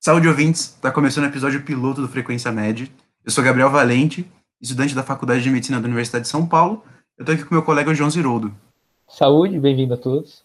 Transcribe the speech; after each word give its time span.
Saúde 0.00 0.28
ouvintes, 0.28 0.60
está 0.60 0.92
começando 0.92 1.24
o 1.24 1.26
episódio 1.26 1.60
piloto 1.64 2.00
do 2.00 2.06
Frequência 2.06 2.52
Média. 2.52 2.88
Eu 3.24 3.32
sou 3.32 3.42
Gabriel 3.42 3.68
Valente, 3.68 4.30
estudante 4.60 4.94
da 4.94 5.02
Faculdade 5.02 5.42
de 5.42 5.50
Medicina 5.50 5.80
da 5.80 5.86
Universidade 5.86 6.22
de 6.22 6.30
São 6.30 6.46
Paulo. 6.46 6.84
Eu 7.18 7.24
estou 7.24 7.34
aqui 7.34 7.44
com 7.44 7.52
meu 7.52 7.64
colega 7.64 7.92
João 7.92 8.08
Ziroldo. 8.08 8.54
Saúde, 9.08 9.58
bem-vindo 9.58 9.94
a 9.94 9.96
todos. 9.96 10.44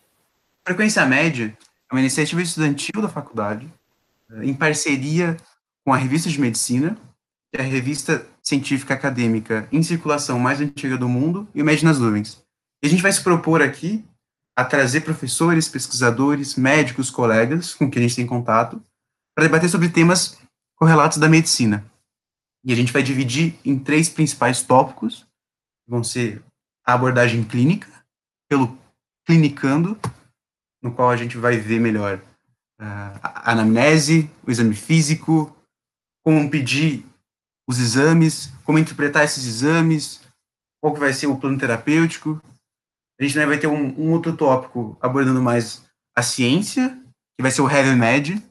Frequência 0.65 1.05
Média 1.05 1.55
é 1.89 1.93
uma 1.93 1.99
iniciativa 1.99 2.41
estudantil 2.41 2.99
da 2.99 3.07
faculdade, 3.07 3.71
eh, 4.31 4.45
em 4.45 4.55
parceria 4.55 5.37
com 5.85 5.93
a 5.93 5.97
Revista 5.97 6.29
de 6.29 6.41
Medicina, 6.41 6.97
que 7.51 7.61
é 7.61 7.63
a 7.63 7.67
revista 7.67 8.25
científica 8.41 8.95
acadêmica 8.95 9.67
em 9.71 9.83
circulação 9.83 10.39
mais 10.39 10.61
antiga 10.61 10.97
do 10.97 11.07
mundo, 11.07 11.47
e 11.53 11.61
o 11.61 11.65
Med 11.65 11.85
nas 11.85 11.99
Nuvens. 11.99 12.43
E 12.81 12.87
a 12.87 12.89
gente 12.89 13.03
vai 13.03 13.11
se 13.11 13.21
propor 13.21 13.61
aqui 13.61 14.03
a 14.55 14.65
trazer 14.65 15.01
professores, 15.01 15.69
pesquisadores, 15.69 16.55
médicos, 16.55 17.11
colegas 17.11 17.75
com 17.75 17.87
quem 17.89 18.03
a 18.03 18.07
gente 18.07 18.15
tem 18.15 18.25
contato, 18.25 18.81
para 19.35 19.45
debater 19.45 19.69
sobre 19.69 19.89
temas 19.89 20.37
correlatos 20.75 21.17
da 21.17 21.29
medicina. 21.29 21.85
E 22.63 22.71
a 22.71 22.75
gente 22.75 22.93
vai 22.93 23.03
dividir 23.03 23.59
em 23.65 23.77
três 23.77 24.09
principais 24.09 24.61
tópicos, 24.61 25.27
vão 25.87 26.03
ser 26.03 26.41
a 26.85 26.93
abordagem 26.93 27.43
clínica, 27.43 27.89
pelo 28.49 28.77
clinicando, 29.25 29.97
no 30.81 30.93
qual 30.93 31.09
a 31.09 31.17
gente 31.17 31.37
vai 31.37 31.57
ver 31.57 31.79
melhor 31.79 32.17
uh, 32.79 33.19
a 33.21 33.51
anamnese, 33.51 34.29
o 34.45 34.51
exame 34.51 34.75
físico, 34.75 35.55
como 36.23 36.49
pedir 36.49 37.05
os 37.67 37.79
exames, 37.79 38.51
como 38.65 38.79
interpretar 38.79 39.23
esses 39.23 39.45
exames, 39.45 40.21
qual 40.81 40.93
que 40.93 40.99
vai 40.99 41.13
ser 41.13 41.27
o 41.27 41.37
plano 41.37 41.57
terapêutico. 41.57 42.41
A 43.19 43.23
gente 43.23 43.37
vai 43.45 43.57
ter 43.57 43.67
um, 43.67 43.99
um 43.99 44.11
outro 44.11 44.35
tópico 44.35 44.97
abordando 45.01 45.41
mais 45.41 45.85
a 46.15 46.21
ciência, 46.21 46.89
que 47.35 47.41
vai 47.41 47.51
ser 47.51 47.61
o 47.61 47.69
Heavy 47.69 47.95
Med, 47.95 48.43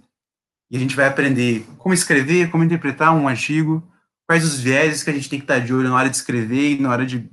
e 0.73 0.77
a 0.77 0.81
gente 0.81 0.97
vai 0.97 1.07
aprender 1.07 1.67
como 1.77 1.93
escrever, 1.93 2.51
como 2.51 2.65
interpretar 2.65 3.15
um 3.15 3.29
artigo, 3.29 3.83
quais 4.27 4.43
os 4.43 4.59
vieses 4.59 5.05
que 5.05 5.11
a 5.11 5.13
gente 5.13 5.29
tem 5.29 5.39
que 5.39 5.45
estar 5.45 5.59
de 5.59 5.75
olho 5.75 5.91
na 5.91 5.95
hora 5.95 6.09
de 6.09 6.17
escrever 6.17 6.73
e 6.73 6.81
na 6.81 6.89
hora 6.89 7.05
de 7.05 7.29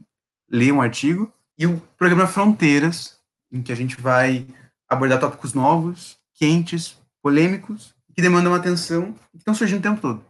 ler 0.51 0.73
um 0.73 0.81
artigo. 0.81 1.31
E 1.57 1.65
o 1.65 1.81
programa 1.97 2.27
Fronteiras, 2.27 3.17
em 3.49 3.61
que 3.61 3.71
a 3.71 3.75
gente 3.75 3.99
vai 3.99 4.45
abordar 4.89 5.21
tópicos 5.21 5.53
novos, 5.53 6.17
quentes, 6.33 6.97
polêmicos, 7.21 7.95
que 8.13 8.21
demandam 8.21 8.53
atenção 8.53 9.15
e 9.33 9.37
que 9.37 9.37
estão 9.37 9.55
surgindo 9.55 9.79
o 9.79 9.83
tempo 9.83 10.01
todo. 10.01 10.21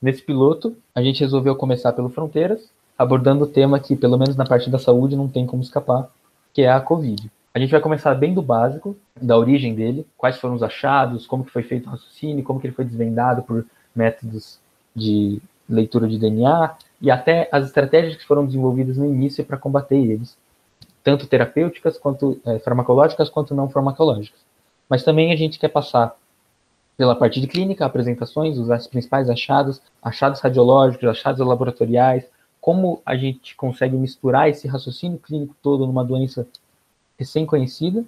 Nesse 0.00 0.22
piloto, 0.22 0.76
a 0.94 1.02
gente 1.02 1.20
resolveu 1.20 1.56
começar 1.56 1.92
pelo 1.92 2.10
Fronteiras, 2.10 2.70
abordando 2.96 3.42
o 3.42 3.48
tema 3.48 3.80
que, 3.80 3.96
pelo 3.96 4.16
menos 4.16 4.36
na 4.36 4.46
parte 4.46 4.70
da 4.70 4.78
saúde, 4.78 5.16
não 5.16 5.28
tem 5.28 5.46
como 5.46 5.64
escapar, 5.64 6.08
que 6.54 6.62
é 6.62 6.70
a 6.70 6.80
Covid. 6.80 7.28
A 7.54 7.58
gente 7.58 7.70
vai 7.70 7.80
começar 7.80 8.14
bem 8.14 8.32
do 8.32 8.40
básico, 8.40 8.96
da 9.20 9.36
origem 9.36 9.74
dele, 9.74 10.06
quais 10.16 10.38
foram 10.38 10.54
os 10.54 10.62
achados, 10.62 11.26
como 11.26 11.44
que 11.44 11.50
foi 11.50 11.62
feito 11.62 11.86
o 11.86 11.90
raciocínio, 11.90 12.42
como 12.42 12.58
que 12.58 12.66
ele 12.66 12.74
foi 12.74 12.84
desvendado 12.84 13.42
por 13.42 13.66
métodos 13.94 14.58
de 14.96 15.40
leitura 15.68 16.08
de 16.08 16.18
DNA 16.18 16.74
e 17.00 17.10
até 17.10 17.48
as 17.52 17.66
estratégias 17.66 18.16
que 18.16 18.26
foram 18.26 18.46
desenvolvidas 18.46 18.96
no 18.96 19.04
início 19.04 19.44
para 19.44 19.58
combater 19.58 19.96
eles, 19.96 20.36
tanto 21.04 21.26
terapêuticas 21.26 21.98
quanto 21.98 22.40
é, 22.46 22.58
farmacológicas 22.58 23.28
quanto 23.28 23.54
não 23.54 23.68
farmacológicas. 23.68 24.40
Mas 24.88 25.02
também 25.04 25.30
a 25.30 25.36
gente 25.36 25.58
quer 25.58 25.68
passar 25.68 26.16
pela 26.96 27.14
parte 27.14 27.40
de 27.40 27.46
clínica, 27.46 27.84
apresentações, 27.84 28.58
os 28.58 28.86
principais 28.86 29.28
achados, 29.28 29.80
achados 30.02 30.40
radiológicos, 30.40 31.08
achados 31.08 31.46
laboratoriais, 31.46 32.24
como 32.60 33.02
a 33.04 33.16
gente 33.16 33.56
consegue 33.56 33.96
misturar 33.96 34.48
esse 34.48 34.68
raciocínio 34.68 35.18
clínico 35.18 35.54
todo 35.62 35.86
numa 35.86 36.04
doença 36.04 36.46
recém-conhecida 37.22 38.04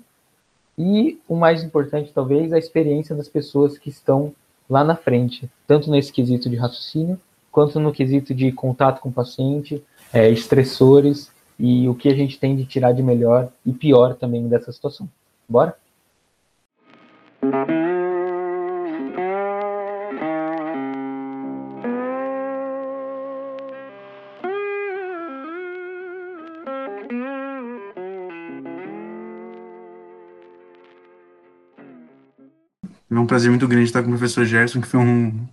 e 0.77 1.19
o 1.29 1.37
mais 1.37 1.63
importante 1.63 2.13
talvez 2.13 2.53
a 2.53 2.59
experiência 2.59 3.15
das 3.15 3.29
pessoas 3.29 3.79
que 3.79 3.89
estão 3.89 4.35
lá 4.69 4.83
na 4.83 4.97
frente, 4.97 5.49
tanto 5.67 5.91
nesse 5.91 6.13
quesito 6.13 6.51
de 6.51 6.57
raciocínio 6.57 7.21
quanto 7.51 7.79
no 7.79 7.93
quesito 7.93 8.35
de 8.35 8.51
contato 8.51 9.01
com 9.01 9.09
o 9.09 9.13
paciente, 9.13 9.81
é, 10.13 10.29
estressores 10.29 11.31
e 11.57 11.89
o 11.89 11.95
que 11.95 12.09
a 12.09 12.15
gente 12.15 12.39
tem 12.39 12.57
de 12.57 12.65
tirar 12.65 12.93
de 12.93 13.03
melhor 13.03 13.49
e 13.65 13.73
pior 13.73 14.15
também 14.15 14.49
dessa 14.49 14.73
situação. 14.73 15.09
Bora? 15.49 15.77
Prazer 33.35 33.51
muito 33.51 33.67
grande 33.67 33.87
estar 33.87 34.01
com 34.01 34.11
o 34.11 34.13
professor 34.13 34.45
Gerson, 34.45 34.81
que 34.81 34.87
foi 34.87 35.01
um 35.01 35.45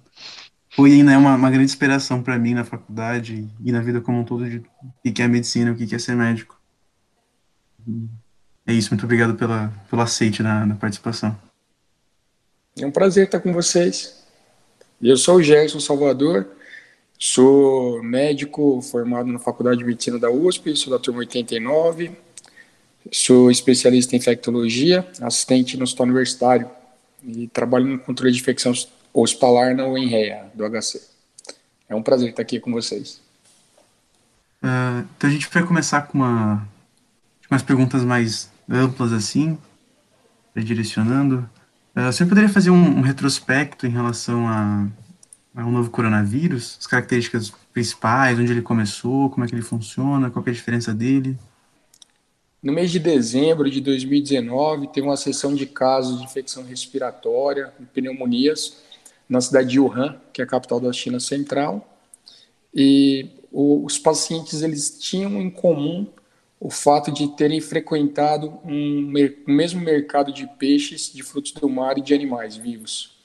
foi 0.70 0.92
ainda 0.92 1.14
é 1.14 1.18
uma, 1.18 1.36
uma 1.36 1.50
grande 1.50 1.66
inspiração 1.66 2.22
para 2.22 2.38
mim 2.38 2.54
na 2.54 2.64
faculdade 2.64 3.50
e 3.60 3.72
na 3.72 3.82
vida 3.82 4.00
como 4.00 4.20
um 4.20 4.24
todo 4.24 4.48
de 4.48 4.58
o 5.04 5.12
que 5.12 5.20
é 5.20 5.28
medicina, 5.28 5.72
o 5.72 5.76
que 5.76 5.96
é 5.96 5.98
ser 5.98 6.16
médico. 6.16 6.62
É 8.68 8.72
isso, 8.72 8.92
muito 8.92 9.04
obrigado 9.04 9.34
pela, 9.34 9.74
pelo 9.90 10.02
aceite 10.04 10.44
na, 10.44 10.64
na 10.64 10.76
participação. 10.76 11.36
É 12.78 12.86
um 12.86 12.92
prazer 12.92 13.26
estar 13.26 13.40
com 13.40 13.52
vocês. 13.52 14.24
Eu 15.02 15.18
sou 15.18 15.38
o 15.38 15.44
Gerson 15.44 15.80
Salvador, 15.80 16.48
sou 17.18 18.04
médico 18.04 18.80
formado 18.84 19.32
na 19.32 19.40
Faculdade 19.40 19.80
de 19.80 19.86
Medicina 19.86 20.20
da 20.20 20.30
USP, 20.30 20.78
sou 20.78 20.94
da 20.94 21.00
turma 21.00 21.22
89, 21.22 22.12
sou 23.12 23.50
especialista 23.50 24.16
em 24.16 24.20
infectologia, 24.20 25.04
assistente 25.20 25.76
no 25.78 25.84
hospital 25.84 26.06
universitário 26.06 26.81
e 27.24 27.48
trabalho 27.48 27.86
no 27.86 28.00
controle 28.00 28.32
de 28.32 28.40
infecção 28.40 28.74
hospitalar 29.14 29.76
na 29.76 29.88
UENREA, 29.88 30.52
do 30.54 30.64
HC. 30.70 31.02
É 31.90 31.96
um 31.96 32.02
prazer 32.02 32.30
estar 32.30 32.42
aqui 32.42 32.60
com 32.60 32.72
vocês. 32.72 33.22
Uh, 34.64 35.06
então 35.18 35.30
a 35.30 35.34
gente 35.34 35.50
vai 35.52 35.64
começar 35.64 36.04
com 36.04 36.20
uma, 36.20 36.68
umas 37.50 37.64
perguntas 37.64 38.04
mais 38.04 38.50
amplas 38.70 39.12
assim, 39.12 39.58
direcionando. 40.56 41.50
Uh, 41.96 42.12
você 42.12 42.26
poderia 42.26 42.50
fazer 42.50 42.70
um, 42.70 43.00
um, 43.00 43.02
retrospecto 43.02 43.86
em 43.86 43.90
relação 43.90 44.48
a, 44.48 44.88
a 45.56 45.66
um 45.66 45.72
novo 45.72 45.90
coronavírus, 45.90 46.78
as 46.80 46.88
características 46.88 47.52
principais, 47.74 48.40
onde 48.40 48.52
ele 48.52 48.62
começou, 48.62 49.30
como 49.30 49.44
é 49.44 49.48
que 49.48 49.56
ele 49.56 49.62
funciona, 49.62 50.30
qual 50.30 50.46
é 50.46 50.50
a 50.50 50.54
diferença 50.54 50.94
dele? 50.94 51.38
No 52.62 52.72
mês 52.72 52.92
de 52.92 53.00
dezembro 53.00 53.72
de 53.72 53.82
2019, 53.82 54.90
teve 54.90 55.08
uma 55.08 55.18
sessão 55.18 55.56
de 55.56 55.66
casos 55.66 56.20
de 56.20 56.26
infecção 56.26 56.64
respiratória, 56.64 57.74
pneumonias, 57.92 58.78
na 59.28 59.42
cidade 59.42 59.70
de 59.70 59.80
Wuhan, 59.80 60.22
que 60.32 60.42
é 60.42 60.44
a 60.44 60.48
capital 60.48 60.80
da 60.80 60.94
China 60.94 61.20
Central. 61.20 62.00
E 62.72 63.30
os 63.52 63.98
pacientes 63.98 64.62
eles 64.62 65.00
tinham 65.00 65.42
em 65.42 65.50
comum 65.50 66.06
o 66.60 66.70
fato 66.70 67.12
de 67.12 67.30
terem 67.30 67.60
frequentado 67.60 68.60
um, 68.64 69.12
mesmo 69.48 69.82
mercado 69.82 70.32
de 70.32 70.46
peixes, 70.60 71.12
de 71.12 71.24
frutos 71.24 71.54
do 71.54 71.68
mar 71.68 71.98
e 71.98 72.02
de 72.02 72.14
animais 72.14 72.56
vivos. 72.56 73.18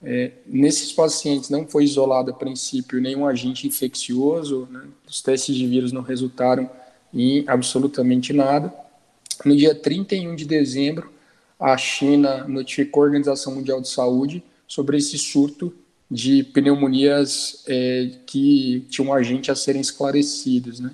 É, 0.00 0.30
nesses 0.46 0.92
pacientes 0.92 1.50
não 1.50 1.66
foi 1.66 1.82
isolado 1.82 2.30
a 2.30 2.34
princípio 2.34 3.00
nenhum 3.00 3.26
agente 3.26 3.66
infeccioso, 3.66 4.68
né? 4.70 4.84
os 5.08 5.20
testes 5.20 5.56
de 5.56 5.66
vírus 5.66 5.90
não 5.90 6.02
resultaram 6.02 6.70
em 7.12 7.44
absolutamente 7.46 8.32
nada. 8.32 8.72
No 9.44 9.56
dia 9.56 9.74
31 9.74 10.34
de 10.34 10.44
dezembro, 10.44 11.12
a 11.58 11.76
China 11.76 12.44
notificou 12.48 13.02
a 13.02 13.06
Organização 13.06 13.54
Mundial 13.54 13.80
de 13.80 13.88
Saúde 13.88 14.42
sobre 14.66 14.96
esse 14.96 15.18
surto 15.18 15.74
de 16.10 16.42
pneumonias 16.42 17.62
é, 17.68 18.10
que 18.26 18.86
tinham 18.88 19.12
agente 19.12 19.50
a 19.50 19.54
serem 19.54 19.80
esclarecidos. 19.80 20.80
Né? 20.80 20.90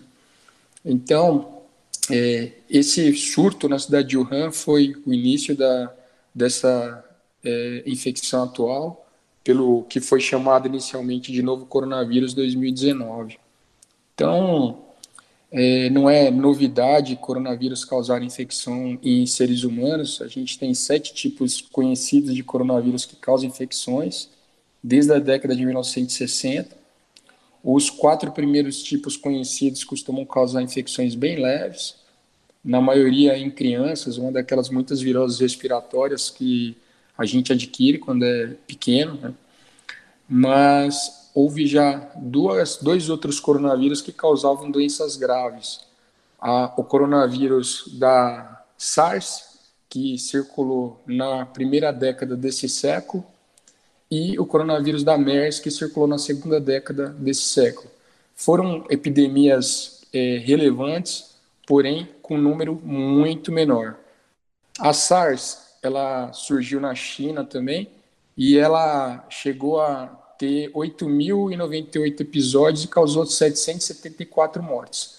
Então, 0.84 1.62
é, 2.10 2.52
esse 2.68 3.12
surto 3.14 3.68
na 3.68 3.78
cidade 3.78 4.08
de 4.08 4.18
Wuhan 4.18 4.52
foi 4.52 4.94
o 5.06 5.12
início 5.12 5.56
da, 5.56 5.92
dessa 6.34 7.04
é, 7.44 7.82
infecção 7.86 8.44
atual, 8.44 9.08
pelo 9.42 9.84
que 9.84 10.00
foi 10.00 10.20
chamado 10.20 10.66
inicialmente 10.66 11.32
de 11.32 11.40
novo 11.40 11.66
coronavírus 11.66 12.34
2019. 12.34 13.38
Então, 14.14 14.85
é, 15.50 15.88
não 15.90 16.10
é 16.10 16.30
novidade 16.30 17.16
coronavírus 17.16 17.84
causar 17.84 18.22
infecção 18.22 18.98
em 19.02 19.26
seres 19.26 19.62
humanos. 19.62 20.20
A 20.20 20.28
gente 20.28 20.58
tem 20.58 20.74
sete 20.74 21.14
tipos 21.14 21.60
conhecidos 21.60 22.34
de 22.34 22.42
coronavírus 22.42 23.04
que 23.04 23.16
causam 23.16 23.48
infecções 23.48 24.28
desde 24.82 25.12
a 25.12 25.18
década 25.18 25.54
de 25.54 25.64
1960. 25.64 26.76
Os 27.62 27.90
quatro 27.90 28.30
primeiros 28.32 28.82
tipos 28.82 29.16
conhecidos 29.16 29.82
costumam 29.82 30.24
causar 30.24 30.62
infecções 30.62 31.14
bem 31.14 31.36
leves, 31.36 31.96
na 32.64 32.80
maioria 32.80 33.38
em 33.38 33.50
crianças, 33.50 34.18
uma 34.18 34.32
daquelas 34.32 34.68
muitas 34.68 35.00
viroses 35.00 35.38
respiratórias 35.38 36.30
que 36.30 36.76
a 37.16 37.24
gente 37.24 37.52
adquire 37.52 37.98
quando 37.98 38.24
é 38.24 38.54
pequeno, 38.66 39.14
né? 39.14 39.34
mas 40.28 41.25
houve 41.36 41.66
já 41.66 42.10
duas, 42.16 42.78
dois 42.78 43.10
outros 43.10 43.38
coronavírus 43.38 44.00
que 44.00 44.10
causavam 44.10 44.70
doenças 44.70 45.16
graves. 45.16 45.80
O 46.78 46.82
coronavírus 46.82 47.84
da 47.98 48.64
SARS, 48.78 49.58
que 49.86 50.16
circulou 50.16 50.98
na 51.06 51.44
primeira 51.44 51.92
década 51.92 52.34
desse 52.34 52.70
século, 52.70 53.22
e 54.10 54.38
o 54.38 54.46
coronavírus 54.46 55.04
da 55.04 55.18
MERS, 55.18 55.60
que 55.60 55.70
circulou 55.70 56.08
na 56.08 56.16
segunda 56.16 56.58
década 56.58 57.08
desse 57.08 57.42
século. 57.42 57.90
Foram 58.34 58.86
epidemias 58.88 60.06
é, 60.14 60.38
relevantes, 60.38 61.36
porém 61.66 62.08
com 62.22 62.36
um 62.36 62.40
número 62.40 62.80
muito 62.82 63.52
menor. 63.52 63.98
A 64.78 64.94
SARS 64.94 65.76
ela 65.82 66.32
surgiu 66.32 66.80
na 66.80 66.94
China 66.94 67.44
também 67.44 67.90
e 68.34 68.56
ela 68.56 69.26
chegou 69.28 69.80
a 69.82 70.25
ter 70.38 70.70
8.098 70.72 72.20
episódios 72.20 72.84
e 72.84 72.88
causou 72.88 73.24
774 73.26 74.62
mortes. 74.62 75.16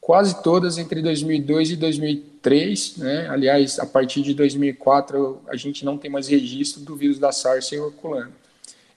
Quase 0.00 0.42
todas 0.42 0.78
entre 0.78 1.02
2002 1.02 1.72
e 1.72 1.76
2003, 1.76 2.96
né? 2.96 3.28
aliás, 3.28 3.78
a 3.78 3.86
partir 3.86 4.22
de 4.22 4.32
2004 4.34 5.40
a 5.48 5.56
gente 5.56 5.84
não 5.84 5.98
tem 5.98 6.10
mais 6.10 6.26
registro 6.26 6.80
do 6.82 6.96
vírus 6.96 7.18
da 7.18 7.30
SARS 7.30 7.66
circulando. 7.66 8.32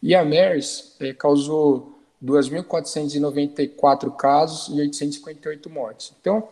E 0.02 0.16
a 0.16 0.24
MERS 0.24 0.96
é, 1.00 1.14
causou 1.14 2.00
2.494 2.24 4.16
casos 4.16 4.74
e 4.76 4.80
858 4.80 5.70
mortes. 5.70 6.14
Então, 6.20 6.48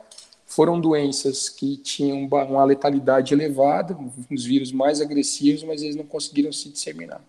foram 0.45 0.81
doenças 0.81 1.47
que 1.47 1.77
tinham 1.77 2.25
uma 2.25 2.65
letalidade 2.65 3.33
elevada, 3.33 3.97
os 4.29 4.43
vírus 4.43 4.71
mais 4.73 4.99
agressivos, 4.99 5.63
mas 5.63 5.81
eles 5.81 5.95
não 5.95 6.05
conseguiram 6.05 6.51
se 6.51 6.69
disseminar. 6.69 7.21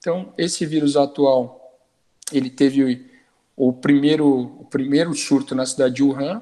Então, 0.00 0.32
esse 0.38 0.64
vírus 0.64 0.96
atual, 0.96 1.78
ele 2.32 2.48
teve 2.48 3.06
o 3.54 3.70
primeiro, 3.70 4.26
o 4.58 4.64
primeiro 4.64 5.14
surto 5.14 5.54
na 5.54 5.66
cidade 5.66 5.96
de 5.96 6.02
Wuhan. 6.02 6.40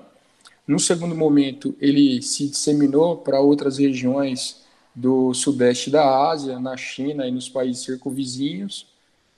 No 0.65 0.79
segundo 0.79 1.17
momento, 1.17 1.75
ele 1.81 2.23
se 2.23 2.49
disseminou 2.49 3.17
para 3.17 3.41
outras 3.41 3.79
regiões 3.79 4.63
do 4.95 5.35
sudeste 5.35 5.91
da 5.91 6.29
Ásia, 6.31 6.61
na 6.61 6.77
China 6.77 7.27
e 7.27 7.33
nos 7.33 7.49
países 7.49 7.83
circunvizinhos, 7.83 8.87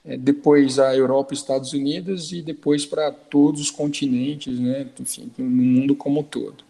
é, 0.04 0.18
depois 0.18 0.78
a 0.78 0.94
Europa 0.94 1.32
e 1.32 1.36
Estados 1.36 1.72
Unidos 1.72 2.30
e 2.32 2.42
depois 2.42 2.84
para 2.84 3.10
todos 3.10 3.60
os 3.60 3.70
continentes, 3.70 4.58
né, 4.58 4.86
enfim, 4.98 5.30
no 5.38 5.44
mundo 5.44 5.94
como 5.94 6.20
um 6.20 6.22
todo. 6.22 6.62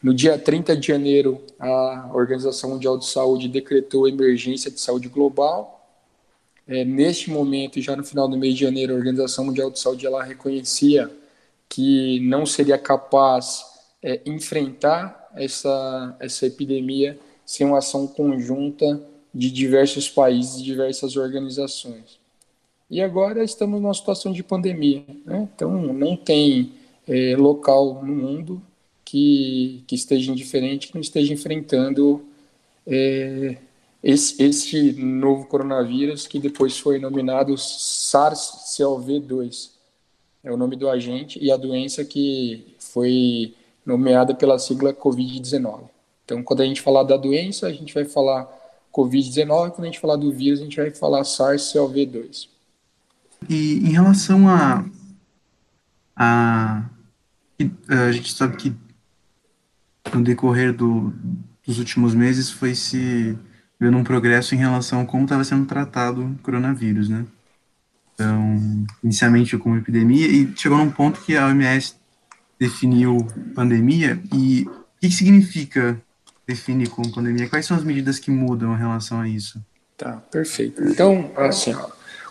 No 0.00 0.14
dia 0.14 0.38
30 0.38 0.76
de 0.76 0.88
janeiro, 0.88 1.40
a 1.58 2.10
Organização 2.12 2.70
Mundial 2.70 2.98
de 2.98 3.06
Saúde 3.06 3.48
decretou 3.48 4.06
emergência 4.06 4.70
de 4.70 4.80
saúde 4.80 5.08
global. 5.08 5.73
É, 6.66 6.84
neste 6.84 7.30
momento, 7.30 7.80
já 7.80 7.94
no 7.94 8.04
final 8.04 8.26
do 8.26 8.36
mês 8.36 8.54
de 8.54 8.60
janeiro, 8.60 8.94
a 8.94 8.96
Organização 8.96 9.44
Mundial 9.44 9.70
de 9.70 9.78
Saúde 9.78 10.06
ela 10.06 10.22
reconhecia 10.22 11.10
que 11.68 12.20
não 12.20 12.46
seria 12.46 12.78
capaz 12.78 13.64
é, 14.02 14.20
enfrentar 14.24 15.30
essa, 15.34 16.16
essa 16.20 16.46
epidemia 16.46 17.18
sem 17.44 17.66
uma 17.66 17.78
ação 17.78 18.06
conjunta 18.06 19.02
de 19.34 19.50
diversos 19.50 20.08
países 20.08 20.60
e 20.60 20.64
diversas 20.64 21.16
organizações. 21.16 22.18
E 22.90 23.00
agora 23.00 23.42
estamos 23.42 23.80
numa 23.80 23.92
situação 23.92 24.32
de 24.32 24.42
pandemia, 24.42 25.04
né? 25.24 25.48
então 25.54 25.92
não 25.92 26.16
tem 26.16 26.72
é, 27.08 27.34
local 27.36 28.02
no 28.04 28.14
mundo 28.14 28.62
que, 29.04 29.82
que 29.86 29.94
esteja 29.94 30.30
indiferente, 30.30 30.88
que 30.88 30.94
não 30.94 31.00
esteja 31.00 31.32
enfrentando 31.32 32.24
é, 32.86 33.56
esse, 34.04 34.40
esse 34.42 34.92
novo 34.92 35.46
coronavírus 35.46 36.26
que 36.26 36.38
depois 36.38 36.78
foi 36.78 36.98
nominado 36.98 37.54
SARS-CoV-2. 37.54 39.70
É 40.44 40.52
o 40.52 40.58
nome 40.58 40.76
do 40.76 40.90
agente 40.90 41.42
e 41.42 41.50
a 41.50 41.56
doença 41.56 42.04
que 42.04 42.76
foi 42.78 43.54
nomeada 43.84 44.32
pela 44.34 44.58
sigla 44.58 44.92
Covid-19. 44.92 45.88
Então, 46.22 46.42
quando 46.42 46.60
a 46.60 46.66
gente 46.66 46.82
falar 46.82 47.04
da 47.04 47.16
doença, 47.16 47.66
a 47.66 47.72
gente 47.72 47.94
vai 47.94 48.04
falar 48.04 48.46
Covid-19, 48.92 49.70
quando 49.70 49.84
a 49.84 49.86
gente 49.86 50.00
falar 50.00 50.16
do 50.16 50.30
vírus, 50.30 50.60
a 50.60 50.64
gente 50.64 50.76
vai 50.76 50.90
falar 50.90 51.22
SARS-CoV-2. 51.22 52.48
E 53.48 53.78
em 53.78 53.92
relação 53.92 54.50
a, 54.50 54.84
a. 56.14 56.90
A 57.88 58.12
gente 58.12 58.34
sabe 58.34 58.58
que 58.58 58.70
no 60.12 60.22
decorrer 60.22 60.74
do, 60.74 61.10
dos 61.66 61.78
últimos 61.78 62.14
meses 62.14 62.50
foi 62.50 62.74
se 62.74 63.38
vendo 63.78 63.96
um 63.96 64.04
progresso 64.04 64.54
em 64.54 64.58
relação 64.58 65.00
a 65.00 65.04
como 65.04 65.24
estava 65.24 65.44
sendo 65.44 65.66
tratado 65.66 66.24
o 66.24 66.38
coronavírus, 66.42 67.08
né? 67.08 67.24
Então, 68.14 68.86
inicialmente 69.02 69.58
como 69.58 69.76
epidemia 69.76 70.26
e 70.26 70.52
chegou 70.56 70.78
num 70.78 70.90
ponto 70.90 71.20
que 71.20 71.36
a 71.36 71.46
OMS 71.46 71.94
definiu 72.58 73.18
pandemia 73.54 74.20
e 74.32 74.62
o 74.62 75.00
que, 75.00 75.08
que 75.08 75.10
significa 75.10 76.00
definir 76.46 76.88
como 76.88 77.12
pandemia? 77.12 77.48
Quais 77.48 77.66
são 77.66 77.76
as 77.76 77.84
medidas 77.84 78.18
que 78.18 78.30
mudam 78.30 78.74
em 78.74 78.78
relação 78.78 79.20
a 79.20 79.28
isso? 79.28 79.60
Tá, 79.96 80.22
perfeito. 80.30 80.82
Então, 80.84 81.30
assim, 81.36 81.74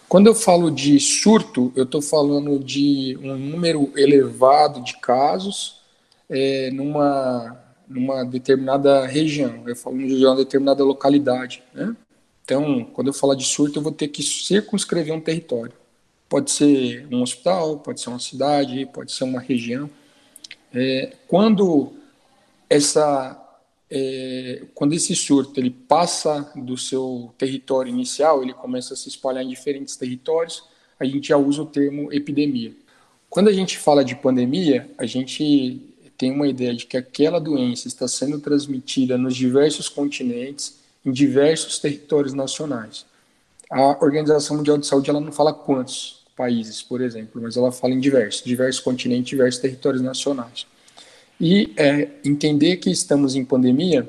quando 0.07 0.27
eu 0.27 0.35
falo 0.35 0.69
de 0.69 0.99
surto, 0.99 1.71
eu 1.75 1.83
estou 1.83 2.01
falando 2.01 2.59
de 2.59 3.17
um 3.21 3.37
número 3.37 3.91
elevado 3.95 4.81
de 4.83 4.97
casos 4.99 5.81
é, 6.29 6.71
numa 6.71 7.62
numa 7.87 8.23
determinada 8.23 9.05
região, 9.05 9.63
eu 9.67 9.75
falo 9.75 9.97
de 9.97 10.25
uma 10.25 10.35
determinada 10.35 10.83
localidade, 10.83 11.63
né? 11.73 11.95
Então, 12.43 12.83
quando 12.85 13.07
eu 13.07 13.13
falar 13.13 13.35
de 13.35 13.45
surto, 13.45 13.79
eu 13.79 13.83
vou 13.83 13.91
ter 13.91 14.09
que 14.09 14.21
circunscrever 14.21 15.13
um 15.13 15.21
território. 15.21 15.73
Pode 16.27 16.51
ser 16.51 17.07
um 17.11 17.21
hospital, 17.21 17.77
pode 17.79 18.01
ser 18.01 18.09
uma 18.09 18.19
cidade, 18.19 18.85
pode 18.87 19.11
ser 19.11 19.23
uma 19.23 19.39
região. 19.39 19.89
É, 20.73 21.13
quando 21.27 21.93
essa, 22.69 23.39
é, 23.89 24.63
quando 24.73 24.93
esse 24.93 25.15
surto 25.15 25.59
ele 25.59 25.69
passa 25.69 26.51
do 26.55 26.75
seu 26.75 27.33
território 27.37 27.89
inicial, 27.89 28.43
ele 28.43 28.53
começa 28.53 28.93
a 28.93 28.97
se 28.97 29.07
espalhar 29.07 29.43
em 29.43 29.49
diferentes 29.49 29.95
territórios, 29.95 30.63
a 30.99 31.05
gente 31.05 31.29
já 31.29 31.37
usa 31.37 31.61
o 31.61 31.65
termo 31.65 32.11
epidemia. 32.11 32.73
Quando 33.29 33.47
a 33.47 33.53
gente 33.53 33.77
fala 33.77 34.03
de 34.03 34.15
pandemia, 34.15 34.89
a 34.97 35.05
gente 35.05 35.92
tem 36.23 36.31
uma 36.31 36.47
ideia 36.47 36.73
de 36.73 36.85
que 36.85 36.95
aquela 36.95 37.37
doença 37.37 37.85
está 37.85 38.07
sendo 38.07 38.39
transmitida 38.39 39.17
nos 39.17 39.35
diversos 39.35 39.89
continentes, 39.89 40.75
em 41.05 41.11
diversos 41.11 41.79
territórios 41.79 42.33
nacionais. 42.33 43.05
A 43.69 44.01
Organização 44.01 44.55
Mundial 44.55 44.77
de 44.77 44.87
Saúde 44.87 45.09
ela 45.09 45.19
não 45.19 45.33
fala 45.33 45.53
quantos 45.53 46.23
países, 46.33 46.81
por 46.81 47.01
exemplo, 47.01 47.41
mas 47.41 47.57
ela 47.57 47.73
fala 47.73 47.93
em 47.93 47.99
diversos, 47.99 48.41
diversos 48.41 48.81
continentes, 48.81 49.31
diversos 49.31 49.59
territórios 49.59 50.01
nacionais. 50.01 50.65
E 51.41 51.73
é, 51.75 52.09
entender 52.23 52.77
que 52.77 52.89
estamos 52.89 53.35
em 53.35 53.43
pandemia 53.43 54.07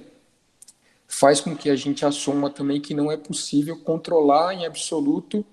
faz 1.08 1.40
com 1.40 1.56
que 1.56 1.69
a 1.69 1.75
gente 1.75 2.06
assuma 2.06 2.49
também 2.49 2.81
que 2.81 2.94
não 2.94 3.11
é 3.11 3.16
possível 3.16 3.76
controlar 3.76 4.54
em 4.54 4.64
absoluto 4.64 5.44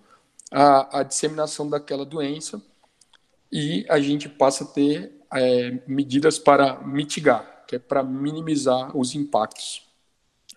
a, 0.51 0.99
a 0.99 1.01
disseminação 1.01 1.67
daquela 1.67 2.05
doença 2.05 2.61
e 3.51 3.83
a 3.89 3.99
gente 3.99 4.29
passa 4.29 4.63
a 4.63 4.67
ter 4.67 5.20
é, 5.33 5.79
medidas 5.87 6.37
para 6.37 6.81
mitigar, 6.81 7.63
que 7.67 7.75
é 7.75 7.79
para 7.79 8.03
minimizar 8.03 8.95
os 8.95 9.15
impactos. 9.15 9.83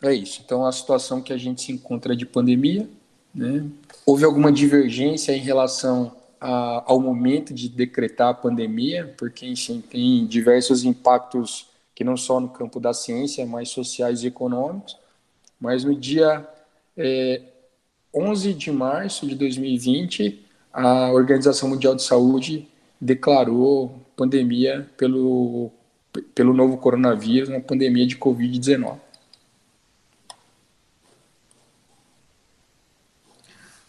É 0.02 0.12
isso. 0.12 0.43
Então, 0.45 0.66
a 0.66 0.73
situação 0.73 1.23
que 1.23 1.33
a 1.33 1.37
gente 1.37 1.62
se 1.62 1.73
encontra 1.73 2.16
de 2.16 2.26
pandemia, 2.26 2.88
né? 3.35 3.66
houve 4.04 4.25
alguma 4.25 4.52
divergência 4.52 5.33
em 5.33 5.40
relação 5.40 6.14
a, 6.40 6.85
ao 6.87 7.00
momento 7.00 7.54
de 7.54 7.69
decretar 7.69 8.28
a 8.28 8.35
pandemia, 8.35 9.14
porque 9.16 9.47
enfim, 9.47 9.81
tem 9.81 10.26
diversos 10.26 10.85
impactos 10.85 11.66
que 11.95 12.04
não 12.04 12.16
só 12.16 12.40
no 12.40 12.49
campo 12.49 12.81
da 12.81 12.93
ciência, 12.93 13.47
mas 13.47 13.71
sociais 13.71 14.23
e 14.23 14.26
econômicos. 14.26 14.97
Mas 15.61 15.85
no 15.85 15.95
dia 15.95 16.47
é, 16.97 17.40
11 18.14 18.52
de 18.54 18.71
março 18.71 19.26
de 19.26 19.35
2020, 19.35 20.45
a 20.73 21.11
Organização 21.12 21.69
Mundial 21.69 21.95
de 21.95 22.02
Saúde 22.02 22.69
declarou 23.00 24.03
pandemia 24.16 24.88
pelo, 24.97 25.71
pelo 26.35 26.54
novo 26.54 26.76
coronavírus, 26.78 27.49
uma 27.49 27.61
pandemia 27.61 28.06
de 28.06 28.16
Covid-19. 28.16 28.99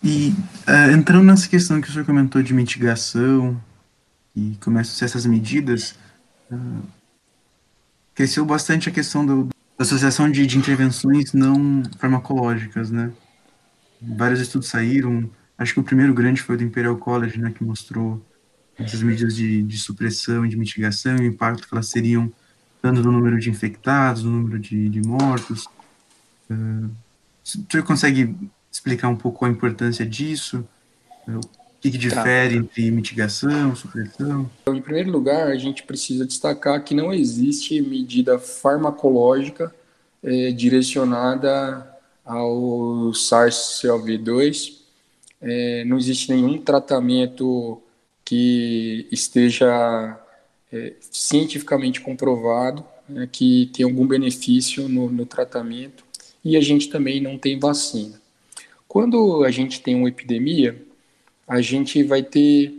E 0.04 0.30
uh, 0.68 0.92
entrando 0.96 1.24
nessa 1.24 1.50
questão 1.50 1.82
que 1.82 1.90
o 1.90 1.92
senhor 1.92 2.06
comentou 2.06 2.44
de 2.44 2.54
mitigação 2.54 3.60
e 4.36 4.56
começam 4.62 5.04
a 5.04 5.10
essas 5.10 5.26
medidas, 5.26 5.96
uh, 6.52 6.84
cresceu 8.14 8.46
bastante 8.46 8.88
a 8.88 8.92
questão 8.92 9.26
do, 9.26 9.46
da 9.46 9.54
associação 9.80 10.30
de, 10.30 10.46
de, 10.46 10.60
intervenções 10.60 11.34
não 11.34 11.82
farmacológicas, 11.98 12.92
né? 12.92 13.12
Vários 14.00 14.40
estudos 14.40 14.68
saíram, 14.68 15.28
acho 15.58 15.74
que 15.74 15.80
o 15.80 15.84
primeiro 15.84 16.14
grande 16.14 16.40
foi 16.40 16.56
do 16.56 16.64
Imperial 16.64 16.98
College, 16.98 17.40
né, 17.40 17.52
que 17.52 17.64
mostrou 17.64 18.24
essas 18.78 19.02
medidas 19.02 19.36
de, 19.36 19.64
de 19.64 19.78
supressão 19.78 20.46
e 20.46 20.50
de 20.50 20.58
mitigação, 20.58 21.16
o 21.16 21.24
impacto 21.24 21.68
que 21.68 21.74
elas 21.74 21.90
teriam 21.90 22.32
tanto 22.82 23.02
no 23.02 23.12
número 23.12 23.40
de 23.40 23.50
infectados, 23.50 24.24
no 24.24 24.32
número 24.32 24.60
de, 24.60 24.90
de 24.90 25.02
mortos. 25.02 25.66
Uh, 26.50 26.90
você 27.44 27.82
consegue 27.82 28.36
explicar 28.72 29.08
um 29.10 29.16
pouco 29.16 29.46
a 29.46 29.50
importância 29.50 30.06
disso? 30.06 30.68
Uh, 31.28 31.40
o 31.40 31.82
que, 31.82 31.92
que 31.92 31.98
difere 31.98 32.56
tá. 32.56 32.62
entre 32.62 32.92
mitigação, 32.92 33.76
supressão? 33.76 34.50
Então, 34.62 34.76
em 34.76 34.82
primeiro 34.82 35.12
lugar, 35.12 35.48
a 35.48 35.58
gente 35.58 35.84
precisa 35.84 36.26
destacar 36.26 36.84
que 36.84 36.96
não 36.96 37.14
existe 37.14 37.80
medida 37.80 38.40
farmacológica 38.40 39.74
eh, 40.24 40.52
direcionada 40.52 41.88
ao 42.26 43.12
SARS-CoV-2 43.12 44.86
é, 45.42 45.86
não 45.86 45.98
existe 45.98 46.32
nenhum 46.32 46.58
tratamento 46.58 47.82
que 48.26 49.08
esteja 49.12 50.20
é, 50.74 50.94
cientificamente 51.00 52.02
comprovado 52.02 52.84
né, 53.08 53.30
que 53.32 53.70
tem 53.72 53.86
algum 53.86 54.06
benefício 54.06 54.90
no, 54.90 55.10
no 55.10 55.26
tratamento 55.26 56.04
e 56.44 56.58
a 56.58 56.62
gente 56.62 56.90
também 56.90 57.22
não 57.22 57.38
tem 57.38 57.60
vacina. 57.60 58.20
Quando 58.88 59.44
a 59.44 59.52
gente 59.52 59.82
tem 59.82 59.96
uma 59.96 60.10
epidemia, 60.10 60.82
a 61.48 61.62
gente 61.62 62.02
vai 62.04 62.24
ter 62.24 62.74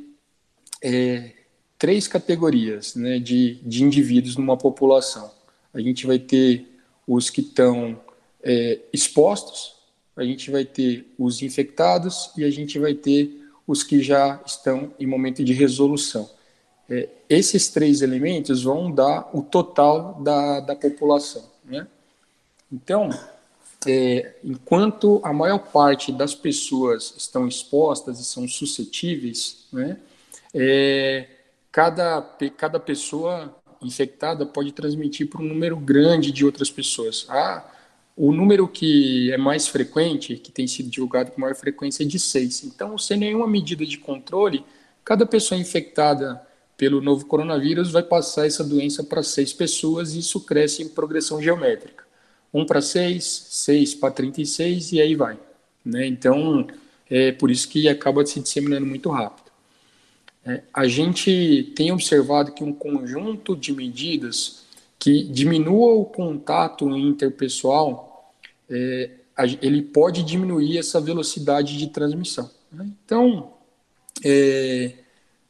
é, 0.82 1.32
três 1.78 2.08
categorias 2.08 2.94
né, 2.94 3.18
de, 3.18 3.60
de 3.62 3.84
indivíduos 3.84 4.36
numa 4.36 4.56
população. 4.56 5.30
A 5.72 5.80
gente 5.80 6.06
vai 6.06 6.18
ter 6.18 6.66
os 7.06 7.30
que 7.30 7.40
estão 7.40 8.00
é, 8.42 8.80
expostos, 8.92 9.76
a 10.16 10.24
gente 10.24 10.50
vai 10.50 10.64
ter 10.64 11.06
os 11.18 11.42
infectados 11.42 12.30
e 12.36 12.44
a 12.44 12.50
gente 12.50 12.78
vai 12.78 12.94
ter 12.94 13.45
os 13.66 13.82
que 13.82 14.02
já 14.02 14.40
estão 14.46 14.92
em 14.98 15.06
momento 15.06 15.42
de 15.42 15.52
resolução. 15.52 16.30
É, 16.88 17.08
esses 17.28 17.68
três 17.68 18.00
elementos 18.00 18.62
vão 18.62 18.90
dar 18.90 19.28
o 19.32 19.42
total 19.42 20.20
da, 20.22 20.60
da 20.60 20.76
população. 20.76 21.44
Né? 21.64 21.86
Então, 22.70 23.10
é, 23.86 24.36
enquanto 24.42 25.20
a 25.24 25.32
maior 25.32 25.58
parte 25.58 26.12
das 26.12 26.34
pessoas 26.34 27.14
estão 27.16 27.46
expostas 27.46 28.20
e 28.20 28.24
são 28.24 28.46
suscetíveis, 28.48 29.66
né, 29.72 29.98
é, 30.54 31.28
cada, 31.70 32.22
cada 32.56 32.80
pessoa 32.80 33.54
infectada 33.82 34.46
pode 34.46 34.72
transmitir 34.72 35.28
para 35.28 35.42
um 35.42 35.46
número 35.46 35.76
grande 35.76 36.32
de 36.32 36.44
outras 36.44 36.70
pessoas. 36.70 37.26
Ah, 37.28 37.64
o 38.16 38.32
número 38.32 38.66
que 38.66 39.30
é 39.30 39.36
mais 39.36 39.68
frequente, 39.68 40.36
que 40.36 40.50
tem 40.50 40.66
sido 40.66 40.88
divulgado 40.88 41.30
com 41.30 41.40
maior 41.40 41.54
frequência, 41.54 42.02
é 42.02 42.06
de 42.06 42.18
seis. 42.18 42.64
Então, 42.64 42.96
sem 42.96 43.18
nenhuma 43.18 43.46
medida 43.46 43.84
de 43.84 43.98
controle, 43.98 44.64
cada 45.04 45.26
pessoa 45.26 45.60
infectada 45.60 46.40
pelo 46.76 47.00
novo 47.00 47.26
coronavírus 47.26 47.90
vai 47.90 48.02
passar 48.02 48.46
essa 48.46 48.64
doença 48.64 49.04
para 49.04 49.22
seis 49.22 49.52
pessoas 49.52 50.14
e 50.14 50.20
isso 50.20 50.40
cresce 50.40 50.82
em 50.82 50.88
progressão 50.88 51.42
geométrica. 51.42 52.04
Um 52.52 52.64
para 52.64 52.80
seis, 52.80 53.24
seis 53.50 53.94
para 53.94 54.12
36 54.12 54.92
e 54.92 55.00
aí 55.00 55.14
vai. 55.14 55.38
Né? 55.84 56.06
Então, 56.06 56.66
é 57.08 57.32
por 57.32 57.50
isso 57.50 57.68
que 57.68 57.88
acaba 57.88 58.24
se 58.24 58.40
disseminando 58.40 58.86
muito 58.86 59.10
rápido. 59.10 59.46
É, 60.44 60.62
a 60.72 60.86
gente 60.86 61.72
tem 61.74 61.92
observado 61.92 62.52
que 62.52 62.62
um 62.62 62.72
conjunto 62.72 63.56
de 63.56 63.72
medidas 63.72 64.64
que 64.98 65.24
diminua 65.24 65.94
o 65.94 66.04
contato 66.04 66.88
interpessoal, 66.96 68.05
é, 68.70 69.10
ele 69.60 69.82
pode 69.82 70.22
diminuir 70.22 70.78
essa 70.78 71.00
velocidade 71.00 71.76
de 71.76 71.88
transmissão. 71.88 72.50
Né? 72.72 72.88
Então, 73.04 73.52
é, 74.24 74.92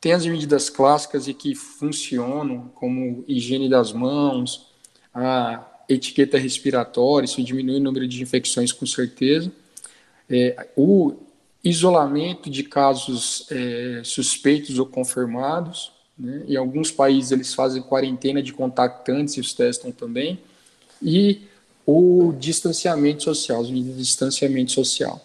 tem 0.00 0.12
as 0.12 0.26
medidas 0.26 0.68
clássicas 0.68 1.28
e 1.28 1.34
que 1.34 1.54
funcionam, 1.54 2.70
como 2.74 3.24
higiene 3.26 3.68
das 3.68 3.92
mãos, 3.92 4.66
a 5.14 5.64
etiqueta 5.88 6.36
respiratória, 6.36 7.24
isso 7.24 7.42
diminui 7.42 7.76
o 7.76 7.82
número 7.82 8.06
de 8.06 8.22
infecções 8.22 8.72
com 8.72 8.86
certeza. 8.86 9.52
É, 10.28 10.68
o 10.76 11.14
isolamento 11.62 12.48
de 12.48 12.62
casos 12.62 13.46
é, 13.50 14.00
suspeitos 14.04 14.78
ou 14.78 14.86
confirmados. 14.86 15.92
Né? 16.16 16.44
Em 16.48 16.56
alguns 16.56 16.90
países 16.90 17.32
eles 17.32 17.52
fazem 17.54 17.82
quarentena 17.82 18.42
de 18.42 18.52
contactantes 18.52 19.34
e 19.34 19.40
os 19.40 19.52
testam 19.52 19.90
também. 19.90 20.38
E 21.02 21.42
o 21.86 22.34
distanciamento 22.36 23.22
social, 23.22 23.60
as 23.60 23.70
medidas 23.70 23.96
de 23.96 24.02
distanciamento 24.02 24.72
social. 24.72 25.24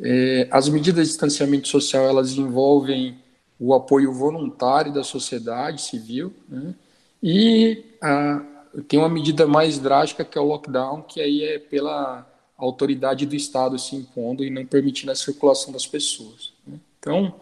É, 0.00 0.48
as 0.50 0.68
medidas 0.68 1.06
de 1.06 1.12
distanciamento 1.12 1.68
social 1.68 2.08
elas 2.08 2.32
envolvem 2.32 3.18
o 3.60 3.74
apoio 3.74 4.12
voluntário 4.12 4.92
da 4.92 5.02
sociedade 5.02 5.82
civil 5.82 6.32
né? 6.48 6.72
e 7.20 7.84
a, 8.00 8.40
tem 8.86 8.98
uma 8.98 9.08
medida 9.08 9.44
mais 9.44 9.78
drástica 9.78 10.24
que 10.24 10.38
é 10.38 10.40
o 10.40 10.44
lockdown, 10.44 11.02
que 11.02 11.20
aí 11.20 11.42
é 11.42 11.58
pela 11.58 12.24
autoridade 12.56 13.26
do 13.26 13.34
Estado 13.34 13.78
se 13.78 13.96
impondo 13.96 14.44
e 14.44 14.50
não 14.50 14.64
permitindo 14.64 15.12
a 15.12 15.16
circulação 15.16 15.72
das 15.72 15.86
pessoas. 15.86 16.52
Né? 16.66 16.78
Então, 17.00 17.34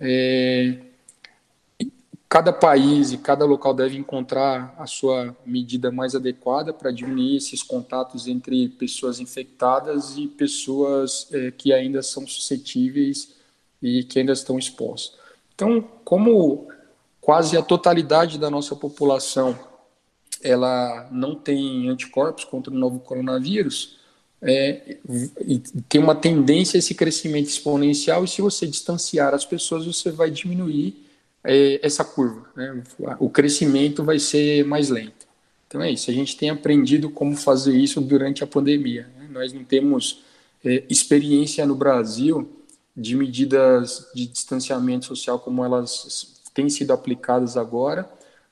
é, 0.00 0.78
cada 2.28 2.52
país 2.52 3.12
e 3.12 3.18
cada 3.18 3.44
local 3.44 3.72
deve 3.72 3.96
encontrar 3.96 4.74
a 4.78 4.86
sua 4.86 5.36
medida 5.44 5.92
mais 5.92 6.14
adequada 6.14 6.72
para 6.72 6.90
diminuir 6.90 7.36
esses 7.36 7.62
contatos 7.62 8.26
entre 8.26 8.68
pessoas 8.68 9.20
infectadas 9.20 10.16
e 10.16 10.26
pessoas 10.26 11.28
é, 11.32 11.50
que 11.50 11.72
ainda 11.72 12.02
são 12.02 12.26
suscetíveis 12.26 13.34
e 13.80 14.02
que 14.02 14.18
ainda 14.18 14.32
estão 14.32 14.58
expostas. 14.58 15.16
Então, 15.54 15.80
como 16.04 16.68
quase 17.20 17.56
a 17.56 17.62
totalidade 17.62 18.38
da 18.38 18.50
nossa 18.50 18.74
população 18.74 19.58
ela 20.42 21.08
não 21.10 21.34
tem 21.34 21.88
anticorpos 21.88 22.44
contra 22.44 22.72
o 22.72 22.76
novo 22.76 23.00
coronavírus, 23.00 23.96
é, 24.42 24.98
tem 25.88 26.00
uma 26.00 26.14
tendência 26.14 26.76
a 26.76 26.80
esse 26.80 26.94
crescimento 26.94 27.48
exponencial 27.48 28.24
e 28.24 28.28
se 28.28 28.42
você 28.42 28.66
distanciar 28.66 29.34
as 29.34 29.44
pessoas, 29.44 29.86
você 29.86 30.10
vai 30.10 30.30
diminuir 30.30 31.05
essa 31.82 32.04
curva. 32.04 32.46
Né? 32.56 32.82
O 33.18 33.30
crescimento 33.30 34.02
vai 34.02 34.18
ser 34.18 34.64
mais 34.64 34.88
lento. 34.88 35.26
Então 35.68 35.82
é 35.82 35.90
isso, 35.90 36.10
a 36.10 36.14
gente 36.14 36.36
tem 36.36 36.50
aprendido 36.50 37.10
como 37.10 37.36
fazer 37.36 37.76
isso 37.76 38.00
durante 38.00 38.42
a 38.42 38.46
pandemia. 38.46 39.08
Né? 39.18 39.28
Nós 39.30 39.52
não 39.52 39.64
temos 39.64 40.22
é, 40.64 40.84
experiência 40.88 41.66
no 41.66 41.74
Brasil 41.74 42.48
de 42.96 43.14
medidas 43.14 44.06
de 44.14 44.26
distanciamento 44.26 45.06
social 45.06 45.38
como 45.38 45.64
elas 45.64 46.42
têm 46.54 46.68
sido 46.68 46.92
aplicadas 46.92 47.56
agora, 47.56 48.08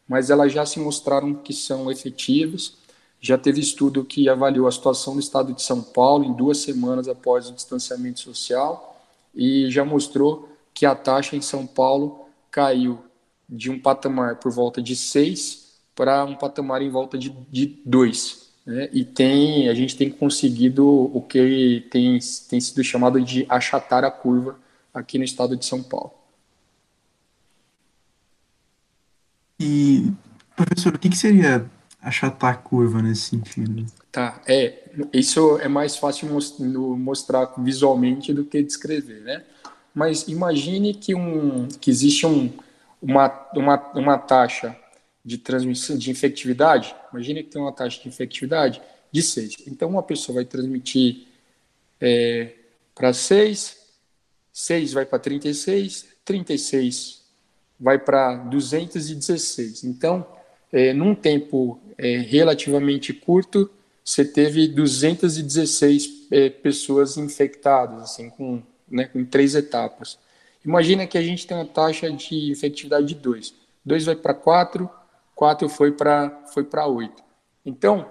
mas 0.06 0.28
elas 0.28 0.52
já 0.52 0.66
se 0.66 0.78
mostraram 0.78 1.34
que 1.34 1.52
são 1.52 1.90
efetivas 1.90 2.76
já 3.24 3.38
teve 3.38 3.58
estudo 3.58 4.04
que 4.04 4.28
avaliou 4.28 4.66
a 4.66 4.70
situação 4.70 5.14
do 5.14 5.20
estado 5.20 5.54
de 5.54 5.62
São 5.62 5.80
Paulo 5.80 6.26
em 6.26 6.34
duas 6.34 6.58
semanas 6.58 7.08
após 7.08 7.48
o 7.48 7.54
distanciamento 7.54 8.20
social 8.20 9.00
e 9.34 9.70
já 9.70 9.82
mostrou 9.82 10.46
que 10.74 10.84
a 10.84 10.94
taxa 10.94 11.34
em 11.34 11.40
São 11.40 11.66
Paulo 11.66 12.23
caiu 12.54 13.04
de 13.48 13.68
um 13.68 13.80
patamar 13.80 14.36
por 14.36 14.52
volta 14.52 14.80
de 14.80 14.94
6 14.94 15.74
para 15.92 16.24
um 16.24 16.36
patamar 16.36 16.82
em 16.82 16.88
volta 16.88 17.18
de 17.18 17.82
2. 17.84 18.48
Né? 18.64 18.88
E 18.92 19.04
tem, 19.04 19.68
a 19.68 19.74
gente 19.74 19.96
tem 19.96 20.08
conseguido 20.08 20.86
o 20.86 21.20
que 21.20 21.84
tem, 21.90 22.16
tem 22.48 22.60
sido 22.60 22.84
chamado 22.84 23.20
de 23.20 23.44
achatar 23.48 24.04
a 24.04 24.10
curva 24.10 24.56
aqui 24.92 25.18
no 25.18 25.24
estado 25.24 25.56
de 25.56 25.66
São 25.66 25.82
Paulo. 25.82 26.12
E, 29.58 30.12
professor, 30.54 30.94
o 30.94 30.98
que, 30.98 31.08
que 31.08 31.16
seria 31.16 31.68
achatar 32.00 32.52
a 32.52 32.56
curva 32.56 33.02
nesse 33.02 33.30
sentido. 33.30 33.84
Tá, 34.12 34.40
é, 34.46 34.90
isso 35.12 35.58
é 35.58 35.68
mais 35.68 35.96
fácil 35.96 36.28
mostrar 36.98 37.52
visualmente 37.58 38.32
do 38.32 38.44
que 38.44 38.62
descrever, 38.62 39.22
né? 39.22 39.44
Mas 39.94 40.26
imagine 40.28 40.92
que, 40.94 41.14
um, 41.14 41.68
que 41.80 41.90
existe 41.90 42.26
um, 42.26 42.52
uma, 43.00 43.28
uma, 43.54 43.92
uma 43.94 44.18
taxa 44.18 44.76
de 45.24 45.38
transmissão 45.38 45.96
de 45.96 46.10
infectividade, 46.10 46.94
imagine 47.12 47.42
que 47.42 47.50
tem 47.50 47.62
uma 47.62 47.72
taxa 47.72 48.02
de 48.02 48.08
infectividade 48.08 48.82
de 49.10 49.22
6. 49.22 49.56
Então, 49.68 49.88
uma 49.88 50.02
pessoa 50.02 50.36
vai 50.36 50.44
transmitir 50.44 51.28
é, 52.00 52.52
para 52.94 53.12
6, 53.12 53.78
6 54.52 54.92
vai 54.92 55.06
para 55.06 55.18
36, 55.18 56.06
36 56.24 57.22
vai 57.78 57.98
para 57.98 58.36
216. 58.36 59.84
Então, 59.84 60.26
é, 60.72 60.92
num 60.92 61.14
tempo 61.14 61.80
é, 61.96 62.18
relativamente 62.18 63.12
curto, 63.12 63.70
você 64.04 64.24
teve 64.24 64.68
216 64.68 66.28
é, 66.30 66.50
pessoas 66.50 67.16
infectadas, 67.16 68.02
assim, 68.02 68.28
com, 68.28 68.62
né, 68.90 69.06
com 69.06 69.24
três 69.24 69.54
etapas. 69.54 70.18
Imagina 70.64 71.06
que 71.06 71.18
a 71.18 71.22
gente 71.22 71.46
tem 71.46 71.56
uma 71.56 71.66
taxa 71.66 72.10
de 72.10 72.50
infectividade 72.50 73.06
de 73.06 73.14
2. 73.14 73.54
2 73.84 74.04
vai 74.06 74.16
para 74.16 74.34
4, 74.34 74.90
4 75.34 75.68
foi 75.68 75.92
para 75.92 76.42
foi 76.52 76.66
8. 76.72 77.22
Então, 77.66 78.08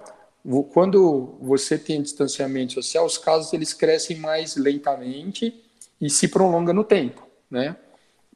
quando 0.72 1.36
você 1.40 1.78
tem 1.78 2.02
distanciamento 2.02 2.74
social, 2.74 3.06
os 3.06 3.18
casos 3.18 3.52
eles 3.52 3.72
crescem 3.72 4.18
mais 4.18 4.56
lentamente 4.56 5.62
e 6.00 6.10
se 6.10 6.28
prolonga 6.28 6.72
no 6.72 6.84
tempo, 6.84 7.26
né? 7.50 7.76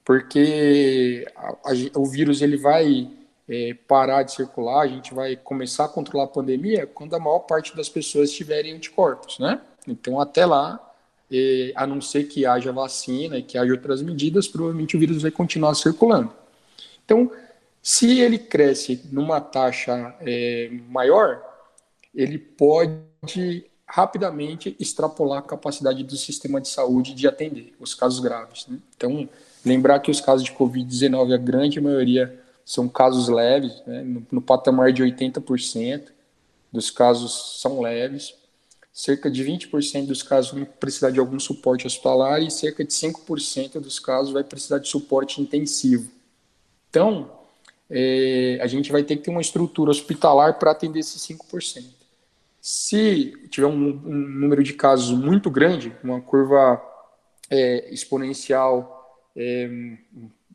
Porque 0.05 1.27
a, 1.37 1.49
a, 1.49 1.99
o 1.99 2.07
vírus 2.07 2.41
ele 2.41 2.57
vai 2.57 3.11
é, 3.49 3.75
parar 3.87 4.23
de 4.23 4.33
circular, 4.33 4.83
a 4.83 4.89
gente 4.89 5.13
vai 5.13 5.37
começar 5.37 5.85
a 5.85 5.89
controlar 5.89 6.25
a 6.25 6.29
pandemia 6.29 6.87
quando 6.87 7.15
a 7.15 7.19
maior 7.19 7.41
parte 7.41 7.77
das 7.77 7.89
pessoas 7.89 8.33
tiverem 8.33 8.75
anticorpos, 8.75 9.39
né? 9.39 9.61
Então, 9.87 10.21
até 10.21 10.47
lá, 10.47 10.88
é, 11.31 11.73
a 11.75 11.87
não 11.87 12.01
ser 12.01 12.25
que 12.25 12.47
haja 12.47 12.73
vacina 12.73 13.39
e 13.39 13.43
que 13.43 13.59
haja 13.59 13.73
outras 13.73 14.03
medidas, 14.03 14.49
provavelmente 14.49 14.97
o 14.97 15.01
vírus 15.01 15.23
vai 15.23 15.31
continuar 15.31 15.75
circulando. 15.75 16.33
Então, 17.05 17.31
se 17.83 18.21
ele 18.21 18.39
cresce 18.39 19.03
numa 19.11 19.41
taxa 19.41 20.15
é, 20.21 20.71
maior, 20.89 21.43
ele 22.15 22.39
pode 22.39 23.65
rapidamente 23.87 24.77
extrapolar 24.79 25.39
a 25.39 25.43
capacidade 25.43 26.05
do 26.05 26.17
sistema 26.17 26.61
de 26.61 26.69
saúde 26.69 27.15
de 27.15 27.27
atender 27.27 27.75
os 27.81 27.95
casos 27.95 28.21
graves. 28.21 28.67
Né? 28.67 28.79
Então, 28.95 29.29
lembrar 29.65 30.01
que 30.01 30.11
os 30.11 30.21
casos 30.21 30.45
de 30.45 30.53
Covid-19, 30.53 31.33
a 31.33 31.39
grande 31.39 31.81
maioria 31.81 32.39
são 32.65 32.87
casos 32.87 33.29
leves, 33.29 33.83
né? 33.87 34.03
no, 34.03 34.27
no 34.31 34.43
patamar 34.43 34.93
de 34.93 35.03
80% 35.03 36.09
dos 36.71 36.91
casos 36.91 37.61
são 37.63 37.81
leves, 37.81 38.35
cerca 38.99 39.31
de 39.31 39.45
20% 39.45 40.09
dos 40.09 40.25
casos 40.25 40.51
vão 40.51 40.65
precisar 40.65 41.13
de 41.13 41.21
algum 41.21 41.39
suporte 41.39 41.87
hospitalar 41.87 42.43
e 42.43 42.51
cerca 42.51 42.85
de 42.85 42.93
5% 42.93 43.79
dos 43.79 44.01
casos 44.01 44.33
vai 44.33 44.43
precisar 44.43 44.81
de 44.81 44.89
suporte 44.89 45.41
intensivo. 45.41 46.11
Então, 46.91 47.31
é, 47.89 48.59
a 48.61 48.67
gente 48.67 48.91
vai 48.91 49.05
ter 49.05 49.17
que 49.17 49.23
ter 49.23 49.31
uma 49.31 49.41
estrutura 49.41 49.93
hospitalar 49.93 50.59
para 50.59 50.73
atender 50.73 50.99
esses 50.99 51.23
5%. 51.23 51.85
Se 52.61 53.33
tiver 53.49 53.69
um, 53.69 53.71
um, 53.71 54.29
número 54.41 54.65
de 54.65 54.73
casos 54.73 55.17
muito 55.17 55.49
grande, 55.49 55.95
uma 56.03 56.21
curva 56.21 56.83
é, 57.49 57.95
exponencial 57.95 59.17
é, 59.37 59.71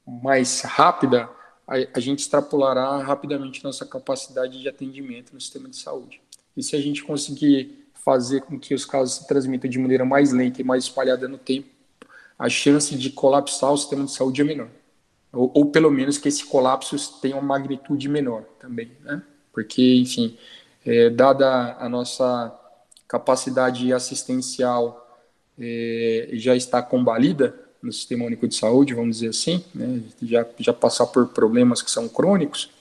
mais 0.06 0.60
rápida, 0.64 1.30
a, 1.66 1.76
a, 1.94 2.00
gente 2.02 2.20
extrapolará 2.20 2.98
rapidamente 2.98 3.64
nossa 3.64 3.86
capacidade 3.86 4.62
de 4.62 4.68
atendimento 4.68 5.34
no 5.34 5.40
sistema 5.40 5.70
de 5.70 5.78
saúde. 5.78 6.20
E 6.58 6.62
se 6.62 6.76
a 6.76 6.82
gente 6.82 7.02
conseguir 7.06 7.83
fazer 8.04 8.42
com 8.42 8.60
que 8.60 8.74
os 8.74 8.86
casos 8.86 9.16
se 9.16 9.28
transmitam 9.28 9.70
de 9.70 9.80
maneira 9.80 10.04
mais 10.04 10.32
lenta 10.32 10.62
e 10.62 10.64
mais 10.64 10.84
espalhada 10.84 11.28
no 11.28 11.38
tempo, 11.38 11.70
a 12.38 12.50
chance 12.50 12.96
de 12.96 13.10
colapsar 13.10 13.72
o 13.72 13.78
sistema 13.78 14.06
de 14.06 14.12
saúde 14.12 14.42
é 14.42 14.44
menor. 14.44 14.70
Ou, 15.32 15.52
ou 15.54 15.66
pelo 15.68 15.90
menos 15.90 16.18
que 16.18 16.28
esse 16.28 16.46
colapso 16.46 16.98
tenha 17.22 17.36
uma 17.36 17.42
magnitude 17.42 18.08
menor 18.10 18.44
também, 18.60 18.92
né? 19.02 19.22
Porque, 19.52 19.96
enfim, 19.96 20.38
é, 20.86 21.10
dada 21.10 21.78
a 21.80 21.88
nossa 21.88 22.54
capacidade 23.08 23.94
assistencial 23.94 25.00
é, 25.60 26.30
já 26.34 26.56
está 26.56 26.82
combalida 26.82 27.56
no 27.82 27.92
Sistema 27.92 28.26
Único 28.26 28.48
de 28.48 28.56
Saúde, 28.56 28.94
vamos 28.94 29.18
dizer 29.18 29.30
assim, 29.30 29.64
né? 29.76 30.02
já, 30.22 30.46
já 30.58 30.74
passar 30.74 31.06
por 31.08 31.28
problemas 31.28 31.82
que 31.82 31.92
são 31.92 32.08
crônicos, 32.08 32.72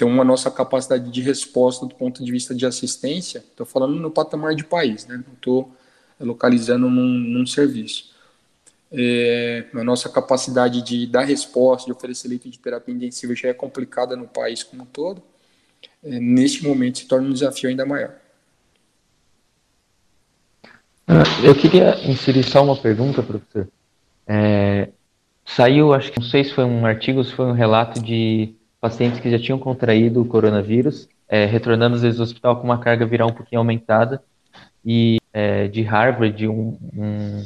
então 0.00 0.18
a 0.18 0.24
nossa 0.24 0.50
capacidade 0.50 1.10
de 1.10 1.20
resposta 1.20 1.84
do 1.84 1.94
ponto 1.94 2.24
de 2.24 2.32
vista 2.32 2.54
de 2.54 2.64
assistência, 2.64 3.40
estou 3.40 3.66
falando 3.66 3.96
no 3.96 4.10
patamar 4.10 4.54
de 4.54 4.64
país, 4.64 5.06
né? 5.06 5.22
não 5.26 5.34
estou 5.34 5.76
localizando 6.18 6.88
num, 6.88 7.06
num 7.06 7.46
serviço. 7.46 8.10
É, 8.90 9.66
a 9.74 9.84
nossa 9.84 10.08
capacidade 10.08 10.80
de 10.80 11.06
dar 11.06 11.24
resposta, 11.24 11.84
de 11.84 11.92
oferecer 11.92 12.28
leito 12.28 12.48
de 12.48 12.58
terapia 12.58 12.94
intensiva 12.94 13.34
já 13.34 13.48
é 13.50 13.52
complicada 13.52 14.16
no 14.16 14.26
país 14.26 14.62
como 14.62 14.84
um 14.84 14.86
todo, 14.86 15.22
é, 16.02 16.18
neste 16.18 16.66
momento 16.66 17.00
se 17.00 17.06
torna 17.06 17.28
um 17.28 17.32
desafio 17.34 17.68
ainda 17.68 17.84
maior. 17.84 18.14
Ah, 21.06 21.24
eu 21.44 21.54
queria 21.54 22.10
inserir 22.10 22.42
só 22.42 22.64
uma 22.64 22.76
pergunta, 22.76 23.22
professor. 23.22 23.68
É, 24.26 24.88
saiu, 25.44 25.92
acho 25.92 26.10
que 26.10 26.20
não 26.20 26.26
sei 26.26 26.44
se 26.44 26.54
foi 26.54 26.64
um 26.64 26.86
artigo, 26.86 27.22
se 27.22 27.34
foi 27.34 27.44
um 27.44 27.52
relato 27.52 28.00
de 28.00 28.54
pacientes 28.80 29.20
que 29.20 29.30
já 29.30 29.38
tinham 29.38 29.58
contraído 29.58 30.22
o 30.22 30.24
coronavírus, 30.24 31.08
é, 31.28 31.44
retornando 31.44 31.96
às 31.96 32.02
vezes 32.02 32.18
ao 32.18 32.24
hospital 32.24 32.56
com 32.56 32.64
uma 32.64 32.78
carga 32.78 33.04
viral 33.04 33.28
um 33.28 33.34
pouquinho 33.34 33.60
aumentada, 33.60 34.22
e 34.84 35.18
é, 35.32 35.68
de 35.68 35.82
Harvard, 35.82 36.48
um, 36.48 36.76
um, 36.96 37.44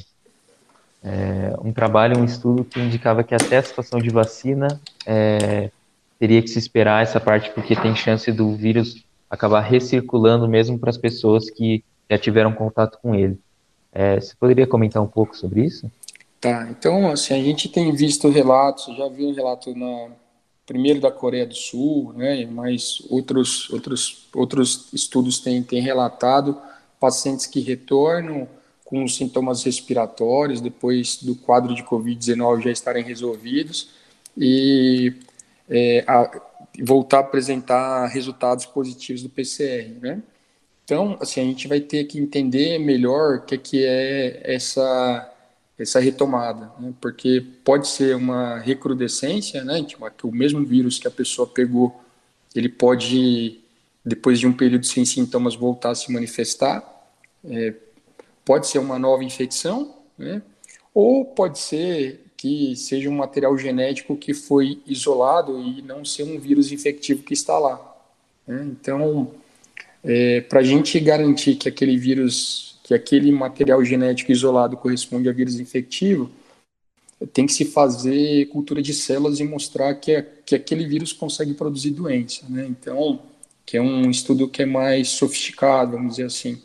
é, 1.02 1.54
um, 1.62 1.72
trabalho, 1.72 2.18
um 2.18 2.24
estudo 2.24 2.64
que 2.64 2.80
indicava 2.80 3.24
que 3.24 3.34
até 3.34 3.58
a 3.58 3.62
situação 3.62 4.00
de 4.00 4.10
vacina 4.10 4.80
é, 5.04 5.70
teria 6.18 6.40
que 6.40 6.48
se 6.48 6.58
esperar 6.58 7.02
essa 7.02 7.20
parte 7.20 7.50
porque 7.50 7.74
tem 7.74 7.94
chance 7.94 8.30
do 8.30 8.54
vírus 8.54 9.04
acabar 9.28 9.60
recirculando 9.60 10.48
mesmo 10.48 10.78
para 10.78 10.90
as 10.90 10.96
pessoas 10.96 11.50
que 11.50 11.82
já 12.08 12.16
tiveram 12.16 12.52
contato 12.52 12.98
com 13.02 13.14
ele. 13.14 13.38
É, 13.92 14.20
você 14.20 14.34
poderia 14.38 14.66
comentar 14.66 15.02
um 15.02 15.06
pouco 15.06 15.36
sobre 15.36 15.64
isso? 15.64 15.90
Tá, 16.40 16.68
então 16.70 17.10
assim, 17.10 17.34
a 17.34 17.42
gente 17.42 17.68
tem 17.68 17.92
visto 17.92 18.28
relatos, 18.28 18.96
já 18.96 19.08
vi 19.08 19.24
um 19.24 19.34
relato 19.34 19.74
na, 19.74 20.08
primeiro 20.66 21.00
da 21.00 21.10
Coreia 21.10 21.46
do 21.46 21.54
Sul, 21.54 22.12
né, 22.14 22.46
mas 22.46 23.02
outros, 23.10 23.68
outros, 23.70 24.28
outros 24.34 24.92
estudos 24.92 25.38
têm, 25.40 25.62
têm 25.62 25.82
relatado 25.82 26.60
pacientes 26.98 27.46
que 27.46 27.60
retornam 27.60 28.48
com 28.84 29.06
sintomas 29.08 29.62
respiratórios 29.62 30.60
depois 30.60 31.16
do 31.22 31.34
quadro 31.34 31.74
de 31.74 31.82
Covid-19 31.82 32.62
já 32.62 32.70
estarem 32.70 33.04
resolvidos 33.04 33.90
e 34.36 35.14
é, 35.68 36.04
a, 36.06 36.40
voltar 36.82 37.18
a 37.18 37.20
apresentar 37.20 38.06
resultados 38.06 38.66
positivos 38.66 39.22
do 39.22 39.28
PCR, 39.28 39.90
né? 40.00 40.22
Então, 40.84 41.16
assim, 41.20 41.40
a 41.40 41.44
gente 41.44 41.66
vai 41.66 41.80
ter 41.80 42.04
que 42.04 42.18
entender 42.18 42.78
melhor 42.78 43.36
o 43.36 43.42
que, 43.42 43.56
que 43.56 43.84
é 43.84 44.40
essa 44.44 45.33
essa 45.78 45.98
retomada, 45.98 46.72
né? 46.78 46.94
porque 47.00 47.44
pode 47.64 47.88
ser 47.88 48.14
uma 48.16 48.58
recrudescência, 48.58 49.64
né? 49.64 49.84
Que 49.84 50.26
o 50.26 50.32
mesmo 50.32 50.64
vírus 50.64 50.98
que 50.98 51.08
a 51.08 51.10
pessoa 51.10 51.48
pegou, 51.48 52.00
ele 52.54 52.68
pode, 52.68 53.60
depois 54.04 54.38
de 54.38 54.46
um 54.46 54.52
período 54.52 54.86
sem 54.86 55.04
sintomas, 55.04 55.56
voltar 55.56 55.90
a 55.90 55.94
se 55.94 56.12
manifestar. 56.12 56.84
É, 57.44 57.74
pode 58.44 58.68
ser 58.68 58.78
uma 58.78 58.98
nova 58.98 59.24
infecção, 59.24 59.94
né? 60.16 60.42
Ou 60.94 61.24
pode 61.24 61.58
ser 61.58 62.24
que 62.36 62.76
seja 62.76 63.08
um 63.08 63.16
material 63.16 63.56
genético 63.56 64.16
que 64.16 64.34
foi 64.34 64.80
isolado 64.86 65.58
e 65.60 65.80
não 65.80 66.04
ser 66.04 66.24
um 66.24 66.38
vírus 66.38 66.70
infectivo 66.70 67.22
que 67.22 67.32
está 67.32 67.58
lá. 67.58 67.96
Né? 68.46 68.68
Então, 68.70 69.30
é, 70.04 70.42
para 70.42 70.60
a 70.60 70.62
gente 70.62 71.00
garantir 71.00 71.54
que 71.56 71.68
aquele 71.68 71.96
vírus, 71.96 72.73
que 72.84 72.92
aquele 72.92 73.32
material 73.32 73.82
genético 73.82 74.30
isolado 74.30 74.76
corresponde 74.76 75.26
a 75.26 75.32
vírus 75.32 75.58
infectivo, 75.58 76.30
tem 77.32 77.46
que 77.46 77.52
se 77.54 77.64
fazer 77.64 78.44
cultura 78.48 78.82
de 78.82 78.92
células 78.92 79.40
e 79.40 79.44
mostrar 79.44 79.94
que, 79.94 80.12
é, 80.12 80.22
que 80.44 80.54
aquele 80.54 80.86
vírus 80.86 81.10
consegue 81.10 81.54
produzir 81.54 81.92
doença. 81.92 82.44
Né? 82.46 82.66
Então, 82.68 83.20
que 83.64 83.78
é 83.78 83.80
um 83.80 84.10
estudo 84.10 84.46
que 84.46 84.62
é 84.62 84.66
mais 84.66 85.08
sofisticado, 85.08 85.92
vamos 85.92 86.16
dizer 86.16 86.26
assim. 86.26 86.60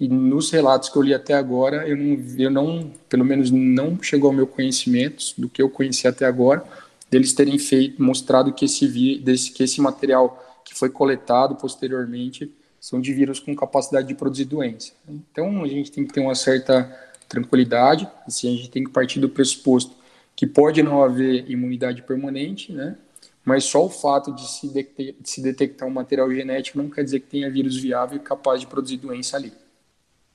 E 0.00 0.08
nos 0.08 0.50
relatos 0.50 0.88
que 0.88 0.96
eu 0.96 1.02
li 1.02 1.14
até 1.14 1.34
agora, 1.34 1.86
eu 1.86 1.96
não, 1.96 2.24
eu 2.36 2.50
não, 2.50 2.92
pelo 3.08 3.24
menos 3.24 3.52
não 3.52 4.02
chegou 4.02 4.30
ao 4.30 4.34
meu 4.34 4.48
conhecimento 4.48 5.34
do 5.38 5.48
que 5.48 5.62
eu 5.62 5.70
conheci 5.70 6.08
até 6.08 6.26
agora, 6.26 6.64
deles 7.08 7.32
terem 7.32 7.58
feito, 7.60 8.02
mostrado 8.02 8.52
que 8.52 8.64
esse, 8.64 9.18
desse, 9.18 9.52
que 9.52 9.62
esse 9.62 9.80
material 9.80 10.62
que 10.64 10.74
foi 10.74 10.90
coletado 10.90 11.54
posteriormente 11.54 12.50
são 12.80 13.00
de 13.00 13.12
vírus 13.12 13.38
com 13.38 13.54
capacidade 13.54 14.08
de 14.08 14.14
produzir 14.14 14.46
doença. 14.46 14.92
Então 15.08 15.62
a 15.62 15.68
gente 15.68 15.92
tem 15.92 16.04
que 16.04 16.12
ter 16.12 16.20
uma 16.20 16.34
certa 16.34 16.90
tranquilidade, 17.28 18.08
assim, 18.26 18.54
a 18.54 18.56
gente 18.56 18.70
tem 18.70 18.82
que 18.82 18.90
partir 18.90 19.20
do 19.20 19.28
pressuposto 19.28 19.94
que 20.34 20.46
pode 20.46 20.82
não 20.82 21.02
haver 21.02 21.48
imunidade 21.50 22.02
permanente, 22.02 22.72
né? 22.72 22.96
Mas 23.44 23.64
só 23.64 23.84
o 23.84 23.90
fato 23.90 24.32
de 24.32 24.48
se, 24.48 24.68
de, 24.68 25.14
se 25.22 25.42
detectar 25.42 25.86
um 25.86 25.92
material 25.92 26.32
genético 26.32 26.78
não 26.78 26.88
quer 26.88 27.04
dizer 27.04 27.20
que 27.20 27.26
tenha 27.26 27.50
vírus 27.50 27.76
viável 27.76 28.16
e 28.16 28.20
capaz 28.20 28.60
de 28.60 28.66
produzir 28.66 28.96
doença 28.96 29.36
ali. 29.36 29.52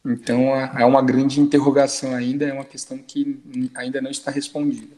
Então, 0.06 0.56
é 0.56 0.86
uma 0.86 1.02
grande 1.02 1.42
interrogação 1.42 2.14
ainda, 2.14 2.46
é 2.46 2.54
uma 2.54 2.64
questão 2.64 2.98
que 2.98 3.40
ainda 3.74 4.00
não 4.00 4.12
está 4.12 4.30
respondida. 4.30 4.96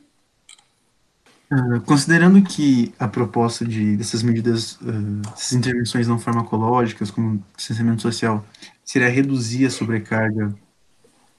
Uh, 1.52 1.80
considerando 1.82 2.42
que 2.42 2.94
a 3.00 3.08
proposta 3.08 3.66
de, 3.66 3.96
dessas 3.96 4.22
medidas, 4.22 4.74
uh, 4.82 5.22
dessas 5.32 5.54
intervenções 5.54 6.08
não 6.08 6.20
farmacológicas, 6.20 7.10
como 7.10 7.44
distanciamento 7.56 8.02
social, 8.02 8.46
seria 8.84 9.10
reduzir 9.10 9.66
a 9.66 9.70
sobrecarga 9.70 10.54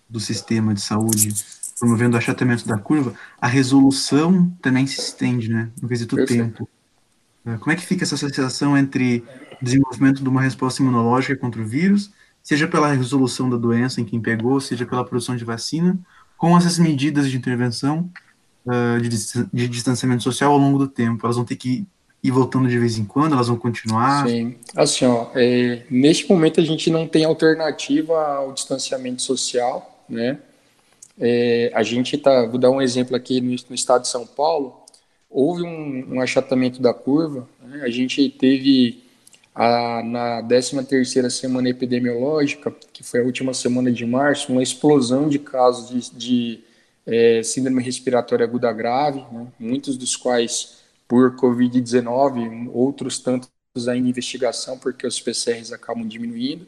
do 0.09 0.19
sistema 0.19 0.73
de 0.73 0.81
saúde, 0.81 1.35
promovendo 1.79 2.17
o 2.17 2.19
achatamento 2.19 2.67
da 2.67 2.79
curva, 2.79 3.13
a 3.39 3.47
resolução 3.47 4.51
também 4.63 4.87
se 4.87 4.99
estende, 4.99 5.51
né, 5.51 5.69
no 5.81 5.87
quesito 5.89 6.17
Perfeito. 6.17 6.43
tempo. 6.43 6.69
Uh, 7.45 7.59
como 7.59 7.73
é 7.73 7.77
que 7.77 7.85
fica 7.85 8.05
essa 8.05 8.15
associação 8.15 8.79
entre 8.79 9.23
desenvolvimento 9.61 10.23
de 10.23 10.29
uma 10.29 10.41
resposta 10.41 10.81
imunológica 10.83 11.37
contra 11.37 11.61
o 11.61 11.67
vírus 11.67 12.11
seja 12.49 12.67
pela 12.67 12.91
resolução 12.95 13.51
da 13.51 13.59
doença 13.59 14.01
em 14.01 14.07
quem 14.07 14.23
pegou, 14.23 14.59
seja 14.59 14.87
pela 14.87 15.05
produção 15.05 15.37
de 15.37 15.45
vacina, 15.45 15.99
com 16.35 16.57
essas 16.57 16.79
medidas 16.79 17.31
de 17.31 17.37
intervenção 17.37 18.11
uh, 18.69 19.01
de, 19.01 19.09
de, 19.53 19.69
distanciamento 19.69 20.23
social 20.23 20.53
ao 20.53 20.59
longo 20.59 20.79
do 20.79 20.87
tempo. 20.87 21.25
Elas 21.25 21.37
vão 21.37 21.45
ter 21.45 21.57
que 21.57 21.87
ir 22.23 22.31
voltando 22.31 22.69
de 22.69 22.79
vez 22.79 22.99
em 22.99 23.05
quando, 23.05 23.33
elas 23.33 23.49
vão 23.49 23.57
continuar? 23.57 24.27
Sim, 24.29 24.57
assim, 24.77 25.07
ó, 25.07 25.29
é, 25.35 25.83
neste 25.91 26.29
momento 26.29 26.61
a 26.61 26.65
gente 26.65 26.91
não 26.91 27.07
tem 27.07 27.25
alternativa 27.25 28.21
ao 28.37 28.53
distanciamento 28.53 29.23
social, 29.23 30.05
né? 30.09 30.39
É, 31.21 31.73
a 31.75 31.83
gente 31.83 32.17
tá, 32.17 32.47
vou 32.47 32.59
dar 32.59 32.71
um 32.71 32.81
exemplo 32.81 33.17
aqui 33.17 33.41
no, 33.41 33.51
no 33.51 33.75
estado 33.75 34.03
de 34.03 34.09
São 34.09 34.27
Paulo, 34.27 34.81
houve 35.29 35.63
um, 35.63 36.15
um 36.15 36.21
achatamento 36.21 36.81
da 36.81 36.95
curva, 36.95 37.49
né? 37.63 37.83
a 37.83 37.91
gente 37.91 38.29
teve 38.31 39.03
a, 39.55 40.03
na 40.05 40.43
13ª 40.43 41.29
semana 41.29 41.69
epidemiológica, 41.69 42.73
que 42.93 43.03
foi 43.03 43.21
a 43.21 43.25
última 43.25 43.53
semana 43.53 43.91
de 43.91 44.07
março, 44.07 44.53
uma 44.53 44.63
explosão 44.63 45.29
de 45.29 45.41
casos 45.41 45.89
de, 45.89 46.17
de 46.17 46.61
é, 47.09 47.43
síndrome 47.43 47.83
respiratória 47.83 48.45
aguda 48.45 48.71
grave, 48.71 49.25
né, 49.33 49.47
muitos 49.59 49.97
dos 49.97 50.15
quais 50.15 50.77
por 51.09 51.35
Covid-19, 51.37 52.71
outros 52.73 53.19
tantos 53.19 53.49
ainda 53.89 53.97
em 53.97 54.11
investigação, 54.11 54.79
porque 54.79 55.07
os 55.07 55.19
PCRs 55.19 55.73
acabam 55.73 56.07
diminuindo. 56.07 56.67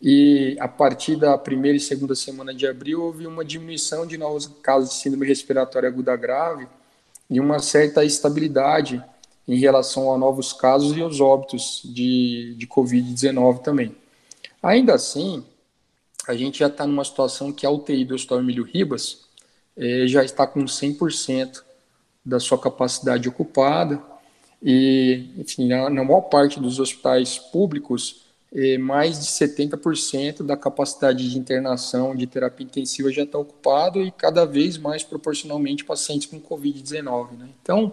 e 0.00 0.56
a 0.58 0.66
partir 0.66 1.14
da 1.14 1.38
primeira 1.38 1.76
e 1.76 1.80
segunda 1.80 2.16
semana 2.16 2.52
de 2.52 2.66
abril 2.66 3.02
houve 3.02 3.24
uma 3.24 3.44
diminuição 3.44 4.04
de 4.04 4.18
novos 4.18 4.48
casos 4.60 4.90
de 4.90 4.96
síndrome 4.96 5.26
respiratória 5.26 5.88
aguda 5.88 6.16
grave 6.16 6.66
e 7.30 7.38
uma 7.38 7.60
certa 7.60 8.04
estabilidade 8.04 9.02
em 9.46 9.58
relação 9.58 10.12
a 10.12 10.18
novos 10.18 10.52
casos 10.52 10.96
e 10.96 11.02
os 11.02 11.20
óbitos 11.20 11.82
de, 11.84 12.54
de 12.56 12.66
Covid-19 12.66 13.60
também. 13.62 13.94
Ainda 14.60 14.94
assim, 14.94 15.44
a 16.26 16.34
gente 16.34 16.58
já 16.58 16.66
está 16.66 16.84
numa 16.84 17.04
situação 17.04 17.52
que 17.52 17.64
a 17.64 17.70
UTI 17.70 18.04
do 18.04 18.14
Hospital 18.14 18.40
Emílio 18.40 18.64
Ribas 18.64 19.22
eh, 19.76 20.06
já 20.06 20.24
está 20.24 20.46
com 20.46 20.64
100% 20.64 21.62
da 22.24 22.38
sua 22.38 22.58
capacidade 22.58 23.28
ocupada 23.28 24.00
e, 24.62 25.30
enfim, 25.36 25.68
na, 25.68 25.90
na 25.90 26.04
maior 26.04 26.22
parte 26.22 26.60
dos 26.60 26.78
hospitais 26.78 27.38
públicos, 27.38 28.22
eh, 28.54 28.78
mais 28.78 29.18
de 29.18 29.26
70% 29.26 30.44
da 30.44 30.56
capacidade 30.56 31.28
de 31.28 31.38
internação 31.38 32.14
de 32.14 32.26
terapia 32.26 32.64
intensiva 32.64 33.10
já 33.10 33.22
está 33.22 33.38
ocupado 33.38 34.00
e 34.00 34.12
cada 34.12 34.44
vez 34.44 34.78
mais 34.78 35.02
proporcionalmente 35.02 35.84
pacientes 35.84 36.26
com 36.28 36.40
Covid-19. 36.40 37.32
Né? 37.38 37.48
Então, 37.62 37.92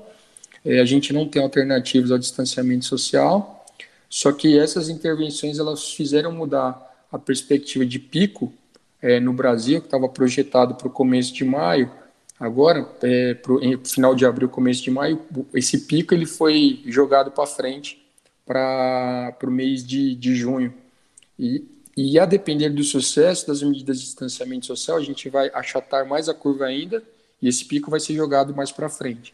eh, 0.63 0.79
a 0.79 0.85
gente 0.85 1.11
não 1.11 1.27
tem 1.27 1.41
alternativas 1.41 2.11
ao 2.11 2.19
distanciamento 2.19 2.85
social, 2.85 3.65
só 4.09 4.31
que 4.31 4.59
essas 4.59 4.89
intervenções 4.89 5.59
elas 5.59 5.91
fizeram 5.93 6.31
mudar 6.31 6.87
a 7.11 7.17
perspectiva 7.17 7.85
de 7.85 7.97
pico 7.97 8.53
eh, 9.01 9.19
no 9.19 9.33
Brasil, 9.33 9.79
que 9.79 9.87
estava 9.87 10.07
projetado 10.07 10.75
para 10.75 10.87
o 10.87 10.91
começo 10.91 11.33
de 11.33 11.43
maio, 11.43 11.91
Agora, 12.39 12.87
é, 13.03 13.33
pro, 13.33 13.61
em 13.61 13.77
final 13.83 14.15
de 14.15 14.25
abril, 14.25 14.47
começo 14.47 14.81
de 14.81 14.89
maio, 14.89 15.21
esse 15.53 15.79
pico 15.79 16.13
ele 16.13 16.25
foi 16.25 16.81
jogado 16.85 17.31
para 17.31 17.45
frente 17.45 18.01
para 18.45 19.35
o 19.43 19.51
mês 19.51 19.85
de, 19.85 20.15
de 20.15 20.33
junho. 20.35 20.73
E, 21.37 21.65
e 21.97 22.17
a 22.17 22.25
depender 22.25 22.69
do 22.69 22.83
sucesso 22.83 23.45
das 23.45 23.61
medidas 23.61 23.99
de 23.99 24.05
distanciamento 24.05 24.65
social, 24.65 24.95
a 24.95 25.03
gente 25.03 25.29
vai 25.29 25.51
achatar 25.53 26.07
mais 26.07 26.29
a 26.29 26.33
curva 26.33 26.65
ainda 26.65 27.03
e 27.41 27.49
esse 27.49 27.65
pico 27.65 27.91
vai 27.91 27.99
ser 27.99 28.13
jogado 28.13 28.55
mais 28.55 28.71
para 28.71 28.87
frente. 28.87 29.33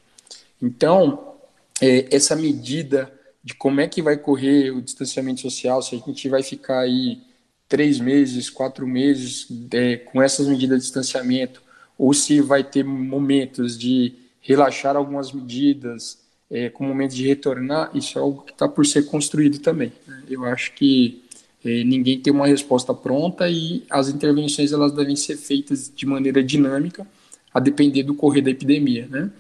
Então, 0.60 1.36
é, 1.80 2.08
essa 2.14 2.36
medida 2.36 3.14
de 3.44 3.54
como 3.54 3.82
é 3.82 3.88
que 3.88 4.02
vai 4.02 4.18
correr 4.18 4.72
o 4.72 4.82
distanciamento 4.82 5.42
social, 5.42 5.80
se 5.84 5.96
a 5.96 6.00
gente 6.00 6.28
vai 6.28 6.42
ficar 6.42 6.80
aí 6.80 7.22
três 7.68 8.00
meses, 8.00 8.50
quatro 8.50 8.88
meses 8.88 9.48
é, 9.72 9.98
com 9.98 10.22
essas 10.22 10.48
medidas 10.48 10.80
de 10.80 10.84
distanciamento, 10.86 11.62
ou 11.98 12.14
se 12.14 12.42
vai 12.42 12.64
ter 12.64 12.84
momentos 12.84 13.78
de 13.78 14.14
relaxar 14.42 14.96
algumas 14.96 15.32
medidas, 15.32 16.20
é, 16.50 16.70
com 16.70 16.86
momentos 16.86 17.16
de 17.16 17.28
retornar, 17.28 17.90
isso 17.94 18.18
é 18.18 18.22
algo 18.22 18.44
que 18.44 18.52
está 18.52 18.68
por 18.68 18.86
ser 18.86 19.06
construído 19.08 19.60
também. 19.60 19.92
Né? 20.08 20.24
Eu 20.30 20.46
acho 20.46 20.74
que 20.74 21.24
é, 21.64 21.84
ninguém 21.84 22.20
tem 22.20 22.32
uma 22.32 22.46
resposta 22.46 22.94
pronta 22.94 23.50
e 23.50 23.84
as 23.90 24.10
intervenções 24.10 24.72
elas 24.72 24.92
devem 24.92 25.16
ser 25.16 25.38
feitas 25.38 25.92
de 25.94 26.06
maneira 26.06 26.44
dinâmica, 26.44 27.08
a 27.52 27.60
depender 27.60 28.04
do 28.04 28.14
correr 28.14 28.42
da 28.42 28.52
epidemia. 28.52 29.08
Né? 29.10 29.32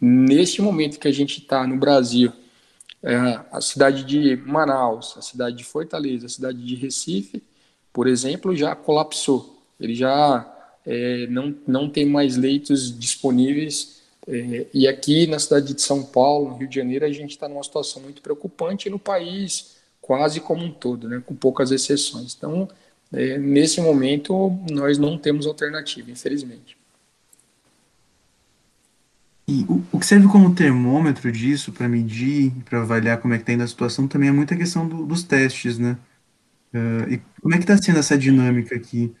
Neste 0.00 0.62
momento 0.62 1.00
que 1.00 1.08
a 1.08 1.12
gente 1.12 1.40
está 1.40 1.66
no 1.66 1.76
Brasil, 1.76 2.30
é, 3.02 3.16
a 3.50 3.60
cidade 3.60 4.04
de 4.04 4.36
Manaus, 4.36 5.14
a 5.18 5.22
cidade 5.22 5.56
de 5.56 5.64
Fortaleza, 5.64 6.26
a 6.26 6.28
cidade 6.28 6.64
de 6.64 6.74
Recife, 6.76 7.42
por 7.94 8.08
exemplo, 8.08 8.56
já 8.56 8.74
colapsou. 8.74 9.56
Ele 9.80 9.94
já 9.94 10.52
é, 10.84 11.28
não, 11.28 11.54
não 11.66 11.88
tem 11.88 12.04
mais 12.04 12.36
leitos 12.36 12.98
disponíveis. 12.98 14.02
É, 14.26 14.66
e 14.74 14.88
aqui 14.88 15.28
na 15.28 15.38
cidade 15.38 15.72
de 15.72 15.80
São 15.80 16.02
Paulo, 16.02 16.50
no 16.50 16.56
Rio 16.56 16.68
de 16.68 16.74
Janeiro, 16.74 17.04
a 17.04 17.12
gente 17.12 17.30
está 17.30 17.48
numa 17.48 17.62
situação 17.62 18.02
muito 18.02 18.20
preocupante 18.20 18.90
no 18.90 18.98
país 18.98 19.76
quase 20.02 20.40
como 20.40 20.64
um 20.64 20.72
todo, 20.72 21.08
né, 21.08 21.22
com 21.24 21.34
poucas 21.34 21.70
exceções. 21.70 22.34
Então, 22.36 22.68
é, 23.12 23.38
nesse 23.38 23.80
momento, 23.80 24.50
nós 24.70 24.98
não 24.98 25.16
temos 25.16 25.46
alternativa, 25.46 26.10
infelizmente. 26.10 26.76
E 29.46 29.64
o, 29.92 30.00
que 30.00 30.06
serve 30.06 30.26
como 30.26 30.54
termômetro 30.54 31.30
disso 31.30 31.70
para 31.70 31.88
medir, 31.88 32.52
para 32.64 32.82
avaliar 32.82 33.18
como 33.18 33.34
é 33.34 33.36
que 33.36 33.44
está 33.44 33.52
indo 33.52 33.62
a 33.62 33.68
situação, 33.68 34.08
também 34.08 34.30
é 34.30 34.32
muita 34.32 34.56
questão 34.56 34.88
do, 34.88 35.06
dos 35.06 35.22
testes, 35.22 35.78
né? 35.78 35.96
Uh, 36.74 37.12
e 37.12 37.22
como 37.40 37.54
é 37.54 37.58
que 37.58 37.62
está 37.62 37.76
sendo 37.76 38.00
essa 38.00 38.18
dinâmica 38.18 38.74
aqui? 38.74 39.14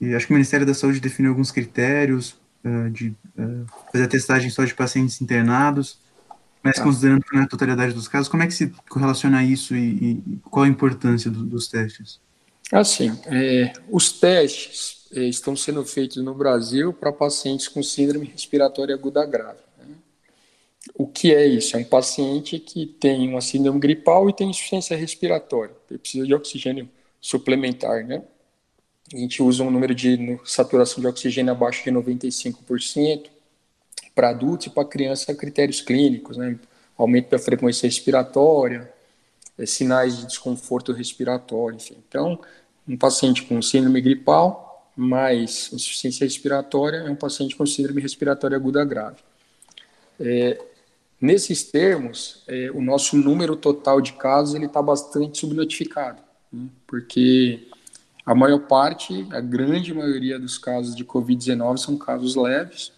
E 0.00 0.14
acho 0.14 0.26
que 0.26 0.32
o 0.32 0.36
Ministério 0.36 0.64
da 0.64 0.72
Saúde 0.72 1.00
define 1.00 1.28
alguns 1.28 1.50
critérios 1.50 2.36
uh, 2.64 2.88
de 2.90 3.08
uh, 3.36 3.66
fazer 3.90 4.04
a 4.04 4.08
testagem 4.08 4.50
só 4.50 4.64
de 4.64 4.72
pacientes 4.72 5.20
internados, 5.20 5.98
mas 6.62 6.76
tá. 6.76 6.84
considerando 6.84 7.24
que 7.24 7.36
na 7.36 7.46
totalidade 7.46 7.92
dos 7.92 8.06
casos, 8.06 8.28
como 8.28 8.44
é 8.44 8.46
que 8.46 8.54
se 8.54 8.68
correlaciona 8.88 9.42
isso 9.42 9.74
e, 9.74 10.22
e 10.30 10.38
qual 10.44 10.64
a 10.64 10.68
importância 10.68 11.28
do, 11.28 11.44
dos 11.44 11.66
testes? 11.66 12.20
Assim, 12.70 13.18
é, 13.26 13.72
os 13.90 14.12
testes 14.12 15.08
é, 15.12 15.24
estão 15.24 15.56
sendo 15.56 15.84
feitos 15.84 16.22
no 16.22 16.34
Brasil 16.34 16.92
para 16.92 17.12
pacientes 17.12 17.66
com 17.66 17.82
síndrome 17.82 18.26
respiratória 18.26 18.94
aguda 18.94 19.26
grave. 19.26 19.58
O 20.94 21.06
que 21.06 21.34
é 21.34 21.46
isso? 21.46 21.76
É 21.76 21.80
um 21.80 21.84
paciente 21.84 22.58
que 22.58 22.86
tem 22.86 23.28
uma 23.28 23.40
síndrome 23.40 23.80
gripal 23.80 24.28
e 24.28 24.32
tem 24.32 24.50
insuficiência 24.50 24.96
respiratória, 24.96 25.74
ele 25.90 25.98
precisa 25.98 26.26
de 26.26 26.34
oxigênio 26.34 26.88
suplementar, 27.20 28.04
né? 28.04 28.22
A 29.12 29.16
gente 29.16 29.42
usa 29.42 29.62
um 29.62 29.70
número 29.70 29.94
de 29.94 30.38
saturação 30.44 31.00
de 31.00 31.06
oxigênio 31.06 31.52
abaixo 31.52 31.84
de 31.84 31.90
95%. 31.90 33.30
Para 34.14 34.30
adultos 34.30 34.66
e 34.66 34.70
para 34.70 34.86
crianças, 34.86 35.36
critérios 35.36 35.80
clínicos, 35.80 36.36
né? 36.36 36.58
aumento 36.96 37.30
da 37.30 37.38
frequência 37.38 37.86
respiratória, 37.86 38.92
é, 39.58 39.66
sinais 39.66 40.18
de 40.18 40.26
desconforto 40.26 40.92
respiratório, 40.92 41.76
enfim. 41.76 41.96
Então, 42.08 42.38
um 42.86 42.96
paciente 42.96 43.42
com 43.42 43.60
síndrome 43.60 44.00
gripal 44.00 44.90
mais 44.94 45.70
insuficiência 45.72 46.24
respiratória 46.24 46.98
é 46.98 47.10
um 47.10 47.16
paciente 47.16 47.56
com 47.56 47.64
síndrome 47.64 48.00
respiratória 48.00 48.56
aguda 48.56 48.84
grave. 48.84 49.16
É, 50.20 50.60
nesses 51.22 51.62
termos, 51.62 52.42
é, 52.48 52.68
o 52.72 52.82
nosso 52.82 53.16
número 53.16 53.54
total 53.54 54.00
de 54.00 54.12
casos 54.14 54.56
ele 54.56 54.66
está 54.66 54.82
bastante 54.82 55.38
subnotificado, 55.38 56.20
né? 56.52 56.66
porque 56.84 57.68
a 58.26 58.34
maior 58.34 58.66
parte, 58.66 59.26
a 59.30 59.40
grande 59.40 59.94
maioria 59.94 60.36
dos 60.38 60.58
casos 60.58 60.96
de 60.96 61.04
Covid-19 61.04 61.76
são 61.76 61.96
casos 61.96 62.34
leves 62.34 62.92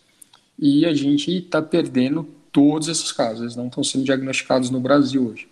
e 0.58 0.86
a 0.86 0.94
gente 0.94 1.36
está 1.36 1.60
perdendo 1.60 2.26
todos 2.50 2.88
esses 2.88 3.12
casos, 3.12 3.42
eles 3.42 3.56
não 3.56 3.66
estão 3.66 3.84
sendo 3.84 4.04
diagnosticados 4.04 4.70
no 4.70 4.80
Brasil 4.80 5.28
hoje. 5.28 5.48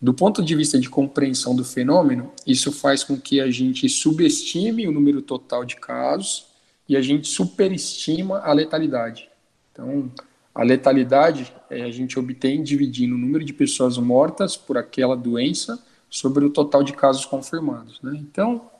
Do 0.00 0.12
ponto 0.12 0.42
de 0.42 0.54
vista 0.56 0.78
de 0.78 0.90
compreensão 0.90 1.54
do 1.54 1.64
fenômeno, 1.64 2.32
isso 2.46 2.72
faz 2.72 3.04
com 3.04 3.16
que 3.16 3.40
a 3.40 3.50
gente 3.50 3.88
subestime 3.88 4.86
o 4.88 4.92
número 4.92 5.22
total 5.22 5.64
de 5.64 5.76
casos 5.76 6.46
e 6.88 6.96
a 6.96 7.00
gente 7.00 7.28
superestima 7.28 8.40
a 8.40 8.52
letalidade. 8.52 9.28
Então, 9.72 10.10
a 10.54 10.62
letalidade 10.62 11.52
é, 11.68 11.82
a 11.82 11.90
gente 11.90 12.18
obtém 12.18 12.62
dividindo 12.62 13.14
o 13.16 13.18
número 13.18 13.44
de 13.44 13.52
pessoas 13.52 13.98
mortas 13.98 14.56
por 14.56 14.78
aquela 14.78 15.16
doença 15.16 15.82
sobre 16.08 16.44
o 16.44 16.50
total 16.50 16.84
de 16.84 16.92
casos 16.92 17.26
confirmados. 17.26 18.00
Né? 18.00 18.12
Então, 18.16 18.70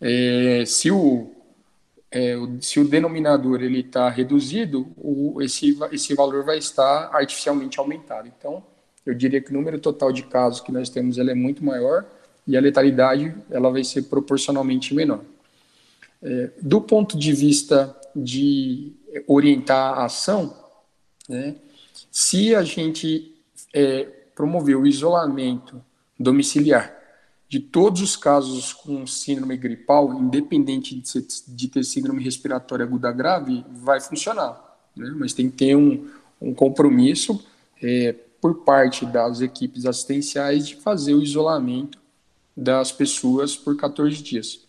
é, 0.00 0.64
se, 0.66 0.90
o, 0.90 1.30
é, 2.10 2.36
se 2.60 2.80
o 2.80 2.88
denominador 2.88 3.62
ele 3.62 3.80
está 3.80 4.08
reduzido, 4.08 4.88
o, 4.96 5.42
esse, 5.42 5.78
esse 5.92 6.14
valor 6.14 6.42
vai 6.42 6.56
estar 6.56 7.10
artificialmente 7.12 7.78
aumentado. 7.78 8.26
Então, 8.26 8.64
eu 9.04 9.12
diria 9.12 9.42
que 9.42 9.50
o 9.50 9.54
número 9.54 9.78
total 9.78 10.10
de 10.10 10.22
casos 10.22 10.60
que 10.60 10.72
nós 10.72 10.88
temos 10.88 11.18
é 11.18 11.34
muito 11.34 11.62
maior 11.62 12.06
e 12.46 12.56
a 12.56 12.60
letalidade 12.60 13.34
ela 13.50 13.70
vai 13.70 13.84
ser 13.84 14.04
proporcionalmente 14.04 14.94
menor. 14.94 15.20
É, 16.22 16.50
do 16.62 16.80
ponto 16.80 17.18
de 17.18 17.32
vista 17.34 17.94
de 18.16 18.92
orientar 19.26 19.98
a 19.98 20.04
ação, 20.06 20.54
né, 21.30 21.54
se 22.10 22.54
a 22.56 22.64
gente 22.64 23.32
é, 23.72 24.04
promover 24.34 24.76
o 24.76 24.86
isolamento 24.86 25.80
domiciliar 26.18 26.98
de 27.48 27.60
todos 27.60 28.00
os 28.00 28.16
casos 28.16 28.72
com 28.72 29.06
síndrome 29.06 29.56
gripal, 29.56 30.12
independente 30.14 30.94
de, 30.94 31.08
ser, 31.08 31.26
de 31.48 31.68
ter 31.68 31.84
síndrome 31.84 32.22
respiratória 32.22 32.84
aguda 32.84 33.10
grave, 33.12 33.64
vai 33.70 34.00
funcionar. 34.00 34.78
Né? 34.96 35.12
Mas 35.16 35.32
tem 35.32 35.50
que 35.50 35.56
ter 35.56 35.76
um, 35.76 36.08
um 36.40 36.52
compromisso 36.52 37.44
é, 37.82 38.14
por 38.40 38.62
parte 38.64 39.06
das 39.06 39.40
equipes 39.40 39.86
assistenciais 39.86 40.66
de 40.66 40.76
fazer 40.76 41.14
o 41.14 41.22
isolamento 41.22 41.98
das 42.56 42.92
pessoas 42.92 43.56
por 43.56 43.76
14 43.76 44.22
dias. 44.22 44.60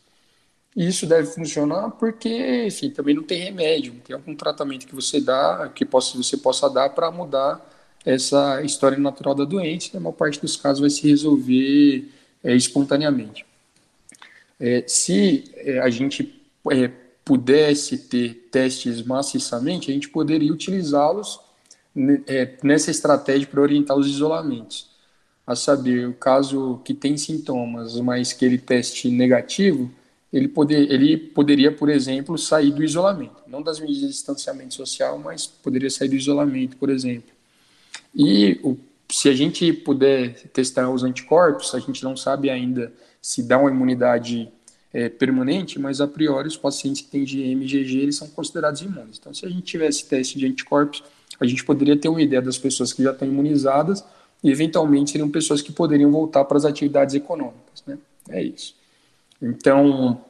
Isso 0.75 1.05
deve 1.05 1.27
funcionar 1.27 1.91
porque, 1.91 2.65
enfim, 2.65 2.89
também 2.89 3.13
não 3.13 3.23
tem 3.23 3.39
remédio, 3.39 3.93
tem 4.05 4.15
algum 4.15 4.35
tratamento 4.35 4.87
que 4.87 4.95
você 4.95 5.19
dá, 5.19 5.69
que 5.73 5.83
possa, 5.83 6.17
você 6.17 6.37
possa 6.37 6.69
dar 6.69 6.89
para 6.89 7.11
mudar 7.11 7.69
essa 8.05 8.61
história 8.63 8.97
natural 8.97 9.35
da 9.35 9.43
doença. 9.43 9.89
Na 9.93 9.99
maior 9.99 10.13
parte 10.13 10.39
dos 10.39 10.55
casos 10.55 10.79
vai 10.79 10.89
se 10.89 11.07
resolver 11.07 12.09
é, 12.43 12.55
espontaneamente. 12.55 13.45
É, 14.59 14.83
se 14.87 15.43
é, 15.55 15.79
a 15.79 15.89
gente 15.89 16.41
é, 16.71 16.89
pudesse 17.25 17.97
ter 17.97 18.47
testes 18.51 19.01
maciçamente, 19.01 19.91
a 19.91 19.93
gente 19.93 20.09
poderia 20.09 20.53
utilizá-los 20.53 21.39
é, 22.27 22.57
nessa 22.63 22.91
estratégia 22.91 23.47
para 23.47 23.61
orientar 23.61 23.97
os 23.97 24.07
isolamentos. 24.07 24.89
a 25.45 25.55
saber, 25.55 26.07
o 26.07 26.13
caso 26.13 26.79
que 26.85 26.93
tem 26.93 27.17
sintomas, 27.17 27.99
mas 27.99 28.31
que 28.31 28.45
ele 28.45 28.57
teste 28.57 29.09
negativo, 29.09 29.91
ele, 30.31 30.47
poder, 30.47 30.89
ele 30.91 31.17
poderia, 31.17 31.71
por 31.71 31.89
exemplo, 31.89 32.37
sair 32.37 32.71
do 32.71 32.83
isolamento. 32.83 33.43
Não 33.47 33.61
das 33.61 33.79
medidas 33.79 34.01
de 34.01 34.07
distanciamento 34.07 34.73
social, 34.73 35.19
mas 35.19 35.45
poderia 35.45 35.89
sair 35.89 36.07
do 36.07 36.15
isolamento, 36.15 36.77
por 36.77 36.89
exemplo. 36.89 37.31
E 38.15 38.59
o, 38.63 38.77
se 39.09 39.27
a 39.27 39.33
gente 39.33 39.73
puder 39.73 40.33
testar 40.53 40.89
os 40.89 41.03
anticorpos, 41.03 41.75
a 41.75 41.79
gente 41.79 42.03
não 42.03 42.15
sabe 42.15 42.49
ainda 42.49 42.91
se 43.21 43.43
dá 43.43 43.57
uma 43.57 43.69
imunidade 43.69 44.49
é, 44.93 45.09
permanente, 45.09 45.79
mas 45.79 46.01
a 46.01 46.07
priori 46.07 46.47
os 46.47 46.57
pacientes 46.57 47.01
que 47.01 47.09
têm 47.09 47.23
GM 47.23 47.65
GG 47.65 47.99
eles 47.99 48.15
são 48.15 48.27
considerados 48.29 48.81
imunes. 48.81 49.17
Então, 49.19 49.33
se 49.33 49.45
a 49.45 49.49
gente 49.49 49.63
tivesse 49.63 50.05
teste 50.05 50.39
de 50.39 50.45
anticorpos, 50.45 51.03
a 51.39 51.45
gente 51.45 51.63
poderia 51.63 51.97
ter 51.97 52.09
uma 52.09 52.21
ideia 52.21 52.41
das 52.41 52.57
pessoas 52.57 52.93
que 52.93 53.03
já 53.03 53.11
estão 53.11 53.27
imunizadas 53.27 54.03
e, 54.43 54.49
eventualmente, 54.49 55.11
seriam 55.11 55.29
pessoas 55.29 55.61
que 55.61 55.71
poderiam 55.71 56.11
voltar 56.11 56.45
para 56.45 56.57
as 56.57 56.65
atividades 56.65 57.15
econômicas. 57.15 57.83
Né? 57.85 57.97
É 58.29 58.43
isso. 58.43 58.75
Então, 59.41 60.23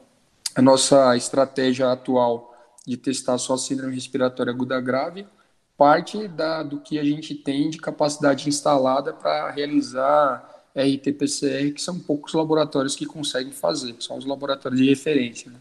a 0.54 0.62
nossa 0.62 1.16
estratégia 1.16 1.92
atual 1.92 2.54
de 2.86 2.96
testar 2.96 3.38
só 3.38 3.56
síndrome 3.56 3.94
respiratória 3.94 4.52
aguda 4.52 4.80
grave 4.80 5.26
parte 5.76 6.28
da, 6.28 6.62
do 6.62 6.78
que 6.80 6.96
a 6.96 7.04
gente 7.04 7.34
tem 7.34 7.68
de 7.68 7.78
capacidade 7.78 8.48
instalada 8.48 9.12
para 9.12 9.50
realizar 9.50 10.48
RT-PCR, 10.76 11.72
que 11.72 11.82
são 11.82 11.98
poucos 11.98 12.32
laboratórios 12.34 12.94
que 12.94 13.04
conseguem 13.04 13.52
fazer, 13.52 13.96
são 13.98 14.16
os 14.16 14.24
laboratórios 14.24 14.80
de 14.80 14.88
referência. 14.88 15.50
Né? 15.50 15.58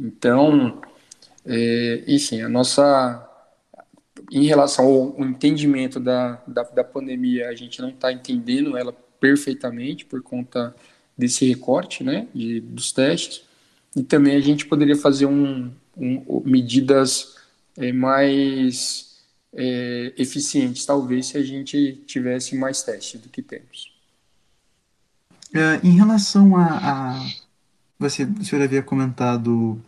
Então, 0.00 0.80
é, 1.44 2.02
e 2.06 2.18
sim, 2.18 2.40
a 2.40 2.48
nossa. 2.48 3.22
Em 4.32 4.46
relação 4.46 4.86
ao 4.86 5.24
entendimento 5.24 6.00
da, 6.00 6.42
da, 6.46 6.62
da 6.62 6.82
pandemia, 6.82 7.48
a 7.48 7.54
gente 7.54 7.80
não 7.82 7.90
está 7.90 8.10
entendendo 8.10 8.76
ela 8.76 8.92
perfeitamente 9.20 10.04
por 10.04 10.22
conta 10.22 10.74
desse 11.16 11.46
recorte 11.46 12.04
né, 12.04 12.26
de, 12.34 12.60
dos 12.60 12.92
testes. 12.92 13.42
E 13.94 14.02
também 14.02 14.36
a 14.36 14.40
gente 14.40 14.66
poderia 14.66 14.96
fazer 14.96 15.26
um, 15.26 15.70
um 15.96 16.42
medidas 16.44 17.36
é, 17.76 17.92
mais 17.92 19.16
é, 19.54 20.12
eficientes, 20.18 20.84
talvez, 20.84 21.28
se 21.28 21.38
a 21.38 21.42
gente 21.42 22.02
tivesse 22.06 22.54
mais 22.54 22.82
testes 22.82 23.20
do 23.20 23.28
que 23.28 23.42
temos. 23.42 23.94
Uh, 25.54 25.86
em 25.86 25.96
relação 25.96 26.56
a, 26.56 26.66
a, 26.66 27.26
Você, 27.98 28.24
o 28.24 28.44
senhor 28.44 28.62
havia 28.62 28.82
comentado 28.82 29.80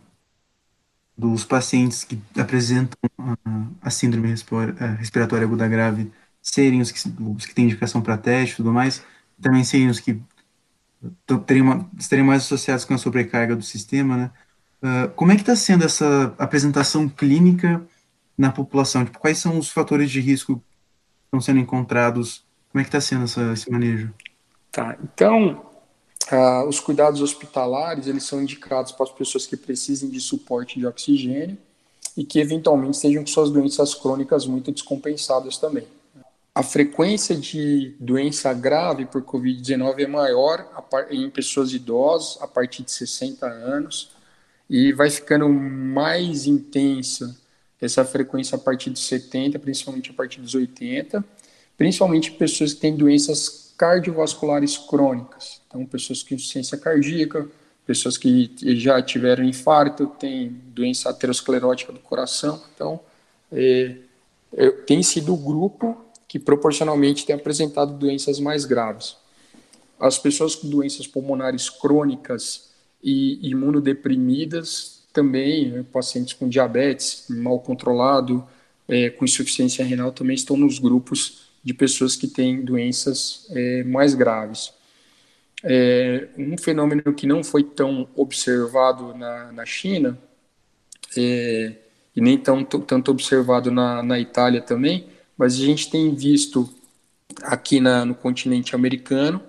dos 1.15 1.43
pacientes 1.43 2.03
que 2.03 2.17
apresentam 2.35 2.97
a, 3.17 3.67
a 3.81 3.89
síndrome 3.89 4.29
respiratória 4.97 5.45
aguda 5.45 5.67
grave 5.67 6.09
serem 6.41 6.81
os 6.81 6.91
que, 6.91 6.99
os 7.37 7.45
que 7.45 7.53
têm 7.53 7.65
indicação 7.65 8.01
para 8.01 8.17
teste 8.17 8.53
e 8.53 8.57
tudo 8.57 8.71
mais, 8.71 9.03
também 9.41 9.63
seriam 9.63 9.91
os 9.91 9.99
que 9.99 10.19
uma, 11.61 11.89
estariam 11.97 12.25
mais 12.25 12.43
associados 12.43 12.85
com 12.85 12.93
a 12.93 12.97
sobrecarga 12.97 13.55
do 13.55 13.63
sistema, 13.63 14.17
né? 14.17 14.31
Uh, 14.81 15.09
como 15.15 15.31
é 15.31 15.35
que 15.35 15.41
está 15.41 15.55
sendo 15.55 15.83
essa 15.83 16.33
apresentação 16.37 17.07
clínica 17.09 17.85
na 18.37 18.51
população? 18.51 19.03
Tipo, 19.03 19.19
quais 19.19 19.37
são 19.37 19.57
os 19.57 19.69
fatores 19.69 20.09
de 20.09 20.21
risco 20.21 20.55
que 20.55 20.61
estão 21.25 21.41
sendo 21.41 21.59
encontrados? 21.59 22.45
Como 22.71 22.81
é 22.81 22.83
que 22.83 22.89
está 22.89 23.01
sendo 23.01 23.25
essa, 23.25 23.53
esse 23.53 23.69
manejo? 23.69 24.13
Tá, 24.71 24.97
então, 25.03 25.65
uh, 26.31 26.67
os 26.67 26.79
cuidados 26.79 27.21
hospitalares, 27.21 28.07
eles 28.07 28.23
são 28.23 28.41
indicados 28.41 28.91
para 28.91 29.05
as 29.05 29.11
pessoas 29.11 29.45
que 29.45 29.57
precisem 29.57 30.09
de 30.09 30.19
suporte 30.21 30.79
de 30.79 30.85
oxigênio 30.85 31.57
e 32.15 32.23
que 32.23 32.39
eventualmente 32.39 32.95
estejam 32.95 33.23
com 33.23 33.27
suas 33.27 33.49
doenças 33.49 33.93
crônicas 33.93 34.45
muito 34.45 34.71
descompensadas 34.71 35.57
também 35.57 35.87
a 36.53 36.63
frequência 36.63 37.35
de 37.35 37.95
doença 37.99 38.51
grave 38.53 39.05
por 39.05 39.23
Covid-19 39.23 39.99
é 39.99 40.07
maior 40.07 40.67
em 41.09 41.29
pessoas 41.29 41.73
idosas 41.73 42.41
a 42.41 42.47
partir 42.47 42.83
de 42.83 42.91
60 42.91 43.45
anos 43.45 44.11
e 44.69 44.91
vai 44.91 45.09
ficando 45.09 45.47
mais 45.47 46.45
intensa 46.45 47.37
essa 47.81 48.03
frequência 48.03 48.55
a 48.55 48.59
partir 48.59 48.89
de 48.89 48.99
70, 48.99 49.57
principalmente 49.59 50.11
a 50.11 50.13
partir 50.13 50.41
dos 50.41 50.53
80, 50.53 51.23
principalmente 51.77 52.31
pessoas 52.31 52.73
que 52.73 52.81
têm 52.81 52.95
doenças 52.95 53.73
cardiovasculares 53.77 54.77
crônicas, 54.77 55.61
então 55.65 55.85
pessoas 55.85 56.21
com 56.21 56.35
insuficiência 56.35 56.77
cardíaca, 56.77 57.47
pessoas 57.85 58.17
que 58.17 58.53
já 58.75 59.01
tiveram 59.01 59.43
infarto, 59.43 60.05
têm 60.05 60.49
doença 60.67 61.09
aterosclerótica 61.09 61.93
do 61.93 61.99
coração, 61.99 62.61
então 62.75 62.99
é, 63.51 63.95
é, 64.53 64.69
tem 64.71 65.01
sido 65.01 65.33
o 65.33 65.37
grupo 65.37 66.08
que 66.29 66.37
proporcionalmente 66.37 67.25
têm 67.25 67.35
apresentado 67.35 67.97
doenças 67.97 68.39
mais 68.39 68.63
graves. 68.63 69.17
As 69.99 70.19
pessoas 70.19 70.55
com 70.55 70.69
doenças 70.69 71.07
pulmonares 71.07 71.69
crônicas 71.71 72.69
e 73.03 73.49
imunodeprimidas 73.49 75.03
também, 75.11 75.71
né, 75.71 75.85
pacientes 75.91 76.33
com 76.33 76.47
diabetes 76.47 77.25
mal 77.29 77.59
controlado, 77.59 78.47
é, 78.87 79.09
com 79.09 79.25
insuficiência 79.25 79.83
renal, 79.83 80.11
também 80.11 80.35
estão 80.35 80.55
nos 80.55 80.77
grupos 80.77 81.49
de 81.63 81.73
pessoas 81.73 82.15
que 82.15 82.27
têm 82.27 82.61
doenças 82.63 83.47
é, 83.49 83.83
mais 83.83 84.13
graves. 84.13 84.71
É, 85.63 86.27
um 86.37 86.57
fenômeno 86.57 87.11
que 87.13 87.25
não 87.25 87.43
foi 87.43 87.63
tão 87.63 88.07
observado 88.15 89.15
na, 89.15 89.51
na 89.51 89.65
China, 89.65 90.17
é, 91.17 91.73
e 92.15 92.21
nem 92.21 92.37
tão, 92.37 92.63
tanto 92.63 93.09
observado 93.09 93.71
na, 93.71 94.03
na 94.03 94.19
Itália 94.19 94.61
também, 94.61 95.07
mas 95.39 95.53
a 95.53 95.63
gente 95.63 95.89
tem 95.89 96.13
visto 96.13 96.69
aqui 97.43 97.79
na, 97.79 98.03
no 98.03 98.13
continente 98.13 98.75
americano 98.75 99.41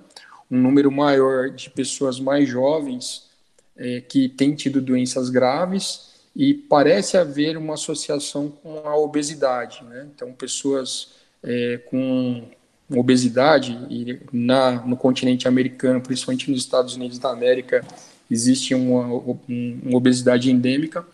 um 0.48 0.57
número 0.57 0.88
maior 0.90 1.50
de 1.50 1.68
pessoas 1.68 2.20
mais 2.20 2.48
jovens 2.48 3.29
é, 3.76 4.00
que 4.00 4.29
têm 4.29 4.55
tido 4.55 4.81
doenças 4.81 5.29
graves 5.31 6.11
e 6.35 6.55
parece 6.55 7.16
haver 7.16 7.57
uma 7.57 7.74
associação 7.74 8.48
com 8.48 8.87
a 8.87 8.96
obesidade. 8.96 9.83
Né? 9.83 10.07
Então, 10.14 10.33
pessoas 10.33 11.09
é, 11.42 11.79
com 11.79 12.44
obesidade, 12.88 13.72
e 13.90 14.20
na, 14.33 14.72
no 14.87 14.96
continente 14.96 15.48
americano, 15.48 16.00
principalmente 16.00 16.48
nos 16.50 16.61
Estados 16.61 16.94
Unidos 16.94 17.18
da 17.18 17.31
América, 17.31 17.85
existe 18.31 18.76
uma, 18.76 19.07
uma 19.48 19.96
obesidade 19.96 20.53
endêmica, 20.53 21.05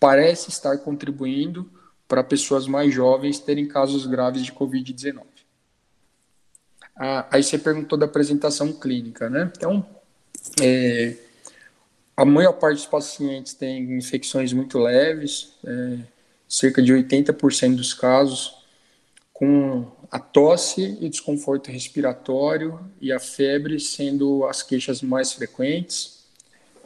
parece 0.00 0.50
estar 0.50 0.76
contribuindo 0.78 1.70
para 2.12 2.22
pessoas 2.22 2.66
mais 2.66 2.92
jovens 2.92 3.38
terem 3.38 3.66
casos 3.66 4.04
graves 4.04 4.44
de 4.44 4.52
Covid-19. 4.52 5.22
Ah, 6.94 7.26
aí 7.30 7.42
você 7.42 7.56
perguntou 7.56 7.98
da 7.98 8.04
apresentação 8.04 8.70
clínica, 8.70 9.30
né? 9.30 9.50
Então, 9.56 9.82
é, 10.60 11.16
a 12.14 12.22
maior 12.26 12.52
parte 12.52 12.76
dos 12.76 12.86
pacientes 12.86 13.54
tem 13.54 13.96
infecções 13.96 14.52
muito 14.52 14.78
leves, 14.78 15.54
é, 15.64 16.00
cerca 16.46 16.82
de 16.82 16.92
80% 16.92 17.76
dos 17.76 17.94
casos, 17.94 18.62
com 19.32 19.90
a 20.10 20.18
tosse 20.18 20.98
e 21.00 21.08
desconforto 21.08 21.70
respiratório 21.70 22.78
e 23.00 23.10
a 23.10 23.18
febre 23.18 23.80
sendo 23.80 24.44
as 24.44 24.62
queixas 24.62 25.00
mais 25.00 25.32
frequentes. 25.32 26.26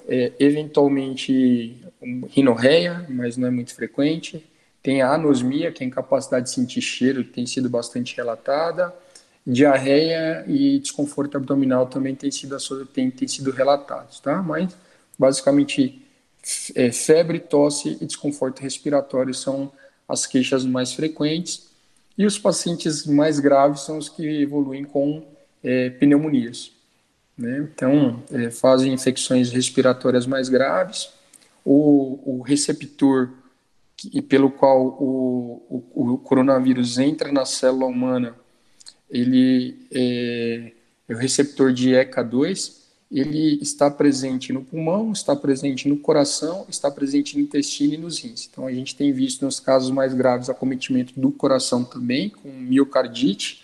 É, 0.06 0.30
eventualmente, 0.38 1.82
rinorreia, 2.28 3.04
mas 3.08 3.36
não 3.36 3.48
é 3.48 3.50
muito 3.50 3.74
frequente 3.74 4.54
tem 4.86 5.02
a 5.02 5.14
anosmia, 5.14 5.72
que 5.72 5.82
é 5.82 5.84
a 5.84 5.88
incapacidade 5.88 6.46
de 6.46 6.52
sentir 6.52 6.80
cheiro, 6.80 7.24
que 7.24 7.32
tem 7.32 7.44
sido 7.44 7.68
bastante 7.68 8.14
relatada. 8.14 8.94
Diarreia 9.44 10.44
e 10.46 10.78
desconforto 10.78 11.36
abdominal 11.36 11.88
também 11.88 12.14
tem 12.14 12.30
sido, 12.30 12.56
tem, 12.94 13.10
tem 13.10 13.26
sido 13.26 13.50
relatados, 13.50 14.20
tá? 14.20 14.40
Mas, 14.40 14.76
basicamente, 15.18 16.00
é, 16.76 16.92
febre, 16.92 17.40
tosse 17.40 17.98
e 18.00 18.06
desconforto 18.06 18.60
respiratório 18.60 19.34
são 19.34 19.72
as 20.08 20.24
queixas 20.24 20.64
mais 20.64 20.92
frequentes. 20.92 21.66
E 22.16 22.24
os 22.24 22.38
pacientes 22.38 23.04
mais 23.06 23.40
graves 23.40 23.80
são 23.80 23.98
os 23.98 24.08
que 24.08 24.24
evoluem 24.40 24.84
com 24.84 25.26
é, 25.64 25.90
pneumonias. 25.90 26.70
Né? 27.36 27.68
Então, 27.74 28.22
é, 28.30 28.52
fazem 28.52 28.92
infecções 28.92 29.50
respiratórias 29.50 30.28
mais 30.28 30.48
graves. 30.48 31.08
O, 31.64 32.20
o 32.38 32.42
receptor 32.42 33.30
e 34.12 34.20
pelo 34.20 34.50
qual 34.50 34.86
o, 34.86 35.84
o, 35.94 36.12
o, 36.12 36.18
coronavírus 36.18 36.98
entra 36.98 37.32
na 37.32 37.44
célula 37.44 37.86
humana, 37.86 38.36
ele 39.08 39.86
é, 39.90 40.72
é 41.08 41.14
o 41.14 41.16
receptor 41.16 41.72
de 41.72 41.90
ECA2, 41.90 42.84
ele 43.10 43.58
está 43.62 43.90
presente 43.90 44.52
no 44.52 44.64
pulmão, 44.64 45.12
está 45.12 45.34
presente 45.34 45.88
no 45.88 45.96
coração, 45.96 46.66
está 46.68 46.90
presente 46.90 47.36
no 47.36 47.42
intestino 47.42 47.94
e 47.94 47.96
nos 47.96 48.18
rins. 48.18 48.48
Então 48.50 48.66
a 48.66 48.72
gente 48.72 48.96
tem 48.96 49.12
visto 49.12 49.44
nos 49.44 49.60
casos 49.60 49.90
mais 49.90 50.12
graves 50.12 50.50
acometimento 50.50 51.18
do 51.18 51.30
coração 51.30 51.84
também, 51.84 52.28
com 52.28 52.50
miocardite, 52.50 53.62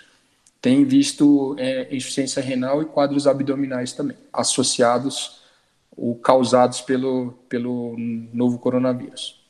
tem 0.60 0.84
visto 0.84 1.56
é, 1.58 1.94
insuficiência 1.94 2.40
renal 2.40 2.80
e 2.80 2.84
quadros 2.84 3.26
abdominais 3.26 3.92
também, 3.92 4.16
associados 4.32 5.42
ou 5.94 6.14
causados 6.14 6.80
pelo, 6.80 7.32
pelo 7.48 7.96
novo 8.32 8.58
coronavírus. 8.58 9.41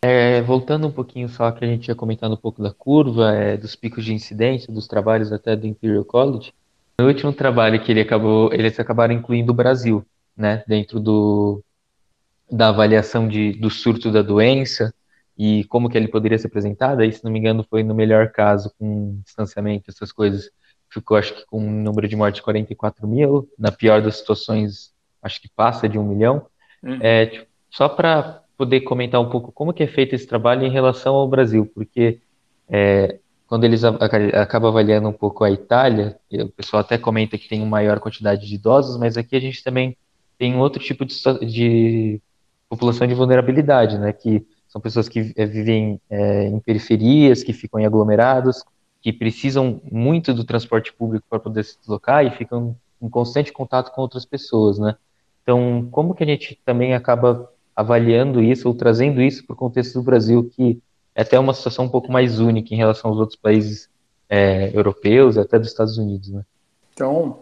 É, 0.00 0.40
voltando 0.42 0.86
um 0.86 0.92
pouquinho 0.92 1.28
só 1.28 1.50
que 1.50 1.64
a 1.64 1.68
gente 1.68 1.84
tinha 1.84 1.94
comentado 1.94 2.32
um 2.32 2.36
pouco 2.36 2.62
da 2.62 2.72
curva, 2.72 3.32
é, 3.32 3.56
dos 3.56 3.74
picos 3.74 4.04
de 4.04 4.14
incidência, 4.14 4.72
dos 4.72 4.86
trabalhos 4.86 5.32
até 5.32 5.56
do 5.56 5.66
Imperial 5.66 6.04
College. 6.04 6.52
No 7.00 7.06
último 7.06 7.32
trabalho 7.32 7.82
que 7.82 7.90
ele 7.90 8.00
acabou, 8.00 8.52
eles 8.52 8.78
acabaram 8.78 9.14
incluindo 9.14 9.52
o 9.52 9.54
Brasil, 9.54 10.04
né, 10.36 10.62
dentro 10.66 11.00
do, 11.00 11.62
da 12.50 12.68
avaliação 12.68 13.28
de, 13.28 13.52
do 13.52 13.70
surto 13.70 14.10
da 14.10 14.22
doença 14.22 14.94
e 15.36 15.64
como 15.64 15.88
que 15.88 15.96
ele 15.96 16.08
poderia 16.08 16.38
ser 16.38 16.48
apresentado. 16.48 17.00
Aí, 17.00 17.12
se 17.12 17.24
não 17.24 17.30
me 17.30 17.38
engano, 17.38 17.64
foi 17.68 17.82
no 17.82 17.94
melhor 17.94 18.30
caso 18.30 18.72
com 18.78 19.20
distanciamento, 19.24 19.90
essas 19.90 20.10
coisas, 20.10 20.50
ficou 20.88 21.16
acho 21.16 21.34
que 21.34 21.46
com 21.46 21.60
um 21.60 21.82
número 21.82 22.08
de 22.08 22.16
mortes 22.16 22.36
de 22.38 22.42
44 22.42 23.06
mil. 23.06 23.48
Na 23.58 23.70
pior 23.70 24.02
das 24.02 24.16
situações, 24.16 24.92
acho 25.22 25.40
que 25.40 25.48
passa 25.48 25.88
de 25.88 25.98
um 25.98 26.04
milhão. 26.04 26.46
Uhum. 26.82 26.98
É, 27.00 27.26
tipo, 27.26 27.46
só 27.70 27.88
para 27.88 28.42
poder 28.58 28.80
comentar 28.80 29.20
um 29.20 29.30
pouco 29.30 29.52
como 29.52 29.72
que 29.72 29.84
é 29.84 29.86
feito 29.86 30.16
esse 30.16 30.26
trabalho 30.26 30.66
em 30.66 30.70
relação 30.70 31.14
ao 31.14 31.28
Brasil, 31.28 31.64
porque 31.72 32.18
é, 32.68 33.20
quando 33.46 33.64
eles 33.64 33.84
acabam 33.84 34.68
avaliando 34.68 35.08
um 35.08 35.12
pouco 35.12 35.44
a 35.44 35.50
Itália, 35.50 36.18
o 36.30 36.48
pessoal 36.48 36.80
até 36.80 36.98
comenta 36.98 37.38
que 37.38 37.48
tem 37.48 37.60
uma 37.60 37.70
maior 37.70 38.00
quantidade 38.00 38.46
de 38.46 38.56
idosos, 38.56 38.98
mas 38.98 39.16
aqui 39.16 39.36
a 39.36 39.40
gente 39.40 39.62
também 39.62 39.96
tem 40.36 40.56
outro 40.56 40.82
tipo 40.82 41.04
de, 41.04 41.14
de 41.46 42.20
população 42.68 43.06
de 43.06 43.14
vulnerabilidade, 43.14 43.96
né, 43.96 44.12
que 44.12 44.44
são 44.66 44.80
pessoas 44.80 45.08
que 45.08 45.32
é, 45.36 45.46
vivem 45.46 46.00
é, 46.10 46.48
em 46.48 46.58
periferias, 46.58 47.44
que 47.44 47.52
ficam 47.52 47.80
em 47.80 47.86
aglomerados, 47.86 48.64
que 49.00 49.12
precisam 49.12 49.80
muito 49.90 50.34
do 50.34 50.44
transporte 50.44 50.92
público 50.92 51.24
para 51.30 51.38
poder 51.38 51.64
se 51.64 51.78
deslocar 51.78 52.26
e 52.26 52.30
ficam 52.32 52.76
em 53.00 53.08
constante 53.08 53.52
contato 53.52 53.92
com 53.92 54.02
outras 54.02 54.26
pessoas, 54.26 54.78
né? 54.78 54.96
Então, 55.42 55.88
como 55.90 56.14
que 56.14 56.24
a 56.24 56.26
gente 56.26 56.60
também 56.64 56.92
acaba 56.92 57.50
avaliando 57.78 58.42
isso 58.42 58.66
ou 58.66 58.74
trazendo 58.74 59.22
isso 59.22 59.46
para 59.46 59.54
o 59.54 59.56
contexto 59.56 59.94
do 59.94 60.02
Brasil, 60.02 60.50
que 60.52 60.80
é 61.14 61.22
até 61.22 61.38
uma 61.38 61.54
situação 61.54 61.84
um 61.84 61.88
pouco 61.88 62.10
mais 62.10 62.40
única 62.40 62.74
em 62.74 62.76
relação 62.76 63.08
aos 63.08 63.20
outros 63.20 63.38
países 63.38 63.88
é, 64.28 64.76
europeus 64.76 65.38
até 65.38 65.60
dos 65.60 65.68
Estados 65.68 65.96
Unidos, 65.96 66.28
né? 66.28 66.42
Então, 66.92 67.38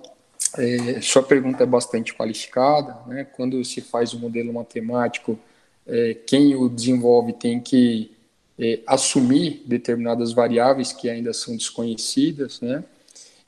é, 0.58 1.00
sua 1.00 1.22
pergunta 1.22 1.62
é 1.62 1.66
bastante 1.66 2.14
qualificada, 2.14 2.98
né? 3.06 3.24
Quando 3.24 3.64
se 3.64 3.80
faz 3.80 4.12
um 4.12 4.18
modelo 4.18 4.52
matemático, 4.52 5.38
é, 5.86 6.12
quem 6.26 6.54
o 6.54 6.68
desenvolve 6.68 7.32
tem 7.32 7.58
que 7.58 8.12
é, 8.58 8.80
assumir 8.86 9.62
determinadas 9.64 10.34
variáveis 10.34 10.92
que 10.92 11.08
ainda 11.08 11.32
são 11.32 11.56
desconhecidas, 11.56 12.60
né? 12.60 12.84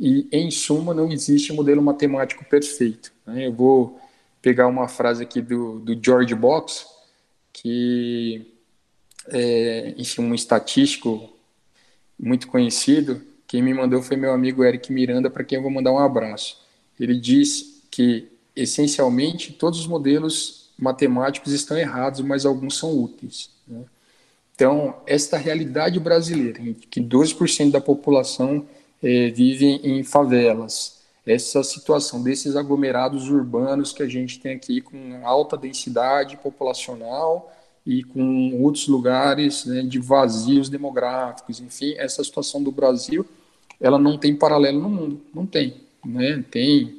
E, 0.01 0.27
em 0.33 0.51
suma, 0.51 0.95
não 0.95 1.13
existe 1.13 1.53
modelo 1.53 1.83
matemático 1.83 2.47
perfeito. 2.47 3.13
Né? 3.27 3.47
Eu 3.47 3.53
vou 3.53 4.01
pegar 4.41 4.67
uma 4.67 4.89
frase 4.89 5.23
aqui 5.23 5.41
do, 5.41 5.81
do 5.81 5.99
George 6.03 6.35
Box, 6.35 6.87
que 7.53 8.55
é, 9.29 9.95
enfim, 9.97 10.23
um 10.23 10.35
estatístico 10.35 11.29
muito 12.19 12.49
conhecido. 12.49 13.23
Quem 13.47 13.63
me 13.63 13.73
mandou 13.73 14.03
foi 14.03 14.17
meu 14.17 14.33
amigo 14.33 14.65
Eric 14.65 14.93
Miranda, 14.93 15.31
para 15.31 15.45
quem 15.45 15.57
eu 15.57 15.63
vou 15.63 15.71
mandar 15.71 15.93
um 15.93 15.99
abraço. 15.99 16.61
Ele 16.99 17.19
diz 17.19 17.83
que, 17.91 18.29
essencialmente, 18.55 19.53
todos 19.53 19.81
os 19.81 19.87
modelos 19.87 20.71
matemáticos 20.79 21.53
estão 21.53 21.77
errados, 21.77 22.21
mas 22.21 22.45
alguns 22.45 22.77
são 22.77 22.97
úteis. 22.97 23.51
Né? 23.67 23.85
Então, 24.55 24.97
esta 25.07 25.37
realidade 25.37 25.99
brasileira, 26.01 26.61
em 26.61 26.75
que 26.75 27.01
12% 27.01 27.71
da 27.71 27.81
população 27.81 28.67
é, 29.03 29.31
vive 29.31 29.67
em 29.67 30.03
favelas, 30.03 30.98
essa 31.29 31.63
situação 31.63 32.23
desses 32.23 32.57
aglomerados 32.57 33.29
urbanos 33.29 33.93
que 33.93 34.03
a 34.03 34.09
gente 34.09 34.41
tem 34.41 34.55
aqui 34.55 34.81
com 34.81 35.21
alta 35.25 35.59
densidade 35.59 36.39
populacional 36.39 37.53
e 37.85 38.03
com 38.03 38.63
outros 38.63 38.89
lugares 38.89 39.67
né, 39.67 39.83
de 39.83 39.99
vazios 39.99 40.71
demográficos, 40.71 41.61
enfim, 41.61 41.95
essa 41.99 42.25
situação 42.25 42.63
do 42.63 42.73
Brasil, 42.73 43.27
ela 43.79 43.99
não 43.99 44.17
tem 44.17 44.35
paralelo 44.35 44.81
no 44.81 44.89
mundo, 44.89 45.21
não 45.35 45.45
tem, 45.45 45.75
né? 46.05 46.43
Tem, 46.51 46.97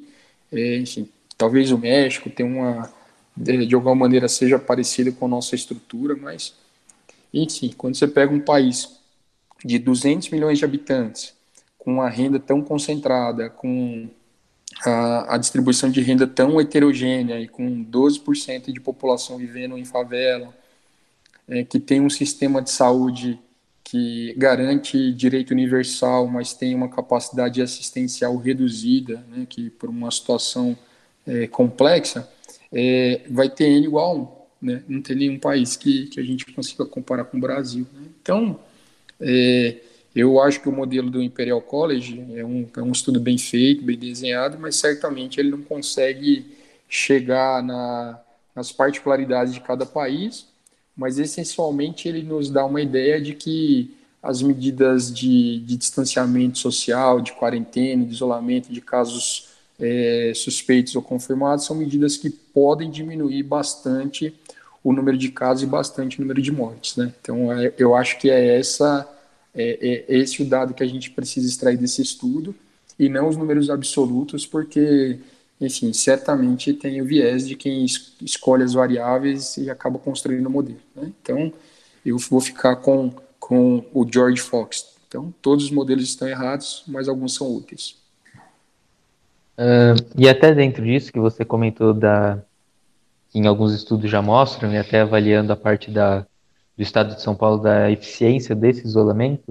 é, 0.52 0.78
enfim, 0.78 1.10
talvez 1.36 1.72
o 1.72 1.78
México 1.78 2.30
tenha 2.30 2.48
uma, 2.48 2.94
de, 3.36 3.66
de 3.66 3.76
alguma 3.76 3.96
maneira 3.96 4.28
seja 4.28 4.60
parecida 4.60 5.12
com 5.12 5.26
a 5.26 5.30
nossa 5.30 5.56
estrutura, 5.56 6.16
mas, 6.16 6.54
enfim, 7.34 7.74
quando 7.76 7.96
você 7.96 8.08
pega 8.08 8.34
um 8.34 8.40
país 8.40 8.96
de 9.66 9.80
200 9.80 10.30
milhões 10.30 10.60
de 10.60 10.66
habitantes, 10.66 11.34
com 11.78 11.94
uma 11.94 12.10
renda 12.10 12.40
tão 12.40 12.62
concentrada, 12.62 13.50
com 13.50 14.08
a, 14.86 15.36
a, 15.36 15.38
distribuição 15.38 15.90
de 15.90 16.02
renda 16.02 16.26
tão 16.26 16.60
heterogênea 16.60 17.40
e 17.40 17.48
com 17.48 17.84
12% 17.84 18.72
de 18.72 18.80
população 18.80 19.38
vivendo 19.38 19.78
em 19.78 19.86
favela, 19.86 20.54
é, 21.48 21.64
que 21.64 21.80
tem 21.80 22.02
um 22.02 22.10
sistema 22.10 22.62
de 22.62 22.72
saúde 22.72 23.40
que 23.84 24.34
garante 24.38 25.12
direito 25.14 25.52
universal, 25.52 26.28
mas 26.28 26.54
tem 26.54 26.76
uma 26.76 26.90
capacidade 26.90 27.62
assistencial 27.62 28.38
reduzida, 28.38 29.26
né, 29.30 29.48
que 29.50 29.70
por 29.72 29.90
uma 29.90 30.12
situação 30.12 30.78
é, 31.26 31.48
complexa, 31.48 32.30
é, 32.72 33.22
vai 33.30 33.50
ter 33.50 33.66
N 33.66 33.86
igual 33.86 34.12
a 34.12 34.14
1. 34.14 34.40
Né? 34.62 34.84
Não 34.88 35.02
tem 35.02 35.16
nenhum 35.16 35.40
país 35.40 35.76
que, 35.76 36.08
que 36.08 36.20
a 36.20 36.24
gente 36.24 36.46
consiga 36.52 36.86
comparar 36.86 37.26
com 37.26 37.38
o 37.38 37.42
Brasil. 37.42 37.88
Né? 37.94 38.08
Então, 38.22 38.60
é, 39.20 39.78
eu 40.16 40.42
acho 40.42 40.62
que 40.62 40.70
o 40.70 40.72
modelo 40.72 41.10
do 41.10 41.22
Imperial 41.22 41.62
College 41.62 42.26
é 42.36 42.44
um, 42.44 42.68
é 42.76 42.82
um 42.82 42.92
estudo 42.92 43.20
bem 43.20 43.38
feito, 43.38 43.84
bem 43.84 43.98
desenhado, 43.98 44.58
mas 44.60 44.76
certamente 44.76 45.40
ele 45.40 45.52
não 45.52 45.62
consegue 45.62 46.46
chegar 46.88 47.62
na, 47.62 48.20
nas 48.56 48.72
particularidades 48.72 49.54
de 49.54 49.62
cada 49.62 49.86
país, 49.86 50.48
mas 50.98 51.20
essencialmente 51.20 52.08
ele 52.08 52.24
nos 52.24 52.50
dá 52.50 52.66
uma 52.66 52.82
ideia 52.82 53.22
de 53.22 53.34
que 53.36 53.96
as 54.22 54.42
medidas 54.42 55.14
de, 55.14 55.60
de 55.60 55.78
distanciamento 55.78 56.58
social, 56.58 57.22
de 57.22 57.32
quarentena, 57.34 58.04
de 58.04 58.12
isolamento 58.12 58.72
de 58.74 58.82
casos 58.82 59.48
é, 59.80 60.34
suspeitos 60.36 60.96
ou 60.96 61.02
confirmados 61.02 61.66
são 61.66 61.76
medidas 61.76 62.18
que 62.18 62.30
podem 62.30 62.90
diminuir 62.90 63.44
bastante 63.44 64.34
o 64.84 64.92
número 64.92 65.18
de 65.18 65.30
casos 65.30 65.64
e 65.64 65.66
bastante 65.66 66.18
o 66.18 66.22
número 66.22 66.42
de 66.42 66.52
mortes. 66.52 66.98
Né? 66.98 67.14
Então, 67.22 67.52
é, 67.54 67.74
eu 67.78 67.96
acho 67.96 68.18
que 68.18 68.30
é 68.30 68.58
essa 68.60 69.08
é, 69.54 70.06
é 70.08 70.18
esse 70.18 70.42
o 70.42 70.46
dado 70.46 70.74
que 70.74 70.84
a 70.84 70.88
gente 70.88 71.12
precisa 71.12 71.48
extrair 71.48 71.78
desse 71.78 72.02
estudo 72.02 72.56
e 72.98 73.08
não 73.08 73.30
os 73.30 73.38
números 73.38 73.70
absolutos, 73.70 74.46
porque, 74.46 75.20
enfim, 75.60 75.94
certamente 75.94 76.74
tem 76.74 77.02
o 77.02 77.06
viés 77.06 77.48
de 77.48 77.56
quem 77.56 77.86
es 77.86 78.14
escolhe 78.22 78.64
as 78.64 78.74
variáveis 78.74 79.56
e 79.58 79.70
acaba 79.70 79.98
construindo 79.98 80.48
o 80.48 80.50
modelo. 80.50 80.80
Né? 80.96 81.12
Então, 81.22 81.54
eu 82.06 82.18
vou 82.18 82.42
ficar 82.42 82.76
com, 82.78 83.14
com 83.40 83.86
o 83.94 84.06
George 84.12 84.42
Fox. 84.42 84.98
Então, 85.08 85.34
todos 85.42 85.66
os 85.66 85.72
modelos 85.72 86.04
estão 86.04 86.28
errados, 86.28 86.84
mas 86.88 87.08
alguns 87.08 87.34
são 87.34 87.56
úteis. 87.56 87.98
Uh, 89.58 89.96
e 90.18 90.30
até 90.30 90.54
dentro 90.54 90.84
disso 90.84 91.12
que 91.12 91.20
você 91.20 91.44
comentou 91.44 91.94
da 91.94 92.42
que 93.30 93.38
em 93.38 93.46
alguns 93.46 93.74
estudos 93.74 94.10
já 94.10 94.22
mostram, 94.22 94.74
e 94.74 94.78
até 94.78 95.02
avaliando 95.02 95.54
a 95.54 95.56
parte 95.56 95.92
da 95.92 96.26
do 96.80 96.84
Estado 96.84 97.14
de 97.14 97.22
São 97.22 97.36
Paulo 97.36 97.62
da 97.62 97.92
eficiência 97.92 98.56
desse 98.56 98.88
isolamento, 98.88 99.50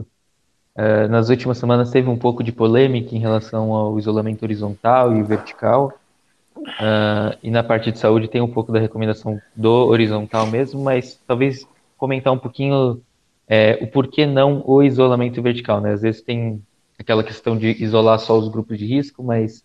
uh, 0.74 1.06
nas 1.10 1.28
últimas 1.28 1.58
semanas 1.58 1.90
teve 1.90 2.08
um 2.08 2.16
pouco 2.16 2.42
de 2.42 2.50
polêmica 2.50 3.14
em 3.14 3.18
relação 3.18 3.74
ao 3.74 3.98
isolamento 3.98 4.44
horizontal 4.44 5.14
e 5.14 5.22
vertical, 5.22 5.92
uh, 6.56 7.36
e 7.42 7.50
na 7.50 7.62
parte 7.62 7.92
de 7.92 7.98
saúde 7.98 8.28
tem 8.28 8.40
um 8.40 8.50
pouco 8.50 8.72
da 8.72 8.78
recomendação 8.78 9.38
do 9.54 9.70
horizontal 9.88 10.46
mesmo, 10.46 10.82
mas 10.82 11.20
talvez 11.26 11.68
comentar 11.98 12.32
um 12.32 12.38
pouquinho 12.38 13.02
é, 13.46 13.78
o 13.82 13.86
porquê 13.88 14.24
não 14.24 14.62
o 14.64 14.82
isolamento 14.82 15.42
vertical, 15.42 15.82
né? 15.82 15.92
Às 15.92 16.00
vezes 16.00 16.22
tem 16.22 16.62
aquela 16.98 17.22
questão 17.22 17.58
de 17.58 17.76
isolar 17.82 18.18
só 18.18 18.38
os 18.38 18.48
grupos 18.48 18.78
de 18.78 18.86
risco, 18.86 19.22
mas 19.22 19.62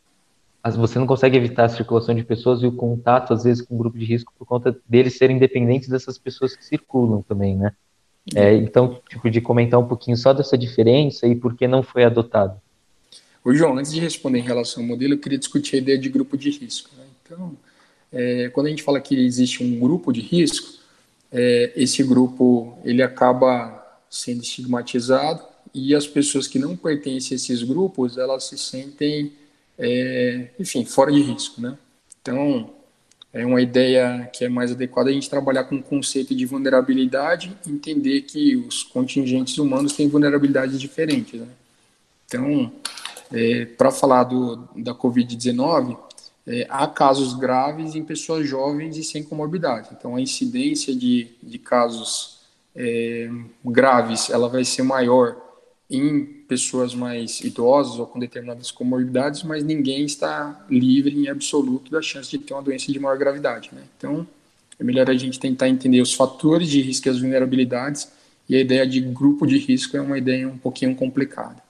você 0.72 0.98
não 0.98 1.06
consegue 1.06 1.36
evitar 1.36 1.66
a 1.66 1.70
circulação 1.70 2.16
de 2.16 2.24
pessoas 2.24 2.62
e 2.62 2.66
o 2.66 2.72
contato, 2.72 3.34
às 3.34 3.44
vezes, 3.44 3.62
com 3.62 3.76
o 3.76 3.78
grupo 3.78 3.98
de 3.98 4.06
risco 4.06 4.34
por 4.38 4.46
conta 4.46 4.76
deles 4.88 5.18
serem 5.18 5.38
dependentes 5.38 5.90
dessas 5.90 6.18
pessoas 6.18 6.56
que 6.56 6.64
circulam 6.64 7.22
também, 7.22 7.58
né? 7.58 7.74
É, 8.34 8.56
então, 8.56 9.02
tipo, 9.10 9.30
de 9.30 9.42
comentar 9.42 9.78
um 9.78 9.88
pouquinho 9.88 10.16
só 10.16 10.32
dessa 10.32 10.58
diferença 10.58 11.28
e 11.28 11.36
por 11.36 11.58
que 11.58 11.68
não 11.68 11.84
foi 11.84 12.06
adotado. 12.06 12.62
Ô, 13.44 13.54
João, 13.54 13.78
antes 13.78 13.92
de 13.92 14.00
responder 14.00 14.40
em 14.40 14.44
relação 14.44 14.82
ao 14.82 14.88
modelo, 14.88 15.16
eu 15.16 15.20
queria 15.20 15.38
discutir 15.38 15.76
a 15.76 15.80
ideia 15.80 15.98
de 15.98 16.08
grupo 16.08 16.38
de 16.38 16.50
risco. 16.50 16.90
Né? 16.98 17.04
Então, 17.22 17.58
é, 18.14 18.50
quando 18.54 18.68
a 18.68 18.70
gente 18.70 18.84
fala 18.84 19.02
que 19.02 19.16
existe 19.16 19.62
um 19.62 19.78
grupo 19.78 20.14
de 20.14 20.22
risco, 20.22 20.80
é, 21.30 21.74
esse 21.76 22.02
grupo 22.04 22.78
ele 22.86 23.04
acaba 23.04 23.84
sendo 24.10 24.42
estigmatizado 24.42 25.44
e 25.74 25.94
as 25.94 26.08
pessoas 26.08 26.48
que 26.48 26.58
não 26.58 26.78
pertencem 26.78 27.34
a 27.34 27.36
esses 27.36 27.64
grupos, 27.64 28.18
elas 28.18 28.46
se 28.46 28.58
sentem 28.58 29.34
é, 29.78 30.50
enfim, 30.60 30.86
fora 30.86 31.12
de 31.12 31.22
risco, 31.22 31.62
né? 31.62 31.78
Então, 32.22 32.70
é 33.34 33.46
uma 33.46 33.62
ideia 33.62 34.30
que 34.32 34.46
é 34.46 34.50
mais 34.50 34.72
adequada 34.72 35.10
a 35.10 35.14
gente 35.14 35.30
trabalhar 35.30 35.64
com 35.64 35.76
o 35.76 35.84
conceito 35.84 36.36
de 36.36 36.46
vulnerabilidade, 36.46 37.58
entender 37.68 38.22
que 38.22 38.56
os 38.56 38.84
contingentes 38.84 39.58
humanos 39.58 39.94
têm 39.94 40.08
vulnerabilidades 40.08 40.80
diferentes, 40.80 41.40
né? 41.40 41.48
Então, 42.26 42.72
é, 43.32 43.66
para 43.66 43.92
falar 43.92 44.26
do, 44.26 44.68
da 44.76 44.94
Covid-19, 44.94 45.98
é, 46.46 46.68
há 46.70 46.88
casos 46.88 47.34
graves 47.34 47.96
em 47.96 48.04
pessoas 48.04 48.48
jovens 48.48 48.98
e 48.98 49.04
sem 49.04 49.24
comorbidade. 49.24 49.90
Então, 49.98 50.16
a 50.16 50.22
incidência 50.22 50.96
de, 50.96 51.30
de 51.42 51.58
casos 51.58 52.40
é, 52.76 53.30
graves, 53.66 54.30
ela 54.30 54.50
vai 54.50 54.64
ser 54.64 54.84
maior 54.84 55.36
em 55.90 56.26
pessoas 56.48 56.94
mais 56.94 57.42
idosas 57.42 58.00
ou 58.00 58.08
com 58.08 58.20
determinadas 58.20 58.72
comorbidades, 58.72 59.44
mas 59.44 59.64
ninguém 59.64 60.06
está 60.06 60.66
livre 60.70 61.16
em 61.16 61.28
absoluto 61.28 61.92
da 61.92 62.02
chance 62.02 62.30
de 62.30 62.40
ter 62.40 62.54
uma 62.54 62.62
doença 62.62 62.92
de 62.92 63.00
maior 63.00 63.18
gravidade. 63.18 63.70
Né? 63.74 63.82
Então, 63.98 64.26
é 64.80 64.84
melhor 64.84 65.10
a 65.10 65.14
gente 65.14 65.40
tentar 65.40 65.70
entender 65.70 66.02
os 66.02 66.14
fatores 66.14 66.70
de 66.70 66.82
risco 66.82 67.08
e 67.08 67.12
as 67.12 67.20
vulnerabilidades, 67.20 68.12
e 68.50 68.56
a 68.56 68.60
ideia 68.60 68.86
de 68.86 69.00
grupo 69.00 69.46
de 69.46 69.58
risco 69.58 69.96
é 69.96 70.02
uma 70.02 70.18
ideia 70.18 70.48
um 70.48 70.58
pouquinho 70.58 70.96
complicada. 70.96 71.62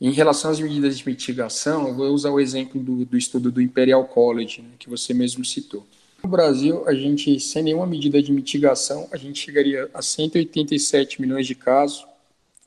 Em 0.00 0.10
relação 0.10 0.50
às 0.50 0.58
medidas 0.58 0.98
de 0.98 1.06
mitigação, 1.06 1.88
eu 1.88 1.94
vou 1.94 2.08
usar 2.08 2.30
o 2.30 2.40
exemplo 2.40 2.80
do, 2.80 3.04
do 3.04 3.16
estudo 3.16 3.52
do 3.52 3.60
Imperial 3.60 4.04
College, 4.04 4.62
né, 4.62 4.68
que 4.78 4.88
você 4.88 5.14
mesmo 5.14 5.44
citou. 5.44 5.86
No 6.24 6.30
Brasil, 6.30 6.88
a 6.88 6.94
gente, 6.94 7.38
sem 7.40 7.62
nenhuma 7.62 7.86
medida 7.86 8.22
de 8.22 8.32
mitigação, 8.32 9.08
a 9.12 9.16
gente 9.16 9.40
chegaria 9.40 9.90
a 9.92 10.00
187 10.00 11.20
milhões 11.20 11.46
de 11.46 11.54
casos 11.54 12.04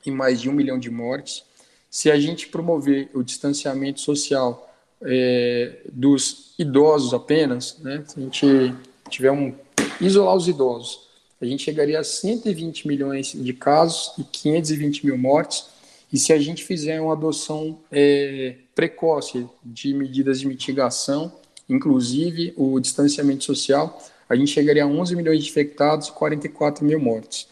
e 0.05 0.11
mais 0.11 0.41
de 0.41 0.49
um 0.49 0.53
milhão 0.53 0.77
de 0.77 0.89
mortes. 0.89 1.43
Se 1.89 2.11
a 2.11 2.19
gente 2.19 2.47
promover 2.47 3.09
o 3.13 3.23
distanciamento 3.23 4.01
social 4.01 4.73
é, 5.01 5.77
dos 5.91 6.53
idosos 6.57 7.13
apenas, 7.13 7.77
né, 7.79 8.03
se 8.07 8.19
a 8.19 8.21
gente 8.21 8.75
tiver 9.09 9.31
um 9.31 9.53
isolar 10.01 10.35
os 10.35 10.47
idosos, 10.47 11.05
a 11.41 11.45
gente 11.45 11.63
chegaria 11.63 11.99
a 11.99 12.03
120 12.03 12.87
milhões 12.87 13.33
de 13.33 13.53
casos 13.53 14.13
e 14.17 14.23
520 14.23 15.05
mil 15.05 15.17
mortes. 15.17 15.65
E 16.11 16.17
se 16.17 16.31
a 16.31 16.39
gente 16.39 16.63
fizer 16.63 16.99
uma 17.01 17.13
adoção 17.13 17.79
é, 17.91 18.55
precoce 18.73 19.45
de 19.63 19.93
medidas 19.93 20.39
de 20.39 20.47
mitigação, 20.47 21.31
inclusive 21.67 22.53
o 22.55 22.79
distanciamento 22.79 23.43
social, 23.43 24.01
a 24.29 24.35
gente 24.35 24.51
chegaria 24.51 24.83
a 24.83 24.87
11 24.87 25.15
milhões 25.15 25.43
de 25.43 25.49
infectados 25.49 26.07
e 26.07 26.11
44 26.13 26.85
mil 26.85 26.99
mortes. 26.99 27.47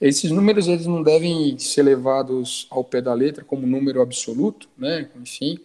Esses 0.00 0.30
números 0.30 0.66
eles 0.66 0.86
não 0.86 1.02
devem 1.02 1.58
ser 1.58 1.82
levados 1.82 2.66
ao 2.70 2.82
pé 2.82 3.02
da 3.02 3.12
letra 3.12 3.44
como 3.44 3.66
número 3.66 4.00
absoluto, 4.00 4.68
né? 4.76 5.10
Enfim, 5.20 5.58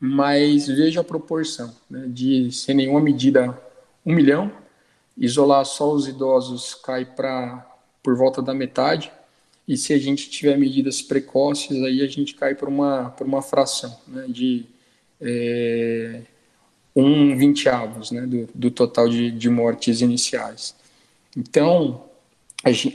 mas 0.00 0.66
veja 0.66 1.00
a 1.00 1.04
proporção, 1.04 1.74
né? 1.90 2.06
De 2.08 2.50
sem 2.50 2.74
nenhuma 2.74 3.00
medida 3.00 3.56
um 4.04 4.14
milhão, 4.14 4.50
isolar 5.16 5.64
só 5.64 5.92
os 5.92 6.08
idosos 6.08 6.74
cai 6.74 7.04
para 7.04 7.68
por 8.02 8.16
volta 8.16 8.42
da 8.42 8.52
metade, 8.52 9.12
e 9.68 9.76
se 9.76 9.92
a 9.92 9.98
gente 9.98 10.28
tiver 10.28 10.58
medidas 10.58 11.00
precoces 11.02 11.82
aí 11.84 12.02
a 12.02 12.08
gente 12.08 12.34
cai 12.34 12.54
para 12.54 12.68
uma 12.68 13.10
por 13.10 13.26
uma 13.26 13.42
fração, 13.42 13.96
né? 14.08 14.24
De 14.28 14.64
é, 15.20 16.22
um 16.94 17.36
vinteavos 17.36 18.10
né, 18.10 18.22
do, 18.22 18.48
do 18.54 18.70
total 18.70 19.08
de, 19.08 19.30
de 19.30 19.48
mortes 19.48 20.00
iniciais. 20.00 20.74
Então, 21.36 22.04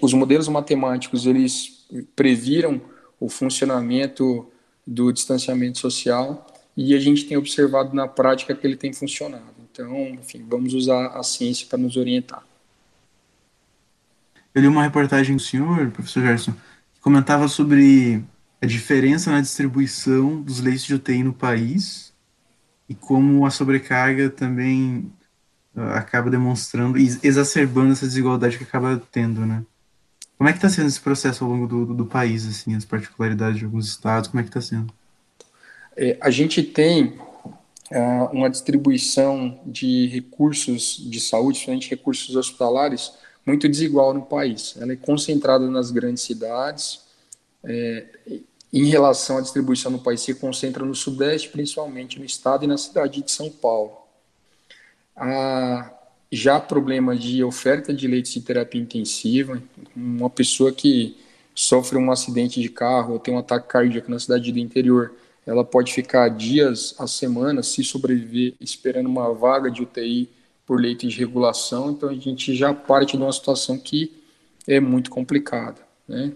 os 0.02 0.14
modelos 0.14 0.48
matemáticos 0.48 1.26
eles 1.26 1.86
previram 2.16 2.82
o 3.20 3.30
funcionamento 3.30 4.48
do 4.86 5.12
distanciamento 5.12 5.80
social 5.80 6.48
e 6.76 6.94
a 6.94 7.00
gente 7.00 7.26
tem 7.26 7.36
observado 7.36 7.96
na 7.96 8.08
prática 8.08 8.56
que 8.56 8.66
ele 8.66 8.78
tem 8.78 8.94
funcionado. 8.94 9.58
Então, 9.72 10.10
enfim, 10.10 10.46
vamos 10.48 10.74
usar 10.74 11.08
a 11.08 11.24
ciência 11.24 11.68
para 11.68 11.78
nos 11.78 11.98
orientar. 11.98 12.44
Eu 14.54 14.62
li 14.62 14.68
uma 14.68 14.84
reportagem 14.84 15.36
do 15.36 15.42
senhor, 15.42 15.92
professor 15.92 16.24
Gerson, 16.24 16.54
que 16.94 17.00
comentava 17.02 17.48
sobre 17.48 18.24
a 18.62 18.66
diferença 18.66 19.32
na 19.32 19.42
distribuição 19.42 20.42
dos 20.42 20.62
leitos 20.62 20.86
de 20.86 20.96
UTI 20.96 21.24
no 21.24 21.34
país 21.34 22.14
e 22.90 22.96
como 22.96 23.46
a 23.46 23.52
sobrecarga 23.52 24.30
também 24.30 25.12
acaba 25.94 26.30
demonstrando 26.30 26.98
e 26.98 27.06
exacerbando 27.24 27.94
essa 27.94 28.06
desigualdade 28.06 28.58
que 28.58 28.64
acaba 28.64 29.02
tendo, 29.12 29.46
né? 29.46 29.64
Como 30.38 30.50
é 30.50 30.54
que 30.54 30.60
está 30.60 30.70
sendo 30.70 30.88
esse 30.88 31.00
processo 31.00 31.44
ao 31.44 31.50
longo 31.50 31.68
do, 31.68 31.86
do, 31.86 31.94
do, 31.96 32.06
país, 32.06 32.48
assim, 32.48 32.76
as 32.76 32.86
particularidades 32.86 33.58
de 33.58 33.66
alguns 33.66 33.88
estados, 33.88 34.30
como 34.30 34.40
é 34.40 34.44
que 34.44 34.50
está 34.50 34.62
sendo? 34.62 34.94
É, 35.96 36.16
a 36.22 36.30
gente 36.30 36.62
tem 36.62 37.20
uh, 37.92 38.26
uma 38.32 38.50
distribuição 38.50 39.60
de 39.66 40.08
recursos 40.08 40.98
de 41.10 41.20
saúde, 41.20 41.58
principalmente 41.58 41.90
recursos 41.90 42.36
hospitalares, 42.36 43.14
muito 43.44 43.68
desigual 43.68 44.14
no 44.14 44.22
país. 44.22 44.76
Ela 44.80 44.94
é 44.94 44.96
concentrada 44.96 45.70
nas 45.72 45.90
grandes 45.90 46.24
cidades, 46.24 47.02
é, 47.64 48.06
em 48.72 48.86
relação 48.86 49.38
à 49.38 49.42
distribuição 49.42 49.92
no 49.92 50.00
país, 50.00 50.22
se 50.22 50.36
concentra 50.36 50.86
no 50.86 50.94
Sudeste, 50.94 51.50
principalmente 51.50 52.20
no 52.20 52.26
estado 52.26 52.64
e 52.64 52.68
na 52.68 52.78
cidade 52.78 53.24
de 53.24 53.32
São 53.32 53.50
Paulo. 53.50 54.07
Há 55.18 55.94
já 56.32 56.60
problema 56.60 57.16
de 57.16 57.44
oferta 57.44 57.94
de 57.94 58.08
leitos 58.08 58.32
de 58.32 58.42
terapia 58.42 58.82
intensiva, 58.82 59.62
uma 59.96 60.30
pessoa 60.30 60.72
que 60.72 61.18
sofre 61.56 61.98
um 61.98 62.12
acidente 62.12 62.62
de 62.62 62.70
carro 62.70 63.14
ou 63.14 63.20
tem 63.20 63.34
um 63.34 63.40
ataque 63.40 63.68
cardíaco 63.68 64.12
na 64.12 64.20
cidade 64.20 64.52
do 64.52 64.60
interior, 64.60 65.14
ela 65.46 65.64
pode 65.64 65.94
ficar 65.94 66.30
dias 66.30 66.94
a 67.00 67.08
semana, 67.08 67.64
se 67.64 67.84
sobreviver, 67.84 68.54
esperando 68.60 69.08
uma 69.08 69.34
vaga 69.34 69.72
de 69.72 69.82
UTI 69.82 70.30
por 70.66 70.80
leito 70.80 71.08
de 71.08 71.18
regulação, 71.18 71.92
então 71.92 72.10
a 72.10 72.14
gente 72.14 72.54
já 72.54 72.74
parte 72.74 73.16
de 73.16 73.24
uma 73.24 73.32
situação 73.32 73.78
que 73.78 74.12
é 74.68 74.82
muito 74.82 75.10
complicada, 75.10 75.82
né? 76.08 76.34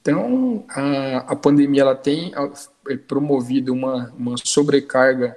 Então, 0.00 0.64
a, 0.68 1.32
a 1.32 1.36
pandemia 1.36 1.82
ela 1.82 1.94
tem 1.94 2.32
é, 2.88 2.96
promovido 2.96 3.72
uma, 3.72 4.12
uma 4.18 4.34
sobrecarga 4.44 5.36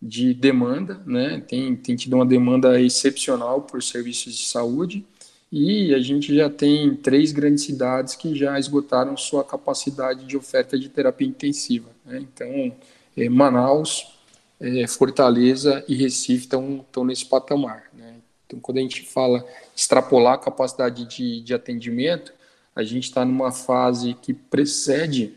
de 0.00 0.32
demanda, 0.32 1.00
né? 1.04 1.42
tem, 1.46 1.76
tem 1.76 1.94
tido 1.94 2.14
uma 2.14 2.24
demanda 2.24 2.80
excepcional 2.80 3.62
por 3.62 3.82
serviços 3.82 4.34
de 4.34 4.44
saúde, 4.44 5.04
e 5.52 5.92
a 5.94 5.98
gente 5.98 6.34
já 6.34 6.48
tem 6.48 6.94
três 6.94 7.32
grandes 7.32 7.64
cidades 7.64 8.14
que 8.14 8.34
já 8.34 8.58
esgotaram 8.58 9.16
sua 9.16 9.42
capacidade 9.42 10.24
de 10.24 10.36
oferta 10.36 10.78
de 10.78 10.88
terapia 10.88 11.26
intensiva. 11.26 11.90
Né? 12.06 12.20
Então, 12.20 12.72
é, 13.16 13.28
Manaus, 13.28 14.16
é, 14.60 14.86
Fortaleza 14.86 15.84
e 15.88 15.94
Recife 15.96 16.44
estão, 16.44 16.84
nesse 17.04 17.26
patamar. 17.26 17.84
Né? 17.92 18.14
Então, 18.46 18.60
quando 18.60 18.78
a 18.78 18.80
gente 18.80 19.02
fala 19.02 19.44
extrapolar 19.74 20.34
a 20.34 20.38
capacidade 20.38 21.04
de, 21.04 21.40
de 21.40 21.52
atendimento, 21.52 22.32
a 22.74 22.84
gente 22.84 23.04
está 23.04 23.24
numa 23.24 23.50
fase 23.50 24.14
que 24.14 24.32
precede 24.32 25.34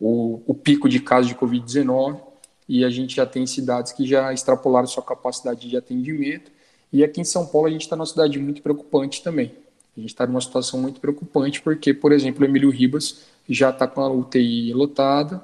o, 0.00 0.40
o 0.46 0.54
pico 0.54 0.88
de 0.88 1.00
casos 1.00 1.28
de 1.28 1.34
Covid-19 1.34 2.29
e 2.70 2.84
a 2.84 2.88
gente 2.88 3.16
já 3.16 3.26
tem 3.26 3.44
cidades 3.48 3.90
que 3.90 4.06
já 4.06 4.32
extrapolaram 4.32 4.86
sua 4.86 5.02
capacidade 5.02 5.68
de 5.68 5.76
atendimento. 5.76 6.52
E 6.92 7.02
aqui 7.02 7.20
em 7.20 7.24
São 7.24 7.44
Paulo 7.44 7.66
a 7.66 7.70
gente 7.70 7.80
está 7.80 7.96
numa 7.96 8.06
cidade 8.06 8.38
muito 8.38 8.62
preocupante 8.62 9.24
também. 9.24 9.52
A 9.96 10.00
gente 10.00 10.10
está 10.10 10.24
numa 10.24 10.40
situação 10.40 10.80
muito 10.80 11.00
preocupante 11.00 11.60
porque, 11.60 11.92
por 11.92 12.12
exemplo, 12.12 12.44
Emílio 12.44 12.70
Ribas 12.70 13.22
já 13.48 13.70
está 13.70 13.88
com 13.88 14.00
a 14.00 14.08
UTI 14.08 14.72
lotada 14.72 15.42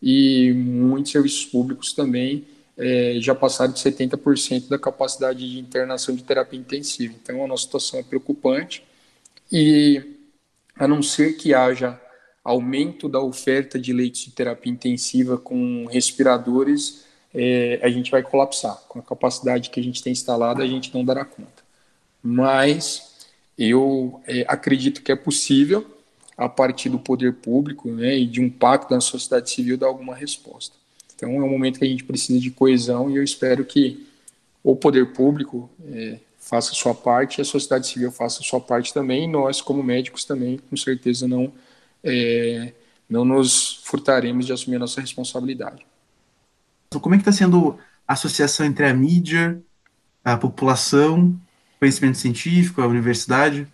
e 0.00 0.50
muitos 0.54 1.12
serviços 1.12 1.44
públicos 1.44 1.92
também 1.92 2.46
é, 2.78 3.16
já 3.20 3.34
passaram 3.34 3.74
de 3.74 3.78
70% 3.78 4.68
da 4.68 4.78
capacidade 4.78 5.46
de 5.50 5.58
internação 5.58 6.16
de 6.16 6.24
terapia 6.24 6.58
intensiva. 6.58 7.14
Então 7.22 7.44
a 7.44 7.46
nossa 7.46 7.64
situação 7.64 8.00
é 8.00 8.02
preocupante 8.02 8.82
e 9.52 10.02
a 10.74 10.88
não 10.88 11.02
ser 11.02 11.34
que 11.34 11.52
haja 11.52 12.00
aumento 12.44 13.08
da 13.08 13.20
oferta 13.20 13.78
de 13.78 13.92
leitos 13.92 14.22
de 14.22 14.30
terapia 14.32 14.72
intensiva 14.72 15.38
com 15.38 15.86
respiradores, 15.86 17.04
é, 17.34 17.80
a 17.82 17.88
gente 17.88 18.10
vai 18.10 18.22
colapsar. 18.22 18.76
Com 18.88 18.98
a 18.98 19.02
capacidade 19.02 19.70
que 19.70 19.78
a 19.78 19.82
gente 19.82 20.02
tem 20.02 20.12
instalada, 20.12 20.62
a 20.62 20.66
gente 20.66 20.92
não 20.94 21.04
dará 21.04 21.24
conta. 21.24 21.62
Mas 22.22 23.26
eu 23.56 24.20
é, 24.26 24.44
acredito 24.48 25.02
que 25.02 25.12
é 25.12 25.16
possível, 25.16 25.86
a 26.36 26.48
partir 26.48 26.88
do 26.88 26.98
poder 26.98 27.34
público 27.34 27.90
né, 27.90 28.18
e 28.18 28.26
de 28.26 28.40
um 28.40 28.50
pacto 28.50 28.92
da 28.92 29.00
sociedade 29.00 29.50
civil, 29.50 29.76
dar 29.76 29.86
alguma 29.86 30.14
resposta. 30.14 30.76
Então 31.14 31.30
é 31.30 31.44
um 31.44 31.50
momento 31.50 31.78
que 31.78 31.84
a 31.84 31.88
gente 31.88 32.04
precisa 32.04 32.40
de 32.40 32.50
coesão 32.50 33.10
e 33.10 33.16
eu 33.16 33.22
espero 33.22 33.64
que 33.64 34.06
o 34.64 34.74
poder 34.74 35.12
público, 35.12 35.70
é, 35.92 36.18
faça 36.38 36.72
a 36.72 36.74
sua 36.74 36.94
parte, 36.94 37.40
a 37.40 37.44
sociedade 37.44 37.86
civil 37.86 38.10
faça 38.10 38.40
a 38.40 38.44
sua 38.44 38.60
parte 38.60 38.92
também, 38.92 39.24
e 39.24 39.26
nós, 39.28 39.60
como 39.60 39.82
médicos, 39.82 40.24
também, 40.24 40.58
com 40.58 40.76
certeza, 40.76 41.26
não, 41.26 41.52
é, 42.02 42.72
não 43.08 43.24
nos 43.24 43.82
furtaremos 43.84 44.46
de 44.46 44.52
assumir 44.52 44.76
a 44.76 44.80
nossa 44.80 45.00
responsabilidade. 45.00 45.86
Então, 46.88 47.00
como 47.00 47.14
é 47.14 47.18
que 47.18 47.22
está 47.22 47.32
sendo 47.32 47.78
a 48.06 48.12
associação 48.12 48.66
entre 48.66 48.86
a 48.86 48.94
mídia, 48.94 49.60
a 50.24 50.36
população, 50.36 51.38
conhecimento 51.78 52.18
científico, 52.18 52.82
a 52.82 52.86
universidade? 52.86 53.66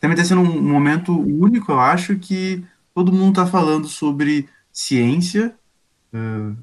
Também 0.00 0.14
está 0.14 0.24
sendo 0.24 0.42
um 0.42 0.62
momento 0.62 1.18
único, 1.18 1.72
eu 1.72 1.80
acho, 1.80 2.16
que 2.16 2.64
todo 2.94 3.12
mundo 3.12 3.40
está 3.40 3.46
falando 3.46 3.88
sobre 3.88 4.48
ciência, 4.72 5.54
uh, 6.12 6.56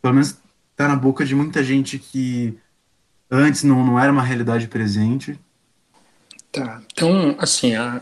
pelo 0.00 0.14
menos 0.14 0.38
está 0.70 0.88
na 0.88 0.96
boca 0.96 1.24
de 1.24 1.34
muita 1.34 1.62
gente 1.62 1.98
que 1.98 2.58
antes 3.30 3.62
não, 3.62 3.84
não 3.84 3.98
era 3.98 4.12
uma 4.12 4.22
realidade 4.22 4.68
presente? 4.68 5.38
Tá, 6.50 6.82
então, 6.92 7.34
assim, 7.38 7.74
a, 7.74 8.00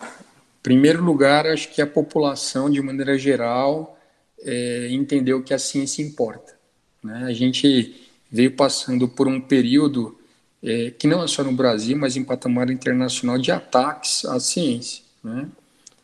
primeiro 0.62 1.02
lugar, 1.02 1.46
acho 1.46 1.72
que 1.72 1.80
a 1.82 1.86
população, 1.86 2.70
de 2.70 2.80
maneira 2.80 3.18
geral, 3.18 3.98
é, 4.42 4.88
entendeu 4.90 5.42
que 5.42 5.54
a 5.54 5.58
ciência 5.58 6.02
importa. 6.02 6.58
Né? 7.02 7.24
A 7.24 7.32
gente 7.32 7.94
veio 8.30 8.52
passando 8.52 9.08
por 9.08 9.26
um 9.26 9.40
período 9.40 10.18
é, 10.62 10.90
que 10.90 11.06
não 11.06 11.22
é 11.22 11.26
só 11.26 11.42
no 11.42 11.52
Brasil, 11.52 11.96
mas 11.96 12.16
em 12.16 12.24
patamar 12.24 12.70
internacional, 12.70 13.38
de 13.38 13.50
ataques 13.50 14.24
à 14.24 14.38
ciência. 14.38 15.02
Né? 15.22 15.48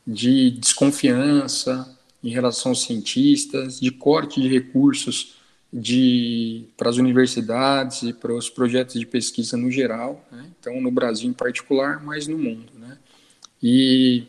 de 0.06 0.52
desconfiança 0.52 1.98
em 2.22 2.30
relação 2.30 2.70
aos 2.70 2.82
cientistas, 2.82 3.80
de 3.80 3.90
corte 3.90 4.40
de 4.40 4.48
recursos 4.48 5.34
de, 5.72 6.64
para 6.76 6.88
as 6.88 6.96
universidades 6.96 8.02
e 8.02 8.12
para 8.12 8.32
os 8.32 8.48
projetos 8.48 8.98
de 8.98 9.04
pesquisa 9.04 9.56
no 9.56 9.70
geral, 9.70 10.24
né? 10.30 10.48
então 10.58 10.80
no 10.80 10.90
Brasil 10.90 11.28
em 11.28 11.32
particular, 11.32 12.02
mas 12.04 12.26
no 12.26 12.38
mundo. 12.38 12.72
Né? 12.78 12.96
E 13.60 14.24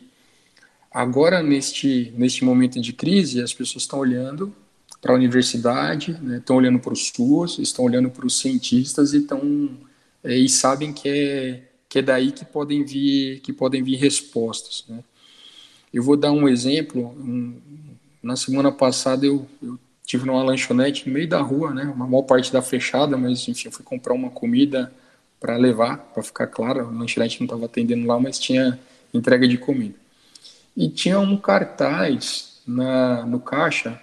agora, 0.98 1.40
neste, 1.44 2.12
neste 2.16 2.44
momento 2.44 2.80
de 2.80 2.92
crise, 2.92 3.40
as 3.40 3.54
pessoas 3.54 3.84
estão 3.84 4.00
olhando 4.00 4.52
para 5.00 5.12
a 5.12 5.14
universidade, 5.14 6.18
né? 6.20 6.38
estão 6.38 6.56
olhando 6.56 6.80
para 6.80 6.92
os 6.92 7.12
SUAS, 7.14 7.58
estão 7.60 7.84
olhando 7.84 8.10
para 8.10 8.26
os 8.26 8.40
cientistas 8.40 9.14
e, 9.14 9.18
estão, 9.18 9.78
é, 10.24 10.36
e 10.36 10.48
sabem 10.48 10.92
que 10.92 11.08
é, 11.08 11.62
que 11.88 12.00
é 12.00 12.02
daí 12.02 12.32
que 12.32 12.44
podem 12.44 12.84
vir, 12.84 13.38
que 13.42 13.52
podem 13.52 13.80
vir 13.80 13.94
respostas. 13.94 14.84
Né? 14.88 14.98
Eu 15.94 16.02
vou 16.02 16.16
dar 16.16 16.32
um 16.32 16.48
exemplo. 16.48 17.14
Um, 17.16 17.60
na 18.20 18.34
semana 18.34 18.72
passada 18.72 19.24
eu, 19.24 19.46
eu 19.62 19.78
tive 20.04 20.26
numa 20.26 20.42
lanchonete 20.42 21.06
no 21.06 21.14
meio 21.14 21.28
da 21.28 21.40
rua, 21.40 21.72
né? 21.72 21.84
Uma 21.84 22.08
maior 22.08 22.22
parte 22.22 22.52
da 22.52 22.60
fechada, 22.60 23.16
mas 23.16 23.46
enfim, 23.46 23.68
eu 23.68 23.72
fui 23.72 23.84
comprar 23.84 24.14
uma 24.14 24.30
comida 24.30 24.92
para 25.38 25.56
levar, 25.56 25.98
para 26.12 26.24
ficar 26.24 26.48
claro, 26.48 26.80
a 26.80 26.90
lanchonete 26.90 27.38
não 27.38 27.44
estava 27.44 27.66
atendendo 27.66 28.04
lá, 28.04 28.18
mas 28.18 28.36
tinha 28.36 28.76
entrega 29.14 29.46
de 29.46 29.56
comida. 29.56 29.94
E 30.78 30.88
tinha 30.88 31.18
um 31.18 31.36
cartaz 31.36 32.62
na, 32.64 33.26
no 33.26 33.40
caixa 33.40 34.00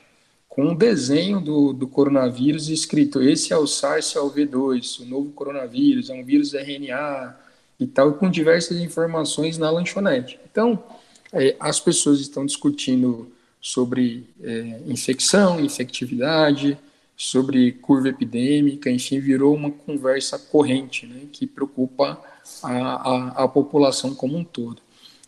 com 0.49 0.71
um 0.71 0.75
desenho 0.75 1.39
do, 1.39 1.71
do 1.71 1.87
coronavírus 1.87 2.67
escrito: 2.67 3.21
esse 3.21 3.53
é 3.53 3.57
o 3.57 3.63
SARS-CoV-2, 3.63 4.99
o 4.99 5.05
novo 5.05 5.31
coronavírus, 5.31 6.09
é 6.09 6.13
um 6.13 6.25
vírus 6.25 6.53
RNA 6.53 7.33
e 7.79 7.87
tal, 7.87 8.15
com 8.15 8.29
diversas 8.29 8.77
informações 8.81 9.57
na 9.57 9.71
lanchonete. 9.71 10.37
Então, 10.51 10.83
é, 11.31 11.55
as 11.61 11.79
pessoas 11.79 12.19
estão 12.19 12.45
discutindo 12.45 13.31
sobre 13.61 14.27
é, 14.43 14.81
infecção, 14.85 15.61
infectividade, 15.61 16.77
sobre 17.15 17.71
curva 17.71 18.09
epidêmica, 18.09 18.91
enfim, 18.91 19.21
virou 19.21 19.55
uma 19.55 19.71
conversa 19.71 20.37
corrente, 20.37 21.07
né, 21.07 21.21
que 21.31 21.47
preocupa 21.47 22.19
a, 22.61 22.69
a, 22.69 23.43
a, 23.45 23.47
população 23.47 24.13
como 24.13 24.37
um 24.37 24.43
todo. 24.43 24.83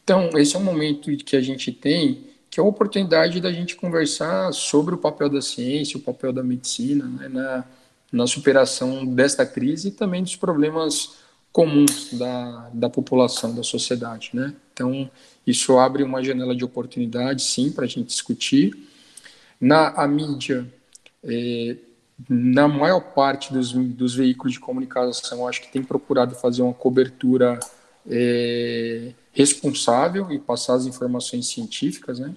Então, 0.08 0.30
esse 0.38 0.56
é 0.56 0.60
um 0.60 0.64
momento 0.64 1.14
que 1.18 1.36
a 1.36 1.42
gente 1.42 1.70
tem, 1.70 2.28
que 2.50 2.62
é 2.62 2.64
a 2.64 2.66
oportunidade 2.66 3.42
da 3.42 3.52
gente 3.52 3.76
conversar 3.76 4.54
sobre 4.54 4.96
o 4.96 4.98
papel 4.98 5.28
da 5.28 5.42
ciência, 5.42 5.98
o 5.98 6.02
papel 6.02 6.32
da 6.32 6.42
medicina, 6.42 7.04
né, 7.04 7.28
na, 7.28 7.66
na 8.10 8.26
superação 8.26 9.06
desta 9.06 9.46
crise 9.46 9.90
e 9.90 9.92
também 9.92 10.24
dos 10.24 10.38
problemas 10.38 11.18
comuns 11.52 12.14
da, 12.14 12.70
da 12.74 12.90
população, 12.90 13.54
da 13.54 13.64
sociedade, 13.64 14.30
né? 14.32 14.54
Então, 14.72 15.12
isso 15.46 15.78
abre 15.78 16.04
uma 16.04 16.24
janela 16.24 16.56
de 16.56 16.64
oportunidade, 16.64 17.44
sim, 17.44 17.70
para 17.70 17.84
a 17.84 17.88
gente 17.88 18.08
discutir. 18.08 18.88
Na 19.60 19.90
a 19.90 20.08
mídia, 20.08 20.66
é, 21.22 21.76
na 22.30 22.66
maior 22.70 23.02
parte 23.02 23.52
dos, 23.52 23.74
dos 23.74 24.16
veículos 24.16 24.54
de 24.54 24.60
comunicação, 24.62 25.46
acho 25.46 25.62
que 25.64 25.70
tem 25.70 25.84
procurado 25.84 26.34
fazer 26.34 26.62
uma 26.62 26.74
cobertura 26.74 27.60
é, 28.10 29.12
responsável 29.38 30.32
e 30.32 30.40
passar 30.40 30.74
as 30.74 30.88
informações 30.88 31.48
científicas, 31.48 32.18
né? 32.18 32.34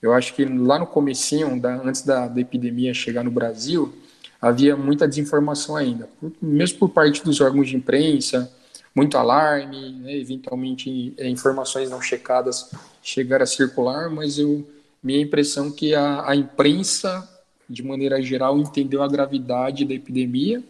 Eu 0.00 0.14
acho 0.14 0.34
que 0.34 0.42
lá 0.46 0.78
no 0.78 0.86
comecinho, 0.86 1.60
da, 1.60 1.74
antes 1.82 2.00
da, 2.00 2.26
da 2.26 2.40
epidemia 2.40 2.94
chegar 2.94 3.22
no 3.22 3.30
Brasil, 3.30 3.92
havia 4.40 4.74
muita 4.74 5.06
desinformação 5.06 5.76
ainda, 5.76 6.08
mesmo 6.40 6.78
por 6.78 6.88
parte 6.88 7.22
dos 7.22 7.42
órgãos 7.42 7.68
de 7.68 7.76
imprensa, 7.76 8.50
muito 8.94 9.18
alarme, 9.18 9.92
né, 10.00 10.16
eventualmente 10.16 11.12
é, 11.18 11.28
informações 11.28 11.90
não 11.90 12.00
checadas 12.00 12.70
chegar 13.02 13.42
a 13.42 13.46
circular, 13.46 14.08
mas 14.08 14.38
eu, 14.38 14.66
minha 15.02 15.20
impressão 15.20 15.68
é 15.68 15.70
que 15.72 15.94
a, 15.94 16.26
a 16.26 16.34
imprensa, 16.34 17.28
de 17.68 17.82
maneira 17.82 18.22
geral, 18.22 18.58
entendeu 18.58 19.02
a 19.02 19.08
gravidade 19.08 19.84
da 19.84 19.92
epidemia 19.92 20.62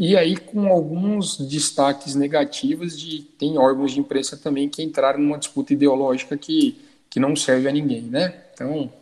e 0.00 0.16
aí 0.16 0.36
com 0.36 0.66
alguns 0.66 1.36
destaques 1.38 2.16
negativos 2.16 2.98
de 2.98 3.22
tem 3.38 3.56
órgãos 3.56 3.92
de 3.92 4.00
imprensa 4.00 4.36
também 4.36 4.68
que 4.68 4.82
entraram 4.82 5.20
numa 5.20 5.38
disputa 5.38 5.72
ideológica 5.72 6.36
que, 6.36 6.76
que 7.08 7.20
não 7.20 7.36
serve 7.36 7.68
a 7.68 7.72
ninguém, 7.72 8.02
né? 8.02 8.34
Então, 8.52 8.92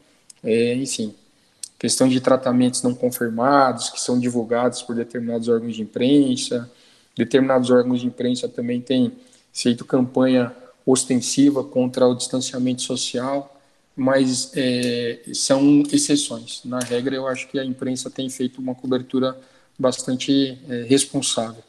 é, 0.44 0.74
enfim, 0.74 1.14
questão 1.78 2.06
de 2.06 2.20
tratamentos 2.20 2.82
não 2.82 2.94
confirmados 2.94 3.88
que 3.88 4.00
são 4.00 4.18
divulgados 4.18 4.82
por 4.82 4.94
determinados 4.94 5.48
órgãos 5.48 5.76
de 5.76 5.82
imprensa, 5.82 6.70
Determinados 7.18 7.68
órgãos 7.68 8.00
de 8.00 8.06
imprensa 8.06 8.48
também 8.48 8.80
têm 8.80 9.10
feito 9.52 9.84
campanha 9.84 10.54
ostensiva 10.86 11.64
contra 11.64 12.06
o 12.06 12.14
distanciamento 12.14 12.82
social, 12.82 13.60
mas 13.96 14.52
é, 14.54 15.18
são 15.34 15.82
exceções. 15.92 16.60
Na 16.64 16.78
regra, 16.78 17.16
eu 17.16 17.26
acho 17.26 17.48
que 17.48 17.58
a 17.58 17.64
imprensa 17.64 18.08
tem 18.08 18.30
feito 18.30 18.60
uma 18.60 18.72
cobertura 18.72 19.36
bastante 19.78 20.58
é, 20.68 20.82
responsável. 20.82 21.62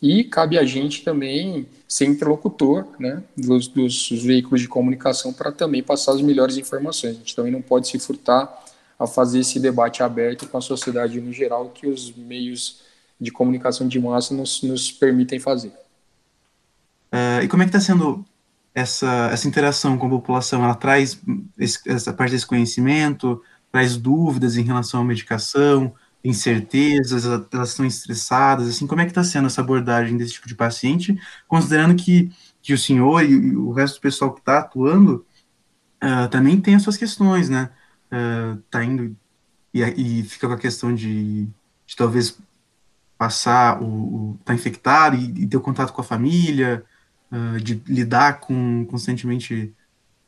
E 0.00 0.24
cabe 0.24 0.58
a 0.58 0.64
gente 0.64 1.02
também 1.02 1.66
ser 1.88 2.04
interlocutor 2.04 2.86
né, 2.98 3.22
dos, 3.36 3.66
dos 3.66 4.10
veículos 4.10 4.60
de 4.60 4.68
comunicação 4.68 5.32
para 5.32 5.50
também 5.50 5.82
passar 5.82 6.12
as 6.12 6.20
melhores 6.20 6.56
informações. 6.56 7.16
A 7.16 7.18
gente 7.18 7.34
também 7.34 7.50
não 7.50 7.62
pode 7.62 7.88
se 7.88 7.98
furtar 7.98 8.64
a 8.98 9.06
fazer 9.06 9.40
esse 9.40 9.58
debate 9.58 10.02
aberto 10.02 10.46
com 10.46 10.58
a 10.58 10.60
sociedade 10.60 11.20
no 11.20 11.32
geral, 11.32 11.70
que 11.70 11.86
os 11.86 12.14
meios 12.14 12.80
de 13.20 13.30
comunicação 13.30 13.88
de 13.88 13.98
massa 13.98 14.34
nos, 14.34 14.62
nos 14.62 14.92
permitem 14.92 15.38
fazer. 15.38 15.72
Uh, 17.12 17.42
e 17.42 17.48
como 17.48 17.62
é 17.62 17.66
que 17.66 17.70
está 17.70 17.80
sendo 17.80 18.24
essa, 18.74 19.30
essa 19.32 19.48
interação 19.48 19.96
com 19.96 20.06
a 20.06 20.10
população? 20.10 20.62
Ela 20.62 20.74
traz 20.74 21.20
esse, 21.58 21.80
essa 21.86 22.12
parte 22.12 22.32
desse 22.32 22.46
conhecimento, 22.46 23.42
traz 23.72 23.96
dúvidas 23.96 24.56
em 24.56 24.62
relação 24.62 25.00
à 25.00 25.04
medicação, 25.04 25.94
incertezas, 26.26 27.24
elas 27.24 27.70
estão 27.70 27.86
estressadas, 27.86 28.68
assim, 28.68 28.86
como 28.86 29.00
é 29.00 29.04
que 29.04 29.10
está 29.10 29.22
sendo 29.22 29.46
essa 29.46 29.60
abordagem 29.60 30.16
desse 30.16 30.34
tipo 30.34 30.48
de 30.48 30.54
paciente, 30.54 31.18
considerando 31.46 31.94
que, 31.94 32.30
que 32.60 32.72
o 32.72 32.78
senhor 32.78 33.22
e, 33.24 33.54
o 33.56 33.72
resto 33.72 33.96
do 33.96 34.00
pessoal 34.00 34.32
que 34.32 34.40
está 34.40 34.58
atuando 34.58 35.24
uh, 36.02 36.28
também 36.30 36.60
tem 36.60 36.74
as 36.74 36.82
suas 36.82 36.96
questões, 36.96 37.48
né? 37.48 37.70
Uh, 38.10 38.56
tá 38.70 38.84
indo 38.84 39.16
e, 39.72 39.82
e 39.82 40.22
fica 40.24 40.46
com 40.46 40.54
a 40.54 40.58
questão 40.58 40.94
de, 40.94 41.44
de 41.86 41.96
talvez 41.96 42.38
passar 43.18 43.82
o, 43.82 43.86
o 44.32 44.38
tá 44.44 44.54
infectado 44.54 45.16
e, 45.16 45.44
e 45.44 45.46
ter 45.46 45.56
o 45.56 45.60
contato 45.60 45.92
com 45.92 46.00
a 46.00 46.04
família, 46.04 46.84
uh, 47.30 47.60
de 47.60 47.82
lidar 47.86 48.40
com 48.40 48.84
constantemente 48.86 49.74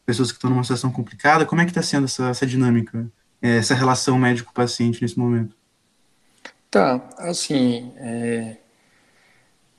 pessoas 0.06 0.30
que 0.30 0.38
estão 0.38 0.50
numa 0.50 0.62
situação 0.62 0.90
complicada. 0.90 1.44
Como 1.44 1.60
é 1.60 1.64
que 1.64 1.70
está 1.70 1.82
sendo 1.82 2.04
essa, 2.04 2.28
essa 2.28 2.46
dinâmica, 2.46 3.10
eh, 3.42 3.58
essa 3.58 3.74
relação 3.74 4.18
médico-paciente 4.18 5.02
nesse 5.02 5.18
momento? 5.18 5.57
Tá, 6.70 7.08
assim, 7.16 7.92
é, 7.96 8.58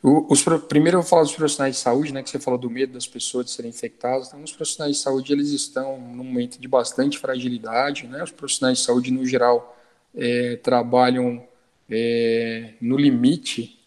os, 0.02 0.44
primeiro 0.68 0.98
eu 0.98 1.02
vou 1.02 1.10
falar 1.10 1.24
dos 1.24 1.36
profissionais 1.36 1.76
de 1.76 1.82
saúde, 1.82 2.14
né, 2.14 2.24
que 2.24 2.30
você 2.30 2.40
falou 2.40 2.58
do 2.60 2.70
medo 2.70 2.94
das 2.94 3.06
pessoas 3.06 3.46
de 3.46 3.52
serem 3.52 3.70
infectadas. 3.70 4.28
Então, 4.30 4.42
os 4.42 4.54
profissionais 4.54 4.96
de 4.96 5.02
saúde, 5.02 5.34
eles 5.34 5.50
estão 5.50 6.00
num 6.00 6.24
momento 6.24 6.60
de 6.60 6.68
bastante 6.68 7.18
fragilidade, 7.20 8.08
né, 8.08 8.24
os 8.24 8.32
profissionais 8.32 8.78
de 8.78 8.86
saúde, 8.86 9.12
no 9.12 9.26
geral, 9.26 9.78
é, 10.16 10.56
trabalham 10.64 11.46
é, 11.90 12.74
no 12.82 12.98
limite 12.98 13.78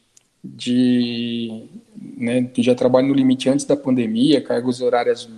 de. 0.44 1.68
Né, 1.96 2.50
já 2.58 2.74
trabalho 2.74 3.08
no 3.08 3.14
limite 3.14 3.48
antes 3.48 3.64
da 3.64 3.76
pandemia, 3.76 4.42
cargos 4.42 4.80
horárias 4.80 5.28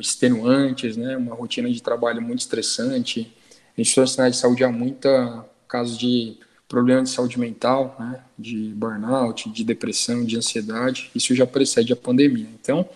extenuantes, 0.00 0.96
né, 0.96 1.16
uma 1.16 1.34
rotina 1.34 1.68
de 1.68 1.82
trabalho 1.82 2.22
muito 2.22 2.40
estressante. 2.40 3.34
Gente 3.76 3.94
profissionais 3.94 4.34
de 4.36 4.40
saúde 4.40 4.62
há 4.64 4.70
muita 4.70 5.44
casos 5.66 5.98
de 5.98 6.38
problemas 6.70 7.08
de 7.08 7.16
saúde 7.16 7.36
mental, 7.36 7.96
né, 7.98 8.20
de 8.38 8.72
burnout, 8.76 9.50
de 9.50 9.64
depressão, 9.64 10.24
de 10.24 10.36
ansiedade. 10.36 11.10
Isso 11.12 11.34
já 11.34 11.44
precede 11.44 11.92
a 11.92 11.96
pandemia. 11.96 12.46
Então, 12.60 12.88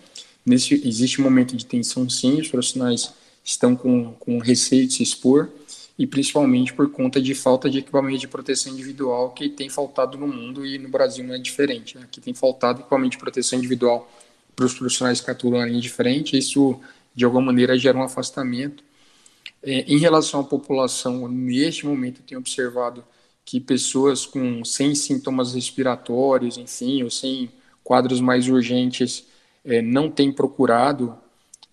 nesse 0.45 0.75
existe 0.87 1.19
um 1.19 1.25
momento 1.25 1.57
de 1.57 1.65
tensão, 1.65 2.09
sim. 2.09 2.39
Os 2.39 2.47
profissionais 2.47 3.13
estão 3.43 3.75
com, 3.75 4.13
com 4.13 4.39
receio 4.39 4.87
de 4.87 4.93
se 4.93 5.03
expor 5.03 5.49
e 5.99 6.07
principalmente 6.07 6.73
por 6.73 6.89
conta 6.89 7.21
de 7.21 7.35
falta 7.35 7.69
de 7.69 7.79
equipamento 7.79 8.19
de 8.19 8.29
proteção 8.29 8.71
individual 8.71 9.31
que 9.31 9.49
tem 9.49 9.69
faltado 9.69 10.17
no 10.17 10.27
mundo 10.27 10.65
e 10.65 10.77
no 10.77 10.87
Brasil 10.87 11.25
não 11.25 11.35
é 11.35 11.37
diferente. 11.37 11.97
Né? 11.97 12.05
Aqui 12.05 12.21
tem 12.21 12.33
faltado 12.33 12.79
equipamento 12.79 13.11
de 13.11 13.17
proteção 13.17 13.59
individual 13.59 14.09
para 14.55 14.65
os 14.65 14.73
profissionais 14.73 15.19
que 15.19 15.29
atuam 15.29 15.59
na 15.59 15.65
linha 15.65 15.81
de 15.81 15.89
frente, 15.89 16.37
isso 16.37 16.79
de 17.13 17.25
alguma 17.25 17.41
maneira 17.41 17.77
gera 17.77 17.97
um 17.97 18.03
afastamento. 18.03 18.81
É, 19.61 19.81
em 19.81 19.97
relação 19.97 20.39
à 20.39 20.43
população, 20.45 21.27
neste 21.27 21.85
momento 21.85 22.21
eu 22.21 22.25
tenho 22.25 22.39
observado 22.39 23.03
que 23.45 23.59
pessoas 23.59 24.25
com 24.25 24.65
sem 24.65 24.95
sintomas 24.95 25.53
respiratórios, 25.53 26.57
enfim, 26.57 27.03
ou 27.03 27.11
sem 27.11 27.51
quadros 27.83 28.19
mais 28.19 28.49
urgentes, 28.49 29.25
é, 29.63 29.81
não 29.81 30.09
têm 30.09 30.31
procurado 30.31 31.15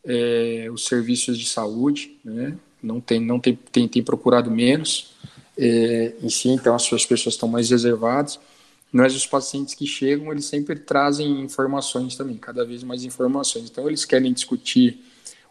é, 0.04 0.68
os 0.70 0.84
serviços 0.84 1.38
de 1.38 1.48
saúde, 1.48 2.16
né? 2.22 2.56
não 2.82 3.00
tem, 3.00 3.18
não 3.18 3.40
tem, 3.40 3.58
tem, 3.70 3.88
tem 3.88 4.02
procurado 4.02 4.50
menos, 4.50 5.12
é, 5.56 6.14
em 6.22 6.28
si, 6.28 6.48
então 6.48 6.74
as 6.74 6.82
suas 6.82 7.06
pessoas 7.06 7.34
estão 7.34 7.48
mais 7.48 7.70
reservadas. 7.70 8.38
Mas 8.90 9.16
os 9.16 9.24
pacientes 9.24 9.72
que 9.72 9.86
chegam, 9.86 10.30
eles 10.30 10.44
sempre 10.44 10.78
trazem 10.78 11.40
informações 11.40 12.14
também, 12.14 12.36
cada 12.36 12.62
vez 12.62 12.82
mais 12.82 13.04
informações. 13.04 13.70
Então 13.70 13.88
eles 13.88 14.04
querem 14.04 14.30
discutir 14.34 15.00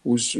os, 0.06 0.36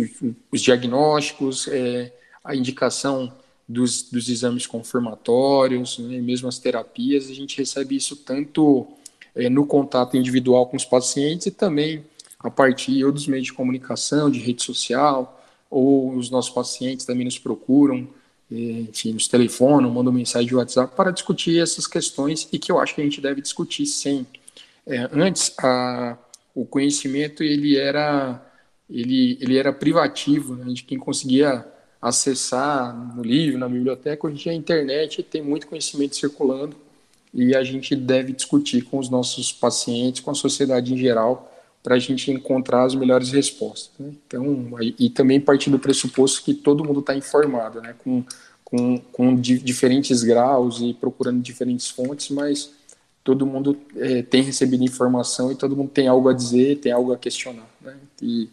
os 0.52 0.62
diagnósticos, 0.62 1.68
é, 1.68 2.14
a 2.44 2.56
indicação 2.56 3.34
dos, 3.72 4.04
dos 4.04 4.30
exames 4.30 4.68
confirmatórios, 4.68 5.98
né, 6.00 6.20
mesmo 6.20 6.48
as 6.48 6.60
terapias, 6.60 7.30
a 7.30 7.34
gente 7.34 7.58
recebe 7.58 7.96
isso 7.96 8.16
tanto 8.18 8.88
é, 9.34 9.50
no 9.50 9.66
contato 9.66 10.18
individual 10.18 10.68
com 10.68 10.76
os 10.76 10.86
pacientes 10.86 11.48
e 11.48 11.52
também 11.52 12.04
a 12.40 12.50
partir 12.50 13.04
ou 13.06 13.12
dos 13.12 13.28
meios 13.28 13.46
de 13.46 13.54
comunicação, 13.54 14.30
de 14.30 14.40
rede 14.40 14.64
social, 14.64 15.40
ou 15.70 16.16
os 16.16 16.30
nossos 16.30 16.52
pacientes 16.52 17.06
também 17.06 17.24
nos 17.24 17.38
procuram, 17.38 18.08
é, 18.52 18.56
enfim, 18.56 19.14
nos 19.14 19.28
telefonam, 19.28 19.90
mandam 19.90 20.12
mensagem 20.12 20.48
de 20.48 20.56
WhatsApp 20.56 20.94
para 20.96 21.12
discutir 21.12 21.62
essas 21.62 21.88
questões 21.88 22.50
e 22.52 22.60
que 22.60 22.72
eu 22.72 22.80
acho 22.80 22.96
que 22.96 23.02
a 23.02 23.04
gente 23.04 23.22
deve 23.22 23.42
discutir 23.42 23.86
sempre. 23.86 24.42
É, 24.86 25.08
antes, 25.14 25.54
a, 25.60 26.18
o 26.54 26.66
conhecimento 26.66 27.44
ele 27.44 27.78
era, 27.78 28.44
ele, 28.90 29.38
ele 29.40 29.58
era 29.58 29.72
privativo, 29.72 30.56
né, 30.56 30.74
de 30.74 30.84
quem 30.84 30.98
conseguia 30.98 31.66
acessar 32.02 32.96
no 33.16 33.22
livro, 33.22 33.60
na 33.60 33.70
biblioteca, 33.70 34.26
hoje 34.26 34.50
a 34.50 34.54
internet 34.54 35.22
tem 35.22 35.42
muito 35.42 35.68
conhecimento 35.68 36.16
circulando 36.16 36.76
e 37.34 37.56
a 37.56 37.64
gente 37.64 37.96
deve 37.96 38.34
discutir 38.34 38.82
com 38.84 38.98
os 38.98 39.10
nossos 39.10 39.52
pacientes, 39.54 40.22
com 40.22 40.32
a 40.32 40.36
sociedade 40.36 40.94
em 40.94 40.98
geral, 40.98 41.50
para 41.84 41.96
a 41.96 42.00
gente 42.00 42.32
encontrar 42.32 42.84
as 42.84 42.96
melhores 42.96 43.32
respostas. 43.32 43.92
Né? 44.00 44.14
Então, 44.28 44.70
e 44.80 45.10
também 45.10 45.40
partir 45.40 45.70
do 45.70 45.80
pressuposto 45.80 46.44
que 46.44 46.54
todo 46.54 46.84
mundo 46.84 47.00
está 47.00 47.16
informado, 47.16 47.82
né? 47.82 47.96
com, 48.04 48.24
com, 48.64 48.98
com 49.12 49.36
di 49.36 49.58
diferentes 49.60 50.24
graus 50.24 50.80
e 50.82 50.94
procurando 50.94 51.42
diferentes 51.42 51.90
fontes, 51.90 52.30
mas 52.30 52.72
todo 53.24 53.46
mundo 53.46 53.78
é, 53.96 54.22
tem 54.24 54.42
recebido 54.44 54.84
informação 54.84 55.52
e 55.52 55.56
todo 55.56 55.76
mundo 55.76 55.90
tem 55.90 56.08
algo 56.08 56.30
a 56.30 56.34
dizer, 56.34 56.80
tem 56.80 56.92
algo 56.92 57.14
a 57.14 57.18
questionar. 57.18 57.68
Né? 57.80 57.96
E, 58.22 58.50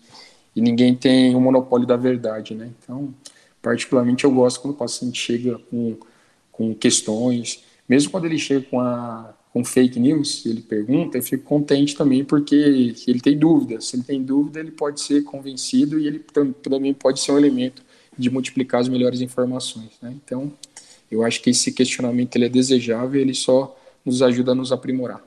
e 0.55 0.61
ninguém 0.61 0.95
tem 0.95 1.35
o 1.35 1.41
monopólio 1.41 1.87
da 1.87 1.97
verdade. 1.97 2.55
Né? 2.55 2.71
Então, 2.83 3.13
Particularmente, 3.69 4.25
eu 4.25 4.31
gosto 4.31 4.63
quando 4.63 4.73
o 4.73 4.77
paciente 4.79 5.21
chega 5.21 5.59
com, 5.71 5.95
com 6.51 6.75
questões, 6.75 7.63
mesmo 7.87 8.11
quando 8.11 8.25
ele 8.25 8.39
chega 8.39 8.63
com, 8.63 8.81
a, 8.81 9.35
com 9.53 9.63
fake 9.63 10.01
news, 10.01 10.47
ele 10.47 10.63
pergunta, 10.63 11.19
eu 11.19 11.23
fico 11.23 11.45
contente 11.45 11.95
também 11.95 12.25
porque 12.25 12.55
ele 12.55 13.21
tem 13.21 13.37
dúvida. 13.37 13.79
Se 13.83 13.97
ele 13.97 14.05
tem 14.05 14.23
dúvida, 14.23 14.59
ele 14.59 14.71
pode 14.71 15.03
ser 15.03 15.23
convencido 15.23 15.99
e 15.99 16.07
ele 16.07 16.25
também 16.63 16.95
pode 16.95 17.21
ser 17.21 17.33
um 17.33 17.37
elemento 17.37 17.83
de 18.17 18.31
multiplicar 18.31 18.81
as 18.81 18.89
melhores 18.89 19.21
informações. 19.21 19.91
Né? 20.01 20.15
Então, 20.25 20.51
eu 21.11 21.23
acho 21.23 21.43
que 21.43 21.51
esse 21.51 21.71
questionamento 21.71 22.37
ele 22.37 22.47
é 22.47 22.49
desejável 22.49 23.21
ele 23.21 23.35
só 23.35 23.79
nos 24.03 24.23
ajuda 24.23 24.53
a 24.53 24.55
nos 24.55 24.73
aprimorar. 24.73 25.23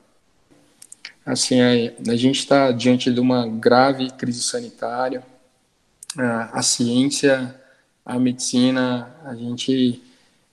Assim, 1.24 1.60
a, 1.60 2.10
a 2.10 2.16
gente 2.16 2.40
está 2.40 2.72
diante 2.72 3.08
de 3.12 3.20
uma 3.20 3.46
grave 3.46 4.10
crise 4.10 4.42
sanitária, 4.42 5.22
a, 6.18 6.58
a 6.58 6.62
ciência 6.64 7.61
a 8.04 8.18
medicina, 8.18 9.14
a 9.24 9.34
gente 9.34 10.02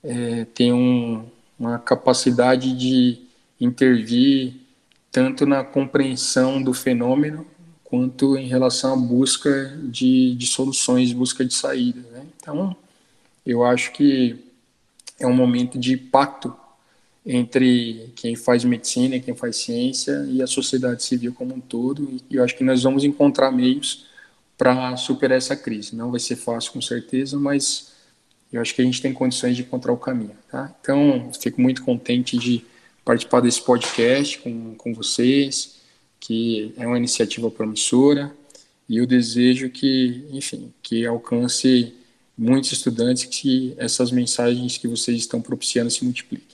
é, 0.03 0.45
tem 0.45 0.71
um, 0.71 1.25
uma 1.59 1.79
capacidade 1.79 2.75
de 2.75 3.19
intervir 3.59 4.53
tanto 5.11 5.45
na 5.45 5.63
compreensão 5.63 6.61
do 6.61 6.73
fenômeno 6.73 7.45
quanto 7.83 8.37
em 8.37 8.47
relação 8.47 8.93
à 8.93 8.95
busca 8.95 9.75
de, 9.85 10.35
de 10.35 10.45
soluções, 10.45 11.11
busca 11.11 11.43
de 11.43 11.53
saída. 11.53 11.99
Né? 12.11 12.23
Então, 12.39 12.75
eu 13.45 13.63
acho 13.63 13.91
que 13.91 14.37
é 15.19 15.25
um 15.25 15.33
momento 15.33 15.77
de 15.79 15.97
pacto 15.97 16.55
entre 17.25 18.11
quem 18.15 18.35
faz 18.35 18.63
medicina, 18.63 19.19
quem 19.19 19.35
faz 19.35 19.57
ciência 19.57 20.25
e 20.29 20.41
a 20.41 20.47
sociedade 20.47 21.03
civil 21.03 21.33
como 21.33 21.55
um 21.55 21.59
todo. 21.59 22.19
E 22.29 22.35
eu 22.35 22.43
acho 22.43 22.55
que 22.55 22.63
nós 22.63 22.83
vamos 22.83 23.03
encontrar 23.03 23.51
meios 23.51 24.05
para 24.59 24.97
superar 24.97 25.37
essa 25.37 25.55
crise. 25.55 25.95
Não 25.95 26.11
vai 26.11 26.19
ser 26.19 26.35
fácil, 26.35 26.73
com 26.73 26.81
certeza, 26.81 27.39
mas 27.39 27.93
eu 28.51 28.61
acho 28.61 28.75
que 28.75 28.81
a 28.81 28.85
gente 28.85 29.01
tem 29.01 29.13
condições 29.13 29.55
de 29.55 29.61
encontrar 29.61 29.93
o 29.93 29.97
caminho. 29.97 30.35
Tá? 30.51 30.75
Então, 30.81 31.31
fico 31.39 31.61
muito 31.61 31.81
contente 31.81 32.37
de 32.37 32.65
participar 33.05 33.39
desse 33.39 33.61
podcast 33.61 34.37
com, 34.39 34.75
com 34.75 34.93
vocês, 34.93 35.79
que 36.19 36.73
é 36.75 36.85
uma 36.85 36.97
iniciativa 36.97 37.49
promissora, 37.49 38.35
e 38.89 38.97
eu 38.97 39.07
desejo 39.07 39.69
que, 39.69 40.25
enfim, 40.29 40.73
que 40.83 41.05
alcance 41.05 41.93
muitos 42.37 42.73
estudantes, 42.73 43.25
que 43.25 43.73
essas 43.77 44.11
mensagens 44.11 44.77
que 44.77 44.89
vocês 44.89 45.17
estão 45.19 45.41
propiciando 45.41 45.89
se 45.89 46.03
multipliquem. 46.03 46.48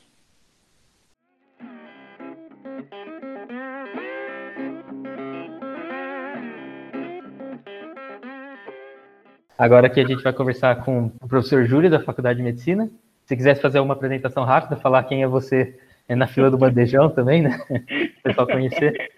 Agora 9.57 9.87
aqui 9.87 10.01
a 10.01 10.05
gente 10.05 10.21
vai 10.21 10.33
conversar 10.33 10.83
com 10.83 11.05
o 11.21 11.27
professor 11.27 11.65
Júlio, 11.65 11.89
da 11.89 12.01
Faculdade 12.01 12.37
de 12.37 12.43
Medicina. 12.43 12.89
Se 13.25 13.35
quisesse 13.37 13.61
fazer 13.61 13.79
uma 13.79 13.93
apresentação 13.93 14.43
rápida, 14.43 14.75
falar 14.75 15.03
quem 15.03 15.23
é 15.23 15.27
você 15.27 15.79
é 16.07 16.15
na 16.15 16.27
fila 16.27 16.51
do 16.51 16.57
bandejão 16.57 17.09
também, 17.09 17.41
né? 17.41 17.57
O 18.19 18.27
pessoal 18.27 18.47
conhecer. 18.47 19.11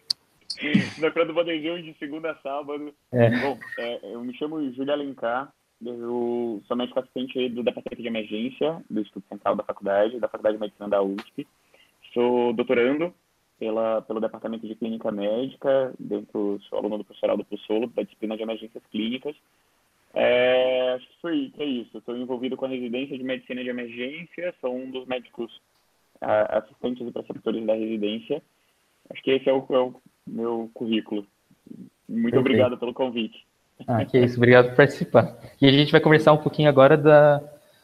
Na 1.00 1.12
fila 1.12 1.26
do 1.26 1.34
bandejão 1.34 1.82
de 1.82 1.94
segunda 1.98 2.32
a 2.32 2.36
sábado. 2.36 2.94
É. 3.12 3.30
Bom, 3.40 3.58
é, 3.80 4.00
eu 4.14 4.22
me 4.22 4.36
chamo 4.36 4.72
Júlio 4.74 4.92
Alencar, 4.92 5.54
eu 5.86 6.62
sou 6.68 6.76
médico 6.76 7.00
assistente 7.00 7.50
do 7.50 7.64
Departamento 7.64 8.02
de 8.02 8.08
Emergência 8.08 8.84
do 8.90 9.00
Instituto 9.00 9.28
Central 9.30 9.56
da 9.56 9.64
Faculdade, 9.64 10.20
da 10.20 10.28
Faculdade 10.28 10.58
de 10.58 10.62
Medicina 10.62 10.90
da 10.90 11.02
USP. 11.02 11.48
Sou 12.14 12.52
doutorando 12.54 13.14
pela, 13.60 14.02
pelo 14.02 14.20
Departamento 14.20 14.68
de 14.68 14.76
Clínica 14.76 15.12
Médica, 15.12 15.94
dentro, 16.00 16.60
sou 16.68 16.80
aluno 16.80 16.98
do 16.98 17.04
professor 17.04 17.30
Aldo 17.30 17.46
Pussolo, 17.46 17.88
da 17.88 18.04
disciplina 18.04 18.36
de 18.36 18.44
Emergências 18.44 18.84
Clínicas, 18.92 19.36
é, 20.20 20.94
acho 20.96 21.08
que 21.08 21.22
foi 21.22 21.54
é 21.60 21.66
isso. 21.66 21.98
Estou 21.98 22.18
envolvido 22.18 22.58
com 22.58 22.66
a 22.66 22.70
residência 22.70 23.16
de 23.16 23.24
medicina 23.24 23.64
de 23.64 23.70
emergência, 23.70 24.54
sou 24.60 24.76
um 24.76 24.90
dos 24.90 25.06
médicos 25.06 25.62
assistentes 26.20 27.08
e 27.08 27.12
preceptores 27.12 27.66
da 27.66 27.76
residência. 27.76 28.42
Acho 29.12 29.22
que 29.22 29.32
esse 29.32 29.48
é 29.48 29.54
o, 29.54 29.64
é 29.70 29.78
o 29.78 29.94
meu 30.26 30.72
currículo. 30.74 31.26
Muito 32.10 32.32
Perfeito. 32.32 32.40
obrigado 32.40 32.78
pelo 32.78 32.94
convite. 32.94 33.46
Ah, 33.88 34.04
que 34.04 34.18
isso, 34.18 34.38
obrigado 34.38 34.70
por 34.70 34.78
participar. 34.78 35.38
E 35.62 35.68
a 35.68 35.72
gente 35.72 35.92
vai 35.92 36.02
conversar 36.02 36.34
um 36.34 36.38
pouquinho 36.38 36.68
agora 36.68 36.98
da. 36.98 37.42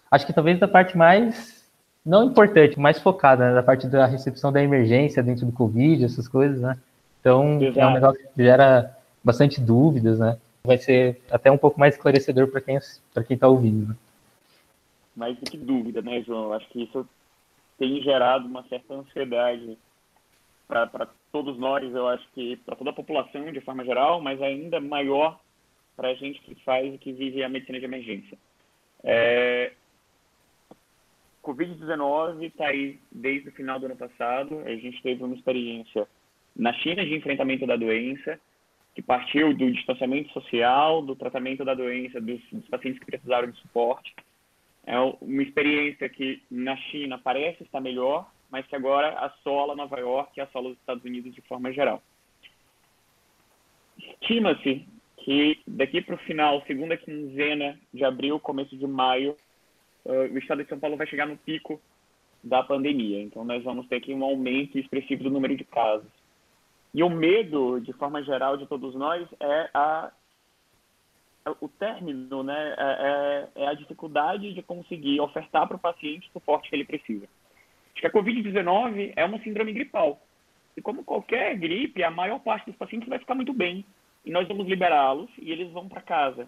Acho 0.09 0.25
que 0.25 0.33
talvez 0.33 0.59
da 0.59 0.67
parte 0.67 0.97
mais. 0.97 1.61
Não 2.03 2.25
importante, 2.25 2.77
mais 2.77 2.99
focada, 2.99 3.47
né, 3.47 3.53
da 3.53 3.63
parte 3.63 3.87
da 3.87 4.05
recepção 4.05 4.51
da 4.51 4.61
emergência 4.61 5.23
dentro 5.23 5.45
do 5.45 5.53
Covid, 5.53 6.03
essas 6.03 6.27
coisas, 6.27 6.59
né? 6.59 6.77
Então, 7.21 7.61
Exato. 7.61 7.79
é 7.79 7.87
um 7.87 7.93
negócio 7.93 8.19
que 8.19 8.43
gera 8.43 8.97
bastante 9.23 9.61
dúvidas, 9.61 10.19
né? 10.19 10.37
Vai 10.65 10.77
ser 10.77 11.21
até 11.29 11.51
um 11.51 11.57
pouco 11.57 11.79
mais 11.79 11.95
esclarecedor 11.95 12.47
para 12.47 12.61
quem 12.61 12.79
para 13.13 13.23
quem 13.23 13.35
está 13.35 13.47
ouvindo. 13.47 13.89
Né? 13.89 13.95
Mais 15.15 15.37
do 15.37 15.49
que 15.49 15.57
dúvida, 15.57 16.01
né, 16.01 16.21
João? 16.23 16.53
Acho 16.53 16.67
que 16.69 16.83
isso 16.83 17.07
tem 17.77 18.01
gerado 18.01 18.47
uma 18.47 18.63
certa 18.63 18.93
ansiedade 18.93 19.77
para 20.67 21.07
todos 21.31 21.57
nós, 21.57 21.83
eu 21.93 22.07
acho 22.07 22.25
que 22.33 22.55
para 22.57 22.75
toda 22.75 22.91
a 22.91 22.93
população 22.93 23.51
de 23.51 23.61
forma 23.61 23.83
geral, 23.83 24.21
mas 24.21 24.41
ainda 24.41 24.79
maior 24.79 25.39
para 25.95 26.09
a 26.09 26.13
gente 26.15 26.41
que 26.41 26.55
faz 26.63 26.93
e 26.93 26.97
que 26.97 27.11
vive 27.11 27.43
a 27.43 27.49
medicina 27.49 27.79
de 27.79 27.85
emergência. 27.85 28.37
É... 29.03 29.73
Covid-19 31.43 32.43
está 32.43 32.67
aí 32.67 32.99
desde 33.11 33.49
o 33.49 33.51
final 33.51 33.77
do 33.79 33.85
ano 33.87 33.97
passado. 33.97 34.59
A 34.65 34.75
gente 34.75 35.01
teve 35.03 35.21
uma 35.21 35.35
experiência 35.35 36.07
na 36.55 36.71
China 36.73 37.05
de 37.05 37.13
enfrentamento 37.15 37.67
da 37.67 37.75
doença 37.75 38.39
que 38.93 39.01
partiu 39.01 39.53
do 39.53 39.71
distanciamento 39.71 40.31
social, 40.31 41.01
do 41.01 41.15
tratamento 41.15 41.65
da 41.65 41.73
doença, 41.73 42.21
dos, 42.21 42.41
dos, 42.51 42.67
pacientes 42.67 42.99
que 42.99 43.05
precisaram 43.05 43.49
de 43.49 43.57
suporte. 43.59 44.13
É 44.85 44.97
uma 44.99 45.41
experiência 45.41 46.07
que 46.09 46.41
na 46.51 46.75
China 46.75 47.17
parece 47.17 47.63
estar 47.63 47.79
melhor, 47.79 48.29
mas 48.51 48.67
que 48.67 48.75
agora 48.75 49.17
assola 49.19 49.75
Nova 49.75 49.99
York 49.99 50.31
e 50.37 50.41
assola 50.41 50.69
os 50.69 50.77
Estados 50.77 51.03
Unidos 51.03 51.33
de 51.33 51.41
forma 51.41 51.71
geral. 51.71 52.03
Estima-se 53.97 54.85
que 55.17 55.59
daqui 55.65 56.01
para 56.01 56.15
o 56.15 56.19
final, 56.19 56.61
segunda 56.67 56.97
quinzena 56.97 57.79
de 57.93 58.03
abril, 58.03 58.39
começo 58.39 58.77
de 58.77 58.85
maio, 58.85 59.37
uh, 60.05 60.33
o 60.33 60.37
estado 60.37 60.63
de 60.63 60.69
São 60.69 60.79
Paulo 60.79 60.97
vai 60.97 61.07
chegar 61.07 61.25
no 61.25 61.37
pico 61.37 61.81
da 62.43 62.61
pandemia. 62.61 63.21
Então, 63.21 63.45
nós 63.45 63.63
vamos 63.63 63.87
ter 63.87 63.95
aqui 63.95 64.13
um 64.13 64.23
aumento 64.23 64.77
expressivo 64.77 65.23
do 65.23 65.31
número 65.31 65.55
de 65.55 65.63
casos. 65.63 66.11
E 66.93 67.03
o 67.03 67.09
medo, 67.09 67.79
de 67.79 67.91
forma 67.93 68.21
geral, 68.23 68.55
de 68.55 68.67
todos 68.67 68.93
nós 68.93 69.27
é 69.39 69.69
a, 69.73 70.11
o 71.59 71.67
término, 71.67 72.43
né? 72.43 72.75
É, 72.77 73.49
é, 73.57 73.63
é 73.63 73.67
a 73.67 73.73
dificuldade 73.73 74.53
de 74.53 74.61
conseguir 74.61 75.19
ofertar 75.19 75.67
para 75.67 75.77
o 75.77 75.79
paciente 75.79 76.29
o 76.29 76.33
suporte 76.33 76.69
que 76.69 76.75
ele 76.75 76.85
precisa. 76.85 77.27
Acho 77.93 78.01
que 78.01 78.07
a 78.07 78.11
Covid-19 78.11 79.13
é 79.15 79.25
uma 79.25 79.39
síndrome 79.39 79.73
gripal. 79.73 80.21
E 80.77 80.81
como 80.81 81.03
qualquer 81.03 81.55
gripe, 81.57 82.03
a 82.03 82.11
maior 82.11 82.39
parte 82.39 82.67
dos 82.67 82.75
pacientes 82.75 83.09
vai 83.09 83.19
ficar 83.19 83.35
muito 83.35 83.53
bem. 83.53 83.85
E 84.25 84.31
nós 84.31 84.47
vamos 84.47 84.67
liberá-los 84.67 85.29
e 85.37 85.51
eles 85.51 85.71
vão 85.71 85.89
para 85.89 86.01
casa. 86.01 86.47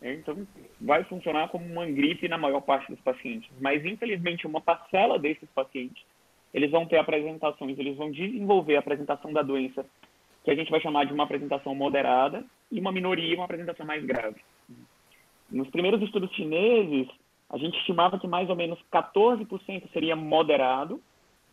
Então, 0.00 0.46
vai 0.80 1.04
funcionar 1.04 1.48
como 1.48 1.64
uma 1.64 1.86
gripe 1.86 2.28
na 2.28 2.36
maior 2.36 2.60
parte 2.60 2.90
dos 2.90 3.00
pacientes. 3.00 3.48
Mas, 3.60 3.84
infelizmente, 3.84 4.46
uma 4.46 4.60
parcela 4.60 5.18
desses 5.18 5.48
pacientes 5.50 6.02
eles 6.52 6.70
vão 6.70 6.86
ter 6.86 6.98
apresentações, 6.98 7.78
eles 7.78 7.96
vão 7.96 8.10
desenvolver 8.10 8.76
a 8.76 8.80
apresentação 8.80 9.32
da 9.32 9.42
doença, 9.42 9.86
que 10.44 10.50
a 10.50 10.54
gente 10.54 10.70
vai 10.70 10.80
chamar 10.80 11.04
de 11.04 11.12
uma 11.12 11.24
apresentação 11.24 11.74
moderada, 11.74 12.44
e 12.70 12.80
uma 12.80 12.92
minoria 12.92 13.34
uma 13.34 13.44
apresentação 13.44 13.86
mais 13.86 14.04
grave. 14.04 14.40
Nos 15.50 15.68
primeiros 15.70 16.00
estudos 16.02 16.34
chineses, 16.34 17.08
a 17.50 17.58
gente 17.58 17.76
estimava 17.78 18.18
que 18.18 18.26
mais 18.26 18.48
ou 18.48 18.56
menos 18.56 18.78
14% 18.90 19.90
seria 19.92 20.16
moderado, 20.16 21.00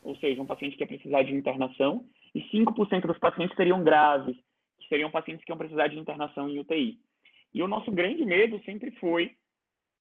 ou 0.01 0.15
seja, 0.15 0.41
um 0.41 0.45
paciente 0.45 0.77
que 0.77 0.83
ia 0.83 0.87
precisar 0.87 1.23
de 1.23 1.33
internação, 1.33 2.05
e 2.33 2.41
5% 2.41 3.05
dos 3.05 3.17
pacientes 3.17 3.55
seriam 3.55 3.83
graves, 3.83 4.37
que 4.79 4.87
seriam 4.87 5.11
pacientes 5.11 5.43
que 5.43 5.51
iam 5.51 5.57
precisar 5.57 5.87
de 5.87 5.99
internação 5.99 6.49
em 6.49 6.59
UTI. 6.59 6.97
E 7.53 7.61
o 7.61 7.67
nosso 7.67 7.91
grande 7.91 8.23
medo 8.25 8.61
sempre 8.63 8.91
foi 8.91 9.35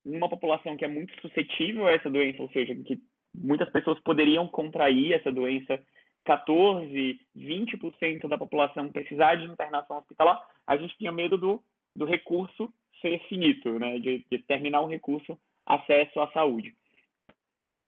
uma 0.05 0.28
população 0.28 0.76
que 0.76 0.84
é 0.84 0.88
muito 0.88 1.12
suscetível 1.20 1.86
a 1.86 1.92
essa 1.92 2.09
doença, 2.09 2.42
ou 2.42 2.49
seja, 2.51 2.74
que 2.74 3.01
muitas 3.35 3.70
pessoas 3.70 3.99
poderiam 4.01 4.47
contrair 4.49 5.12
essa 5.12 5.31
doença, 5.31 5.81
14, 6.24 7.20
20% 7.37 8.29
da 8.29 8.37
população 8.37 8.91
precisar 8.91 9.37
de 9.37 9.45
internação 9.45 9.99
hospitalar, 9.99 10.41
a 10.66 10.76
gente 10.76 10.97
tinha 10.99 11.12
medo 11.12 11.39
do, 11.39 11.62
do 11.95 12.05
recurso 12.05 12.72
ser 13.01 13.18
finito, 13.29 13.79
né, 13.79 13.99
de, 13.99 14.24
de 14.31 14.39
terminar 14.39 14.81
o 14.81 14.89
recurso 14.89 15.39
acesso 15.64 16.20
à 16.20 16.31
saúde. 16.33 16.74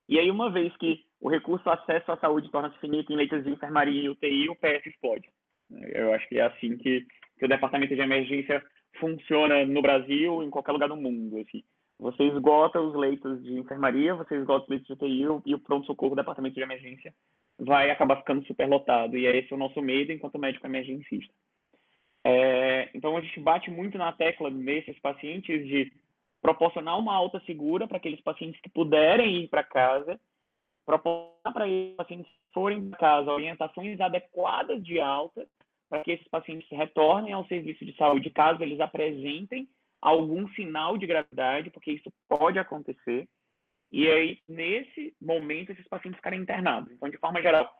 E 0.08 0.18
aí, 0.18 0.30
uma 0.30 0.50
vez 0.50 0.74
que 0.76 1.04
o 1.20 1.28
recurso 1.28 1.68
acesso 1.68 2.10
à 2.10 2.16
saúde 2.16 2.50
torna-se 2.50 2.78
finito 2.78 3.12
em 3.12 3.16
leitos 3.16 3.44
de 3.44 3.50
enfermaria 3.50 4.02
e 4.02 4.08
UTI, 4.08 4.48
o 4.48 4.56
PS 4.56 4.86
explode. 4.86 5.28
Eu 5.70 6.12
acho 6.12 6.28
que 6.28 6.38
é 6.38 6.42
assim 6.42 6.76
que, 6.76 7.06
que 7.38 7.44
o 7.44 7.48
departamento 7.48 7.94
de 7.94 8.00
emergência 8.00 8.62
funciona 8.98 9.64
no 9.64 9.80
Brasil, 9.80 10.42
em 10.42 10.50
qualquer 10.50 10.72
lugar 10.72 10.88
do 10.88 10.96
mundo. 10.96 11.38
Assim. 11.38 11.62
Você 12.00 12.24
esgota 12.24 12.80
os 12.80 12.94
leitos 12.94 13.42
de 13.42 13.58
enfermaria, 13.58 14.14
você 14.14 14.36
esgota 14.36 14.64
os 14.64 14.68
leitos 14.70 14.86
de 14.86 14.92
UTI 14.94 15.42
e 15.44 15.54
o 15.54 15.58
pronto-socorro, 15.58 16.14
o 16.14 16.16
departamento 16.16 16.54
de 16.54 16.62
emergência, 16.62 17.14
vai 17.58 17.90
acabar 17.90 18.16
ficando 18.16 18.44
superlotado. 18.46 19.18
E 19.18 19.26
é 19.26 19.36
esse 19.36 19.52
o 19.52 19.58
nosso 19.58 19.82
medo 19.82 20.10
enquanto 20.10 20.38
médico 20.38 20.66
emergencista. 20.66 21.32
É, 22.24 22.88
então, 22.94 23.16
a 23.16 23.20
gente 23.20 23.38
bate 23.40 23.70
muito 23.70 23.98
na 23.98 24.12
tecla 24.12 24.48
nesses 24.48 24.98
pacientes 24.98 25.66
de 25.66 25.92
proporcionar 26.40 26.98
uma 26.98 27.14
alta 27.14 27.38
segura 27.40 27.86
para 27.86 27.98
aqueles 27.98 28.20
pacientes 28.22 28.58
que 28.62 28.70
puderem 28.70 29.42
ir 29.42 29.48
para 29.48 29.62
casa, 29.62 30.18
proporcionar 30.86 31.52
para 31.52 31.68
esses 31.68 31.96
pacientes 31.96 32.32
que 32.32 32.54
forem 32.54 32.88
para 32.88 32.98
casa 32.98 33.30
orientações 33.30 34.00
adequadas 34.00 34.82
de 34.82 34.98
alta, 34.98 35.46
para 35.90 36.02
que 36.02 36.12
esses 36.12 36.28
pacientes 36.28 36.66
retornem 36.70 37.34
ao 37.34 37.44
serviço 37.44 37.84
de 37.84 37.94
saúde 37.96 38.30
caso 38.30 38.62
eles 38.62 38.80
apresentem 38.80 39.68
algum 40.00 40.48
sinal 40.50 40.96
de 40.96 41.06
gravidade, 41.06 41.70
porque 41.70 41.92
isso 41.92 42.12
pode 42.28 42.58
acontecer. 42.58 43.28
E 43.92 44.08
aí, 44.08 44.38
nesse 44.48 45.14
momento, 45.20 45.72
esses 45.72 45.86
pacientes 45.88 46.18
ficarem 46.18 46.40
internados. 46.40 46.92
Então, 46.92 47.08
de 47.08 47.18
forma 47.18 47.42
geral, 47.42 47.70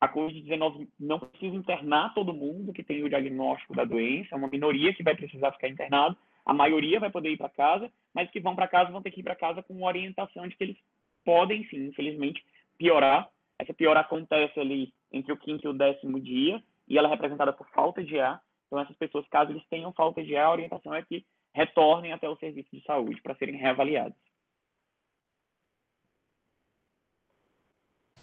a 0.00 0.08
Covid-19 0.08 0.88
não 0.98 1.18
precisa 1.18 1.54
internar 1.54 2.12
todo 2.12 2.34
mundo 2.34 2.72
que 2.72 2.82
tem 2.82 3.02
o 3.02 3.08
diagnóstico 3.08 3.74
da 3.74 3.84
doença, 3.84 4.34
é 4.34 4.36
uma 4.36 4.48
minoria 4.48 4.92
que 4.92 5.02
vai 5.02 5.14
precisar 5.14 5.52
ficar 5.52 5.68
internado, 5.68 6.16
a 6.44 6.52
maioria 6.52 7.00
vai 7.00 7.10
poder 7.10 7.30
ir 7.30 7.38
para 7.38 7.48
casa, 7.48 7.90
mas 8.12 8.30
que 8.30 8.40
vão 8.40 8.54
para 8.54 8.68
casa 8.68 8.90
vão 8.90 9.00
ter 9.00 9.10
que 9.10 9.20
ir 9.20 9.22
para 9.22 9.36
casa 9.36 9.62
com 9.62 9.82
orientação 9.82 10.46
de 10.46 10.54
que 10.56 10.64
eles 10.64 10.76
podem, 11.24 11.66
sim, 11.68 11.86
infelizmente, 11.86 12.44
piorar. 12.76 13.30
Essa 13.58 13.72
piora 13.72 14.00
acontece 14.00 14.58
ali 14.60 14.92
entre 15.10 15.32
o 15.32 15.36
quinto 15.36 15.66
e 15.66 15.70
o 15.70 15.72
décimo 15.72 16.20
dia, 16.20 16.62
e 16.86 16.98
ela 16.98 17.08
é 17.08 17.10
representada 17.10 17.52
por 17.52 17.66
falta 17.70 18.04
de 18.04 18.20
ar. 18.20 18.42
Então, 18.66 18.78
essas 18.78 18.96
pessoas, 18.96 19.26
caso 19.28 19.52
eles 19.52 19.66
tenham 19.68 19.92
falta 19.92 20.22
de 20.22 20.36
ar, 20.36 20.46
a 20.46 20.52
orientação 20.52 20.94
é 20.94 21.02
que 21.02 21.24
retornem 21.54 22.12
até 22.12 22.28
o 22.28 22.36
serviço 22.36 22.68
de 22.72 22.82
saúde 22.84 23.22
para 23.22 23.34
serem 23.36 23.56
reavaliados. 23.56 24.16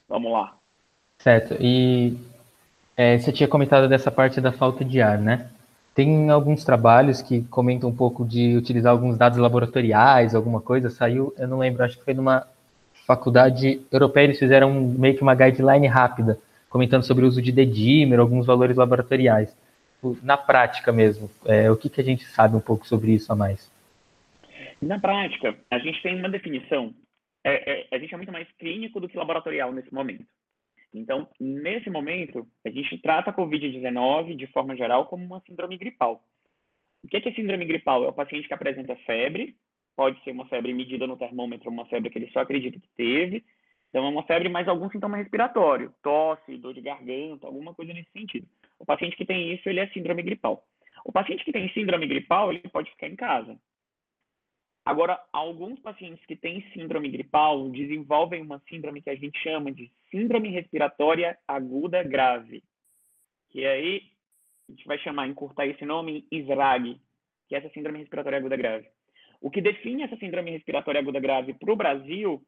Vamos 0.08 0.32
lá. 0.34 0.58
Certo. 1.20 1.56
E 1.60 2.18
é, 2.98 3.18
você 3.18 3.32
tinha 3.32 3.48
comentado 3.48 3.88
dessa 3.88 4.12
parte 4.12 4.42
da 4.42 4.52
falta 4.52 4.84
de 4.84 5.02
ar, 5.02 5.18
né? 5.18 5.50
Tem 5.96 6.30
alguns 6.30 6.66
trabalhos 6.66 7.22
que 7.22 7.44
comentam 7.44 7.90
um 7.90 7.96
pouco 7.96 8.26
de 8.26 8.58
utilizar 8.58 8.92
alguns 8.92 9.18
dados 9.18 9.38
laboratoriais, 9.38 10.36
alguma 10.36 10.60
coisa. 10.60 10.90
Saiu, 10.90 11.34
eu 11.38 11.48
não 11.48 11.60
lembro, 11.60 11.84
acho 11.84 11.98
que 11.98 12.04
foi 12.04 12.14
numa 12.14 12.46
faculdade 13.08 13.82
europeia, 13.92 14.26
eles 14.26 14.40
fizeram 14.40 14.74
meio 14.74 15.16
que 15.16 15.22
uma 15.22 15.36
guideline 15.36 15.88
rápida, 15.88 16.40
comentando 16.70 17.04
sobre 17.04 17.26
o 17.26 17.28
uso 17.28 17.42
de 17.42 17.52
dedímer, 17.52 18.20
alguns 18.20 18.46
valores 18.46 18.78
laboratoriais 18.78 19.54
na 20.24 20.38
prática 20.38 20.92
mesmo, 20.92 21.30
é, 21.46 21.70
o 21.70 21.78
que, 21.78 21.90
que 21.90 22.02
a 22.02 22.04
gente 22.04 22.26
sabe 22.26 22.56
um 22.56 22.62
pouco 22.62 22.88
sobre 22.88 23.12
isso 23.14 23.32
a 23.32 23.36
mais? 23.36 23.72
Na 24.82 25.00
prática, 25.00 25.56
a 25.70 25.78
gente 25.78 26.02
tem 26.02 26.18
uma 26.18 26.30
definição. 26.30 26.94
É, 27.44 27.72
é, 27.72 27.88
a 27.92 28.00
gente 28.00 28.14
é 28.14 28.18
muito 28.18 28.32
mais 28.32 28.48
clínico 28.54 29.00
do 29.00 29.08
que 29.08 29.18
laboratorial 29.18 29.72
nesse 29.72 29.94
momento. 29.94 30.26
Então, 30.94 31.28
nesse 31.40 31.90
momento, 31.90 32.48
a 32.66 32.70
gente 32.70 32.98
trata 32.98 33.30
a 33.30 33.34
Covid-19 33.34 34.36
de 34.36 34.48
forma 34.48 34.76
geral 34.76 35.06
como 35.06 35.24
uma 35.24 35.42
síndrome 35.48 35.78
gripal. 35.78 36.24
O 37.04 37.08
que 37.08 37.18
é, 37.18 37.22
que 37.22 37.30
é 37.30 37.34
síndrome 37.34 37.66
gripal? 37.66 38.04
É 38.04 38.10
o 38.10 38.14
paciente 38.14 38.48
que 38.48 38.54
apresenta 38.54 38.96
febre, 39.06 39.56
pode 39.96 40.22
ser 40.24 40.32
uma 40.32 40.48
febre 40.48 40.74
medida 40.74 41.08
no 41.08 41.18
termômetro, 41.18 41.70
uma 41.70 41.86
febre 41.86 42.10
que 42.10 42.18
ele 42.18 42.32
só 42.32 42.40
acredita 42.40 42.80
que 42.80 42.90
teve. 42.98 43.44
Então, 43.90 44.06
é 44.06 44.10
uma 44.10 44.24
febre 44.24 44.50
mais 44.50 44.68
algum 44.68 44.90
sintoma 44.90 45.18
respiratório, 45.18 45.94
tosse, 46.02 46.58
dor 46.58 46.74
de 46.74 46.82
garganta, 46.82 47.48
alguma 47.48 47.74
coisa 47.74 47.94
nesse 47.94 48.12
sentido. 48.12 48.48
O 48.82 48.86
paciente 48.86 49.16
que 49.16 49.26
tem 49.26 49.54
isso, 49.54 49.70
ele 49.70 49.80
é 49.80 49.88
síndrome 49.90 50.24
gripal. 50.24 50.66
O 51.06 51.12
paciente 51.12 51.46
que 51.46 51.52
tem 51.52 51.72
síndrome 51.72 52.08
gripal, 52.08 52.52
ele 52.52 52.68
pode 52.68 52.90
ficar 52.90 53.08
em 53.08 53.16
casa. 53.16 53.56
Agora, 54.84 55.24
alguns 55.32 55.80
pacientes 55.80 56.26
que 56.26 56.36
têm 56.36 56.68
síndrome 56.74 57.08
gripal 57.08 57.70
desenvolvem 57.70 58.42
uma 58.42 58.60
síndrome 58.68 59.00
que 59.00 59.12
a 59.12 59.16
gente 59.16 59.38
chama 59.44 59.72
de 59.72 59.92
síndrome 60.10 60.50
respiratória 60.50 61.38
aguda 61.48 62.02
grave. 62.02 62.64
Que 63.52 63.68
aí 63.68 64.02
a 64.68 64.72
gente 64.72 64.88
vai 64.88 64.98
chamar, 64.98 65.28
encurtar 65.28 65.68
esse 65.68 65.86
nome, 65.86 66.26
ISRAG, 66.32 67.00
que 67.48 67.54
é 67.54 67.60
essa 67.60 67.70
síndrome 67.70 68.00
respiratória 68.00 68.40
aguda 68.40 68.58
grave. 68.58 68.88
O 69.40 69.52
que 69.52 69.62
define 69.62 70.02
essa 70.02 70.18
síndrome 70.18 70.50
respiratória 70.50 71.00
aguda 71.00 71.20
grave 71.20 71.54
para 71.54 71.72
o 71.72 71.76
Brasil 71.76 72.42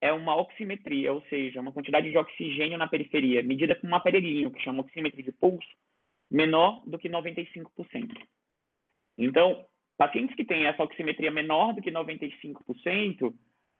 é 0.00 0.12
uma 0.12 0.34
oximetria, 0.36 1.12
ou 1.12 1.22
seja, 1.28 1.60
uma 1.60 1.72
quantidade 1.72 2.10
de 2.10 2.16
oxigênio 2.16 2.78
na 2.78 2.88
periferia, 2.88 3.42
medida 3.42 3.74
com 3.74 3.86
um 3.86 3.94
aparelhinho 3.94 4.50
que 4.50 4.62
chama 4.62 4.82
oximetria 4.82 5.24
de 5.24 5.32
pulso, 5.32 5.68
menor 6.30 6.82
do 6.86 6.98
que 6.98 7.08
95%. 7.08 7.66
Então, 9.18 9.66
pacientes 9.98 10.34
que 10.34 10.44
têm 10.44 10.66
essa 10.66 10.82
oximetria 10.82 11.30
menor 11.30 11.74
do 11.74 11.82
que 11.82 11.90
95%, 11.90 13.34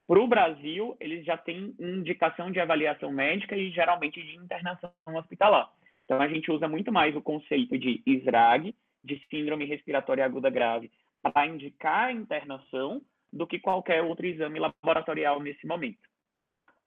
para 0.06 0.20
o 0.20 0.26
Brasil, 0.26 0.96
eles 0.98 1.24
já 1.24 1.36
têm 1.36 1.72
indicação 1.78 2.50
de 2.50 2.58
avaliação 2.58 3.12
médica 3.12 3.56
e 3.56 3.70
geralmente 3.70 4.20
de 4.20 4.36
internação 4.36 4.92
hospitalar. 5.06 5.70
Então, 6.04 6.20
a 6.20 6.26
gente 6.26 6.50
usa 6.50 6.66
muito 6.66 6.90
mais 6.90 7.14
o 7.14 7.22
conceito 7.22 7.78
de 7.78 8.02
SRAG, 8.04 8.74
de 9.04 9.24
síndrome 9.30 9.64
respiratória 9.64 10.24
aguda 10.24 10.50
grave, 10.50 10.90
para 11.22 11.46
indicar 11.46 12.08
a 12.08 12.12
internação 12.12 13.00
do 13.32 13.46
que 13.46 13.60
qualquer 13.60 14.02
outro 14.02 14.26
exame 14.26 14.58
laboratorial 14.58 15.40
nesse 15.40 15.64
momento. 15.64 16.09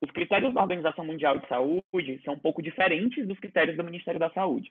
Os 0.03 0.11
critérios 0.11 0.53
da 0.53 0.61
Organização 0.61 1.05
Mundial 1.05 1.39
de 1.39 1.47
Saúde 1.47 2.19
são 2.25 2.33
um 2.33 2.37
pouco 2.39 2.61
diferentes 2.61 3.25
dos 3.25 3.39
critérios 3.39 3.77
do 3.77 3.85
Ministério 3.85 4.19
da 4.19 4.29
Saúde. 4.31 4.69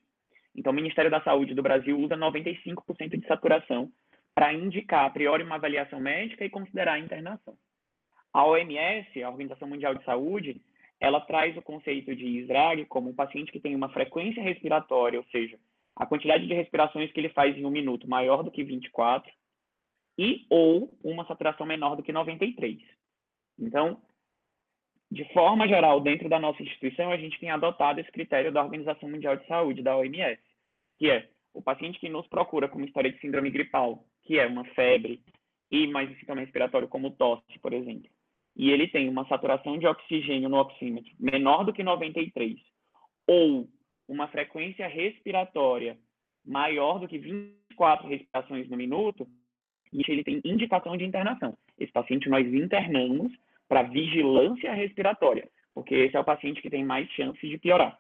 Então, 0.55 0.71
o 0.71 0.77
Ministério 0.77 1.11
da 1.11 1.23
Saúde 1.23 1.55
do 1.55 1.63
Brasil 1.63 1.99
usa 1.99 2.15
95% 2.19 3.19
de 3.19 3.27
saturação 3.27 3.91
para 4.35 4.53
indicar 4.53 5.07
a 5.07 5.11
priori 5.11 5.43
uma 5.43 5.55
avaliação 5.55 5.99
médica 5.99 6.45
e 6.45 6.51
considerar 6.51 6.95
a 6.95 6.99
internação. 6.99 7.57
A 8.31 8.45
OMS, 8.45 9.23
a 9.23 9.31
Organização 9.31 9.67
Mundial 9.67 9.95
de 9.95 10.05
Saúde, 10.05 10.61
ela 11.01 11.19
traz 11.23 11.57
o 11.57 11.63
conceito 11.63 12.15
de 12.15 12.27
ISRAG 12.27 12.85
como 12.85 13.09
um 13.09 13.15
paciente 13.15 13.51
que 13.51 13.61
tem 13.61 13.75
uma 13.75 13.89
frequência 13.89 14.43
respiratória, 14.43 15.19
ou 15.19 15.25
seja, 15.33 15.59
a 15.97 16.05
quantidade 16.05 16.47
de 16.47 16.53
respirações 16.53 17.11
que 17.11 17.19
ele 17.19 17.31
faz 17.31 17.57
em 17.57 17.65
um 17.65 17.71
minuto 17.71 18.07
maior 18.07 18.43
do 18.43 18.51
que 18.51 18.63
24 18.63 19.33
e 20.19 20.45
ou 20.51 20.95
uma 21.03 21.27
saturação 21.27 21.65
menor 21.65 21.97
do 21.97 22.03
que 22.03 22.13
93. 22.13 22.79
Então, 23.59 23.99
de 25.13 25.25
forma 25.35 25.69
geral, 25.69 26.01
dentro 26.01 26.27
da 26.27 26.41
nossa 26.41 26.63
instituição, 26.63 27.11
a 27.11 27.19
gente 27.19 27.39
tem 27.39 27.51
adotado 27.51 28.01
esse 28.01 28.11
critério 28.11 28.51
da 28.51 28.65
Organização 28.65 29.11
Mundial 29.11 29.37
de 29.37 29.47
Saúde, 29.47 29.83
da 29.83 29.95
OMS, 29.95 30.41
que 30.99 31.11
é 31.11 31.29
o 31.53 31.61
paciente 31.61 32.01
que 32.01 32.09
nos 32.09 32.27
procura 32.29 32.67
com 32.67 32.81
história 32.81 33.13
de 33.13 33.21
síndrome 33.21 33.51
gripal, 33.51 34.07
que 34.23 34.39
é 34.39 34.47
uma 34.47 34.65
febre 34.65 35.21
e 35.71 35.87
mais 35.87 36.11
um 36.11 36.15
sintoma 36.15 36.41
respiratório 36.41 36.89
como 36.89 37.11
tosse, 37.11 37.59
por 37.61 37.75
exemplo, 37.75 38.09
e 38.57 38.71
ele 38.71 38.89
tem 38.89 39.07
uma 39.07 39.27
saturação 39.29 39.77
de 39.77 39.87
oxigênio 39.87 40.49
no 40.49 40.57
oxímetro 40.57 41.13
menor 41.21 41.65
do 41.65 41.75
que 41.75 41.83
93, 41.83 42.59
ou 43.27 43.69
uma 44.09 44.29
frequência 44.29 44.89
respiratória 44.89 45.99
maior 46.43 46.99
do 46.99 47.07
que 47.07 47.19
24 47.19 48.09
respirações 48.09 48.67
no 48.71 48.79
minuto, 48.79 49.29
ele 49.93 50.25
tem 50.25 50.41
indicação 50.43 50.97
de 50.97 51.05
internação. 51.05 51.57
Esse 51.79 51.93
paciente 51.93 52.31
nós 52.31 52.47
internamos 52.47 53.31
para 53.73 53.85
vigilância 53.85 54.75
respiratória, 54.75 55.49
porque 55.75 55.95
esse 55.95 56.15
é 56.15 56.21
o 56.21 56.25
paciente 56.25 56.61
que 56.61 56.69
tem 56.69 56.85
mais 56.85 57.09
chances 57.13 57.49
de 57.49 57.57
piorar. 57.57 57.99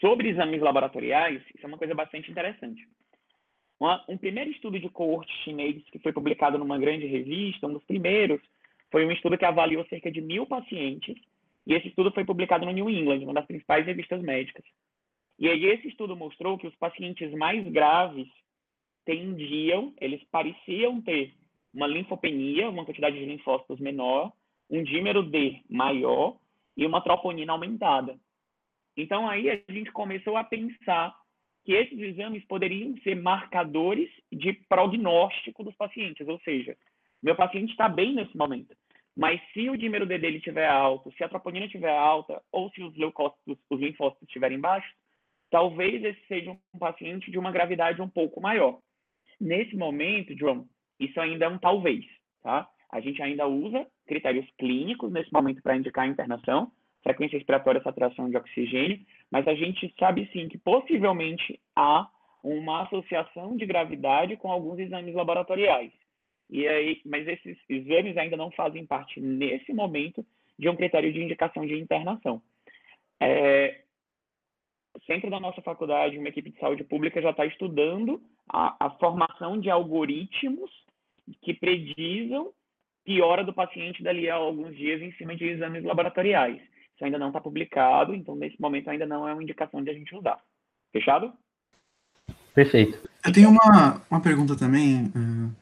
Sobre 0.00 0.28
exames 0.28 0.62
laboratoriais, 0.62 1.42
isso 1.56 1.64
é 1.64 1.66
uma 1.66 1.76
coisa 1.76 1.92
bastante 1.92 2.30
interessante. 2.30 2.86
Uma, 3.80 4.04
um 4.08 4.16
primeiro 4.16 4.48
estudo 4.48 4.78
de 4.78 4.88
coorte 4.90 5.32
chinês 5.42 5.82
que 5.90 5.98
foi 5.98 6.12
publicado 6.12 6.56
numa 6.56 6.78
grande 6.78 7.04
revista, 7.04 7.66
um 7.66 7.72
dos 7.72 7.82
primeiros, 7.82 8.40
foi 8.92 9.04
um 9.04 9.10
estudo 9.10 9.36
que 9.36 9.44
avaliou 9.44 9.84
cerca 9.86 10.08
de 10.08 10.20
mil 10.20 10.46
pacientes, 10.46 11.16
e 11.66 11.74
esse 11.74 11.88
estudo 11.88 12.12
foi 12.12 12.24
publicado 12.24 12.64
no 12.64 12.70
New 12.70 12.88
England, 12.88 13.24
uma 13.24 13.34
das 13.34 13.46
principais 13.46 13.84
revistas 13.86 14.22
médicas. 14.22 14.64
E 15.36 15.48
aí 15.48 15.64
esse 15.64 15.88
estudo 15.88 16.14
mostrou 16.14 16.56
que 16.56 16.68
os 16.68 16.76
pacientes 16.76 17.32
mais 17.32 17.66
graves 17.72 18.28
tendiam, 19.04 19.92
eles 20.00 20.22
pareciam 20.30 21.02
ter 21.02 21.34
uma 21.78 21.86
linfopenia, 21.86 22.68
uma 22.68 22.84
quantidade 22.84 23.16
de 23.16 23.24
linfócitos 23.24 23.78
menor, 23.78 24.32
um 24.68 24.82
dímero 24.82 25.22
D 25.22 25.62
maior 25.70 26.36
e 26.76 26.84
uma 26.84 27.00
troponina 27.00 27.52
aumentada. 27.52 28.18
Então 28.96 29.28
aí 29.28 29.48
a 29.48 29.72
gente 29.72 29.92
começou 29.92 30.36
a 30.36 30.42
pensar 30.42 31.16
que 31.64 31.72
esses 31.72 31.96
exames 31.96 32.44
poderiam 32.46 32.96
ser 33.02 33.14
marcadores 33.14 34.10
de 34.32 34.54
prognóstico 34.68 35.62
dos 35.62 35.76
pacientes, 35.76 36.26
ou 36.26 36.40
seja, 36.40 36.76
meu 37.22 37.36
paciente 37.36 37.70
está 37.70 37.88
bem 37.88 38.12
nesse 38.12 38.36
momento, 38.36 38.74
mas 39.16 39.40
se 39.52 39.70
o 39.70 39.76
dímero 39.76 40.04
D 40.04 40.18
dele 40.18 40.38
estiver 40.38 40.68
alto, 40.68 41.12
se 41.12 41.22
a 41.22 41.28
troponina 41.28 41.66
estiver 41.66 41.96
alta, 41.96 42.42
ou 42.50 42.70
se 42.70 42.82
os 42.82 42.96
leucócitos, 42.96 43.56
os 43.70 43.80
linfócitos 43.80 44.26
estiverem 44.26 44.58
baixos, 44.58 44.92
talvez 45.48 46.02
esse 46.02 46.26
seja 46.26 46.50
um 46.50 46.78
paciente 46.78 47.30
de 47.30 47.38
uma 47.38 47.52
gravidade 47.52 48.02
um 48.02 48.08
pouco 48.08 48.40
maior. 48.40 48.80
Nesse 49.40 49.76
momento, 49.76 50.36
João, 50.36 50.66
isso 50.98 51.20
ainda 51.20 51.46
é 51.46 51.48
um 51.48 51.58
talvez, 51.58 52.04
tá? 52.42 52.68
A 52.90 53.00
gente 53.00 53.22
ainda 53.22 53.46
usa 53.46 53.86
critérios 54.06 54.46
clínicos 54.58 55.12
nesse 55.12 55.32
momento 55.32 55.62
para 55.62 55.76
indicar 55.76 56.04
a 56.04 56.08
internação, 56.08 56.72
frequência 57.02 57.36
respiratória, 57.36 57.82
saturação 57.82 58.28
de 58.30 58.36
oxigênio, 58.36 58.98
mas 59.30 59.46
a 59.46 59.54
gente 59.54 59.94
sabe 59.98 60.28
sim 60.32 60.48
que 60.48 60.58
possivelmente 60.58 61.60
há 61.76 62.08
uma 62.42 62.82
associação 62.82 63.56
de 63.56 63.66
gravidade 63.66 64.36
com 64.36 64.50
alguns 64.50 64.78
exames 64.78 65.14
laboratoriais. 65.14 65.92
E 66.48 66.66
aí, 66.66 67.00
mas 67.04 67.28
esses 67.28 67.58
exames 67.68 68.16
ainda 68.16 68.36
não 68.36 68.50
fazem 68.52 68.86
parte 68.86 69.20
nesse 69.20 69.72
momento 69.72 70.24
de 70.58 70.68
um 70.68 70.76
critério 70.76 71.12
de 71.12 71.22
indicação 71.22 71.66
de 71.66 71.78
internação. 71.78 72.40
É, 73.20 73.82
centro 75.06 75.30
da 75.30 75.40
nossa 75.40 75.60
faculdade, 75.62 76.18
uma 76.18 76.28
equipe 76.28 76.50
de 76.50 76.58
saúde 76.58 76.84
pública 76.84 77.20
já 77.20 77.30
está 77.30 77.44
estudando 77.46 78.20
a, 78.48 78.86
a 78.86 78.90
formação 78.90 79.60
de 79.60 79.70
algoritmos 79.70 80.70
que 81.42 81.54
predizam 81.54 82.52
piora 83.04 83.42
do 83.42 83.54
paciente 83.54 84.02
dali 84.02 84.28
a 84.28 84.34
alguns 84.34 84.76
dias 84.76 85.00
em 85.00 85.12
cima 85.12 85.34
de 85.34 85.44
exames 85.46 85.82
laboratoriais. 85.82 86.60
Isso 86.94 87.04
ainda 87.04 87.18
não 87.18 87.28
está 87.28 87.40
publicado, 87.40 88.14
então 88.14 88.34
nesse 88.34 88.60
momento 88.60 88.90
ainda 88.90 89.06
não 89.06 89.26
é 89.26 89.32
uma 89.32 89.42
indicação 89.42 89.82
de 89.82 89.90
a 89.90 89.94
gente 89.94 90.14
usar. 90.14 90.38
Fechado? 90.92 91.32
Perfeito. 92.54 92.98
Eu 93.24 93.32
tenho 93.32 93.50
uma, 93.50 94.02
uma 94.10 94.20
pergunta 94.20 94.56
também, 94.56 95.06
uh, 95.06 95.54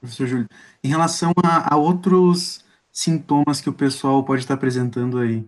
professor 0.00 0.26
Júlio, 0.26 0.48
em 0.82 0.88
relação 0.88 1.32
a, 1.44 1.74
a, 1.74 1.76
outros 1.78 2.64
sintomas 2.92 3.60
que 3.60 3.70
o 3.70 3.74
pessoal 3.74 4.24
pode 4.24 4.42
estar 4.42 4.54
apresentando 4.54 5.18
aí. 5.18 5.38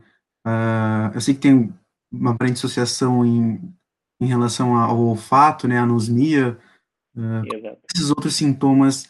Uh, 0.47 1.13
eu 1.15 1.21
sei 1.21 1.35
que 1.35 1.41
tem 1.41 1.73
uma 2.11 2.31
aparente 2.31 2.55
associação 2.55 3.27
em, 3.27 3.61
em 4.21 4.27
relação 4.27 4.77
ao 4.77 4.99
olfato, 4.99 5.67
né, 5.67 5.79
anosmia, 5.79 6.57
uh, 7.17 7.79
esses 7.95 8.09
outros 8.09 8.37
sintomas 8.37 9.09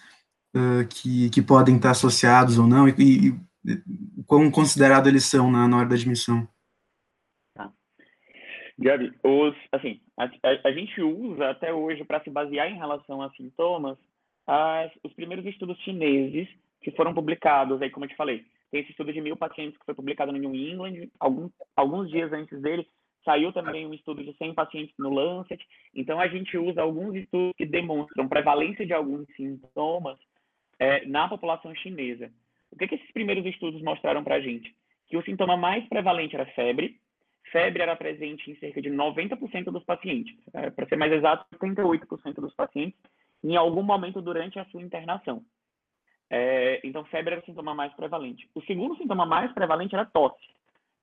que, 0.90 1.30
que 1.30 1.42
podem 1.42 1.76
estar 1.76 1.90
associados 1.90 2.58
ou 2.58 2.66
não, 2.66 2.88
e, 2.88 2.92
e 2.92 4.22
quão 4.26 4.50
considerado 4.50 5.08
eles 5.08 5.24
são 5.24 5.50
na, 5.50 5.66
na 5.68 5.78
hora 5.78 5.88
da 5.88 5.94
admissão? 5.94 6.46
Tá. 7.54 7.72
Gabi, 8.78 9.12
os, 9.22 9.54
assim, 9.72 10.00
a, 10.18 10.24
a, 10.24 10.68
a 10.68 10.72
gente 10.72 11.00
usa 11.00 11.50
até 11.50 11.72
hoje 11.72 12.04
para 12.04 12.22
se 12.22 12.30
basear 12.30 12.70
em 12.70 12.76
relação 12.76 13.22
a 13.22 13.30
sintomas 13.30 13.96
as, 14.46 14.90
os 15.04 15.12
primeiros 15.14 15.46
estudos 15.46 15.78
chineses 15.80 16.48
que 16.82 16.90
foram 16.92 17.14
publicados, 17.14 17.80
aí 17.80 17.90
como 17.90 18.04
eu 18.04 18.08
te 18.08 18.16
falei, 18.16 18.44
tem 18.70 18.80
esse 18.80 18.90
estudo 18.90 19.12
de 19.12 19.20
mil 19.20 19.36
pacientes 19.36 19.78
que 19.78 19.84
foi 19.84 19.94
publicado 19.94 20.32
no 20.32 20.38
New 20.38 20.54
England, 20.54 21.08
algum, 21.20 21.48
alguns 21.76 22.10
dias 22.10 22.32
antes 22.32 22.60
dele 22.60 22.86
saiu 23.24 23.52
também 23.52 23.86
um 23.86 23.94
estudo 23.94 24.24
de 24.24 24.36
100 24.36 24.54
pacientes 24.54 24.94
no 24.98 25.10
Lancet, 25.10 25.64
então 25.94 26.18
a 26.18 26.26
gente 26.26 26.58
usa 26.58 26.82
alguns 26.82 27.14
estudos 27.14 27.52
que 27.56 27.64
demonstram 27.64 28.28
prevalência 28.28 28.84
de 28.84 28.92
alguns 28.92 29.26
sintomas 29.36 30.18
é, 30.82 31.06
na 31.06 31.28
população 31.28 31.72
chinesa. 31.76 32.28
O 32.72 32.76
que, 32.76 32.88
que 32.88 32.96
esses 32.96 33.12
primeiros 33.12 33.46
estudos 33.46 33.80
mostraram 33.82 34.24
para 34.24 34.34
a 34.34 34.40
gente? 34.40 34.74
Que 35.06 35.16
o 35.16 35.22
sintoma 35.22 35.56
mais 35.56 35.86
prevalente 35.88 36.34
era 36.34 36.44
febre. 36.46 36.98
Febre 37.52 37.82
era 37.82 37.94
presente 37.94 38.50
em 38.50 38.56
cerca 38.56 38.82
de 38.82 38.90
90% 38.90 39.66
dos 39.66 39.84
pacientes. 39.84 40.34
É, 40.52 40.70
para 40.70 40.88
ser 40.88 40.96
mais 40.96 41.12
exato, 41.12 41.46
78% 41.54 42.34
dos 42.34 42.52
pacientes 42.54 42.98
em 43.44 43.54
algum 43.54 43.82
momento 43.82 44.20
durante 44.20 44.58
a 44.58 44.64
sua 44.66 44.82
internação. 44.82 45.44
É, 46.28 46.80
então, 46.82 47.04
febre 47.04 47.34
era 47.34 47.42
o 47.42 47.44
sintoma 47.44 47.74
mais 47.74 47.92
prevalente. 47.94 48.48
O 48.52 48.60
segundo 48.62 48.96
sintoma 48.96 49.24
mais 49.24 49.52
prevalente 49.52 49.94
era 49.94 50.04
tosse. 50.04 50.48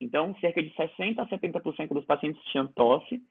Então, 0.02 0.36
cerca 0.42 0.62
de 0.62 0.72
60% 0.72 1.20
a 1.20 1.26
70% 1.26 1.94
dos 1.94 2.06
pacientes 2.06 2.44
tinham 2.46 2.68
tosse, 2.68 3.22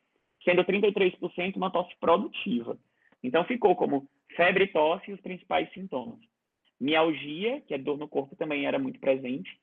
sendo 0.45 0.65
33% 0.65 1.57
uma 1.57 1.71
tosse 1.71 1.95
produtiva. 2.01 2.79
Então, 3.23 3.45
ficou 3.45 3.77
como 3.77 4.09
febre 4.35 4.65
e 4.65 4.69
tosse 4.69 5.13
os 5.13 5.21
principais 5.21 5.71
sintomas. 5.73 6.21
Mialgia, 6.81 7.61
que 7.63 7.75
é 7.75 7.79
dor 7.79 7.99
no 7.99 8.09
corpo, 8.09 8.37
também 8.37 8.67
era 8.67 8.79
muito 8.79 9.01
presente. 9.01 9.59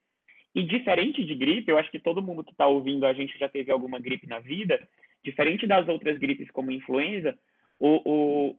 E 0.53 0.63
diferente 0.63 1.24
de 1.24 1.36
gripe, 1.36 1.70
eu 1.70 1.78
acho 1.78 1.91
que 1.91 1.99
todo 1.99 2.22
mundo 2.22 2.43
que 2.43 2.51
está 2.51 2.66
ouvindo 2.68 3.05
a 3.05 3.13
gente 3.13 3.38
já 3.38 3.49
teve 3.49 3.72
alguma 3.72 3.99
gripe 3.99 4.28
na 4.28 4.39
vida. 4.39 4.80
Diferente 5.24 5.68
das 5.68 5.88
outras 5.88 6.18
gripes 6.18 6.49
como 6.51 6.72
influenza, 6.72 7.38
o, 7.80 8.01
o, 8.05 8.55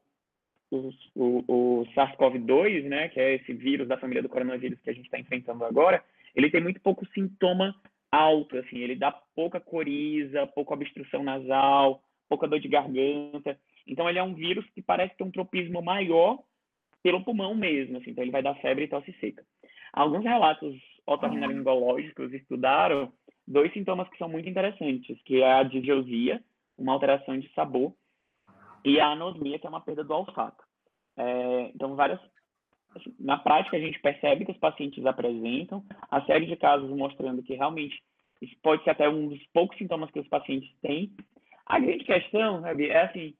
o, 0.70 0.92
o, 1.14 1.44
o 1.80 1.86
SARS-CoV-2, 1.94 2.84
né, 2.84 3.08
que 3.08 3.20
é 3.20 3.36
esse 3.36 3.52
vírus 3.52 3.88
da 3.88 3.96
família 3.96 4.22
do 4.22 4.28
coronavírus 4.28 4.78
que 4.80 4.90
a 4.90 4.92
gente 4.92 5.06
está 5.06 5.18
enfrentando 5.18 5.64
agora, 5.64 6.04
ele 6.34 6.50
tem 6.50 6.60
muito 6.60 6.80
pouco 6.80 7.06
sintoma 7.14 7.74
alto, 8.10 8.56
assim, 8.58 8.78
ele 8.78 8.94
dá 8.94 9.10
pouca 9.10 9.58
coriza, 9.58 10.46
pouca 10.46 10.74
obstrução 10.74 11.22
nasal, 11.22 12.02
pouca 12.28 12.46
dor 12.46 12.60
de 12.60 12.68
garganta. 12.68 13.58
Então, 13.86 14.08
ele 14.08 14.18
é 14.18 14.22
um 14.22 14.34
vírus 14.34 14.64
que 14.74 14.82
parece 14.82 15.16
ter 15.16 15.24
um 15.24 15.30
tropismo 15.30 15.80
maior 15.82 16.38
pelo 17.06 17.22
pulmão 17.22 17.54
mesmo, 17.54 17.98
assim, 17.98 18.10
então 18.10 18.24
ele 18.24 18.32
vai 18.32 18.42
dar 18.42 18.56
febre 18.56 18.82
e 18.82 18.88
tosse 18.88 19.12
seca. 19.20 19.44
Alguns 19.92 20.24
relatos 20.24 20.74
otorrinolaringológicos 21.06 22.32
estudaram 22.32 23.12
dois 23.46 23.72
sintomas 23.72 24.08
que 24.08 24.18
são 24.18 24.28
muito 24.28 24.48
interessantes, 24.48 25.16
que 25.22 25.40
é 25.40 25.52
a 25.52 25.62
digeusia, 25.62 26.42
uma 26.76 26.92
alteração 26.92 27.38
de 27.38 27.48
sabor, 27.52 27.94
e 28.84 28.98
a 28.98 29.10
anosmia, 29.10 29.56
que 29.56 29.64
é 29.68 29.70
uma 29.70 29.80
perda 29.80 30.02
do 30.02 30.12
olfato. 30.12 30.64
É, 31.16 31.70
então, 31.72 31.94
várias 31.94 32.18
assim, 32.96 33.14
na 33.20 33.38
prática, 33.38 33.76
a 33.76 33.80
gente 33.80 34.00
percebe 34.00 34.44
que 34.44 34.50
os 34.50 34.58
pacientes 34.58 35.06
apresentam 35.06 35.84
a 36.10 36.20
série 36.22 36.46
de 36.46 36.56
casos 36.56 36.90
mostrando 36.90 37.40
que 37.40 37.54
realmente 37.54 38.02
isso 38.42 38.56
pode 38.64 38.82
ser 38.82 38.90
até 38.90 39.08
um 39.08 39.28
dos 39.28 39.46
poucos 39.54 39.78
sintomas 39.78 40.10
que 40.10 40.18
os 40.18 40.26
pacientes 40.26 40.74
têm. 40.82 41.14
A 41.66 41.78
grande 41.78 42.02
questão 42.02 42.66
é 42.66 43.02
assim: 43.04 43.32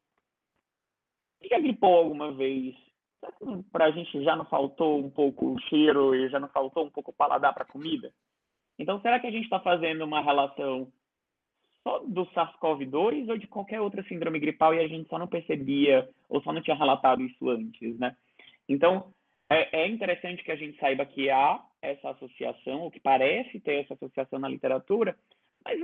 já 1.51 1.59
gripou 1.59 1.97
alguma 1.97 2.33
vez? 2.33 2.77
Para 3.73 3.87
a 3.87 3.91
gente 3.91 4.23
já 4.23 4.37
não 4.37 4.45
faltou 4.45 4.99
um 4.99 5.11
pouco 5.11 5.55
o 5.55 5.61
cheiro 5.63 6.15
e 6.15 6.29
já 6.29 6.39
não 6.39 6.49
faltou 6.49 6.85
um 6.85 6.91
pouco 6.91 7.11
o 7.11 7.15
paladar 7.15 7.53
para 7.55 7.65
a 7.65 7.69
comida? 7.69 8.13
Então, 8.79 9.01
será 9.01 9.19
que 9.19 9.27
a 9.27 9.31
gente 9.31 9.45
está 9.45 9.61
fazendo 9.61 10.05
uma 10.05 10.21
relação 10.21 10.93
só 11.83 12.01
do 12.01 12.27
SARS-CoV-2 12.27 13.29
ou 13.29 13.39
de 13.39 13.47
qualquer 13.47 13.81
outra 13.81 14.03
síndrome 14.05 14.41
gripal 14.41 14.75
e 14.75 14.81
a 14.81 14.89
gente 14.89 15.09
só 15.09 15.19
não 15.19 15.27
percebia 15.27 16.09
ou 16.29 16.43
só 16.43 16.53
não 16.53 16.61
tinha 16.61 16.77
relatado 16.77 17.23
isso 17.23 17.49
antes, 17.49 17.99
né? 17.99 18.17
Então, 18.69 19.13
é, 19.49 19.83
é 19.83 19.89
interessante 19.89 20.43
que 20.43 20.51
a 20.51 20.57
gente 20.57 20.79
saiba 20.79 21.07
que 21.07 21.31
há 21.31 21.65
essa 21.81 22.11
associação, 22.11 22.81
ou 22.81 22.91
que 22.91 22.99
parece 22.99 23.61
ter 23.61 23.85
essa 23.85 23.95
associação 23.95 24.39
na 24.39 24.49
literatura, 24.49 25.17
mas 25.65 25.81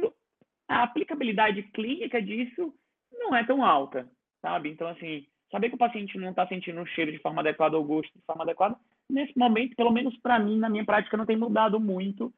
a 0.68 0.82
aplicabilidade 0.82 1.62
clínica 1.64 2.20
disso 2.20 2.74
não 3.12 3.34
é 3.34 3.45
tão 3.45 3.64
alta, 3.64 4.09
sabe? 4.40 4.70
Então, 4.70 4.88
assim, 4.88 5.26
saber 5.53 5.69
que 5.69 5.75
o 5.75 5.79
paciente 5.79 6.19
não 6.19 6.31
está 6.31 6.47
sentindo 6.49 6.81
o 6.81 6.87
cheiro 6.87 7.13
de 7.13 7.19
forma 7.19 7.43
adequada 7.43 7.77
ou 7.77 7.85
o 7.85 7.87
gosto 7.87 8.11
de 8.13 8.25
forma 8.25 8.43
adequada, 8.43 8.75
nesse 9.09 9.39
momento, 9.39 9.77
pelo 9.77 9.93
menos 9.93 10.17
para 10.17 10.39
mim, 10.39 10.59
na 10.59 10.71
minha 10.71 10.85
prática, 10.85 11.17
não 11.17 11.27
tem 11.27 11.37
mudado 11.37 11.79
muito 11.79 12.33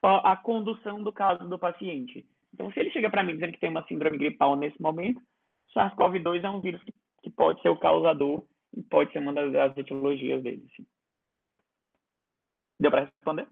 a, 0.00 0.32
a 0.32 0.36
condução 0.36 1.02
do 1.02 1.12
caso 1.12 1.46
do 1.48 1.58
paciente. 1.58 2.24
Então, 2.54 2.72
se 2.72 2.78
ele 2.78 2.90
chega 2.90 3.10
para 3.10 3.24
mim 3.24 3.34
dizendo 3.34 3.52
que 3.52 3.60
tem 3.60 3.70
uma 3.70 3.86
síndrome 3.86 4.16
gripal 4.16 4.56
nesse 4.56 4.80
momento, 4.80 5.20
SARS-CoV-2 5.74 6.44
é 6.44 6.50
um 6.50 6.60
vírus 6.60 6.82
que, 6.84 6.94
que, 7.22 7.30
pode 7.30 7.60
ser 7.60 7.68
o 7.68 7.76
causador 7.76 8.44
e 8.76 8.82
pode 8.82 9.12
ser 9.12 9.18
uma 9.18 9.32
das, 9.32 9.52
das 9.52 9.76
etiologias 9.76 10.42
dele. 10.42 10.64
Sim. 10.76 10.86
Deu 12.78 12.90
para 12.90 13.04
responder? 13.04 13.48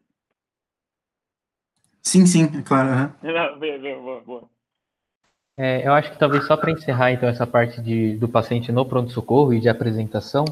Sim, 2.03 2.25
sim, 2.25 2.45
é 2.45 2.63
claro. 2.63 2.89
Uhum. 3.23 3.59
boa, 4.03 4.21
boa. 4.21 4.58
É, 5.59 5.85
eu 5.85 5.93
acho 5.93 6.13
que 6.13 6.19
talvez 6.19 6.47
só 6.47 6.57
para 6.57 6.71
encerrar 6.71 7.11
então 7.11 7.29
essa 7.29 7.45
parte 7.45 7.83
de, 7.83 8.17
do 8.17 8.29
paciente 8.29 8.71
no 8.71 8.87
pronto-socorro 8.87 9.53
e 9.53 9.59
de 9.59 9.69
apresentação, 9.69 10.45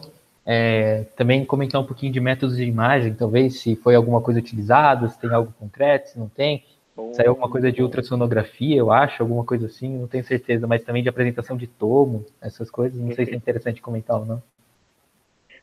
é, 0.45 1.05
também 1.17 1.45
comentar 1.45 1.81
um 1.81 1.87
pouquinho 1.87 2.13
de 2.13 2.19
métodos 2.19 2.57
de 2.57 2.65
imagem, 2.65 3.15
talvez 3.15 3.61
se 3.61 3.77
foi 3.77 3.95
alguma 3.95 4.21
coisa 4.21 4.41
utilizada, 4.41 5.09
se 5.09 5.21
tem 5.21 5.31
algo 5.33 5.55
concreto, 5.61 6.09
se 6.09 6.19
não 6.19 6.29
tem, 6.29 6.65
se 7.13 7.23
é 7.23 7.29
alguma 7.29 7.49
coisa 7.49 7.71
de 7.71 7.81
ultrassonografia, 7.83 8.77
eu 8.77 8.91
acho, 8.91 9.23
alguma 9.23 9.45
coisa 9.45 9.67
assim, 9.67 9.97
não 9.97 10.09
tenho 10.09 10.25
certeza, 10.25 10.67
mas 10.67 10.83
também 10.83 11.05
de 11.05 11.09
apresentação 11.09 11.57
de 11.57 11.69
tomo, 11.69 12.27
essas 12.43 12.69
coisas, 12.69 12.99
não 12.99 13.07
Perfeito. 13.07 13.29
sei 13.29 13.33
se 13.33 13.35
é 13.35 13.37
interessante 13.37 13.81
comentar 13.81 14.19
ou 14.19 14.27
não. 14.27 14.43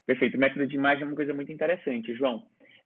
Perfeito, 0.05 0.37
o 0.37 0.39
método 0.39 0.65
de 0.65 0.75
imagem 0.75 1.03
é 1.03 1.05
uma 1.05 1.15
coisa 1.17 1.33
muito 1.33 1.51
interessante, 1.51 2.15
João. 2.15 2.43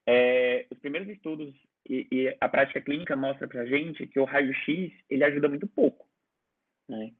É, 0.07 0.65
os 0.71 0.79
primeiros 0.79 1.07
estudos 1.07 1.53
e, 1.87 2.07
e 2.11 2.35
a 2.41 2.49
prática 2.49 2.81
clínica 2.81 3.15
mostra 3.15 3.47
para 3.47 3.61
a 3.61 3.65
gente 3.65 4.07
que 4.07 4.19
o 4.19 4.23
raio-x 4.23 4.91
ele 5.07 5.23
ajuda 5.23 5.49
muito 5.49 5.67
pouco. 5.67 6.06
Né? 6.87 7.11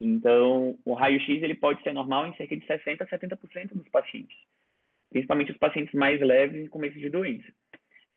Então, 0.00 0.78
o 0.84 0.94
raio-x 0.94 1.42
ele 1.42 1.54
pode 1.54 1.82
ser 1.82 1.92
normal 1.92 2.26
em 2.26 2.36
cerca 2.36 2.56
de 2.56 2.66
60% 2.66 3.00
a 3.00 3.06
70% 3.06 3.74
dos 3.74 3.88
pacientes, 3.88 4.36
principalmente 5.10 5.52
os 5.52 5.58
pacientes 5.58 5.94
mais 5.94 6.20
leves 6.20 6.64
em 6.64 6.68
começo 6.68 6.98
de 6.98 7.08
doença. 7.08 7.46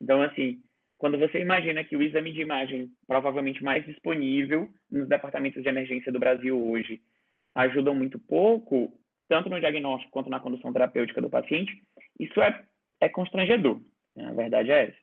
Então, 0.02 0.22
assim, 0.22 0.62
quando 0.98 1.18
você 1.18 1.40
imagina 1.40 1.84
que 1.84 1.96
o 1.96 2.02
exame 2.02 2.34
de 2.34 2.42
imagem 2.42 2.92
provavelmente 3.08 3.64
mais 3.64 3.86
disponível 3.86 4.70
nos 4.92 5.08
departamentos 5.08 5.64
de 5.64 5.70
emergência 5.70 6.12
do 6.12 6.20
Brasil 6.20 6.62
hoje 6.70 7.02
ajuda 7.56 7.94
muito 7.94 8.20
pouco, 8.20 8.94
tanto 9.30 9.50
no 9.50 9.60
diagnóstico 9.60 10.12
quanto 10.12 10.30
na 10.30 10.40
condução 10.40 10.74
terapêutica 10.74 11.22
do 11.22 11.30
paciente, 11.30 11.82
isso 12.20 12.42
é, 12.42 12.66
é 13.00 13.08
constrangedor. 13.08 13.82
Né? 14.16 14.26
A 14.26 14.34
verdade 14.34 14.72
é 14.72 14.84
essa. 14.86 14.98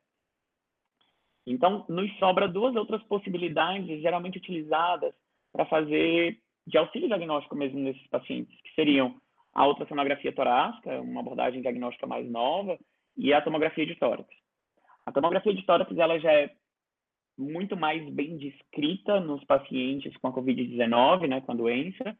Então, 1.46 1.86
nos 1.88 2.12
sobra 2.18 2.48
duas 2.48 2.74
outras 2.74 3.02
possibilidades 3.04 4.02
geralmente 4.02 4.36
utilizadas 4.36 5.14
para 5.56 5.64
fazer 5.64 6.38
de 6.66 6.76
auxílio 6.76 7.08
diagnóstico 7.08 7.56
mesmo 7.56 7.78
nesses 7.78 8.06
pacientes, 8.08 8.54
que 8.60 8.74
seriam 8.74 9.16
a 9.54 9.66
ultrassonografia 9.66 10.32
torácica, 10.32 11.00
uma 11.00 11.20
abordagem 11.20 11.62
diagnóstica 11.62 12.06
mais 12.06 12.28
nova, 12.30 12.78
e 13.16 13.32
a 13.32 13.40
tomografia 13.40 13.86
de 13.86 13.94
tórax. 13.94 14.28
A 15.06 15.12
tomografia 15.12 15.54
de 15.54 15.64
tórax 15.64 15.96
ela 15.96 16.18
já 16.18 16.30
é 16.30 16.50
muito 17.38 17.74
mais 17.74 18.06
bem 18.10 18.36
descrita 18.36 19.18
nos 19.18 19.42
pacientes 19.44 20.14
com 20.18 20.28
a 20.28 20.32
COVID-19, 20.32 21.26
né, 21.26 21.40
com 21.40 21.52
a 21.52 21.54
doença. 21.54 22.16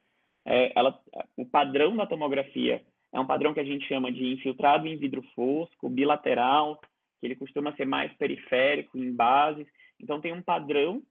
É, 0.46 0.72
ela, 0.74 0.98
o 1.36 1.44
padrão 1.44 1.94
da 1.94 2.06
tomografia 2.06 2.82
é 3.12 3.20
um 3.20 3.26
padrão 3.26 3.52
que 3.52 3.60
a 3.60 3.64
gente 3.64 3.86
chama 3.86 4.10
de 4.10 4.32
infiltrado 4.32 4.86
em 4.86 4.96
vidro 4.96 5.22
fosco, 5.34 5.90
bilateral, 5.90 6.80
que 7.20 7.26
ele 7.26 7.36
costuma 7.36 7.74
ser 7.76 7.84
mais 7.84 8.12
periférico, 8.14 8.96
em 8.96 9.12
bases. 9.14 9.66
Então, 10.00 10.20
tem 10.20 10.32
um 10.32 10.42
padrão 10.42 11.02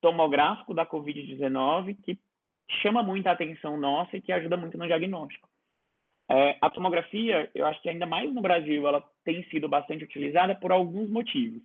tomográfico 0.00 0.74
da 0.74 0.86
COVID-19 0.86 1.96
que 2.02 2.18
chama 2.82 3.02
muita 3.02 3.30
atenção 3.30 3.76
nossa 3.76 4.16
e 4.16 4.20
que 4.20 4.32
ajuda 4.32 4.56
muito 4.56 4.78
no 4.78 4.86
diagnóstico. 4.86 5.48
É, 6.30 6.56
a 6.60 6.70
tomografia, 6.70 7.50
eu 7.54 7.66
acho 7.66 7.82
que 7.82 7.88
ainda 7.88 8.06
mais 8.06 8.32
no 8.32 8.40
Brasil, 8.40 8.86
ela 8.86 9.04
tem 9.24 9.44
sido 9.50 9.68
bastante 9.68 10.04
utilizada 10.04 10.54
por 10.54 10.72
alguns 10.72 11.10
motivos. 11.10 11.62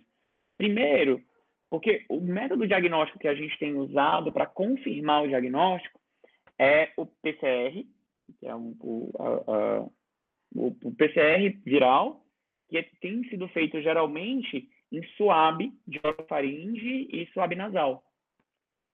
Primeiro, 0.56 1.22
porque 1.70 2.04
o 2.08 2.20
método 2.20 2.66
diagnóstico 2.66 3.18
que 3.18 3.28
a 3.28 3.34
gente 3.34 3.58
tem 3.58 3.74
usado 3.74 4.32
para 4.32 4.46
confirmar 4.46 5.22
o 5.22 5.28
diagnóstico 5.28 5.98
é 6.58 6.92
o 6.96 7.06
PCR, 7.06 7.86
que 8.38 8.46
é 8.46 8.54
um, 8.54 8.76
o, 8.80 9.12
a, 9.18 9.26
a, 9.26 9.80
o, 10.54 10.76
o 10.84 10.94
PCR 10.94 11.56
viral, 11.64 12.24
que 12.68 12.82
tem 13.00 13.24
sido 13.28 13.48
feito 13.48 13.80
geralmente 13.80 14.68
em 14.90 15.02
suave 15.16 15.72
de 15.86 16.00
orofaringe 16.04 17.08
e 17.10 17.26
suave 17.32 17.54
nasal. 17.54 18.02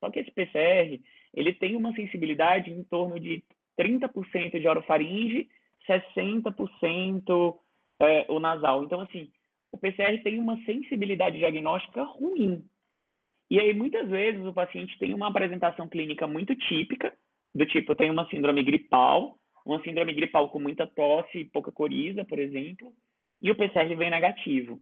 Só 0.04 0.10
que 0.10 0.20
esse 0.20 0.30
PCR, 0.30 1.00
ele 1.32 1.54
tem 1.54 1.74
uma 1.76 1.94
sensibilidade 1.94 2.70
em 2.70 2.84
torno 2.84 3.18
de 3.18 3.42
30% 3.80 4.60
de 4.60 4.68
orofaringe, 4.68 5.48
60% 5.88 7.58
é, 8.00 8.26
o 8.28 8.38
nasal. 8.38 8.84
Então, 8.84 9.00
assim, 9.00 9.30
o 9.72 9.78
PCR 9.78 10.22
tem 10.22 10.38
uma 10.38 10.62
sensibilidade 10.64 11.38
diagnóstica 11.38 12.02
ruim. 12.02 12.62
E 13.50 13.58
aí, 13.58 13.72
muitas 13.72 14.06
vezes, 14.10 14.44
o 14.44 14.52
paciente 14.52 14.98
tem 14.98 15.14
uma 15.14 15.28
apresentação 15.28 15.88
clínica 15.88 16.26
muito 16.26 16.54
típica, 16.54 17.14
do 17.54 17.64
tipo, 17.64 17.94
tem 17.94 18.10
uma 18.10 18.28
síndrome 18.28 18.62
gripal, 18.62 19.38
uma 19.64 19.82
síndrome 19.82 20.12
gripal 20.12 20.50
com 20.50 20.58
muita 20.58 20.86
tosse 20.86 21.38
e 21.38 21.44
pouca 21.46 21.72
coriza, 21.72 22.26
por 22.26 22.38
exemplo, 22.38 22.92
e 23.40 23.50
o 23.50 23.56
PCR 23.56 23.96
vem 23.96 24.10
negativo. 24.10 24.78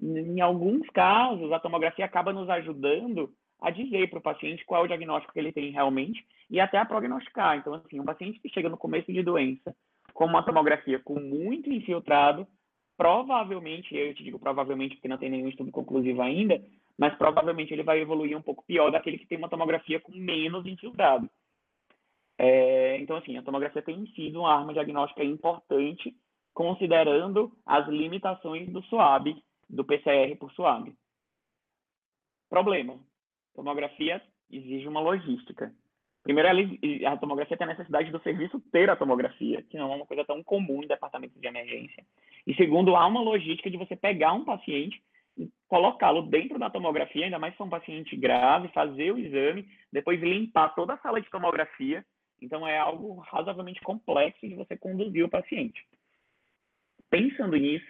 Em 0.00 0.40
alguns 0.40 0.88
casos, 0.90 1.50
a 1.50 1.58
tomografia 1.58 2.04
acaba 2.04 2.32
nos 2.32 2.48
ajudando 2.48 3.34
a 3.62 3.70
dizer 3.70 4.10
para 4.10 4.18
o 4.18 4.22
paciente 4.22 4.64
qual 4.64 4.82
é 4.82 4.84
o 4.84 4.88
diagnóstico 4.88 5.32
que 5.32 5.38
ele 5.38 5.52
tem 5.52 5.70
realmente 5.70 6.26
e 6.50 6.58
até 6.58 6.78
a 6.78 6.84
prognosticar. 6.84 7.56
Então, 7.56 7.74
assim, 7.74 8.00
um 8.00 8.04
paciente 8.04 8.40
que 8.40 8.48
chega 8.48 8.68
no 8.68 8.76
começo 8.76 9.12
de 9.12 9.22
doença 9.22 9.74
com 10.12 10.26
uma 10.26 10.42
tomografia 10.42 10.98
com 10.98 11.18
muito 11.18 11.72
infiltrado, 11.72 12.46
provavelmente, 12.96 13.94
eu 13.96 14.12
te 14.14 14.24
digo 14.24 14.38
provavelmente 14.38 14.96
porque 14.96 15.08
não 15.08 15.16
tem 15.16 15.30
nenhum 15.30 15.48
estudo 15.48 15.70
conclusivo 15.70 16.20
ainda, 16.20 16.60
mas 16.98 17.14
provavelmente 17.14 17.72
ele 17.72 17.84
vai 17.84 18.00
evoluir 18.00 18.36
um 18.36 18.42
pouco 18.42 18.64
pior 18.66 18.90
daquele 18.90 19.16
que 19.16 19.26
tem 19.26 19.38
uma 19.38 19.48
tomografia 19.48 20.00
com 20.00 20.12
menos 20.12 20.66
infiltrado. 20.66 21.30
É, 22.36 22.98
então, 22.98 23.16
assim, 23.16 23.38
a 23.38 23.42
tomografia 23.42 23.80
tem 23.80 24.04
sido 24.08 24.40
uma 24.40 24.52
arma 24.52 24.72
diagnóstica 24.72 25.22
importante, 25.22 26.14
considerando 26.52 27.52
as 27.64 27.86
limitações 27.86 28.68
do 28.68 28.82
SWAB, 28.82 29.36
do 29.70 29.84
PCR 29.84 30.34
por 30.36 30.52
SWAB. 30.52 30.92
Problema: 32.50 32.98
tomografia 33.54 34.22
exige 34.50 34.86
uma 34.88 35.00
logística. 35.00 35.72
Primeiro, 36.22 36.48
a 37.08 37.16
tomografia 37.16 37.56
tem 37.56 37.66
a 37.66 37.70
necessidade 37.70 38.12
do 38.12 38.22
serviço 38.22 38.60
ter 38.70 38.88
a 38.88 38.96
tomografia, 38.96 39.62
que 39.62 39.76
não 39.76 39.92
é 39.92 39.96
uma 39.96 40.06
coisa 40.06 40.24
tão 40.24 40.42
comum 40.42 40.82
em 40.82 40.86
departamentos 40.86 41.40
de 41.40 41.46
emergência. 41.46 42.04
E 42.46 42.54
segundo, 42.54 42.94
há 42.94 43.06
uma 43.06 43.20
logística 43.20 43.68
de 43.68 43.76
você 43.76 43.96
pegar 43.96 44.32
um 44.32 44.44
paciente 44.44 45.02
e 45.36 45.50
colocá-lo 45.66 46.22
dentro 46.22 46.58
da 46.58 46.70
tomografia, 46.70 47.24
ainda 47.24 47.40
mais 47.40 47.54
se 47.54 47.58
for 47.58 47.64
um 47.64 47.70
paciente 47.70 48.14
grave, 48.16 48.68
fazer 48.68 49.12
o 49.12 49.18
exame, 49.18 49.66
depois 49.92 50.20
limpar 50.20 50.74
toda 50.74 50.94
a 50.94 50.98
sala 50.98 51.20
de 51.20 51.28
tomografia. 51.28 52.04
Então, 52.40 52.66
é 52.66 52.78
algo 52.78 53.20
razoavelmente 53.20 53.80
complexo 53.80 54.46
de 54.46 54.54
você 54.54 54.76
conduzir 54.76 55.24
o 55.24 55.30
paciente. 55.30 55.84
Pensando 57.10 57.56
nisso, 57.56 57.86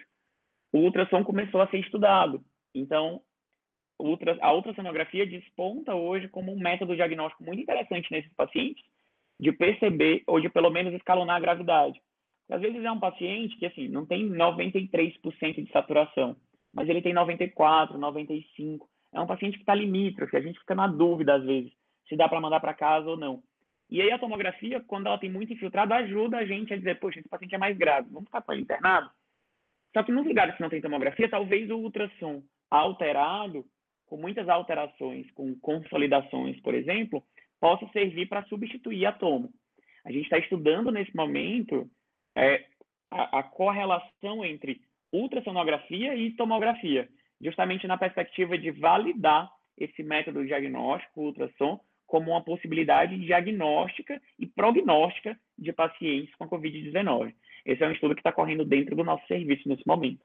o 0.71 0.79
ultrassom 0.79 1.23
começou 1.23 1.61
a 1.61 1.67
ser 1.67 1.79
estudado. 1.79 2.43
Então, 2.73 3.21
ultra, 4.03 4.37
a 4.41 4.53
ultrassonografia 4.53 5.25
desponta 5.25 5.95
hoje 5.95 6.27
como 6.27 6.51
um 6.51 6.59
método 6.59 6.95
diagnóstico 6.95 7.43
muito 7.43 7.61
interessante 7.61 8.11
nesses 8.11 8.33
pacientes, 8.33 8.83
de 9.39 9.51
perceber 9.51 10.23
ou 10.27 10.39
de 10.39 10.49
pelo 10.49 10.69
menos 10.69 10.93
escalonar 10.93 11.37
a 11.37 11.39
gravidade. 11.39 11.99
Às 12.49 12.61
vezes 12.61 12.83
é 12.83 12.91
um 12.91 12.99
paciente 12.99 13.57
que 13.57 13.65
assim 13.65 13.87
não 13.87 14.05
tem 14.05 14.29
93% 14.29 15.63
de 15.63 15.71
saturação, 15.71 16.35
mas 16.73 16.87
ele 16.89 17.01
tem 17.01 17.13
94, 17.13 17.97
95. 17.97 18.87
É 19.13 19.21
um 19.21 19.27
paciente 19.27 19.55
que 19.55 19.63
está 19.63 19.73
limítrofe, 19.73 20.35
a 20.35 20.41
gente 20.41 20.59
fica 20.59 20.75
na 20.75 20.87
dúvida 20.87 21.35
às 21.35 21.43
vezes 21.43 21.71
se 22.07 22.17
dá 22.17 22.27
para 22.27 22.41
mandar 22.41 22.59
para 22.59 22.73
casa 22.73 23.09
ou 23.09 23.17
não. 23.17 23.41
E 23.89 24.01
aí 24.01 24.11
a 24.11 24.19
tomografia, 24.19 24.81
quando 24.81 25.07
ela 25.07 25.17
tem 25.17 25.31
muito 25.31 25.53
infiltrado, 25.53 25.93
ajuda 25.93 26.37
a 26.37 26.45
gente 26.45 26.73
a 26.73 26.77
dizer, 26.77 26.99
poxa, 26.99 27.19
esse 27.19 27.29
paciente 27.29 27.55
é 27.55 27.57
mais 27.57 27.77
grave, 27.77 28.09
vamos 28.09 28.25
ficar 28.25 28.41
com 28.41 28.53
ele 28.53 28.63
internado? 28.63 29.09
Só 29.93 30.03
que 30.03 30.11
nos 30.11 30.25
lugares 30.25 30.55
que 30.55 30.61
não 30.61 30.69
tem 30.69 30.81
tomografia, 30.81 31.29
talvez 31.29 31.69
o 31.69 31.77
ultrassom 31.77 32.43
alterado 32.69 33.65
com 34.13 34.17
muitas 34.17 34.47
alterações, 34.47 35.25
com 35.31 35.55
consolidações, 35.55 36.61
por 36.61 36.75
exemplo, 36.75 37.23
possa 37.59 37.87
servir 37.87 38.27
para 38.27 38.45
substituir 38.45 39.07
a 39.07 39.11
tomo. 39.11 39.51
A 40.05 40.11
gente 40.11 40.25
está 40.25 40.37
estudando 40.37 40.91
nesse 40.91 41.15
momento 41.15 41.89
é, 42.35 42.63
a, 43.09 43.39
a 43.39 43.43
correlação 43.43 44.45
entre 44.45 44.81
ultrassonografia 45.11 46.13
e 46.13 46.29
tomografia, 46.35 47.09
justamente 47.41 47.87
na 47.87 47.97
perspectiva 47.97 48.55
de 48.55 48.69
validar 48.69 49.49
esse 49.75 50.03
método 50.03 50.45
diagnóstico, 50.45 51.19
ultrassom, 51.21 51.79
como 52.05 52.29
uma 52.29 52.43
possibilidade 52.43 53.17
diagnóstica 53.17 54.21
e 54.37 54.45
prognóstica 54.45 55.35
de 55.57 55.73
pacientes 55.73 56.35
com 56.35 56.47
Covid-19. 56.47 57.33
Esse 57.65 57.83
é 57.83 57.87
um 57.87 57.93
estudo 57.93 58.13
que 58.13 58.19
está 58.19 58.31
correndo 58.31 58.63
dentro 58.63 58.95
do 58.95 59.03
nosso 59.03 59.25
serviço 59.25 59.67
nesse 59.67 59.87
momento. 59.87 60.23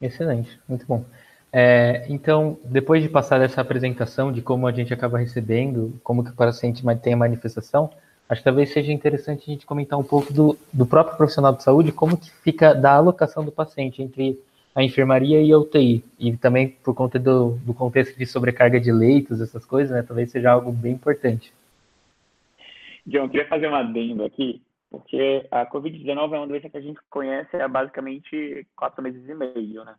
Excelente, 0.00 0.60
muito 0.68 0.86
bom. 0.86 1.04
É, 1.52 2.04
então, 2.08 2.58
depois 2.64 3.02
de 3.02 3.08
passar 3.08 3.40
essa 3.40 3.60
apresentação 3.60 4.30
de 4.30 4.42
como 4.42 4.66
a 4.66 4.72
gente 4.72 4.92
acaba 4.92 5.18
recebendo, 5.18 5.98
como 6.04 6.22
que 6.22 6.30
o 6.30 6.34
paciente 6.34 6.84
tem 7.02 7.14
a 7.14 7.16
manifestação, 7.16 7.90
acho 8.28 8.40
que 8.40 8.44
talvez 8.44 8.70
seja 8.70 8.92
interessante 8.92 9.44
a 9.48 9.52
gente 9.52 9.66
comentar 9.66 9.98
um 9.98 10.04
pouco 10.04 10.32
do, 10.32 10.58
do 10.72 10.86
próprio 10.86 11.16
profissional 11.16 11.54
de 11.54 11.62
saúde, 11.62 11.92
como 11.92 12.18
que 12.18 12.30
fica 12.42 12.74
da 12.74 12.94
alocação 12.94 13.44
do 13.44 13.50
paciente 13.50 14.02
entre 14.02 14.38
a 14.74 14.82
enfermaria 14.82 15.42
e 15.42 15.52
a 15.52 15.58
UTI, 15.58 16.04
e 16.18 16.36
também 16.36 16.68
por 16.68 16.94
conta 16.94 17.18
do, 17.18 17.58
do 17.64 17.74
contexto 17.74 18.16
de 18.16 18.26
sobrecarga 18.26 18.78
de 18.78 18.92
leitos, 18.92 19.40
essas 19.40 19.64
coisas, 19.64 19.96
né, 19.96 20.04
talvez 20.06 20.30
seja 20.30 20.52
algo 20.52 20.70
bem 20.70 20.92
importante. 20.92 21.52
John, 23.06 23.24
eu 23.24 23.28
queria 23.30 23.48
fazer 23.48 23.68
um 23.68 23.74
adendo 23.74 24.22
aqui, 24.22 24.60
porque 24.90 25.46
a 25.50 25.66
Covid-19 25.66 26.32
é 26.32 26.38
uma 26.38 26.46
doença 26.46 26.68
que 26.68 26.76
a 26.76 26.80
gente 26.80 27.00
conhece 27.08 27.56
há 27.56 27.66
basicamente 27.66 28.66
quatro 28.76 29.02
meses 29.02 29.26
e 29.26 29.34
meio, 29.34 29.82
né? 29.82 29.94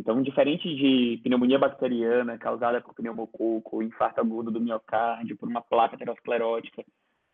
Então, 0.00 0.22
diferente 0.22 0.66
de 0.74 1.20
pneumonia 1.22 1.58
bacteriana 1.58 2.38
causada 2.38 2.80
por 2.80 2.94
pneumococo, 2.94 3.82
infarto 3.82 4.18
agudo 4.18 4.50
do 4.50 4.58
miocárdio, 4.58 5.36
por 5.36 5.46
uma 5.46 5.60
placa 5.60 5.94
aterosclerótica, 5.94 6.82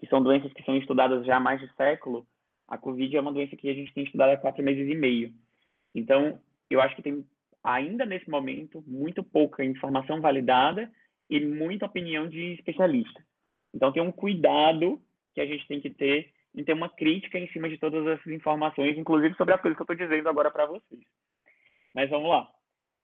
que 0.01 0.07
são 0.09 0.21
doenças 0.21 0.53
que 0.53 0.65
são 0.65 0.77
estudadas 0.77 1.25
já 1.25 1.37
há 1.37 1.41
mais 1.41 1.61
de 1.61 1.73
século, 1.75 2.27
a 2.67 2.77
COVID 2.77 3.17
é 3.17 3.21
uma 3.21 3.33
doença 3.33 3.55
que 3.55 3.71
a 3.71 3.73
gente 3.73 3.95
tem 3.95 4.03
estudado 4.03 4.31
há 4.31 4.37
quatro 4.37 4.65
meses 4.65 4.85
e 4.91 4.97
meio. 4.97 5.33
Então, 5.95 6.41
eu 6.69 6.81
acho 6.81 6.97
que 6.97 7.03
tem, 7.03 7.25
ainda 7.63 8.05
nesse 8.05 8.29
momento, 8.29 8.83
muito 8.85 9.23
pouca 9.23 9.65
informação 9.65 10.21
validada 10.21 10.91
e 11.31 11.39
muita 11.39 11.87
opinião 11.87 12.29
de 12.29 12.55
especialista. 12.55 13.25
Então, 13.73 13.93
tem 13.93 14.03
um 14.03 14.11
cuidado 14.11 15.01
que 15.35 15.41
a 15.41 15.47
gente 15.47 15.69
tem 15.69 15.81
que 15.81 15.91
ter 15.91 16.33
em 16.53 16.65
ter 16.65 16.73
uma 16.73 16.89
crítica 16.89 17.39
em 17.39 17.47
cima 17.53 17.69
de 17.69 17.79
todas 17.79 18.05
essas 18.09 18.33
informações, 18.33 18.99
inclusive 18.99 19.37
sobre 19.37 19.55
as 19.55 19.61
coisas 19.61 19.77
que 19.77 19.83
eu 19.83 19.85
estou 19.85 20.09
dizendo 20.09 20.29
agora 20.29 20.51
para 20.51 20.67
vocês. 20.67 21.01
Mas 21.95 22.11
vamos 22.11 22.29
lá. 22.29 22.56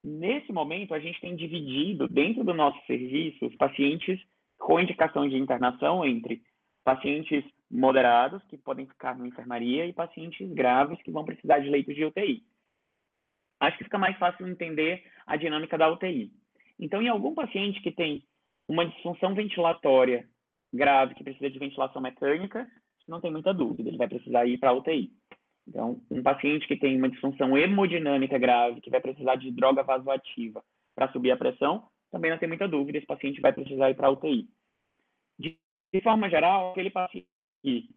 Nesse 0.04 0.52
momento, 0.52 0.94
a 0.94 0.98
gente 0.98 1.20
tem 1.20 1.36
dividido 1.36 2.08
dentro 2.08 2.42
do 2.42 2.52
nosso 2.52 2.84
serviço 2.86 3.46
os 3.46 3.54
pacientes 3.56 4.20
com 4.58 4.80
indicação 4.80 5.28
de 5.28 5.36
internação 5.36 6.04
entre 6.04 6.42
pacientes 6.84 7.44
moderados, 7.70 8.42
que 8.44 8.58
podem 8.58 8.86
ficar 8.86 9.16
na 9.16 9.26
enfermaria, 9.26 9.86
e 9.86 9.92
pacientes 9.92 10.50
graves, 10.52 11.00
que 11.02 11.10
vão 11.10 11.24
precisar 11.24 11.60
de 11.60 11.70
leitos 11.70 11.94
de 11.94 12.04
UTI. 12.04 12.42
Acho 13.60 13.78
que 13.78 13.84
fica 13.84 13.98
mais 13.98 14.16
fácil 14.18 14.46
entender 14.48 15.04
a 15.24 15.36
dinâmica 15.36 15.78
da 15.78 15.90
UTI. 15.90 16.32
Então, 16.78 17.00
em 17.00 17.08
algum 17.08 17.32
paciente 17.32 17.80
que 17.80 17.92
tem 17.92 18.24
uma 18.68 18.84
disfunção 18.86 19.34
ventilatória 19.34 20.28
grave, 20.72 21.14
que 21.14 21.22
precisa 21.22 21.48
de 21.48 21.58
ventilação 21.58 22.02
mecânica, 22.02 22.68
não 23.06 23.20
tem 23.20 23.30
muita 23.30 23.54
dúvida, 23.54 23.88
ele 23.88 23.98
vai 23.98 24.08
precisar 24.08 24.46
ir 24.46 24.58
para 24.58 24.70
a 24.70 24.74
UTI. 24.74 25.12
Então, 25.66 26.00
um 26.10 26.22
paciente 26.22 26.66
que 26.66 26.76
tem 26.76 26.96
uma 26.96 27.08
disfunção 27.08 27.56
hemodinâmica 27.56 28.38
grave, 28.38 28.80
que 28.80 28.90
vai 28.90 29.00
precisar 29.00 29.36
de 29.36 29.50
droga 29.50 29.82
vasoativa 29.82 30.62
para 30.94 31.10
subir 31.12 31.30
a 31.30 31.36
pressão, 31.36 31.86
também 32.10 32.30
não 32.30 32.38
tem 32.38 32.48
muita 32.48 32.68
dúvida, 32.68 32.98
esse 32.98 33.06
paciente 33.06 33.40
vai 33.40 33.52
precisar 33.52 33.90
ir 33.90 33.94
para 33.94 34.08
a 34.08 34.10
UTI. 34.10 34.48
De, 35.38 35.56
forma 36.02 36.28
geral, 36.28 36.72
aquele 36.72 36.90
paciente 36.90 37.26
que 37.62 37.88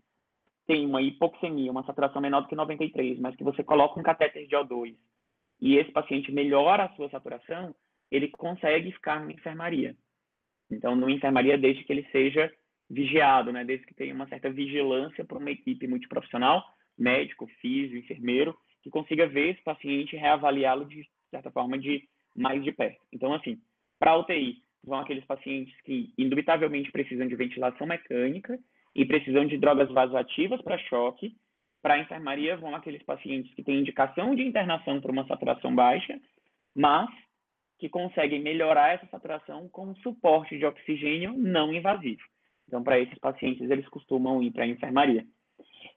tem 0.68 0.86
uma 0.86 1.02
hipoxemia, 1.02 1.72
uma 1.72 1.86
saturação 1.86 2.22
menor 2.22 2.42
do 2.42 2.48
que 2.48 2.56
93, 2.56 3.20
mas 3.20 3.36
que 3.36 3.44
você 3.44 3.64
coloca 3.64 4.00
um 4.00 4.04
catéter 4.04 4.48
de 4.48 4.56
O2 4.56 4.96
e 5.62 5.78
esse 5.78 5.92
paciente 5.92 6.32
melhora 6.32 6.86
a 6.86 6.96
sua 6.96 7.10
saturação, 7.10 7.74
ele 8.12 8.28
consegue 8.30 8.92
ficar 8.92 9.20
na 9.20 9.32
enfermaria. 9.32 9.96
Então, 10.70 10.96
na 10.96 11.10
enfermaria, 11.12 11.58
desde 11.58 11.84
que 11.84 11.94
ele 11.94 12.08
seja 12.12 12.52
vigiado, 12.90 13.52
né? 13.52 13.64
desde 13.64 13.86
que 13.86 13.94
tenha 13.94 14.14
uma 14.14 14.28
certa 14.28 14.50
vigilância 14.50 15.24
por 15.26 15.38
uma 15.38 15.52
equipe 15.52 15.88
multiprofissional, 15.88 16.64
médico, 16.98 17.48
físico, 17.62 17.98
enfermeiro, 17.98 18.56
que 18.82 18.90
consiga 18.90 19.28
ver 19.28 19.52
esse 19.52 19.64
paciente 19.64 20.16
e 20.16 20.20
reavaliá-lo 20.20 20.86
de 20.86 21.08
certa 21.30 21.52
forma 21.52 21.78
de 21.78 22.08
mais 22.36 22.64
de 22.64 22.72
perto. 22.72 23.00
Então, 23.12 23.34
assim, 23.34 23.58
para 24.00 24.12
a 24.12 24.18
UTI, 24.18 24.62
vão 24.84 25.00
aqueles 25.00 25.26
pacientes 25.26 25.74
que 25.82 26.14
indubitavelmente 26.18 26.92
precisam 26.92 27.28
de 27.28 27.36
ventilação 27.36 27.88
mecânica 27.88 28.58
e 28.94 29.06
precisam 29.06 29.46
de 29.46 29.58
drogas 29.58 29.90
vasoativas 29.90 30.62
para 30.62 30.78
choque. 30.78 31.36
Para 31.82 31.96
a 31.96 32.00
enfermaria, 32.00 32.58
vão 32.58 32.76
aqueles 32.76 33.04
pacientes 33.04 33.54
que 33.54 33.64
têm 33.64 33.80
indicação 33.80 34.36
de 34.36 34.44
internação 34.44 35.02
por 35.02 35.12
uma 35.12 35.26
saturação 35.28 35.74
baixa, 35.74 36.20
mas 36.76 37.10
que 37.78 37.90
conseguem 37.90 38.42
melhorar 38.42 38.94
essa 38.94 39.08
saturação 39.08 39.68
com 39.70 39.96
suporte 39.96 40.58
de 40.58 40.66
oxigênio 40.66 41.34
não 41.34 41.74
invasivo. 41.74 42.22
Então, 42.68 42.84
para 42.84 43.00
esses 43.00 43.18
pacientes, 43.20 43.70
eles 43.70 43.88
costumam 43.90 44.42
ir 44.42 44.52
para 44.52 44.64
a 44.64 44.68
enfermaria. 44.68 45.26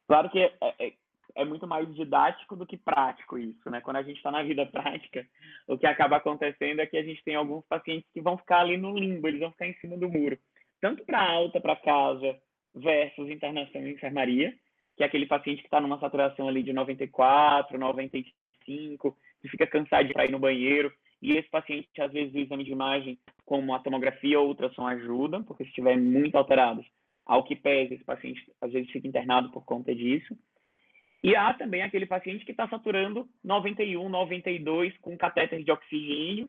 Claro 0.08 0.30
que 0.30 0.38
é, 0.40 0.52
é, 0.62 0.92
é, 1.36 1.44
muito 1.44 1.66
mais 1.66 1.94
didático 1.94 2.56
do 2.56 2.66
que 2.66 2.78
prático 2.78 3.36
isso, 3.36 3.70
né? 3.70 3.82
Quando 3.82 3.98
a 3.98 4.02
gente 4.02 4.16
está 4.16 4.30
na 4.30 4.42
vida 4.42 4.64
prática, 4.72 5.24
o 5.68 5.76
que 5.76 5.86
acaba 5.86 6.16
acontecendo 6.16 6.80
é 6.80 6.86
que 6.86 6.96
a 6.96 7.02
gente 7.02 7.22
tem 7.22 7.34
alguns 7.34 7.64
pacientes 7.66 8.10
que 8.12 8.22
vão 8.22 8.38
ficar 8.38 8.60
ali 8.60 8.78
no 8.78 8.98
limbo, 8.98 9.28
eles 9.28 9.40
vão 9.40 9.52
ficar 9.52 9.68
em 9.68 9.74
cima 9.74 9.98
do 9.98 10.08
muro. 10.08 10.38
Tanto 10.80 11.04
para 11.04 11.20
alta, 11.20 11.60
para 11.60 11.76
casa, 11.76 12.40
versus 12.74 13.28
internação 13.28 13.82
em 13.82 13.92
enfermaria, 13.92 14.54
que 14.96 15.02
é 15.02 15.06
aquele 15.06 15.26
paciente 15.26 15.60
que 15.60 15.66
está 15.66 15.80
numa 15.80 16.00
saturação 16.00 16.48
ali 16.48 16.62
de 16.62 16.72
94, 16.72 17.78
95, 17.78 19.16
que 19.42 19.48
fica 19.48 19.66
cansado 19.66 20.08
de 20.08 20.18
ir 20.18 20.30
no 20.30 20.38
banheiro, 20.38 20.90
e 21.20 21.32
esse 21.36 21.50
paciente, 21.50 21.88
às 22.00 22.12
vezes, 22.12 22.32
o 22.32 22.38
exame 22.38 22.64
de 22.64 22.70
imagem, 22.70 23.18
como 23.44 23.74
a 23.74 23.80
tomografia 23.80 24.38
ou 24.40 24.48
ultrassom 24.48 24.86
ajudam, 24.86 25.42
porque 25.42 25.64
se 25.64 25.70
estiver 25.70 25.98
muito 25.98 26.36
alterados, 26.36 26.86
ao 27.28 27.44
que 27.44 27.54
pese, 27.54 27.94
esse 27.94 28.04
paciente 28.04 28.42
às 28.60 28.72
vezes 28.72 28.90
fica 28.90 29.06
internado 29.06 29.50
por 29.50 29.64
conta 29.64 29.94
disso. 29.94 30.36
E 31.22 31.36
há 31.36 31.52
também 31.52 31.82
aquele 31.82 32.06
paciente 32.06 32.44
que 32.44 32.52
está 32.52 32.66
saturando 32.68 33.28
91, 33.44 34.08
92 34.08 34.96
com 34.98 35.16
catéter 35.18 35.62
de 35.62 35.70
oxigênio, 35.70 36.48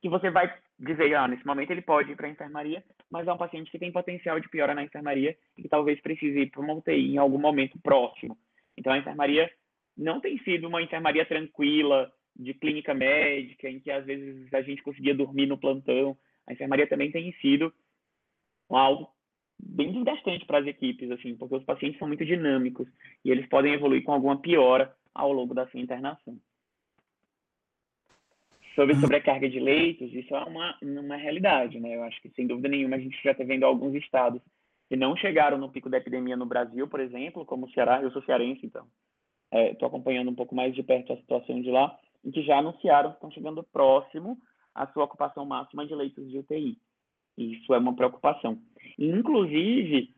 que 0.00 0.08
você 0.08 0.30
vai 0.30 0.54
dizer, 0.78 1.14
ah, 1.14 1.26
nesse 1.26 1.44
momento 1.44 1.70
ele 1.72 1.82
pode 1.82 2.12
ir 2.12 2.16
para 2.16 2.28
a 2.28 2.30
enfermaria, 2.30 2.82
mas 3.10 3.26
é 3.26 3.32
um 3.32 3.38
paciente 3.38 3.70
que 3.70 3.78
tem 3.78 3.90
potencial 3.90 4.38
de 4.38 4.48
piora 4.48 4.74
na 4.74 4.84
enfermaria 4.84 5.36
e 5.58 5.68
talvez 5.68 6.00
precise 6.00 6.38
ir 6.38 6.50
para 6.50 6.60
uma 6.60 6.74
UTI 6.74 7.14
em 7.14 7.18
algum 7.18 7.38
momento 7.38 7.78
próximo. 7.82 8.38
Então 8.78 8.92
a 8.92 8.98
enfermaria 8.98 9.50
não 9.96 10.20
tem 10.20 10.38
sido 10.38 10.68
uma 10.68 10.80
enfermaria 10.80 11.26
tranquila, 11.26 12.10
de 12.36 12.54
clínica 12.54 12.94
médica, 12.94 13.68
em 13.68 13.80
que 13.80 13.90
às 13.90 14.04
vezes 14.06 14.52
a 14.54 14.62
gente 14.62 14.82
conseguia 14.82 15.14
dormir 15.14 15.46
no 15.46 15.58
plantão. 15.58 16.16
A 16.46 16.52
enfermaria 16.52 16.86
também 16.86 17.10
tem 17.10 17.32
sido 17.40 17.72
algo 18.70 19.10
bem 19.62 19.92
desgastante 19.92 20.44
para 20.46 20.58
as 20.58 20.66
equipes, 20.66 21.10
assim, 21.10 21.36
porque 21.36 21.56
os 21.56 21.64
pacientes 21.64 21.98
são 21.98 22.08
muito 22.08 22.24
dinâmicos 22.24 22.88
e 23.24 23.30
eles 23.30 23.46
podem 23.48 23.72
evoluir 23.72 24.02
com 24.02 24.12
alguma 24.12 24.38
piora 24.38 24.94
ao 25.14 25.32
longo 25.32 25.54
da 25.54 25.66
sua 25.68 25.80
internação. 25.80 26.38
Sobre 28.74 28.94
sobrecarga 28.96 29.48
de 29.48 29.58
leitos, 29.58 30.12
isso 30.12 30.34
é 30.34 30.44
uma, 30.44 30.78
uma 30.80 31.16
realidade, 31.16 31.80
né? 31.80 31.96
Eu 31.96 32.04
acho 32.04 32.20
que, 32.22 32.30
sem 32.30 32.46
dúvida 32.46 32.68
nenhuma, 32.68 32.96
a 32.96 33.00
gente 33.00 33.20
já 33.22 33.32
está 33.32 33.42
vendo 33.42 33.64
alguns 33.64 33.94
estados 33.94 34.40
que 34.88 34.96
não 34.96 35.16
chegaram 35.16 35.58
no 35.58 35.70
pico 35.70 35.90
da 35.90 35.98
epidemia 35.98 36.36
no 36.36 36.46
Brasil, 36.46 36.88
por 36.88 37.00
exemplo, 37.00 37.44
como 37.44 37.66
o 37.66 37.70
Ceará, 37.70 38.02
eu 38.02 38.10
sou 38.10 38.22
cearense, 38.22 38.64
então 38.64 38.86
estou 39.52 39.86
é, 39.86 39.88
acompanhando 39.88 40.30
um 40.30 40.34
pouco 40.34 40.54
mais 40.54 40.74
de 40.74 40.82
perto 40.82 41.12
a 41.12 41.16
situação 41.16 41.60
de 41.60 41.70
lá, 41.70 41.98
e 42.24 42.30
que 42.30 42.42
já 42.42 42.58
anunciaram 42.58 43.10
que 43.10 43.16
estão 43.16 43.30
chegando 43.30 43.62
próximo 43.64 44.38
à 44.74 44.86
sua 44.88 45.04
ocupação 45.04 45.44
máxima 45.44 45.86
de 45.86 45.94
leitos 45.94 46.28
de 46.30 46.38
UTI. 46.38 46.78
Isso 47.40 47.72
é 47.72 47.78
uma 47.78 47.96
preocupação. 47.96 48.58
inclusive, 48.98 50.14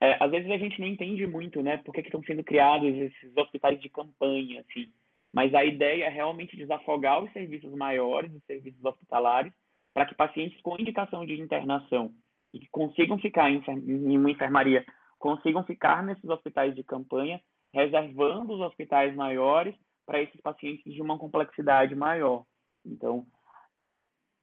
é, 0.00 0.22
às 0.22 0.30
vezes 0.30 0.50
a 0.50 0.58
gente 0.58 0.78
não 0.78 0.86
entende 0.86 1.26
muito, 1.26 1.62
né, 1.62 1.78
por 1.78 1.94
que, 1.94 2.02
que 2.02 2.08
estão 2.08 2.22
sendo 2.22 2.44
criados 2.44 2.94
esses 2.94 3.36
hospitais 3.36 3.80
de 3.80 3.88
campanha, 3.88 4.60
assim. 4.60 4.92
Mas 5.32 5.54
a 5.54 5.64
ideia 5.64 6.04
é 6.04 6.08
realmente 6.08 6.56
desafogar 6.56 7.22
os 7.22 7.32
serviços 7.32 7.72
maiores, 7.74 8.32
os 8.34 8.44
serviços 8.44 8.84
hospitalares, 8.84 9.52
para 9.94 10.06
que 10.06 10.14
pacientes 10.14 10.60
com 10.60 10.78
indicação 10.78 11.24
de 11.24 11.40
internação 11.40 12.12
e 12.52 12.60
que 12.60 12.68
consigam 12.70 13.18
ficar 13.18 13.50
em, 13.50 13.62
em 13.78 14.18
uma 14.18 14.30
enfermaria, 14.30 14.84
consigam 15.18 15.64
ficar 15.64 16.02
nesses 16.02 16.28
hospitais 16.28 16.74
de 16.74 16.84
campanha, 16.84 17.40
reservando 17.72 18.52
os 18.52 18.60
hospitais 18.60 19.14
maiores 19.14 19.74
para 20.04 20.22
esses 20.22 20.40
pacientes 20.40 20.92
de 20.92 21.02
uma 21.02 21.18
complexidade 21.18 21.94
maior. 21.94 22.44
Então, 22.84 23.26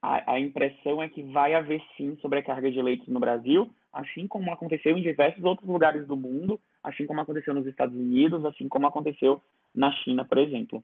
a, 0.03 0.33
a, 0.33 0.39
impressão 0.39 1.01
é 1.01 1.07
que 1.07 1.23
vai 1.23 1.53
haver 1.53 1.81
sim 1.95 2.17
sobrecarga 2.21 2.69
de 2.69 2.81
leitos 2.81 3.07
no 3.07 3.19
Brasil, 3.19 3.73
assim 3.91 4.27
como 4.27 4.51
aconteceu 4.51 4.97
em 4.97 5.01
diversos 5.01 5.43
outros 5.43 5.67
lugares 5.67 6.05
do 6.05 6.17
mundo, 6.17 6.59
assim 6.83 7.05
como 7.05 7.21
aconteceu 7.21 7.53
nos 7.53 7.65
Estados 7.65 7.95
Unidos, 7.95 8.43
assim 8.43 8.67
como 8.67 8.85
aconteceu 8.85 9.41
na 9.73 9.91
China, 9.91 10.25
por 10.25 10.37
exemplo. 10.37 10.83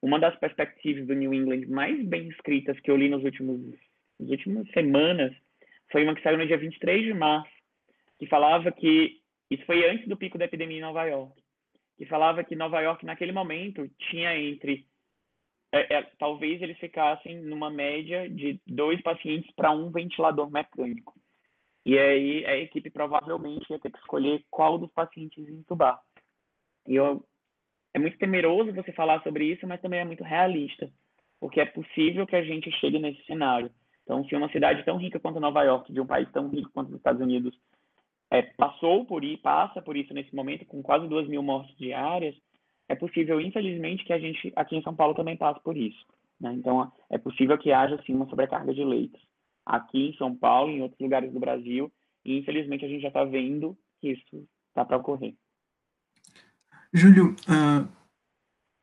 Uma 0.00 0.18
das 0.18 0.36
perspectivas 0.36 1.06
do 1.06 1.14
New 1.14 1.34
England 1.34 1.66
mais 1.66 2.02
bem 2.06 2.28
escritas 2.28 2.78
que 2.80 2.90
eu 2.90 2.96
li 2.96 3.08
nos 3.08 3.24
últimos, 3.24 3.60
nas 4.18 4.30
últimas 4.30 4.70
semanas 4.70 5.34
foi 5.90 6.04
uma 6.04 6.14
que 6.14 6.22
saiu 6.22 6.38
no 6.38 6.46
dia 6.46 6.56
23 6.56 7.04
de 7.04 7.14
março, 7.14 7.50
que 8.18 8.26
falava 8.26 8.70
que 8.70 9.20
isso 9.50 9.66
foi 9.66 9.90
antes 9.90 10.08
do 10.08 10.16
pico 10.16 10.38
da 10.38 10.44
epidemia 10.44 10.78
em 10.78 10.82
Nova 10.82 11.04
York 11.04 11.42
que 12.02 12.06
falava 12.06 12.42
que 12.42 12.56
Nova 12.56 12.80
York, 12.80 13.06
naquele 13.06 13.30
momento, 13.30 13.88
tinha 14.10 14.36
entre. 14.36 14.84
É, 15.72 15.94
é, 15.94 16.02
talvez 16.18 16.60
eles 16.60 16.78
ficassem 16.78 17.40
numa 17.40 17.70
média 17.70 18.28
de 18.28 18.60
dois 18.66 19.00
pacientes 19.00 19.50
para 19.54 19.70
um 19.70 19.90
ventilador 19.90 20.50
mecânico. 20.50 21.14
E 21.84 21.98
aí 21.98 22.44
a 22.44 22.56
equipe 22.58 22.90
provavelmente 22.90 23.70
ia 23.70 23.78
ter 23.78 23.90
que 23.90 23.98
escolher 23.98 24.44
qual 24.50 24.76
dos 24.78 24.92
pacientes 24.92 25.48
entubar. 25.48 25.98
E 26.86 26.94
eu, 26.94 27.24
é 27.94 27.98
muito 27.98 28.18
temeroso 28.18 28.72
você 28.72 28.92
falar 28.92 29.22
sobre 29.22 29.46
isso, 29.46 29.66
mas 29.66 29.80
também 29.80 30.00
é 30.00 30.04
muito 30.04 30.22
realista, 30.22 30.90
porque 31.40 31.60
é 31.60 31.64
possível 31.64 32.26
que 32.26 32.36
a 32.36 32.44
gente 32.44 32.70
chegue 32.72 32.98
nesse 32.98 33.24
cenário. 33.24 33.70
Então, 34.02 34.24
se 34.26 34.34
uma 34.34 34.50
cidade 34.50 34.84
tão 34.84 34.98
rica 34.98 35.18
quanto 35.18 35.40
Nova 35.40 35.62
York, 35.62 35.92
de 35.92 36.00
um 36.00 36.06
país 36.06 36.30
tão 36.32 36.48
rico 36.48 36.70
quanto 36.72 36.90
os 36.90 36.96
Estados 36.96 37.20
Unidos, 37.22 37.56
é, 38.30 38.42
passou 38.42 39.04
por 39.04 39.24
isso, 39.24 39.42
passa 39.42 39.80
por 39.80 39.96
isso 39.96 40.12
nesse 40.12 40.34
momento, 40.34 40.66
com 40.66 40.82
quase 40.82 41.08
duas 41.08 41.26
mil 41.28 41.42
mortes 41.42 41.76
diárias, 41.76 42.34
é 42.92 42.94
possível, 42.94 43.40
infelizmente, 43.40 44.04
que 44.04 44.12
a 44.12 44.18
gente 44.18 44.52
aqui 44.54 44.76
em 44.76 44.82
São 44.82 44.94
Paulo 44.94 45.14
também 45.14 45.34
passe 45.34 45.58
por 45.62 45.74
isso. 45.74 46.04
Né? 46.38 46.52
Então, 46.52 46.92
é 47.08 47.16
possível 47.16 47.56
que 47.56 47.72
haja, 47.72 47.98
sim, 48.04 48.14
uma 48.14 48.28
sobrecarga 48.28 48.74
de 48.74 48.84
leitos 48.84 49.20
aqui 49.64 50.10
em 50.10 50.16
São 50.16 50.36
Paulo, 50.36 50.70
em 50.70 50.82
outros 50.82 51.00
lugares 51.00 51.32
do 51.32 51.40
Brasil, 51.40 51.90
e 52.24 52.38
infelizmente 52.38 52.84
a 52.84 52.88
gente 52.88 53.00
já 53.00 53.08
está 53.08 53.24
vendo 53.24 53.76
que 53.98 54.12
isso 54.12 54.46
está 54.68 54.84
para 54.84 54.98
ocorrer. 54.98 55.34
Júlio, 56.92 57.34
uh, 57.48 57.88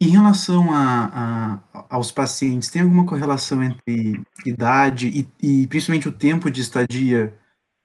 em 0.01 0.09
relação 0.09 0.73
a, 0.73 1.59
a, 1.73 1.95
aos 1.95 2.11
pacientes, 2.11 2.71
tem 2.71 2.81
alguma 2.81 3.05
correlação 3.05 3.61
entre 3.61 4.23
idade 4.43 5.09
e, 5.09 5.63
e 5.63 5.67
principalmente 5.67 6.07
o 6.07 6.17
tempo 6.17 6.49
de 6.49 6.61
estadia 6.61 7.37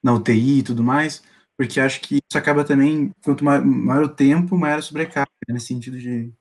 na 0.03 0.15
UTI 0.15 0.61
e 0.61 0.63
tudo 0.63 0.83
mais? 0.83 1.23
Porque 1.56 1.81
acho 1.81 2.01
que 2.01 2.16
isso 2.16 2.39
acaba 2.39 2.64
também, 2.64 3.12
quanto 3.24 3.44
maior 3.44 4.05
o 4.05 4.14
tempo, 4.14 4.56
maior 4.56 4.78
a 4.78 4.82
sobrecarga, 4.82 5.31
né, 5.48 5.55
nesse 5.55 5.66
sentido 5.66 5.98
de... 5.98 6.32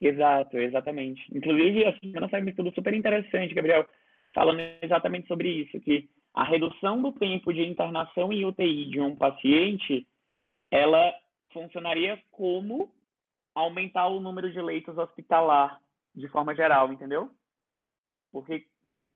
Exato, 0.00 0.58
exatamente. 0.58 1.22
Inclusive, 1.32 1.84
a 1.84 1.98
semana 1.98 2.28
saiu 2.28 2.44
um 2.44 2.48
estudo 2.48 2.72
super 2.74 2.92
interessante, 2.92 3.54
Gabriel, 3.54 3.86
falando 4.34 4.60
exatamente 4.80 5.28
sobre 5.28 5.48
isso, 5.48 5.78
que 5.80 6.08
a 6.34 6.44
redução 6.44 7.00
do 7.00 7.12
tempo 7.12 7.52
de 7.52 7.62
internação 7.62 8.32
em 8.32 8.44
UTI 8.44 8.90
de 8.90 9.00
um 9.00 9.14
paciente, 9.14 10.06
ela 10.70 11.12
funcionaria 11.52 12.18
como 12.30 12.90
aumentar 13.54 14.08
o 14.08 14.20
número 14.20 14.50
de 14.50 14.60
leitos 14.60 14.96
hospitalar 14.96 15.78
de 16.14 16.26
forma 16.28 16.54
geral, 16.54 16.92
entendeu? 16.92 17.30
Porque 18.32 18.60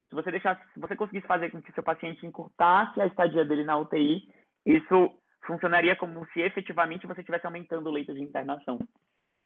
se 0.09 0.14
você 0.14 0.30
deixasse, 0.30 0.62
se 0.72 0.78
você 0.78 0.94
conseguisse 0.94 1.26
fazer 1.26 1.51
com 1.51 1.60
que 1.60 1.72
seu 1.72 1.82
paciente 1.82 2.24
encurtasse 2.24 3.01
a 3.01 3.06
estadia 3.06 3.44
dele 3.44 3.64
na 3.64 3.78
UTI, 3.78 4.28
isso 4.66 5.16
funcionaria 5.47 5.94
como 5.94 6.26
se 6.32 6.40
efetivamente 6.40 7.06
você 7.06 7.20
estivesse 7.20 7.47
aumentando 7.47 7.88
o 7.88 7.93
leito 7.93 8.12
de 8.12 8.20
internação. 8.20 8.78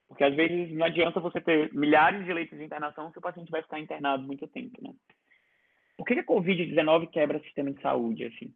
Porque 0.08 0.24
às 0.24 0.34
vezes 0.34 0.74
não 0.76 0.86
adianta 0.86 1.20
você 1.20 1.40
ter 1.40 1.72
milhares 1.72 2.24
de 2.24 2.32
leitos 2.32 2.58
de 2.58 2.64
internação 2.64 3.12
se 3.12 3.18
o 3.18 3.22
paciente 3.22 3.50
vai 3.50 3.62
ficar 3.62 3.78
internado 3.78 4.24
muito 4.24 4.48
tempo, 4.48 4.82
né? 4.82 4.92
Por 5.96 6.06
que 6.06 6.14
a 6.14 6.24
COVID-19 6.24 7.10
quebra 7.10 7.36
o 7.36 7.42
sistema 7.42 7.70
de 7.70 7.80
saúde, 7.82 8.24
assim? 8.24 8.54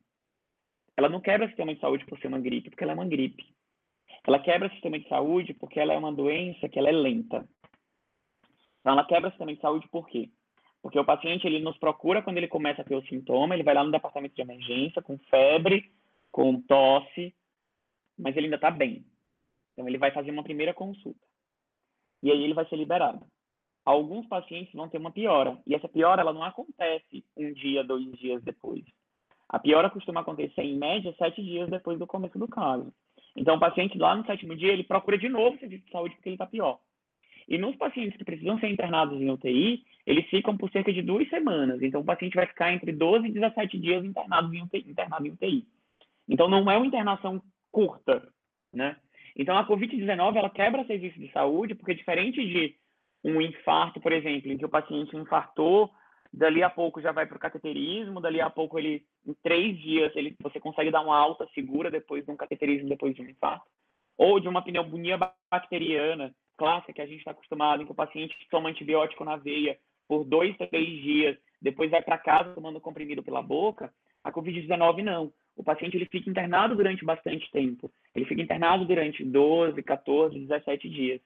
Ela 0.97 1.09
não 1.09 1.21
quebra 1.21 1.47
o 1.47 1.49
sistema 1.49 1.75
de 1.75 1.81
saúde 1.81 2.07
por 2.07 2.19
ser 2.19 2.29
uma 2.29 2.41
gripe, 2.41 2.71
porque 2.71 2.83
ela 2.83 2.93
é 2.93 2.95
uma 2.95 3.07
gripe. 3.07 3.45
Ela 4.27 4.39
quebra 4.39 4.69
o 4.69 4.71
sistema 4.71 4.99
de 4.99 5.09
saúde 5.09 5.53
porque 5.53 5.79
ela 5.79 5.93
é 5.93 5.99
uma 5.99 6.13
doença 6.13 6.69
que 6.69 6.79
ela 6.79 6.89
é 6.89 6.93
lenta. 6.93 7.47
Então, 8.81 8.93
ela 8.93 9.05
quebra 9.05 9.29
o 9.29 9.31
sistema 9.31 9.55
de 9.55 9.61
saúde 9.61 9.87
por 9.89 10.09
quê? 10.09 10.31
Porque 10.83 10.99
o 10.99 11.05
paciente 11.05 11.47
ele 11.47 11.61
nos 11.61 11.77
procura 11.79 12.23
quando 12.23 12.39
ele 12.39 12.49
começa 12.49 12.83
a 12.83 12.85
ter 12.85 12.95
o 12.95 13.07
sintoma, 13.07 13.55
ele 13.55 13.63
vai 13.63 13.75
lá 13.75 13.85
no 13.85 13.91
departamento 13.91 14.35
de 14.35 14.43
emergência 14.43 15.03
com 15.03 15.19
febre, 15.31 15.91
com 16.35 16.61
tosse, 16.63 17.33
mas 18.19 18.37
ele 18.37 18.47
ainda 18.47 18.57
está 18.57 18.69
bem. 18.69 19.07
Então 19.73 19.87
ele 19.87 19.99
vai 19.99 20.11
fazer 20.11 20.33
uma 20.33 20.43
primeira 20.43 20.75
consulta. 20.75 21.25
E 22.25 22.29
aí 22.29 22.43
ele 22.43 22.55
vai 22.55 22.67
ser 22.69 22.75
liberado. 22.75 23.25
Alguns 23.85 24.27
pacientes 24.27 24.75
vão 24.75 24.89
ter 24.89 24.99
uma 24.99 25.13
piora, 25.13 25.57
e 25.65 25.77
essa 25.77 25.89
piora 25.89 26.23
ela 26.23 26.33
não 26.33 26.43
acontece 26.43 27.25
um 27.37 27.53
dia, 27.53 27.85
dois 27.85 28.11
dias 28.19 28.43
depois. 28.43 28.83
A 29.49 29.61
piora 29.61 29.89
costuma 29.89 30.23
acontecer 30.23 30.63
em 30.63 30.77
média 30.77 31.15
sete 31.17 31.41
dias 31.41 31.71
depois 31.71 32.01
do 32.01 32.07
começo 32.07 32.37
do 32.37 32.49
caso. 32.49 32.93
Então 33.37 33.55
o 33.55 33.61
paciente 33.61 33.97
lá 33.97 34.17
no 34.17 34.27
sétimo 34.27 34.57
dia 34.57 34.73
ele 34.73 34.83
procura 34.83 35.17
de 35.17 35.29
novo 35.29 35.55
o 35.55 35.61
serviço 35.61 35.85
de 35.85 35.93
saúde 35.93 36.17
porque 36.17 36.31
ele 36.31 36.35
está 36.35 36.47
pior. 36.47 36.81
E 37.47 37.59
nos 37.59 37.77
pacientes 37.77 38.19
que 38.19 38.25
precisam 38.25 38.59
ser 38.59 38.71
internados 38.71 39.21
em 39.21 39.31
UTI, 39.31 39.85
eles 40.05 40.27
ficam 40.31 40.57
por 40.57 40.69
cerca 40.73 40.93
de 40.93 41.03
duas 41.03 41.29
semanas. 41.29 41.81
Então, 41.81 42.01
o 42.01 42.05
paciente 42.05 42.35
vai 42.35 42.47
ficar 42.47 42.73
entre 42.73 42.91
12 42.91 43.29
e 43.29 43.33
17 43.33 43.79
dias 43.79 44.05
internado 44.05 44.53
em 44.53 44.63
UTI. 44.63 44.91
Internado 44.91 45.27
em 45.27 45.31
UTI. 45.31 45.67
Então, 46.29 46.49
não 46.49 46.71
é 46.71 46.77
uma 46.77 46.87
internação 46.87 47.43
curta, 47.71 48.27
né? 48.73 48.97
Então, 49.37 49.57
a 49.57 49.67
COVID-19, 49.67 50.37
ela 50.37 50.51
quebra 50.51 50.85
serviço 50.87 51.19
de 51.19 51.31
saúde, 51.33 51.75
porque 51.75 51.95
diferente 51.95 52.41
de 52.41 52.77
um 53.25 53.41
infarto, 53.41 54.01
por 54.01 54.13
exemplo, 54.13 54.53
em 54.53 54.57
que 54.57 54.65
o 54.65 54.69
paciente 54.69 55.17
infartou, 55.17 55.91
dali 56.33 56.63
a 56.63 56.71
pouco 56.71 57.01
já 57.01 57.11
vai 57.11 57.27
para 57.27 57.37
o 57.37 57.41
cateterismo, 57.41 58.21
dali 58.21 58.41
a 58.41 58.51
pouco 58.51 58.79
ele, 58.79 59.05
em 59.27 59.35
três 59.43 59.79
dias, 59.79 60.15
ele, 60.15 60.37
você 60.41 60.61
consegue 60.61 60.91
dar 60.91 61.01
uma 61.01 61.17
alta 61.17 61.49
segura 61.55 61.91
depois 61.91 62.25
de 62.25 62.31
um 62.31 62.37
cateterismo, 62.37 62.89
depois 62.89 63.15
de 63.15 63.23
um 63.23 63.29
infarto. 63.29 63.67
Ou 64.17 64.39
de 64.39 64.49
uma 64.49 64.63
pneumonia 64.63 65.19
bacteriana, 65.51 66.35
clássica 66.57 66.93
que 66.93 67.01
a 67.01 67.07
gente 67.07 67.19
está 67.19 67.33
acostumado, 67.33 67.83
em 67.83 67.87
que 67.87 67.93
o 67.93 67.97
paciente 67.97 68.37
toma 68.51 68.69
antibiótico 68.69 69.25
na 69.25 69.37
veia 69.37 69.77
por 70.07 70.25
dois, 70.25 70.57
três 70.57 71.03
dias, 71.03 71.37
depois 71.61 71.91
vai 71.91 72.03
para 72.03 72.19
casa 72.19 72.55
tomando 72.55 72.81
comprimido 72.81 73.23
pela 73.23 73.43
boca, 73.43 73.93
a 74.23 74.31
Covid-19 74.31 75.03
não. 75.03 75.33
O 75.57 75.63
paciente 75.63 75.97
ele 75.97 76.07
fica 76.07 76.29
internado 76.29 76.75
durante 76.75 77.05
bastante 77.05 77.51
tempo. 77.51 77.91
Ele 78.15 78.25
fica 78.25 78.43
internado 78.43 78.85
durante 78.85 79.25
12, 79.25 79.83
14, 79.83 80.39
17 80.39 80.89
dias 80.89 81.21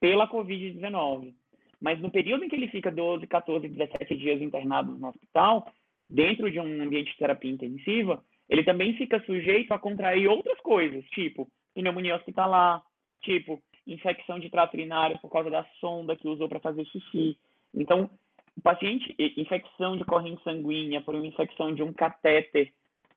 pela 0.00 0.28
Covid-19. 0.28 1.34
Mas 1.80 2.00
no 2.00 2.10
período 2.10 2.44
em 2.44 2.48
que 2.48 2.56
ele 2.56 2.68
fica 2.68 2.90
12, 2.90 3.26
14, 3.26 3.68
17 3.68 4.16
dias 4.16 4.40
internado 4.40 4.92
no 4.92 5.08
hospital, 5.08 5.72
dentro 6.08 6.50
de 6.50 6.60
um 6.60 6.82
ambiente 6.82 7.12
de 7.12 7.18
terapia 7.18 7.50
intensiva, 7.50 8.22
ele 8.48 8.64
também 8.64 8.94
fica 8.96 9.20
sujeito 9.24 9.72
a 9.72 9.78
contrair 9.78 10.28
outras 10.28 10.58
coisas, 10.60 11.04
tipo 11.10 11.48
pneumonia 11.74 12.16
hospitalar, 12.16 12.82
tipo 13.22 13.62
infecção 13.86 14.38
de 14.38 14.50
trato 14.50 14.74
urinário 14.74 15.18
por 15.20 15.30
causa 15.30 15.50
da 15.50 15.64
sonda 15.80 16.16
que 16.16 16.28
usou 16.28 16.48
para 16.48 16.60
fazer 16.60 16.84
xixi. 16.86 17.38
Então, 17.74 18.10
o 18.56 18.60
paciente, 18.60 19.14
infecção 19.36 19.96
de 19.96 20.04
corrente 20.04 20.42
sanguínea 20.42 21.00
por 21.00 21.14
uma 21.14 21.26
infecção 21.26 21.74
de 21.74 21.82
um 21.82 21.92
catéter 21.92 22.72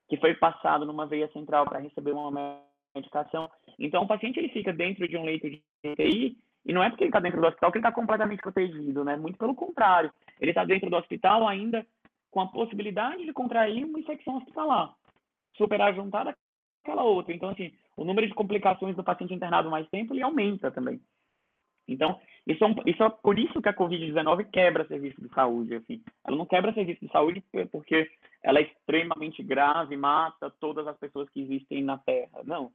que 0.09 0.17
foi 0.17 0.33
passado 0.35 0.85
numa 0.85 1.05
veia 1.05 1.27
central 1.31 1.65
para 1.65 1.79
receber 1.79 2.11
uma 2.11 2.61
medicação. 2.95 3.49
Então, 3.79 4.03
o 4.03 4.07
paciente 4.07 4.39
ele 4.39 4.49
fica 4.49 4.71
dentro 4.71 5.07
de 5.07 5.17
um 5.17 5.23
leito 5.23 5.49
de 5.49 5.61
UTI 5.85 6.37
e 6.65 6.73
não 6.73 6.83
é 6.83 6.89
porque 6.89 7.03
ele 7.03 7.09
está 7.09 7.19
dentro 7.19 7.41
do 7.41 7.47
hospital 7.47 7.71
que 7.71 7.77
ele 7.77 7.85
está 7.85 7.91
completamente 7.91 8.41
protegido, 8.41 9.03
né? 9.03 9.15
Muito 9.15 9.37
pelo 9.37 9.55
contrário. 9.55 10.11
Ele 10.39 10.51
está 10.51 10.63
dentro 10.63 10.89
do 10.89 10.95
hospital 10.95 11.47
ainda 11.47 11.85
com 12.31 12.41
a 12.41 12.47
possibilidade 12.47 13.25
de 13.25 13.33
contrair 13.33 13.85
uma 13.85 13.99
infecção 13.99 14.37
hospitalar, 14.37 14.93
superar 15.55 15.93
juntada 15.93 16.35
aquela 16.83 17.03
outra. 17.03 17.33
Então, 17.33 17.49
assim, 17.49 17.71
o 17.95 18.03
número 18.03 18.27
de 18.27 18.33
complicações 18.33 18.95
do 18.95 19.03
paciente 19.03 19.33
internado 19.33 19.69
mais 19.69 19.87
tempo 19.89 20.13
ele 20.13 20.23
aumenta 20.23 20.71
também. 20.71 20.99
Então, 21.87 22.19
isso 22.47 22.63
é, 22.63 22.67
um, 22.67 22.75
isso 22.85 23.03
é 23.03 23.09
por 23.09 23.37
isso 23.37 23.61
que 23.61 23.69
a 23.69 23.73
Covid-19 23.73 24.49
quebra 24.51 24.87
serviço 24.87 25.21
de 25.21 25.29
saúde. 25.29 25.75
Assim. 25.75 26.01
Ela 26.25 26.37
não 26.37 26.45
quebra 26.45 26.73
serviço 26.73 27.05
de 27.05 27.11
saúde 27.11 27.43
porque 27.71 28.09
ela 28.43 28.59
é 28.59 28.63
extremamente 28.63 29.41
grave, 29.41 29.95
mata 29.95 30.49
todas 30.59 30.85
as 30.85 30.97
pessoas 30.97 31.29
que 31.29 31.41
existem 31.41 31.83
na 31.83 31.97
Terra. 31.97 32.41
Não. 32.43 32.71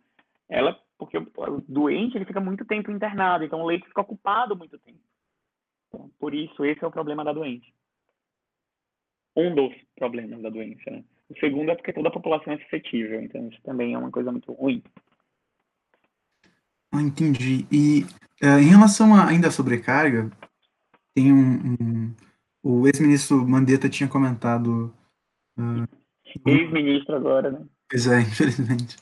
Ela, 0.49 0.81
porque 0.97 1.19
o 1.19 1.63
doente 1.69 2.17
ele 2.17 2.25
fica 2.25 2.41
muito 2.41 2.65
tempo 2.65 2.91
internado, 2.91 3.45
então 3.45 3.61
o 3.61 3.67
leito 3.67 3.87
fica 3.87 4.01
ocupado 4.01 4.57
muito 4.57 4.79
tempo. 4.79 4.99
Então, 5.89 6.11
por 6.19 6.35
isso, 6.35 6.65
esse 6.65 6.83
é 6.83 6.87
o 6.87 6.91
problema 6.91 7.23
da 7.23 7.33
doença. 7.33 7.67
Um 9.37 9.55
dos 9.55 9.75
problemas 9.95 10.41
da 10.41 10.49
doença, 10.49 10.91
né? 10.91 11.05
O 11.29 11.39
segundo 11.39 11.71
é 11.71 11.75
porque 11.75 11.93
toda 11.93 12.09
a 12.09 12.13
população 12.13 12.55
é 12.55 12.59
suscetível, 12.59 13.21
então 13.21 13.47
isso 13.49 13.61
também 13.63 13.93
é 13.93 13.99
uma 13.99 14.11
coisa 14.11 14.33
muito 14.33 14.51
ruim. 14.53 14.83
Ah, 16.91 17.03
entendi. 17.03 17.67
E 17.71 18.05
uh, 18.43 18.59
em 18.59 18.71
relação 18.71 19.15
a, 19.15 19.29
ainda 19.29 19.49
à 19.49 19.51
sobrecarga, 19.51 20.31
tem 21.15 21.31
um, 21.31 21.77
um 21.79 22.15
o 22.63 22.87
ex-ministro 22.87 23.47
Mandetta 23.47 23.89
tinha 23.89 24.09
comentado. 24.09 24.93
Uh, 25.59 25.87
ex-ministro 26.47 27.17
agora, 27.17 27.51
né? 27.51 27.61
Pois 27.91 28.07
é, 28.07 28.21
infelizmente. 28.23 28.97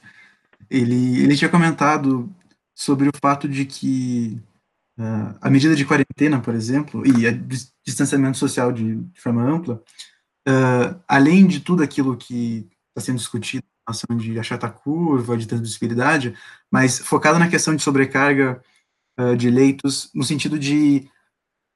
Ele, 0.71 1.23
ele 1.23 1.37
tinha 1.37 1.51
comentado 1.51 2.33
sobre 2.75 3.09
o 3.09 3.13
fato 3.21 3.49
de 3.49 3.65
que 3.65 4.41
uh, 4.99 5.37
a 5.41 5.51
medida 5.51 5.77
de 5.77 5.85
quarentena, 5.85 6.41
por 6.41 6.55
exemplo, 6.55 7.05
e 7.07 7.27
a 7.27 7.33
distanciamento 7.85 8.39
social 8.39 8.73
de, 8.73 8.97
de 8.97 9.21
forma 9.21 9.43
ampla, 9.43 9.83
uh, 10.49 11.01
além 11.07 11.47
de 11.47 11.61
tudo 11.61 11.83
aquilo 11.83 12.17
que 12.17 12.69
está 12.89 13.01
sendo 13.01 13.19
discutido 13.19 13.65
relação 13.87 14.17
de 14.17 14.39
achatar 14.39 14.73
curva, 14.73 15.37
de 15.37 15.47
transmissibilidade, 15.47 16.35
mas 16.71 16.99
focado 16.99 17.39
na 17.39 17.49
questão 17.49 17.75
de 17.77 17.83
sobrecarga 17.83 18.61
uh, 19.19 19.37
de 19.37 19.49
leitos, 19.49 20.11
no 20.13 20.25
sentido 20.25 20.59
de, 20.59 21.09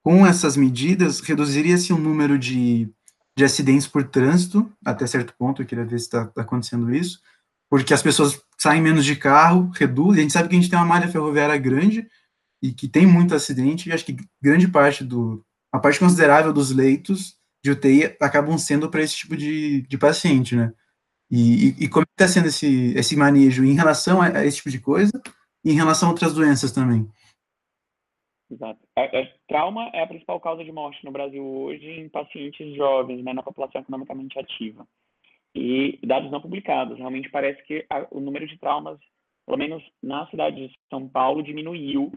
com 0.02 0.27
essas 0.27 0.57
medidas, 0.57 1.20
reduziria-se 1.20 1.93
o 1.93 1.98
número 1.98 2.39
de, 2.39 2.93
de 3.40 3.44
acidentes 3.44 3.86
por 3.86 4.04
trânsito, 4.04 4.70
até 4.84 5.06
certo 5.06 5.32
ponto, 5.38 5.62
eu 5.62 5.66
queria 5.66 5.84
ver 5.84 5.98
se 5.98 6.04
está 6.04 6.26
tá 6.26 6.42
acontecendo 6.42 6.94
isso, 6.94 7.20
porque 7.70 7.94
as 7.94 8.02
pessoas 8.02 8.38
saem 8.58 8.82
menos 8.82 9.02
de 9.02 9.16
carro, 9.16 9.70
reduz, 9.74 10.18
a 10.18 10.20
gente 10.20 10.32
sabe 10.32 10.48
que 10.48 10.54
a 10.54 10.60
gente 10.60 10.68
tem 10.68 10.78
uma 10.78 10.84
malha 10.84 11.08
ferroviária 11.08 11.56
grande, 11.56 12.06
e 12.62 12.70
que 12.70 12.86
tem 12.86 13.06
muito 13.06 13.34
acidente, 13.34 13.88
e 13.88 13.92
acho 13.92 14.04
que 14.04 14.18
grande 14.42 14.68
parte 14.68 15.02
do, 15.02 15.42
a 15.72 15.78
parte 15.78 15.98
considerável 15.98 16.52
dos 16.52 16.70
leitos 16.70 17.34
de 17.64 17.70
UTI 17.70 18.14
acabam 18.20 18.58
sendo 18.58 18.90
para 18.90 19.02
esse 19.02 19.16
tipo 19.16 19.34
de, 19.34 19.80
de 19.88 19.96
paciente, 19.96 20.54
né? 20.54 20.70
E, 21.30 21.68
e, 21.68 21.84
e 21.84 21.88
como 21.88 22.04
está 22.10 22.28
sendo 22.28 22.48
esse, 22.48 22.92
esse 22.94 23.16
manejo 23.16 23.64
em 23.64 23.72
relação 23.72 24.20
a, 24.20 24.26
a, 24.26 24.44
esse 24.44 24.58
tipo 24.58 24.68
de 24.68 24.80
coisa 24.80 25.12
e 25.64 25.70
em 25.70 25.74
relação 25.74 26.08
a 26.08 26.12
outras 26.12 26.34
doenças 26.34 26.72
também? 26.72 27.08
Exato. 28.51 28.81
É, 28.97 29.20
é, 29.20 29.35
trauma 29.47 29.89
é 29.94 30.02
a 30.02 30.06
principal 30.06 30.40
causa 30.40 30.64
de 30.64 30.72
morte 30.72 31.05
no 31.05 31.12
Brasil 31.12 31.47
hoje 31.47 31.86
em 31.89 32.09
pacientes 32.09 32.74
jovens, 32.74 33.22
né, 33.22 33.32
na 33.32 33.43
população 33.43 33.81
economicamente 33.81 34.39
ativa. 34.39 34.86
E 35.55 35.98
dados 36.05 36.31
não 36.31 36.40
publicados. 36.40 36.98
Realmente 36.98 37.31
parece 37.31 37.62
que 37.64 37.86
a, 37.89 38.06
o 38.10 38.20
número 38.20 38.47
de 38.47 38.59
traumas, 38.59 38.98
pelo 39.47 39.59
menos 39.59 39.82
na 40.02 40.27
cidade 40.28 40.68
de 40.68 40.78
São 40.89 41.09
Paulo, 41.09 41.43
diminuiu, 41.43 42.12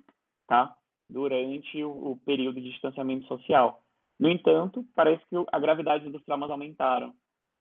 tá? 0.48 0.76
Durante 1.10 1.84
o, 1.84 2.12
o 2.12 2.18
período 2.26 2.60
de 2.60 2.72
distanciamento 2.72 3.28
social. 3.28 3.82
No 4.20 4.30
entanto, 4.30 4.86
parece 4.96 5.24
que 5.30 5.36
a 5.52 5.60
gravidade 5.60 6.10
dos 6.10 6.24
traumas 6.24 6.50
aumentaram. 6.50 7.14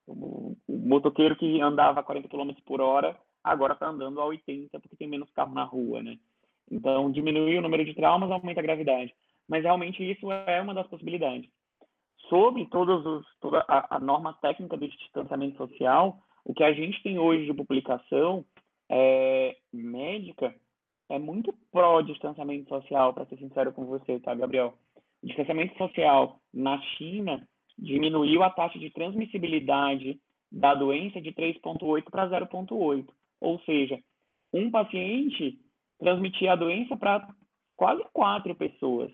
O, 0.06 0.56
o 0.66 0.78
motoqueiro 0.78 1.36
que 1.36 1.60
andava 1.60 2.00
a 2.00 2.02
40 2.02 2.28
km 2.28 2.50
por 2.64 2.80
hora 2.80 3.16
agora 3.44 3.74
está 3.74 3.88
andando 3.88 4.20
a 4.20 4.24
80 4.26 4.78
porque 4.80 4.96
tem 4.96 5.08
menos 5.08 5.30
carro 5.30 5.54
na 5.54 5.64
rua, 5.64 6.02
né? 6.02 6.18
Então, 6.70 7.10
diminuir 7.10 7.58
o 7.58 7.62
número 7.62 7.84
de 7.84 7.94
traumas 7.94 8.30
aumenta 8.30 8.60
a 8.60 8.62
gravidade. 8.62 9.14
Mas 9.48 9.64
realmente 9.64 10.02
isso 10.02 10.30
é 10.30 10.60
uma 10.60 10.74
das 10.74 10.86
possibilidades. 10.86 11.48
Sobre 12.28 12.66
todos 12.66 13.04
os, 13.04 13.26
toda 13.40 13.64
a, 13.68 13.96
a 13.96 14.00
norma 14.00 14.32
técnica 14.34 14.76
do 14.76 14.88
distanciamento 14.88 15.56
social, 15.56 16.18
o 16.44 16.54
que 16.54 16.64
a 16.64 16.72
gente 16.72 17.02
tem 17.02 17.18
hoje 17.18 17.46
de 17.46 17.54
publicação 17.54 18.44
é, 18.90 19.56
médica 19.72 20.54
é 21.08 21.18
muito 21.18 21.54
pró-distanciamento 21.70 22.68
social, 22.68 23.12
para 23.12 23.26
ser 23.26 23.36
sincero 23.36 23.72
com 23.72 23.84
você, 23.84 24.18
tá, 24.20 24.34
Gabriel? 24.34 24.74
O 25.22 25.26
distanciamento 25.26 25.76
social 25.76 26.40
na 26.52 26.80
China 26.96 27.46
diminuiu 27.78 28.42
a 28.42 28.50
taxa 28.50 28.78
de 28.78 28.90
transmissibilidade 28.90 30.18
da 30.50 30.74
doença 30.74 31.20
de 31.20 31.32
3,8 31.32 32.04
para 32.10 32.28
0,8. 32.28 33.06
Ou 33.40 33.58
seja, 33.60 33.98
um 34.52 34.70
paciente 34.70 35.58
transmitia 36.02 36.52
a 36.52 36.56
doença 36.56 36.96
para 36.96 37.26
quase 37.76 38.02
quatro 38.12 38.54
pessoas. 38.54 39.10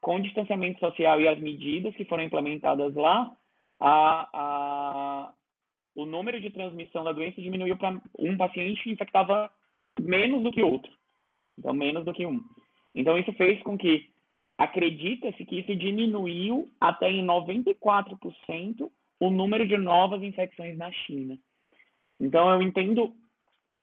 Com 0.00 0.16
o 0.16 0.22
distanciamento 0.22 0.78
social 0.78 1.20
e 1.20 1.28
as 1.28 1.38
medidas 1.38 1.94
que 1.94 2.04
foram 2.04 2.22
implementadas 2.22 2.94
lá, 2.94 3.30
a, 3.78 4.28
a, 4.32 5.32
o 5.94 6.04
número 6.04 6.40
de 6.40 6.50
transmissão 6.50 7.02
da 7.02 7.12
doença 7.12 7.40
diminuiu 7.40 7.76
para 7.76 8.00
um 8.18 8.36
paciente 8.36 8.90
infectava 8.90 9.50
menos 9.98 10.42
do 10.42 10.52
que 10.52 10.62
outro. 10.62 10.90
Então, 11.58 11.74
menos 11.74 12.04
do 12.04 12.12
que 12.12 12.24
um. 12.24 12.42
Então, 12.94 13.18
isso 13.18 13.32
fez 13.34 13.62
com 13.62 13.76
que 13.76 14.08
acredita-se 14.56 15.44
que 15.44 15.60
isso 15.60 15.74
diminuiu 15.74 16.70
até 16.80 17.10
em 17.10 17.24
94% 17.24 18.90
o 19.18 19.30
número 19.30 19.66
de 19.66 19.76
novas 19.76 20.22
infecções 20.22 20.76
na 20.76 20.90
China. 20.92 21.38
Então, 22.18 22.50
eu 22.50 22.62
entendo 22.62 23.14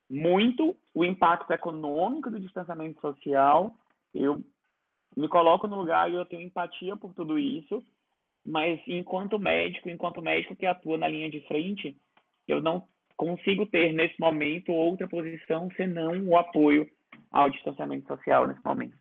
muito 0.09 0.75
o 0.93 1.03
impacto 1.03 1.51
econômico 1.51 2.29
do 2.29 2.39
distanciamento 2.39 2.99
social. 3.01 3.75
Eu 4.13 4.43
me 5.15 5.27
coloco 5.27 5.67
no 5.67 5.75
lugar 5.75 6.09
e 6.09 6.15
eu 6.15 6.25
tenho 6.25 6.43
empatia 6.43 6.95
por 6.95 7.13
tudo 7.13 7.37
isso, 7.37 7.83
mas 8.45 8.79
enquanto 8.87 9.39
médico, 9.39 9.89
enquanto 9.89 10.21
médico 10.21 10.55
que 10.55 10.65
atua 10.65 10.97
na 10.97 11.07
linha 11.07 11.29
de 11.29 11.41
frente, 11.47 11.97
eu 12.47 12.61
não 12.61 12.87
consigo 13.15 13.65
ter 13.65 13.91
nesse 13.93 14.19
momento 14.19 14.71
outra 14.71 15.07
posição 15.07 15.69
senão 15.75 16.23
o 16.27 16.37
apoio 16.37 16.89
ao 17.31 17.49
distanciamento 17.49 18.07
social 18.07 18.47
nesse 18.47 18.63
momento. 18.63 18.97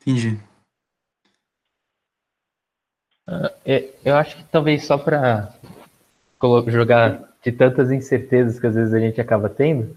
Entendi. 0.00 0.40
Uh, 3.28 3.92
eu 4.04 4.16
acho 4.16 4.38
que 4.38 4.44
talvez 4.44 4.86
só 4.86 4.96
para 4.96 5.52
jogar 6.68 7.27
de 7.50 7.52
tantas 7.52 7.90
incertezas 7.90 8.60
que 8.60 8.66
às 8.66 8.74
vezes 8.74 8.92
a 8.92 9.00
gente 9.00 9.20
acaba 9.20 9.48
tendo, 9.48 9.96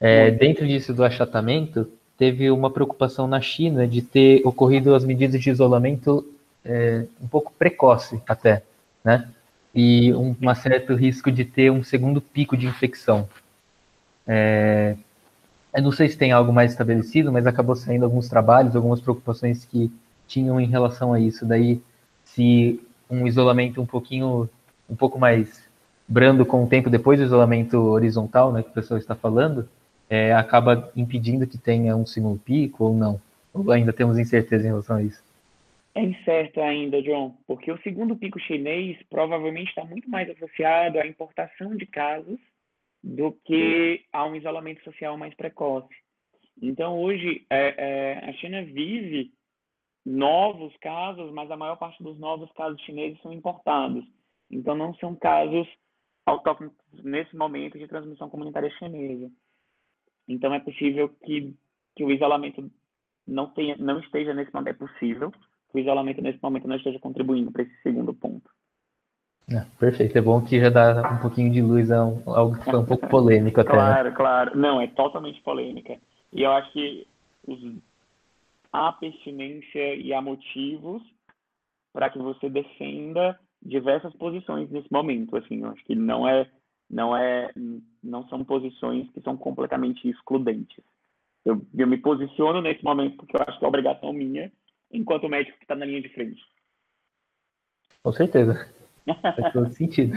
é, 0.00 0.30
dentro 0.32 0.66
disso 0.66 0.92
do 0.92 1.04
achatamento, 1.04 1.88
teve 2.16 2.50
uma 2.50 2.70
preocupação 2.70 3.28
na 3.28 3.40
China 3.40 3.86
de 3.86 4.02
ter 4.02 4.42
ocorrido 4.44 4.94
as 4.94 5.04
medidas 5.04 5.40
de 5.40 5.48
isolamento 5.48 6.26
é, 6.64 7.04
um 7.22 7.28
pouco 7.28 7.52
precoce 7.56 8.20
até, 8.26 8.62
né? 9.04 9.28
E 9.72 10.12
um, 10.12 10.34
um 10.40 10.54
certo 10.56 10.94
risco 10.94 11.30
de 11.30 11.44
ter 11.44 11.70
um 11.70 11.84
segundo 11.84 12.20
pico 12.20 12.56
de 12.56 12.66
infecção. 12.66 13.28
É, 14.26 14.96
eu 15.72 15.82
não 15.82 15.92
sei 15.92 16.08
se 16.08 16.18
tem 16.18 16.32
algo 16.32 16.52
mais 16.52 16.72
estabelecido, 16.72 17.30
mas 17.30 17.46
acabou 17.46 17.76
saindo 17.76 18.04
alguns 18.04 18.28
trabalhos, 18.28 18.74
algumas 18.74 19.00
preocupações 19.00 19.64
que 19.64 19.92
tinham 20.26 20.60
em 20.60 20.66
relação 20.66 21.12
a 21.12 21.20
isso. 21.20 21.46
Daí, 21.46 21.80
se 22.24 22.80
um 23.08 23.24
isolamento 23.24 23.80
um 23.80 23.86
pouquinho, 23.86 24.48
um 24.90 24.96
pouco 24.96 25.18
mais 25.18 25.67
brando 26.08 26.46
com 26.46 26.64
o 26.64 26.68
tempo 26.68 26.88
depois 26.88 27.18
do 27.18 27.26
isolamento 27.26 27.76
horizontal, 27.76 28.52
né, 28.52 28.62
que 28.62 28.70
o 28.70 28.72
pessoal 28.72 28.98
está 28.98 29.14
falando, 29.14 29.68
é, 30.08 30.32
acaba 30.32 30.90
impedindo 30.96 31.46
que 31.46 31.58
tenha 31.58 31.94
um 31.94 32.06
segundo 32.06 32.38
pico 32.38 32.84
ou 32.84 32.94
não? 32.94 33.20
Ou 33.52 33.70
ainda 33.70 33.92
temos 33.92 34.18
incerteza 34.18 34.64
em 34.64 34.70
relação 34.70 34.96
a 34.96 35.02
isso? 35.02 35.22
É 35.94 36.02
incerto 36.02 36.60
ainda, 36.60 37.02
John, 37.02 37.36
porque 37.46 37.70
o 37.70 37.82
segundo 37.82 38.16
pico 38.16 38.38
chinês 38.38 38.96
provavelmente 39.10 39.68
está 39.68 39.84
muito 39.84 40.08
mais 40.08 40.30
associado 40.30 40.98
à 40.98 41.06
importação 41.06 41.76
de 41.76 41.86
casos 41.86 42.38
do 43.02 43.32
que 43.44 44.04
a 44.12 44.24
um 44.24 44.34
isolamento 44.34 44.82
social 44.84 45.16
mais 45.18 45.34
precoce. 45.34 45.94
Então, 46.60 46.98
hoje, 47.00 47.44
é, 47.50 47.74
é, 47.76 48.30
a 48.30 48.32
China 48.34 48.62
vive 48.64 49.32
novos 50.04 50.76
casos, 50.78 51.32
mas 51.32 51.50
a 51.50 51.56
maior 51.56 51.76
parte 51.76 52.02
dos 52.02 52.18
novos 52.18 52.50
casos 52.52 52.80
chineses 52.82 53.20
são 53.20 53.32
importados. 53.32 54.04
Então, 54.50 54.74
não 54.74 54.94
são 54.94 55.14
casos 55.14 55.68
autóctonos 56.28 56.72
nesse 56.92 57.36
momento 57.36 57.78
de 57.78 57.88
transmissão 57.88 58.28
comunitária 58.28 58.70
chinesa. 58.78 59.30
Então, 60.28 60.52
é 60.52 60.60
possível 60.60 61.08
que, 61.24 61.54
que 61.96 62.04
o 62.04 62.10
isolamento 62.10 62.70
não, 63.26 63.46
tenha, 63.48 63.76
não 63.78 63.98
esteja 64.00 64.34
nesse 64.34 64.52
momento, 64.52 64.74
é 64.74 64.86
possível 64.86 65.30
que 65.30 65.38
o 65.74 65.78
isolamento 65.78 66.20
nesse 66.20 66.38
momento 66.42 66.68
não 66.68 66.76
esteja 66.76 66.98
contribuindo 66.98 67.50
para 67.50 67.62
esse 67.62 67.82
segundo 67.82 68.12
ponto. 68.14 68.50
É, 69.50 69.64
perfeito, 69.78 70.16
é 70.18 70.20
bom 70.20 70.42
que 70.42 70.60
já 70.60 70.68
dá 70.68 71.10
um 71.10 71.22
pouquinho 71.22 71.50
de 71.50 71.62
luz 71.62 71.90
a, 71.90 72.04
um, 72.04 72.22
algo 72.26 72.58
que 72.58 72.64
foi 72.64 72.78
um 72.78 72.84
pouco 72.84 73.06
polêmico 73.08 73.60
até. 73.60 73.70
Né? 73.70 73.76
Claro, 73.76 74.14
claro. 74.14 74.58
Não, 74.58 74.80
é 74.80 74.86
totalmente 74.88 75.40
polêmica. 75.40 75.98
E 76.32 76.42
eu 76.42 76.52
acho 76.52 76.70
que 76.72 77.06
os, 77.46 77.58
há 78.70 78.92
pertinência 78.92 79.94
e 79.94 80.12
há 80.12 80.20
motivos 80.20 81.02
para 81.92 82.10
que 82.10 82.18
você 82.18 82.50
defenda 82.50 83.38
diversas 83.62 84.12
posições 84.14 84.70
nesse 84.70 84.90
momento. 84.92 85.36
Assim, 85.36 85.62
eu 85.62 85.70
acho 85.70 85.84
que 85.84 85.94
não 85.94 86.28
é, 86.28 86.48
não 86.88 87.16
é, 87.16 87.52
não 88.02 88.28
são 88.28 88.44
posições 88.44 89.10
que 89.10 89.20
são 89.20 89.36
completamente 89.36 90.08
excludentes. 90.08 90.82
Eu, 91.44 91.60
eu 91.76 91.86
me 91.86 91.96
posiciono 91.98 92.60
nesse 92.60 92.82
momento 92.84 93.16
porque 93.16 93.36
eu 93.36 93.44
acho 93.46 93.58
que 93.58 93.64
é 93.64 93.68
obrigação 93.68 94.12
minha, 94.12 94.52
enquanto 94.92 95.28
médico 95.28 95.58
que 95.58 95.64
está 95.64 95.74
na 95.74 95.84
linha 95.84 96.02
de 96.02 96.08
frente. 96.10 96.42
Com 98.02 98.12
certeza. 98.12 98.68
Faz 99.22 99.52
todo 99.52 99.70
sentido. 99.72 100.16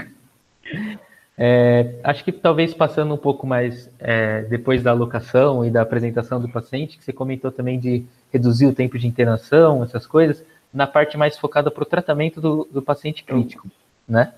É, 1.38 1.99
acho 2.03 2.23
que 2.23 2.31
talvez 2.31 2.73
passando 2.73 3.13
um 3.13 3.18
pouco 3.18 3.47
mais 3.47 3.89
é, 3.99 4.43
depois 4.43 4.84
da 4.84 4.91
alocação 4.91 5.65
e 5.65 5.72
da 5.72 5.81
apresentação 5.81 6.39
do 6.41 6.49
paciente, 6.49 6.97
que 6.97 7.03
você 7.03 7.13
comentou 7.13 7.51
também 7.51 7.80
de 7.80 8.05
reduzir 8.31 8.68
o 8.68 8.76
tempo 8.76 8.99
de 8.99 9.07
internação, 9.07 9.84
essas 9.84 10.05
coisas, 10.05 10.45
na 10.73 10.88
parte 10.88 11.18
mais 11.18 11.38
focada 11.38 11.69
para 11.69 11.84
o 11.84 11.85
tratamento 11.85 12.39
do, 12.39 12.65
do 12.65 12.81
paciente 12.81 13.23
crítico, 13.23 13.68
né? 14.07 14.34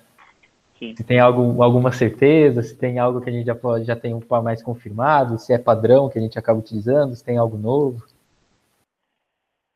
Sim. 0.78 0.94
Se 0.96 1.04
tem 1.04 1.20
algo, 1.20 1.62
alguma 1.62 1.92
certeza, 1.92 2.62
se 2.62 2.76
tem 2.76 2.98
algo 2.98 3.20
que 3.20 3.30
a 3.30 3.32
gente 3.32 3.46
já, 3.46 3.54
pode, 3.54 3.84
já 3.84 3.94
tem 3.94 4.12
um 4.12 4.20
pouco 4.20 4.44
mais 4.44 4.62
confirmado, 4.62 5.38
se 5.38 5.52
é 5.52 5.58
padrão 5.58 6.08
que 6.08 6.18
a 6.18 6.22
gente 6.22 6.38
acaba 6.38 6.58
utilizando, 6.58 7.14
se 7.14 7.24
tem 7.24 7.38
algo 7.38 7.56
novo. 7.56 8.04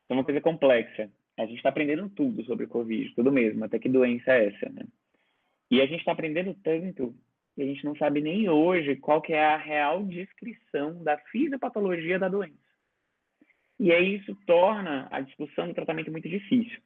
É 0.09 0.13
uma 0.13 0.23
coisa 0.23 0.41
complexa. 0.41 1.09
A 1.37 1.45
gente 1.45 1.57
está 1.57 1.69
aprendendo 1.69 2.09
tudo 2.09 2.43
sobre 2.43 2.65
o 2.65 2.69
Covid, 2.69 3.15
tudo 3.15 3.31
mesmo, 3.31 3.63
até 3.63 3.79
que 3.79 3.87
doença 3.87 4.33
é 4.33 4.47
essa, 4.47 4.69
né? 4.69 4.83
E 5.71 5.81
a 5.81 5.85
gente 5.85 5.99
está 5.99 6.11
aprendendo 6.11 6.53
tanto 6.61 7.15
que 7.55 7.61
a 7.61 7.65
gente 7.65 7.85
não 7.85 7.95
sabe 7.95 8.19
nem 8.19 8.49
hoje 8.49 8.95
qual 8.97 9.21
que 9.21 9.31
é 9.31 9.45
a 9.45 9.57
real 9.57 10.03
descrição 10.03 11.01
da 11.03 11.17
fisiopatologia 11.17 12.19
da 12.19 12.27
doença. 12.27 12.58
E 13.79 13.91
aí 13.91 14.15
isso 14.15 14.35
torna 14.45 15.07
a 15.09 15.21
discussão 15.21 15.67
do 15.67 15.73
tratamento 15.73 16.11
muito 16.11 16.27
difícil. 16.27 16.79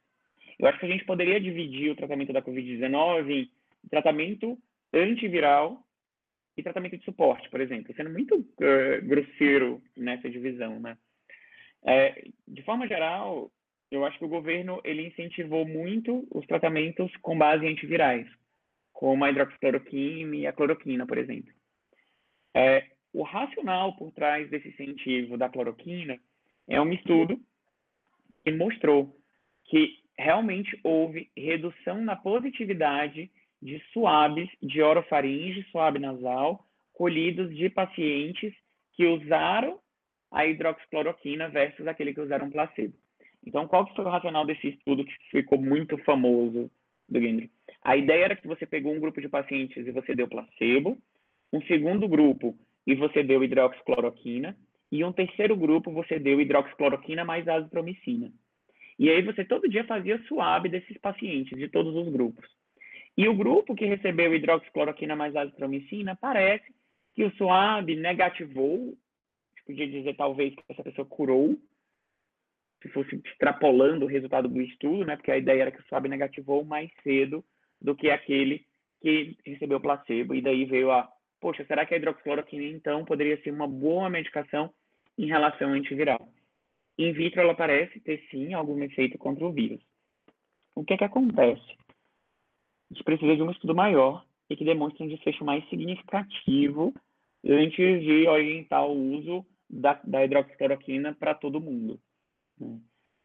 Eu 0.58 0.68
acho 0.68 0.78
que 0.78 0.86
a 0.86 0.88
gente 0.88 1.04
poderia 1.04 1.40
dividir 1.40 1.90
o 1.90 1.96
tratamento 1.96 2.32
da 2.32 2.40
Covid-19 2.40 3.48
em 3.84 3.88
tratamento 3.88 4.56
antiviral 4.92 5.82
e 6.56 6.62
tratamento 6.62 6.96
de 6.96 7.04
suporte, 7.04 7.50
por 7.50 7.60
exemplo, 7.60 7.92
sendo 7.96 8.10
muito 8.10 8.36
uh, 8.36 9.04
grosseiro 9.04 9.82
nessa 9.96 10.30
divisão, 10.30 10.78
né? 10.78 10.96
É, 11.84 12.24
de 12.46 12.62
forma 12.62 12.86
geral, 12.86 13.50
eu 13.90 14.06
acho 14.06 14.18
que 14.18 14.24
o 14.24 14.28
governo 14.28 14.80
ele 14.84 15.08
incentivou 15.08 15.66
muito 15.66 16.26
os 16.30 16.46
tratamentos 16.46 17.14
com 17.16 17.36
base 17.36 17.66
em 17.66 17.72
antivirais, 17.72 18.26
como 18.92 19.24
a 19.24 19.30
hidroxicloroquina 19.30 20.36
e 20.36 20.46
a 20.46 20.52
cloroquina, 20.52 21.06
por 21.06 21.18
exemplo. 21.18 21.52
É, 22.54 22.86
o 23.12 23.22
racional 23.22 23.96
por 23.96 24.12
trás 24.12 24.48
desse 24.48 24.68
incentivo 24.68 25.36
da 25.36 25.48
cloroquina 25.48 26.18
é 26.68 26.80
um 26.80 26.92
estudo 26.92 27.38
que 28.44 28.52
mostrou 28.52 29.16
que 29.64 29.98
realmente 30.18 30.78
houve 30.82 31.30
redução 31.36 32.02
na 32.02 32.16
positividade 32.16 33.30
de 33.60 33.82
suaves 33.92 34.48
de 34.62 34.82
orofaringe, 34.82 35.66
suave 35.70 35.98
nasal, 35.98 36.64
colhidos 36.92 37.54
de 37.56 37.68
pacientes 37.68 38.54
que 38.92 39.06
usaram 39.06 39.80
a 40.30 40.46
hidroxicloroquina 40.46 41.48
versus 41.48 41.86
aquele 41.86 42.12
que 42.12 42.20
usaram 42.20 42.50
placebo. 42.50 42.94
Então, 43.46 43.66
qual 43.68 43.86
que 43.86 43.94
foi 43.94 44.04
o 44.04 44.08
racional 44.08 44.46
desse 44.46 44.68
estudo 44.68 45.04
que 45.04 45.12
ficou 45.30 45.60
muito 45.60 45.98
famoso 45.98 46.70
do 47.08 47.20
Gendry? 47.20 47.50
A 47.82 47.96
ideia 47.96 48.24
era 48.24 48.36
que 48.36 48.46
você 48.46 48.66
pegou 48.66 48.92
um 48.92 49.00
grupo 49.00 49.20
de 49.20 49.28
pacientes 49.28 49.86
e 49.86 49.90
você 49.90 50.14
deu 50.14 50.26
placebo, 50.26 50.98
um 51.52 51.60
segundo 51.62 52.08
grupo 52.08 52.56
e 52.86 52.94
você 52.94 53.22
deu 53.22 53.44
hidroxicloroquina, 53.44 54.56
e 54.94 55.02
um 55.02 55.12
terceiro 55.12 55.56
grupo 55.56 55.90
você 55.90 56.20
deu 56.20 56.40
hidroxicloroquina 56.40 57.24
mais 57.24 57.48
azitromicina. 57.48 58.30
E 58.96 59.10
aí 59.10 59.22
você 59.22 59.44
todo 59.44 59.68
dia 59.68 59.82
fazia 59.82 60.22
suave 60.28 60.68
desses 60.68 60.96
pacientes, 60.98 61.58
de 61.58 61.68
todos 61.68 61.92
os 61.96 62.12
grupos. 62.12 62.48
E 63.16 63.26
o 63.26 63.34
grupo 63.34 63.74
que 63.74 63.86
recebeu 63.86 64.32
hidroxicloroquina 64.32 65.16
mais 65.16 65.34
azitromicina, 65.34 66.14
parece 66.14 66.72
que 67.12 67.24
o 67.24 67.32
suave 67.32 67.96
negativou, 67.96 68.96
podia 69.66 69.88
dizer 69.88 70.14
talvez 70.14 70.54
que 70.54 70.62
essa 70.68 70.84
pessoa 70.84 71.04
curou, 71.04 71.58
se 72.80 72.88
fosse 72.90 73.16
extrapolando 73.16 74.04
o 74.04 74.08
resultado 74.08 74.46
do 74.46 74.62
estudo, 74.62 75.04
né? 75.04 75.16
Porque 75.16 75.32
a 75.32 75.38
ideia 75.38 75.62
era 75.62 75.72
que 75.72 75.80
o 75.80 75.84
SWAB 75.88 76.06
negativou 76.06 76.64
mais 76.64 76.88
cedo 77.02 77.44
do 77.80 77.96
que 77.96 78.10
aquele 78.10 78.64
que 79.00 79.36
recebeu 79.44 79.80
placebo. 79.80 80.36
E 80.36 80.40
daí 80.40 80.64
veio 80.66 80.92
a, 80.92 81.10
poxa, 81.40 81.64
será 81.64 81.84
que 81.84 81.94
a 81.94 81.96
hidroxicloroquina, 81.96 82.62
então, 82.62 83.04
poderia 83.04 83.42
ser 83.42 83.50
uma 83.50 83.66
boa 83.66 84.08
medicação 84.08 84.72
em 85.18 85.26
relação 85.26 85.68
ao 85.68 85.74
antiviral? 85.74 86.28
In 86.98 87.12
vitro, 87.12 87.40
ela 87.40 87.54
parece 87.54 87.98
ter, 88.00 88.24
sim, 88.30 88.54
algum 88.54 88.82
efeito 88.82 89.18
contra 89.18 89.44
o 89.44 89.52
vírus. 89.52 89.82
O 90.74 90.84
que 90.84 90.94
é 90.94 90.98
que 90.98 91.04
acontece? 91.04 91.76
A 92.90 92.94
gente 92.94 93.04
precisa 93.04 93.34
de 93.34 93.42
um 93.42 93.50
estudo 93.50 93.74
maior 93.74 94.24
e 94.48 94.56
que 94.56 94.64
demonstre 94.64 95.04
um 95.04 95.08
desfecho 95.08 95.44
mais 95.44 95.68
significativo 95.68 96.92
antes 97.44 98.02
de 98.02 98.28
orientar 98.28 98.86
o 98.86 99.16
uso 99.16 99.44
da, 99.68 99.94
da 100.04 100.24
hidroxicloroquina 100.24 101.14
para 101.14 101.34
todo 101.34 101.60
mundo. 101.60 101.98
Né? 102.58 102.78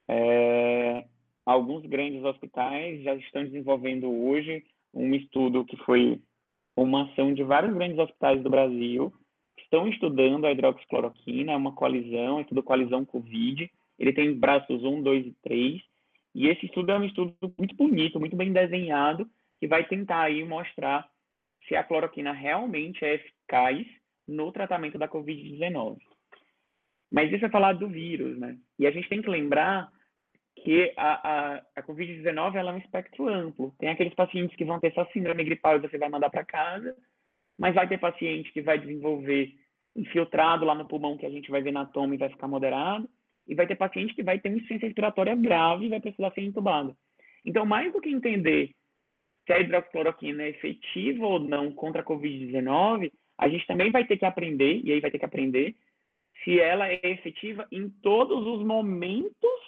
É, 0.07 1.05
alguns 1.45 1.85
grandes 1.85 2.23
hospitais 2.23 3.03
já 3.03 3.13
estão 3.15 3.43
desenvolvendo 3.43 4.09
hoje 4.09 4.63
um 4.93 5.13
estudo 5.13 5.65
que 5.65 5.77
foi 5.77 6.19
uma 6.75 7.03
ação 7.03 7.33
de 7.33 7.43
vários 7.43 7.73
grandes 7.73 7.99
hospitais 7.99 8.41
do 8.41 8.49
Brasil 8.49 9.13
estão 9.69 9.87
estudando 9.87 10.45
a 10.45 10.51
hidroxicloroquina, 10.51 11.51
é 11.51 11.55
uma 11.55 11.73
coalizão, 11.73 12.39
é 12.39 12.43
tudo 12.43 12.63
coalizão 12.63 13.05
Covid. 13.05 13.71
Ele 13.99 14.13
tem 14.13 14.33
braços 14.33 14.83
1, 14.83 15.03
2 15.03 15.27
e 15.27 15.35
3. 15.43 15.81
E 16.33 16.47
esse 16.47 16.65
estudo 16.65 16.91
é 16.91 16.97
um 16.97 17.05
estudo 17.05 17.35
muito 17.57 17.75
bonito, 17.75 18.19
muito 18.19 18.35
bem 18.35 18.51
desenhado, 18.51 19.29
que 19.59 19.67
vai 19.67 19.87
tentar 19.87 20.23
aí 20.23 20.43
mostrar 20.43 21.07
se 21.67 21.75
a 21.75 21.83
cloroquina 21.83 22.31
realmente 22.31 23.05
é 23.05 23.15
eficaz 23.15 23.85
no 24.27 24.51
tratamento 24.51 24.97
da 24.97 25.07
Covid-19. 25.07 25.97
Mas 27.11 27.31
isso 27.31 27.45
é 27.45 27.49
falar 27.49 27.73
do 27.73 27.87
vírus, 27.87 28.37
né? 28.39 28.57
E 28.77 28.87
a 28.87 28.91
gente 28.91 29.09
tem 29.09 29.21
que 29.21 29.29
lembrar 29.29 29.91
que 30.63 30.93
a, 30.97 31.55
a, 31.57 31.61
a 31.75 31.83
Covid-19 31.83 32.55
é 32.55 32.63
um 32.63 32.77
espectro 32.77 33.27
amplo. 33.27 33.73
Tem 33.79 33.89
aqueles 33.89 34.13
pacientes 34.13 34.55
que 34.55 34.65
vão 34.65 34.79
ter 34.79 34.93
só 34.93 35.05
síndrome 35.07 35.43
gripal 35.43 35.77
e 35.77 35.79
você 35.79 35.97
vai 35.97 36.09
mandar 36.09 36.29
para 36.29 36.45
casa, 36.45 36.95
mas 37.57 37.75
vai 37.75 37.87
ter 37.87 37.99
paciente 37.99 38.51
que 38.51 38.61
vai 38.61 38.79
desenvolver 38.79 39.58
infiltrado 39.95 40.65
lá 40.65 40.75
no 40.75 40.87
pulmão, 40.87 41.17
que 41.17 41.25
a 41.25 41.29
gente 41.29 41.49
vai 41.49 41.61
ver 41.61 41.71
na 41.71 41.85
toma 41.85 42.15
e 42.15 42.17
vai 42.17 42.29
ficar 42.29 42.47
moderado, 42.47 43.09
e 43.47 43.55
vai 43.55 43.65
ter 43.65 43.75
paciente 43.75 44.13
que 44.13 44.23
vai 44.23 44.39
ter 44.39 44.49
uma 44.49 44.57
insuficiência 44.57 44.87
respiratória 44.87 45.35
grave 45.35 45.85
e 45.85 45.89
vai 45.89 45.99
precisar 45.99 46.31
ser 46.31 46.41
entubado. 46.41 46.95
Então, 47.43 47.65
mais 47.65 47.91
do 47.91 48.01
que 48.01 48.09
entender 48.09 48.71
se 49.45 49.53
a 49.53 49.59
hidroxicloroquina 49.59 50.43
é 50.43 50.49
efetiva 50.49 51.25
ou 51.25 51.39
não 51.39 51.71
contra 51.71 52.01
a 52.01 52.05
Covid-19, 52.05 53.11
a 53.37 53.49
gente 53.49 53.65
também 53.65 53.89
vai 53.89 54.05
ter 54.05 54.17
que 54.17 54.25
aprender, 54.25 54.81
e 54.83 54.91
aí 54.91 54.99
vai 54.99 55.09
ter 55.09 55.17
que 55.17 55.25
aprender, 55.25 55.75
se 56.43 56.59
ela 56.59 56.87
é 56.87 56.99
efetiva 57.03 57.67
em 57.71 57.89
todos 57.89 58.45
os 58.45 58.63
momentos 58.63 59.59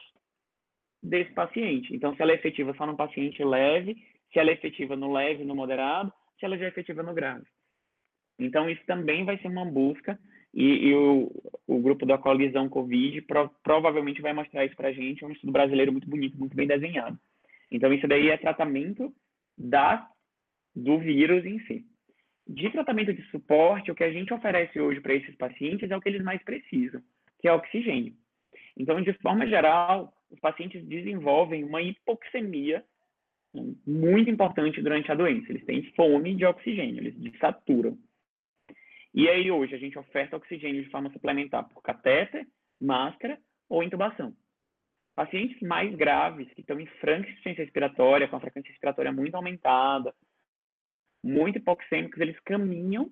desse 1.02 1.32
paciente. 1.34 1.96
Então, 1.96 2.16
se 2.16 2.22
ela 2.22 2.32
é 2.32 2.36
efetiva 2.36 2.76
só 2.76 2.86
no 2.86 2.96
paciente 2.96 3.44
leve, 3.44 3.96
se 4.32 4.40
ela 4.40 4.52
é 4.52 4.54
efetiva 4.54 4.96
no 4.96 5.12
leve, 5.12 5.44
no 5.44 5.56
moderado, 5.56 6.14
se 6.40 6.46
ela 6.46 6.58
já 6.58 6.66
é 6.66 6.68
efetiva 6.68 7.02
no 7.02 7.14
grave. 7.14 7.46
Então, 8.44 8.70
isso 8.70 8.82
também 8.86 9.24
vai 9.24 9.38
ser 9.38 9.48
uma 9.48 9.66
busca, 9.66 10.20
e, 10.54 10.88
e 10.90 10.96
o, 10.96 11.32
o, 11.68 11.80
grupo 11.80 12.06
da 12.06 12.18
colisão 12.18 12.68
Covid 12.68 13.22
pro, 13.22 13.50
provavelmente 13.64 14.22
vai 14.22 14.34
mostrar 14.34 14.66
isso 14.66 14.76
para 14.76 14.90
a 14.90 14.94
gente, 14.94 15.24
é 15.24 15.28
um 15.28 15.32
estudo 15.32 15.52
brasileiro 15.52 15.92
muito 15.92 16.10
bonito, 16.10 16.38
muito 16.38 16.56
bem 16.56 16.68
desenhado. 16.68 17.18
Então, 17.72 17.94
isso 17.94 18.08
daí 18.08 18.30
é 18.30 18.38
tratamento 18.38 19.14
da, 19.58 20.08
do 20.76 20.98
vírus 21.00 21.46
em 21.46 21.60
si. 21.62 21.86
De 22.48 22.70
tratamento 22.70 23.14
de 23.14 23.22
suporte, 23.30 23.92
o 23.92 23.96
que 23.96 24.04
a 24.04 24.12
gente 24.12 24.34
oferece 24.34 24.80
hoje 24.80 25.00
para 25.00 25.14
esses 25.14 25.36
pacientes 25.36 25.90
é 25.90 25.96
o 25.96 26.02
que 26.02 26.10
eles 26.10 26.24
mais 26.24 26.44
precisam, 26.44 27.02
que 27.40 27.48
é 27.48 27.54
oxigênio. 27.54 28.14
Então, 28.76 29.02
de 29.02 29.14
forma 29.14 29.48
geral, 29.48 30.12
os 30.30 30.40
pacientes 30.40 30.84
desenvolvem 30.86 31.64
uma 31.64 31.82
hipoxemia 31.82 32.84
muito 33.86 34.30
importante 34.30 34.82
durante 34.82 35.12
a 35.12 35.16
doença. 35.16 35.52
Eles 35.52 35.66
têm 35.66 35.84
fome 35.96 36.36
de 36.36 36.46
oxigênio, 36.46 37.02
eles 37.02 37.16
desaturam. 37.16 37.98
E 39.14 39.28
aí, 39.28 39.52
hoje, 39.52 39.76
a 39.76 39.78
gente 39.78 40.00
oferta 40.00 40.38
oxigênio 40.38 40.84
de 40.84 40.90
forma 40.90 41.12
suplementar 41.12 41.68
por 41.70 41.82
catéter, 41.82 42.48
máscara 42.80 43.38
ou 43.68 43.84
intubação. 43.84 44.34
Pacientes 45.14 45.62
mais 45.62 45.94
graves, 45.96 46.52
que 46.54 46.62
estão 46.62 46.80
em 46.80 46.86
franca 46.86 47.28
insuficiência 47.28 47.64
respiratória, 47.64 48.28
com 48.28 48.38
a 48.38 48.40
frequência 48.40 48.70
respiratória 48.70 49.12
muito 49.12 49.36
aumentada, 49.36 50.16
muito 51.24 51.58
hipoxêmicos, 51.58 52.20
eles 52.20 52.40
caminham 52.40 53.12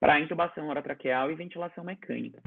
para 0.00 0.18
intubação 0.18 0.68
orotraqueal 0.68 1.30
e 1.30 1.34
ventilação 1.34 1.84
mecânica. 1.84 2.42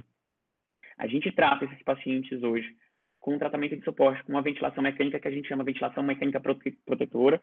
A 0.97 1.07
gente 1.07 1.31
trata 1.31 1.65
esses 1.65 1.81
pacientes 1.83 2.41
hoje 2.41 2.75
com 3.19 3.35
um 3.35 3.39
tratamento 3.39 3.75
de 3.75 3.83
suporte 3.83 4.23
com 4.23 4.33
uma 4.33 4.41
ventilação 4.41 4.83
mecânica 4.83 5.19
que 5.19 5.27
a 5.27 5.31
gente 5.31 5.47
chama 5.47 5.63
ventilação 5.63 6.03
mecânica 6.03 6.39
protetora, 6.85 7.41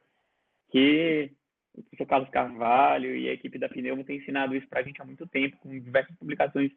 que 0.71 1.33
o 1.75 1.83
professor 1.83 2.07
Carlos 2.07 2.31
Carvalho 2.31 3.17
e 3.17 3.29
a 3.29 3.33
equipe 3.33 3.59
da 3.59 3.69
Pneumo 3.69 4.05
têm 4.05 4.19
ensinado 4.19 4.55
isso 4.55 4.69
para 4.69 4.81
a 4.81 4.83
gente 4.83 5.01
há 5.01 5.05
muito 5.05 5.27
tempo, 5.27 5.57
com 5.59 5.71
diversas 5.71 6.15
publicações 6.17 6.71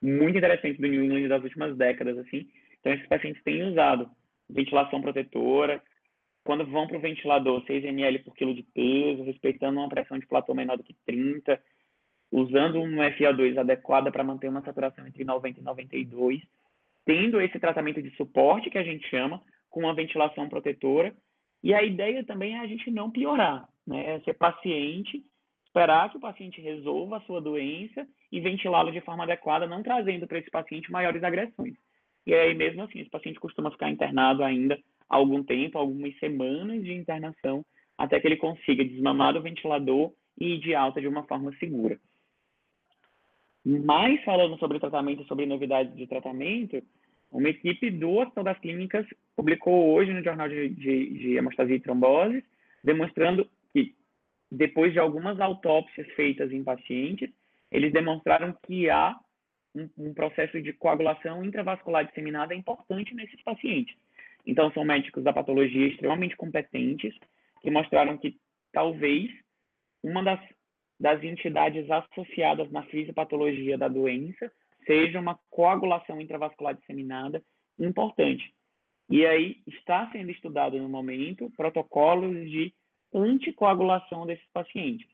muito 0.00 0.38
interessantes 0.38 0.80
do 0.80 0.86
New 0.86 1.04
England 1.04 1.28
das 1.28 1.42
últimas 1.42 1.76
décadas, 1.76 2.16
assim. 2.18 2.48
Então, 2.80 2.92
esses 2.92 3.06
pacientes 3.06 3.42
têm 3.42 3.62
usado 3.64 4.10
ventilação 4.48 5.02
protetora, 5.02 5.82
quando 6.44 6.64
vão 6.64 6.86
para 6.86 6.96
o 6.96 7.00
ventilador, 7.00 7.62
6 7.66 7.84
ml 7.84 8.20
por 8.20 8.34
quilo 8.34 8.54
de 8.54 8.62
peso, 8.62 9.22
respeitando 9.22 9.78
uma 9.78 9.88
pressão 9.88 10.18
de 10.18 10.26
platô 10.26 10.54
menor 10.54 10.78
do 10.78 10.84
que 10.84 10.96
30, 11.04 11.60
usando 12.30 12.80
um 12.80 12.96
FO2 12.96 13.58
adequada 13.58 14.10
para 14.10 14.24
manter 14.24 14.48
uma 14.48 14.62
saturação 14.62 15.06
entre 15.06 15.24
90 15.24 15.60
e 15.60 15.62
92, 15.62 16.40
tendo 17.04 17.40
esse 17.40 17.58
tratamento 17.58 18.00
de 18.02 18.10
suporte 18.16 18.70
que 18.70 18.78
a 18.78 18.82
gente 18.82 19.06
chama, 19.08 19.42
com 19.68 19.80
uma 19.80 19.94
ventilação 19.94 20.48
protetora, 20.48 21.14
e 21.62 21.74
a 21.74 21.82
ideia 21.82 22.24
também 22.24 22.54
é 22.56 22.60
a 22.60 22.66
gente 22.66 22.90
não 22.90 23.10
piorar, 23.10 23.68
né? 23.88 24.16
É 24.16 24.20
ser 24.20 24.34
paciente, 24.34 25.24
esperar 25.64 26.10
que 26.10 26.18
o 26.18 26.20
paciente 26.20 26.60
resolva 26.60 27.16
a 27.16 27.20
sua 27.22 27.40
doença 27.40 28.06
e 28.30 28.38
ventilá-lo 28.40 28.92
de 28.92 29.00
forma 29.00 29.24
adequada, 29.24 29.66
não 29.66 29.82
trazendo 29.82 30.26
para 30.26 30.38
esse 30.38 30.50
paciente 30.50 30.92
maiores 30.92 31.24
agressões. 31.24 31.74
E 32.26 32.34
aí, 32.34 32.54
mesmo 32.54 32.82
assim, 32.82 33.00
esse 33.00 33.10
paciente 33.10 33.40
costuma 33.40 33.70
ficar 33.70 33.90
internado 33.90 34.44
ainda 34.44 34.78
algum 35.08 35.42
tempo, 35.42 35.78
algumas 35.78 36.16
semanas 36.18 36.84
de 36.84 36.92
internação, 36.92 37.64
até 37.96 38.20
que 38.20 38.28
ele 38.28 38.36
consiga 38.36 38.84
desmamar 38.84 39.32
do 39.32 39.40
ventilador 39.40 40.12
e 40.38 40.54
ir 40.54 40.58
de 40.58 40.74
alta 40.74 41.00
de 41.00 41.08
uma 41.08 41.24
forma 41.24 41.50
segura. 41.58 41.98
Mais 43.64 44.22
falando 44.24 44.58
sobre 44.58 44.78
tratamento, 44.78 45.24
sobre 45.24 45.46
novidades 45.46 45.96
de 45.96 46.06
tratamento, 46.06 46.82
uma 47.30 47.48
equipe 47.48 47.90
do 47.90 48.10
Hospital 48.10 48.44
das 48.44 48.58
Clínicas 48.58 49.06
publicou 49.34 49.94
hoje 49.94 50.12
no 50.12 50.22
Jornal 50.22 50.48
de, 50.48 50.68
de, 50.68 51.10
de 51.10 51.36
Hemostasia 51.36 51.76
e 51.76 51.80
Trombose, 51.80 52.44
demonstrando 52.84 53.48
depois 54.50 54.92
de 54.92 54.98
algumas 54.98 55.38
autópsias 55.40 56.06
feitas 56.14 56.50
em 56.52 56.64
pacientes, 56.64 57.30
eles 57.70 57.92
demonstraram 57.92 58.56
que 58.66 58.88
há 58.88 59.14
um, 59.74 59.88
um 59.98 60.14
processo 60.14 60.60
de 60.60 60.72
coagulação 60.72 61.44
intravascular 61.44 62.06
disseminada 62.06 62.54
importante 62.54 63.14
nesses 63.14 63.40
pacientes. 63.42 63.94
Então, 64.46 64.72
são 64.72 64.84
médicos 64.84 65.22
da 65.22 65.32
patologia 65.32 65.86
extremamente 65.86 66.36
competentes, 66.36 67.14
que 67.60 67.70
mostraram 67.70 68.16
que 68.16 68.36
talvez 68.72 69.30
uma 70.02 70.22
das, 70.22 70.40
das 70.98 71.22
entidades 71.22 71.90
associadas 71.90 72.70
na 72.70 72.82
fisiopatologia 72.84 73.76
da 73.76 73.88
doença 73.88 74.50
seja 74.86 75.20
uma 75.20 75.38
coagulação 75.50 76.20
intravascular 76.20 76.74
disseminada 76.74 77.42
importante. 77.78 78.54
E 79.10 79.26
aí 79.26 79.62
está 79.66 80.10
sendo 80.10 80.30
estudado 80.30 80.78
no 80.78 80.88
momento 80.88 81.50
protocolos 81.56 82.50
de 82.50 82.72
anticoagulação 83.14 84.26
desses 84.26 84.46
pacientes. 84.52 85.06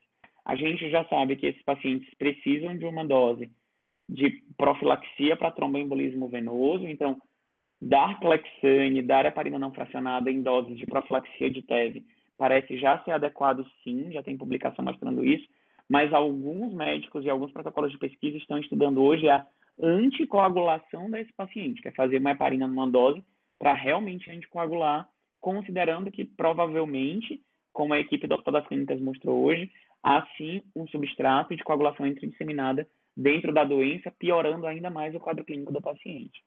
A 0.43 0.55
gente 0.55 0.89
já 0.89 1.03
sabe 1.05 1.35
que 1.35 1.47
esses 1.47 1.63
pacientes 1.63 2.13
precisam 2.15 2.77
de 2.77 2.85
uma 2.85 3.05
dose 3.05 3.49
de 4.07 4.43
profilaxia 4.57 5.35
para 5.35 5.51
tromboembolismo 5.51 6.27
venoso, 6.27 6.87
então 6.87 7.19
dar 7.81 8.19
clexane, 8.19 9.01
dar 9.01 9.25
heparina 9.25 9.57
não 9.57 9.73
fracionada 9.73 10.31
em 10.31 10.41
doses 10.41 10.77
de 10.77 10.85
profilaxia 10.85 11.49
de 11.49 11.61
TEV 11.63 12.03
parece 12.37 12.77
já 12.77 13.01
ser 13.03 13.11
adequado 13.11 13.65
sim, 13.83 14.11
já 14.11 14.21
tem 14.21 14.37
publicação 14.37 14.83
mostrando 14.83 15.23
isso, 15.23 15.47
mas 15.87 16.13
alguns 16.13 16.73
médicos 16.73 17.23
e 17.23 17.29
alguns 17.29 17.51
protocolos 17.51 17.91
de 17.91 17.97
pesquisa 17.97 18.37
estão 18.37 18.57
estudando 18.57 19.01
hoje 19.01 19.29
a 19.29 19.45
anticoagulação 19.81 21.09
desse 21.09 21.31
paciente, 21.33 21.81
que 21.81 21.87
é 21.87 21.91
fazer 21.91 22.17
uma 22.17 22.31
heparina 22.31 22.67
numa 22.67 22.89
dose 22.89 23.23
para 23.59 23.73
realmente 23.73 24.29
anticoagular, 24.29 25.07
considerando 25.39 26.11
que 26.11 26.25
provavelmente, 26.25 27.41
como 27.75 27.93
a 27.93 27.99
equipe 27.99 28.25
do 28.25 28.33
Hospital 28.33 28.53
das 28.53 28.67
Clínicas 28.67 29.01
mostrou 29.01 29.43
hoje, 29.43 29.69
há 30.01 30.25
sim 30.37 30.63
um 30.73 30.87
substrato 30.87 31.53
de 31.53 31.63
coagulação 31.63 32.07
interdisseminada 32.07 32.87
dentro 33.15 33.53
da 33.53 33.65
doença, 33.65 34.09
piorando 34.17 34.65
ainda 34.65 34.89
mais 34.89 35.13
o 35.13 35.19
quadro 35.19 35.43
clínico 35.43 35.73
do 35.73 35.81
paciente. 35.81 36.41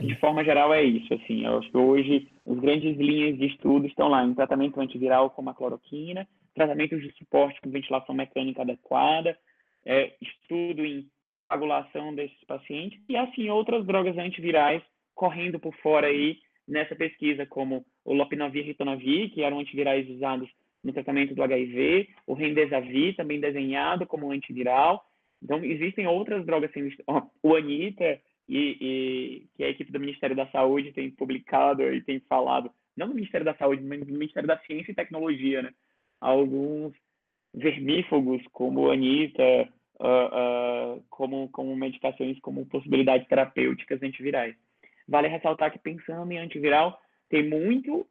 De 0.00 0.14
forma 0.20 0.44
geral, 0.44 0.72
é 0.72 0.82
isso. 0.84 1.12
Assim, 1.14 1.44
eu 1.44 1.58
acho 1.58 1.70
que 1.70 1.76
hoje 1.76 2.28
as 2.46 2.58
grandes 2.60 2.96
linhas 2.96 3.36
de 3.36 3.46
estudo 3.46 3.86
estão 3.86 4.08
lá 4.08 4.24
em 4.24 4.34
tratamento 4.34 4.80
antiviral 4.80 5.30
como 5.30 5.50
a 5.50 5.54
cloroquina, 5.54 6.28
tratamento 6.54 6.98
de 6.98 7.12
suporte 7.16 7.60
com 7.60 7.70
ventilação 7.70 8.14
mecânica 8.14 8.62
adequada, 8.62 9.36
é, 9.84 10.14
estudo 10.20 10.84
em 10.84 11.08
coagulação 11.48 12.14
desses 12.14 12.42
pacientes 12.44 13.00
e, 13.08 13.16
assim, 13.16 13.50
outras 13.50 13.84
drogas 13.84 14.16
antivirais 14.16 14.82
correndo 15.12 15.58
por 15.58 15.74
fora 15.76 16.06
aí 16.06 16.38
nessa 16.66 16.94
pesquisa, 16.94 17.46
como 17.46 17.84
o 18.04 18.14
lopinavir 18.14 18.62
e 18.62 18.68
ritonavir, 18.68 19.30
que 19.30 19.42
eram 19.42 19.58
antivirais 19.58 20.08
usados 20.08 20.48
no 20.82 20.92
tratamento 20.92 21.34
do 21.34 21.42
HIV, 21.42 22.08
o 22.26 22.34
rendesavir, 22.34 23.16
também 23.16 23.40
desenhado 23.40 24.06
como 24.06 24.30
antiviral. 24.30 25.04
Então, 25.42 25.64
existem 25.64 26.06
outras 26.06 26.44
drogas 26.44 26.70
sendo... 26.72 26.90
O 27.42 27.54
Anita 27.54 28.20
e, 28.48 28.76
e, 28.80 29.46
que 29.56 29.64
a 29.64 29.68
equipe 29.68 29.90
do 29.90 30.00
Ministério 30.00 30.36
da 30.36 30.46
Saúde 30.48 30.92
tem 30.92 31.10
publicado 31.10 31.82
e 31.82 32.02
tem 32.02 32.20
falado, 32.20 32.70
não 32.96 33.08
do 33.08 33.14
Ministério 33.14 33.44
da 33.44 33.54
Saúde, 33.54 33.82
mas 33.82 34.00
do 34.00 34.12
Ministério 34.12 34.46
da 34.46 34.58
Ciência 34.58 34.92
e 34.92 34.94
Tecnologia, 34.94 35.62
né? 35.62 35.72
Alguns 36.20 36.94
vermífugos, 37.54 38.42
como 38.52 38.90
Anitta, 38.90 39.68
uh, 40.00 40.96
uh, 40.96 41.04
como, 41.08 41.48
como 41.50 41.76
medicações, 41.76 42.38
como 42.40 42.66
possibilidades 42.66 43.26
terapêuticas 43.28 44.02
antivirais. 44.02 44.56
Vale 45.06 45.28
ressaltar 45.28 45.72
que 45.72 45.78
pensando 45.78 46.30
em 46.32 46.38
antiviral, 46.38 46.98
tem 47.28 47.48
muito 47.48 48.06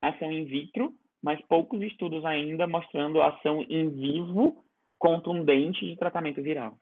ação 0.00 0.30
in 0.30 0.44
vitro, 0.44 0.94
mas 1.22 1.40
poucos 1.48 1.80
estudos 1.82 2.24
ainda 2.24 2.66
mostrando 2.66 3.22
ação 3.22 3.64
em 3.68 3.88
vivo 3.88 4.64
contundente 4.98 5.84
de 5.84 5.96
tratamento 5.96 6.42
viral. 6.42 6.76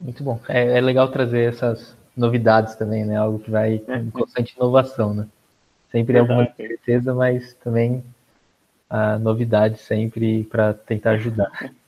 Muito 0.00 0.22
bom. 0.24 0.40
É, 0.48 0.78
é 0.78 0.80
legal 0.80 1.10
trazer 1.10 1.48
essas 1.48 1.96
novidades 2.16 2.74
também, 2.74 3.04
né? 3.04 3.16
Algo 3.16 3.38
que 3.38 3.50
vai 3.50 3.82
é. 3.86 3.96
em 3.96 4.10
constante 4.10 4.54
inovação, 4.56 5.14
né? 5.14 5.28
Sempre 5.90 6.16
é 6.16 6.20
alguma 6.20 6.50
certeza, 6.54 7.14
mas 7.14 7.54
também 7.54 8.02
a 8.88 9.18
novidade 9.18 9.78
sempre 9.78 10.44
para 10.44 10.74
tentar 10.74 11.12
ajudar. 11.12 11.50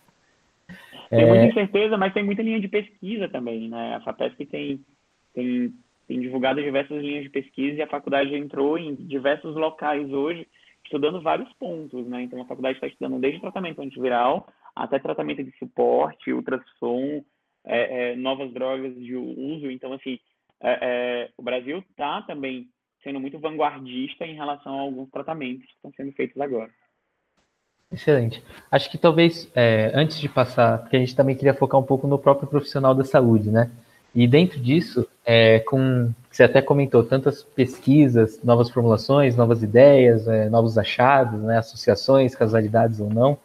Tem 1.14 1.24
é... 1.24 1.28
muita 1.28 1.46
incerteza, 1.46 1.96
mas 1.96 2.12
tem 2.12 2.24
muita 2.24 2.42
linha 2.42 2.60
de 2.60 2.68
pesquisa 2.68 3.28
também, 3.28 3.68
né? 3.68 3.96
A 3.96 4.00
FAPESP 4.00 4.46
tem, 4.46 4.84
tem, 5.32 5.72
tem 6.06 6.20
divulgado 6.20 6.62
diversas 6.62 7.02
linhas 7.02 7.24
de 7.24 7.30
pesquisa 7.30 7.78
e 7.78 7.82
a 7.82 7.88
faculdade 7.88 8.34
entrou 8.34 8.78
em 8.78 8.94
diversos 8.94 9.54
locais 9.54 10.10
hoje, 10.12 10.46
estudando 10.84 11.20
vários 11.20 11.52
pontos, 11.54 12.06
né? 12.06 12.22
Então 12.22 12.40
a 12.40 12.46
faculdade 12.46 12.76
está 12.76 12.86
estudando 12.86 13.20
desde 13.20 13.40
tratamento 13.40 13.80
antiviral 13.80 14.46
até 14.74 14.98
tratamento 14.98 15.42
de 15.42 15.56
suporte, 15.56 16.32
ultrassom, 16.32 17.24
é, 17.64 18.12
é, 18.12 18.16
novas 18.16 18.52
drogas 18.52 18.94
de 18.96 19.14
uso. 19.14 19.70
Então, 19.70 19.92
assim, 19.92 20.18
é, 20.60 20.78
é 20.80 21.30
o 21.36 21.42
Brasil 21.42 21.78
está 21.78 22.22
também 22.22 22.68
sendo 23.02 23.20
muito 23.20 23.38
vanguardista 23.38 24.26
em 24.26 24.34
relação 24.34 24.78
a 24.78 24.82
alguns 24.82 25.10
tratamentos 25.10 25.66
que 25.66 25.74
estão 25.74 25.92
sendo 25.92 26.12
feitos 26.12 26.40
agora. 26.40 26.70
Excelente. 27.92 28.42
Acho 28.70 28.90
que 28.90 28.98
talvez, 28.98 29.48
é, 29.54 29.92
antes 29.94 30.18
de 30.18 30.28
passar, 30.28 30.78
porque 30.78 30.96
a 30.96 30.98
gente 30.98 31.14
também 31.14 31.36
queria 31.36 31.54
focar 31.54 31.80
um 31.80 31.84
pouco 31.84 32.06
no 32.06 32.18
próprio 32.18 32.48
profissional 32.48 32.94
da 32.94 33.04
saúde, 33.04 33.50
né? 33.50 33.70
E 34.14 34.26
dentro 34.28 34.60
disso, 34.60 35.06
é, 35.24 35.60
com 35.60 36.12
você 36.30 36.44
até 36.44 36.60
comentou 36.62 37.02
tantas 37.04 37.42
pesquisas, 37.42 38.40
novas 38.42 38.70
formulações, 38.70 39.36
novas 39.36 39.62
ideias, 39.62 40.26
é, 40.26 40.48
novos 40.48 40.78
achados, 40.78 41.40
né, 41.42 41.58
associações, 41.58 42.34
casualidades 42.34 43.00
ou 43.00 43.08
não. 43.10 43.38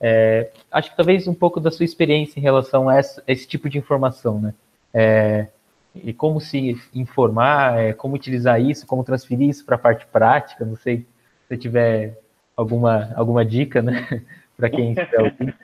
É, 0.00 0.50
acho 0.70 0.90
que 0.90 0.96
talvez 0.96 1.26
um 1.28 1.34
pouco 1.34 1.60
da 1.60 1.70
sua 1.70 1.84
experiência 1.84 2.38
em 2.38 2.42
relação 2.42 2.88
a, 2.88 2.96
essa, 2.96 3.22
a 3.26 3.32
esse 3.32 3.46
tipo 3.46 3.68
de 3.68 3.78
informação, 3.78 4.40
né? 4.40 4.54
É, 4.92 5.46
e 5.94 6.12
como 6.12 6.40
se 6.40 6.78
informar, 6.94 7.78
é, 7.78 7.92
como 7.92 8.14
utilizar 8.14 8.60
isso, 8.60 8.86
como 8.86 9.04
transferir 9.04 9.48
isso 9.48 9.64
para 9.64 9.76
a 9.76 9.78
parte 9.78 10.06
prática. 10.06 10.64
Não 10.64 10.76
sei 10.76 10.98
se 10.98 11.06
você 11.48 11.56
tiver 11.56 12.18
alguma, 12.60 13.12
alguma 13.16 13.44
dica, 13.44 13.82
né, 13.82 13.92
para 14.56 14.70
quem 14.70 14.92
estiver 14.92 15.22
ouvindo. 15.22 15.54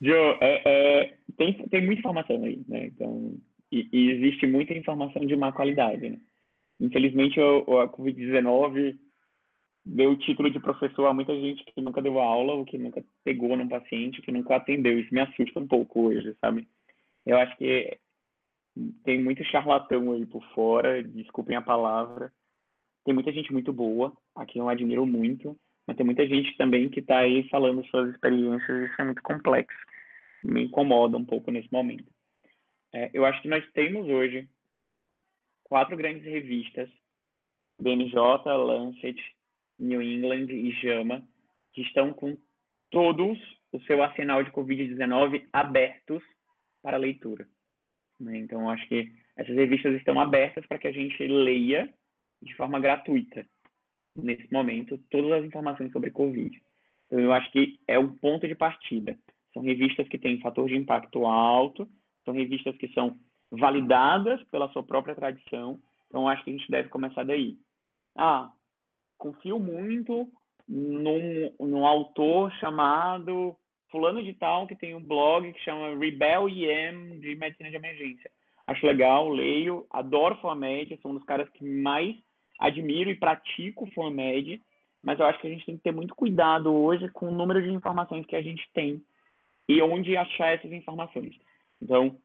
Joe, 0.00 0.38
é, 0.40 0.62
é, 0.64 1.14
tem, 1.36 1.52
tem 1.68 1.84
muita 1.84 2.00
informação 2.00 2.42
aí, 2.42 2.62
né? 2.66 2.86
Então, 2.86 3.34
e, 3.70 3.88
e, 3.92 4.10
existe 4.12 4.46
muita 4.46 4.72
informação 4.72 5.24
de 5.26 5.36
má 5.36 5.52
qualidade, 5.52 6.08
né? 6.08 6.18
Infelizmente, 6.80 7.38
a 7.38 7.88
Covid-19 7.88 8.96
deu 9.84 10.12
o 10.12 10.16
título 10.16 10.50
de 10.50 10.58
professor 10.58 11.06
a 11.06 11.12
muita 11.12 11.34
gente 11.38 11.62
que 11.64 11.80
nunca 11.82 12.00
deu 12.00 12.18
aula, 12.18 12.54
ou 12.54 12.64
que 12.64 12.78
nunca 12.78 13.04
pegou 13.22 13.54
num 13.56 13.68
paciente, 13.68 14.22
que 14.22 14.32
nunca 14.32 14.56
atendeu. 14.56 14.98
Isso 14.98 15.12
me 15.12 15.20
assusta 15.20 15.60
um 15.60 15.68
pouco 15.68 16.06
hoje, 16.06 16.34
sabe? 16.40 16.66
Eu 17.26 17.36
acho 17.36 17.54
que 17.58 17.98
tem 19.04 19.22
muito 19.22 19.44
charlatão 19.44 20.12
aí 20.12 20.24
por 20.24 20.42
fora, 20.54 21.02
desculpem 21.02 21.56
a 21.56 21.62
palavra. 21.62 22.32
Tem 23.04 23.14
muita 23.14 23.32
gente 23.32 23.52
muito 23.52 23.72
boa, 23.72 24.12
aqui 24.34 24.58
eu 24.58 24.68
admiro 24.68 25.06
muito, 25.06 25.56
mas 25.86 25.96
tem 25.96 26.04
muita 26.04 26.26
gente 26.26 26.56
também 26.56 26.88
que 26.88 27.00
está 27.00 27.18
aí 27.18 27.48
falando 27.48 27.84
suas 27.86 28.10
experiências, 28.10 28.90
isso 28.90 29.00
é 29.00 29.04
muito 29.04 29.22
complexo. 29.22 29.78
Me 30.44 30.64
incomoda 30.64 31.16
um 31.16 31.24
pouco 31.24 31.50
nesse 31.50 31.70
momento. 31.72 32.10
É, 32.92 33.10
eu 33.12 33.24
acho 33.24 33.40
que 33.42 33.48
nós 33.48 33.64
temos 33.72 34.08
hoje 34.08 34.48
quatro 35.64 35.96
grandes 35.96 36.24
revistas, 36.24 36.88
BNJ, 37.80 38.16
Lancet, 38.46 39.18
New 39.78 40.02
England 40.02 40.46
e 40.50 40.72
JAMA, 40.72 41.22
que 41.72 41.82
estão 41.82 42.12
com 42.12 42.36
todos 42.90 43.38
o 43.72 43.80
seu 43.82 44.02
arsenal 44.02 44.42
de 44.42 44.50
Covid-19 44.50 45.46
abertos 45.52 46.22
para 46.82 46.96
leitura. 46.96 47.46
Né? 48.18 48.38
Então, 48.38 48.68
acho 48.68 48.86
que 48.88 49.10
essas 49.36 49.54
revistas 49.54 49.94
estão 49.94 50.20
abertas 50.20 50.66
para 50.66 50.78
que 50.78 50.88
a 50.88 50.92
gente 50.92 51.26
leia 51.26 51.92
de 52.42 52.54
forma 52.54 52.80
gratuita, 52.80 53.46
nesse 54.16 54.50
momento, 54.52 54.98
todas 55.10 55.32
as 55.32 55.44
informações 55.44 55.92
sobre 55.92 56.10
Covid. 56.10 56.60
Então, 57.06 57.20
eu 57.20 57.32
acho 57.32 57.50
que 57.50 57.78
é 57.86 57.98
um 57.98 58.16
ponto 58.16 58.46
de 58.46 58.54
partida. 58.54 59.18
São 59.52 59.62
revistas 59.62 60.08
que 60.08 60.18
têm 60.18 60.40
fator 60.40 60.68
de 60.68 60.76
impacto 60.76 61.26
alto, 61.26 61.88
são 62.24 62.34
revistas 62.34 62.76
que 62.76 62.88
são 62.88 63.18
validadas 63.50 64.42
pela 64.44 64.68
sua 64.72 64.82
própria 64.82 65.14
tradição. 65.14 65.80
Então, 66.06 66.28
acho 66.28 66.44
que 66.44 66.50
a 66.50 66.52
gente 66.52 66.70
deve 66.70 66.88
começar 66.88 67.24
daí. 67.24 67.56
Ah, 68.16 68.50
confio 69.18 69.58
muito 69.58 70.30
num, 70.68 71.52
num 71.58 71.86
autor 71.86 72.52
chamado 72.54 73.56
fulano 73.90 74.22
de 74.22 74.32
tal 74.34 74.66
que 74.66 74.76
tem 74.76 74.94
um 74.94 75.02
blog 75.02 75.52
que 75.52 75.60
chama 75.60 75.98
Rebel 75.98 76.48
IM 76.48 77.18
de 77.18 77.34
medicina 77.34 77.70
de 77.70 77.76
emergência. 77.76 78.30
Acho 78.66 78.86
legal, 78.86 79.28
leio, 79.28 79.84
adoro 79.90 80.36
FOAMED, 80.36 80.96
sou 81.02 81.10
um 81.10 81.14
dos 81.14 81.24
caras 81.24 81.48
que 81.50 81.64
mais 81.64 82.16
admiro 82.60 83.10
e 83.10 83.16
pratico 83.16 83.90
FOAMED, 83.92 84.62
mas 85.02 85.18
eu 85.18 85.26
acho 85.26 85.40
que 85.40 85.46
a 85.46 85.50
gente 85.50 85.64
tem 85.64 85.76
que 85.76 85.82
ter 85.82 85.92
muito 85.92 86.14
cuidado 86.14 86.72
hoje 86.72 87.08
com 87.08 87.28
o 87.28 87.34
número 87.34 87.62
de 87.62 87.70
informações 87.70 88.26
que 88.26 88.36
a 88.36 88.42
gente 88.42 88.62
tem 88.72 89.02
e 89.68 89.80
onde 89.82 90.16
achar 90.16 90.54
essas 90.54 90.70
informações. 90.70 91.34
Então, 91.80 92.16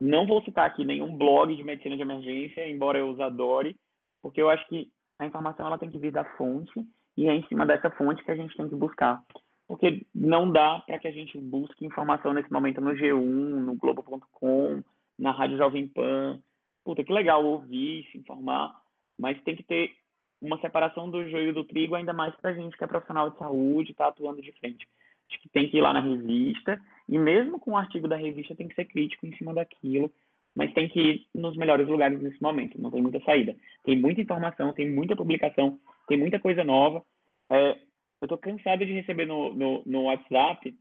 não 0.00 0.26
vou 0.26 0.42
citar 0.42 0.66
aqui 0.66 0.84
nenhum 0.84 1.16
blog 1.16 1.54
de 1.54 1.62
medicina 1.62 1.96
de 1.96 2.02
emergência, 2.02 2.68
embora 2.68 2.98
eu 2.98 3.10
os 3.10 3.20
adore, 3.20 3.76
porque 4.22 4.40
eu 4.40 4.48
acho 4.48 4.66
que 4.68 4.90
a 5.18 5.26
informação 5.26 5.66
ela 5.66 5.78
tem 5.78 5.90
que 5.90 5.98
vir 5.98 6.10
da 6.10 6.24
fonte 6.36 6.72
e 7.16 7.28
é 7.28 7.34
em 7.34 7.46
cima 7.46 7.66
dessa 7.66 7.90
fonte 7.90 8.24
que 8.24 8.30
a 8.30 8.36
gente 8.36 8.56
tem 8.56 8.68
que 8.68 8.74
buscar 8.74 9.22
porque 9.66 10.06
não 10.14 10.50
dá 10.50 10.80
para 10.80 10.98
que 10.98 11.08
a 11.08 11.12
gente 11.12 11.38
busque 11.38 11.86
informação 11.86 12.32
nesse 12.32 12.52
momento 12.52 12.80
no 12.80 12.92
G1, 12.92 13.18
no 13.18 13.74
Globo.com, 13.76 14.82
na 15.18 15.30
Rádio 15.30 15.56
Jovem 15.56 15.88
Pan. 15.88 16.38
Puta, 16.84 17.02
que 17.02 17.12
legal 17.12 17.44
ouvir, 17.44 18.06
se 18.10 18.18
informar, 18.18 18.74
mas 19.18 19.40
tem 19.42 19.56
que 19.56 19.62
ter 19.62 19.92
uma 20.40 20.60
separação 20.60 21.10
do 21.10 21.28
joio 21.28 21.54
do 21.54 21.64
trigo, 21.64 21.94
ainda 21.94 22.12
mais 22.12 22.34
para 22.36 22.50
a 22.50 22.54
gente 22.54 22.76
que 22.76 22.84
é 22.84 22.86
profissional 22.86 23.30
de 23.30 23.38
saúde, 23.38 23.92
está 23.92 24.08
atuando 24.08 24.42
de 24.42 24.52
frente. 24.52 24.86
Acho 25.30 25.40
que 25.40 25.48
tem 25.48 25.68
que 25.68 25.78
ir 25.78 25.80
lá 25.80 25.92
na 25.92 26.00
revista, 26.00 26.80
e 27.08 27.18
mesmo 27.18 27.58
com 27.58 27.72
o 27.72 27.76
artigo 27.76 28.06
da 28.06 28.16
revista, 28.16 28.54
tem 28.54 28.68
que 28.68 28.74
ser 28.74 28.84
crítico 28.84 29.26
em 29.26 29.36
cima 29.36 29.54
daquilo, 29.54 30.12
mas 30.54 30.72
tem 30.72 30.88
que 30.88 31.00
ir 31.00 31.26
nos 31.34 31.56
melhores 31.56 31.88
lugares 31.88 32.20
nesse 32.20 32.40
momento, 32.40 32.80
não 32.80 32.90
tem 32.90 33.02
muita 33.02 33.20
saída. 33.20 33.56
Tem 33.82 33.98
muita 33.98 34.20
informação, 34.20 34.72
tem 34.72 34.90
muita 34.90 35.16
publicação, 35.16 35.78
tem 36.06 36.16
muita 36.16 36.38
coisa 36.38 36.62
nova. 36.62 37.02
É, 37.50 37.72
eu 38.20 38.26
estou 38.26 38.38
cansado 38.38 38.86
de 38.86 38.92
receber 38.92 39.26
no, 39.26 39.52
no, 39.52 39.82
no, 39.84 40.02
WhatsApp 40.04 40.74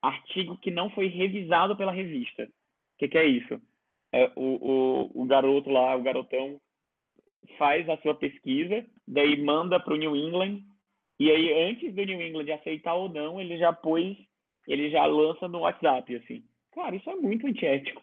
artigo 0.00 0.56
que 0.58 0.70
não 0.70 0.90
foi 0.90 1.08
revisado 1.08 1.76
pela 1.76 1.92
revista. 1.92 2.44
O 2.44 2.98
que, 2.98 3.08
que 3.08 3.18
é 3.18 3.26
isso? 3.26 3.60
É, 4.12 4.32
o, 4.34 5.10
o, 5.14 5.22
o 5.22 5.24
garoto 5.26 5.70
lá, 5.70 5.94
o 5.94 6.02
garotão, 6.02 6.60
faz 7.58 7.88
a 7.88 7.96
sua 7.98 8.14
pesquisa, 8.14 8.84
daí 9.06 9.40
manda 9.42 9.78
para 9.80 9.94
o 9.94 9.96
New 9.96 10.16
England, 10.16 10.60
e 11.18 11.30
aí 11.30 11.70
antes 11.70 11.94
do 11.94 12.04
New 12.04 12.20
England 12.20 12.52
aceitar 12.52 12.94
ou 12.94 13.08
não, 13.08 13.40
ele 13.40 13.56
já 13.58 13.72
pôs, 13.72 14.16
ele 14.66 14.90
já 14.90 15.04
lança 15.06 15.48
no 15.48 15.60
WhatsApp, 15.60 16.16
assim. 16.16 16.44
Claro, 16.72 16.96
isso 16.96 17.10
é 17.10 17.16
muito 17.16 17.46
antiético. 17.46 18.02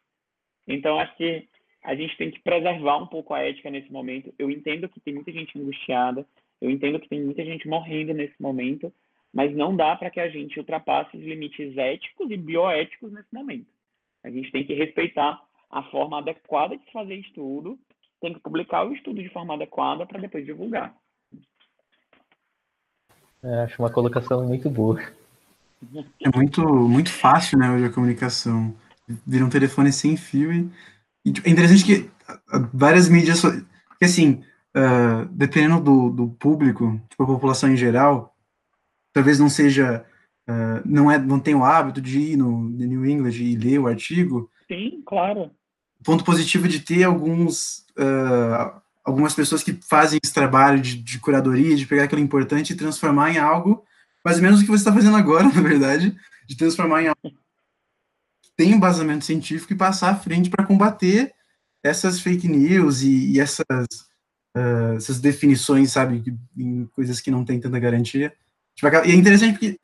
Então, 0.67 0.99
acho 0.99 1.15
que 1.17 1.47
a 1.83 1.95
gente 1.95 2.15
tem 2.17 2.29
que 2.29 2.41
preservar 2.41 2.97
um 2.97 3.07
pouco 3.07 3.33
a 3.33 3.41
ética 3.41 3.69
nesse 3.69 3.91
momento. 3.91 4.33
Eu 4.37 4.51
entendo 4.51 4.87
que 4.87 4.99
tem 4.99 5.13
muita 5.13 5.31
gente 5.31 5.57
angustiada, 5.57 6.25
eu 6.61 6.69
entendo 6.69 6.99
que 6.99 7.09
tem 7.09 7.23
muita 7.23 7.43
gente 7.43 7.67
morrendo 7.67 8.13
nesse 8.13 8.39
momento, 8.41 8.93
mas 9.33 9.55
não 9.55 9.75
dá 9.75 9.95
para 9.95 10.09
que 10.09 10.19
a 10.19 10.29
gente 10.29 10.59
ultrapasse 10.59 11.15
os 11.15 11.23
limites 11.23 11.77
éticos 11.77 12.29
e 12.29 12.37
bioéticos 12.37 13.11
nesse 13.11 13.33
momento. 13.33 13.67
A 14.23 14.29
gente 14.29 14.51
tem 14.51 14.65
que 14.65 14.73
respeitar 14.73 15.41
a 15.69 15.83
forma 15.83 16.17
adequada 16.17 16.77
de 16.77 16.91
fazer 16.91 17.15
estudo, 17.15 17.79
tem 18.19 18.33
que 18.33 18.39
publicar 18.39 18.85
o 18.85 18.93
estudo 18.93 19.21
de 19.21 19.29
forma 19.29 19.53
adequada 19.53 20.05
para 20.05 20.19
depois 20.19 20.45
divulgar. 20.45 20.95
É, 23.41 23.61
acho 23.61 23.81
uma 23.81 23.91
colocação 23.91 24.45
muito 24.45 24.69
boa. 24.69 25.01
É 26.21 26.35
muito, 26.35 26.61
muito 26.61 27.11
fácil, 27.11 27.57
né, 27.57 27.71
hoje 27.71 27.85
a 27.85 27.91
comunicação. 27.91 28.75
Vira 29.25 29.45
um 29.45 29.49
telefone 29.49 29.91
sem 29.93 30.17
fio 30.17 30.51
e, 30.51 30.69
e 31.25 31.31
tipo, 31.31 31.47
é 31.47 31.51
interessante 31.51 31.85
que 31.85 32.09
várias 32.73 33.09
mídias, 33.09 33.41
que 33.97 34.05
assim, 34.05 34.43
uh, 34.75 35.25
dependendo 35.31 35.81
do, 35.81 36.09
do 36.09 36.29
público, 36.29 36.99
tipo 37.09 37.23
a 37.23 37.27
população 37.27 37.71
em 37.71 37.77
geral, 37.77 38.35
talvez 39.13 39.39
não 39.39 39.49
seja, 39.49 40.05
uh, 40.47 40.81
não 40.85 41.09
é, 41.09 41.17
não 41.17 41.39
tem 41.39 41.55
o 41.55 41.63
hábito 41.63 42.01
de 42.01 42.19
ir 42.19 42.37
no 42.37 42.69
New 42.69 43.05
England 43.05 43.31
e 43.31 43.55
ler 43.55 43.79
o 43.79 43.87
artigo. 43.87 44.51
Sim, 44.67 45.01
claro. 45.05 45.51
Ponto 46.03 46.23
positivo 46.23 46.67
de 46.67 46.79
ter 46.79 47.03
alguns, 47.03 47.85
uh, 47.97 48.79
algumas 49.03 49.33
pessoas 49.33 49.63
que 49.63 49.77
fazem 49.87 50.19
esse 50.23 50.33
trabalho 50.33 50.81
de, 50.81 50.95
de 50.95 51.19
curadoria, 51.19 51.75
de 51.75 51.85
pegar 51.85 52.03
aquilo 52.03 52.21
importante 52.21 52.73
e 52.73 52.75
transformar 52.75 53.31
em 53.31 53.37
algo 53.37 53.83
mais 54.23 54.37
ou 54.37 54.43
menos 54.43 54.59
o 54.59 54.63
que 54.63 54.69
você 54.69 54.81
está 54.81 54.93
fazendo 54.93 55.17
agora, 55.17 55.43
na 55.49 55.61
verdade, 55.61 56.15
de 56.47 56.55
transformar 56.55 57.03
em 57.03 57.07
algo 57.07 57.39
tem 58.59 58.73
embasamento 58.73 59.23
científico 59.23 59.71
e 59.71 59.77
passar 59.77 60.09
à 60.09 60.15
frente 60.15 60.49
para 60.49 60.65
combater 60.65 61.33
essas 61.81 62.19
fake 62.19 62.45
news 62.45 63.01
e, 63.01 63.31
e 63.31 63.39
essas, 63.39 63.87
uh, 64.53 64.97
essas 64.97 65.21
definições, 65.21 65.93
sabe, 65.93 66.21
em 66.57 66.85
coisas 66.87 67.21
que 67.21 67.31
não 67.31 67.45
tem 67.45 67.57
tanta 67.57 67.79
garantia. 67.79 68.33
Tipo, 68.75 68.93
e 69.05 69.11
é 69.11 69.15
interessante 69.15 69.53
porque 69.53 69.79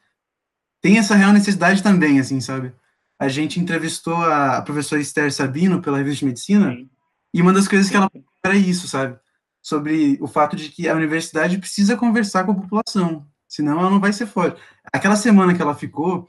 tem 0.81 0.97
essa 0.97 1.15
real 1.15 1.31
necessidade 1.31 1.81
também, 1.81 2.19
assim, 2.19 2.41
sabe? 2.41 2.73
A 3.19 3.27
gente 3.27 3.59
entrevistou 3.59 4.15
a, 4.15 4.61
professora 4.61 5.01
Esther 5.01 5.31
Sabino 5.31 5.81
pela 5.81 5.97
revista 5.97 6.19
de 6.19 6.25
medicina 6.25 6.71
Sim. 6.71 6.89
e 7.33 7.41
uma 7.41 7.53
das 7.53 7.67
coisas 7.67 7.89
que 7.89 7.95
ela 7.95 8.09
era 8.43 8.55
isso, 8.55 8.87
sabe? 8.87 9.17
Sobre 9.61 10.17
o 10.21 10.27
fato 10.27 10.55
de 10.55 10.69
que 10.69 10.87
a 10.87 10.95
universidade 10.95 11.57
precisa 11.57 11.97
conversar 11.97 12.43
com 12.43 12.51
a 12.51 12.55
população, 12.55 13.25
senão 13.47 13.79
ela 13.79 13.89
não 13.89 13.99
vai 13.99 14.13
ser 14.13 14.27
forte. 14.27 14.61
Aquela 14.91 15.15
semana 15.15 15.53
que 15.53 15.61
ela 15.61 15.73
ficou 15.73 16.27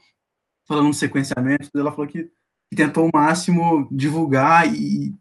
falando 0.67 0.87
no 0.87 0.93
sequenciamento, 0.93 1.69
ela 1.75 1.91
falou 1.91 2.07
que, 2.07 2.23
que 2.69 2.75
tentou 2.75 3.05
ao 3.05 3.11
máximo 3.13 3.87
divulgar 3.91 4.73
e 4.73 5.15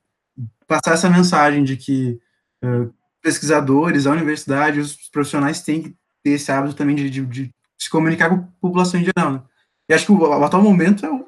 passar 0.66 0.94
essa 0.94 1.08
mensagem 1.08 1.62
de 1.62 1.76
que 1.76 2.20
uh, 2.64 2.92
pesquisadores, 3.22 4.06
a 4.06 4.12
universidade, 4.12 4.80
os 4.80 4.96
profissionais 5.08 5.62
têm 5.62 5.82
que 5.82 5.96
ter 6.22 6.30
esse 6.30 6.50
hábito 6.50 6.74
também 6.74 6.96
de, 6.96 7.08
de, 7.08 7.24
de 7.24 7.54
se 7.78 7.88
comunicar 7.88 8.28
com 8.28 8.36
a 8.36 8.48
população 8.60 9.00
em 9.00 9.04
geral. 9.04 9.32
Né? 9.32 9.42
E 9.88 9.94
acho 9.94 10.06
que 10.06 10.12
o, 10.12 10.18
o, 10.18 10.44
atual 10.44 10.62
momento 10.62 11.06
é 11.06 11.10
o, 11.10 11.26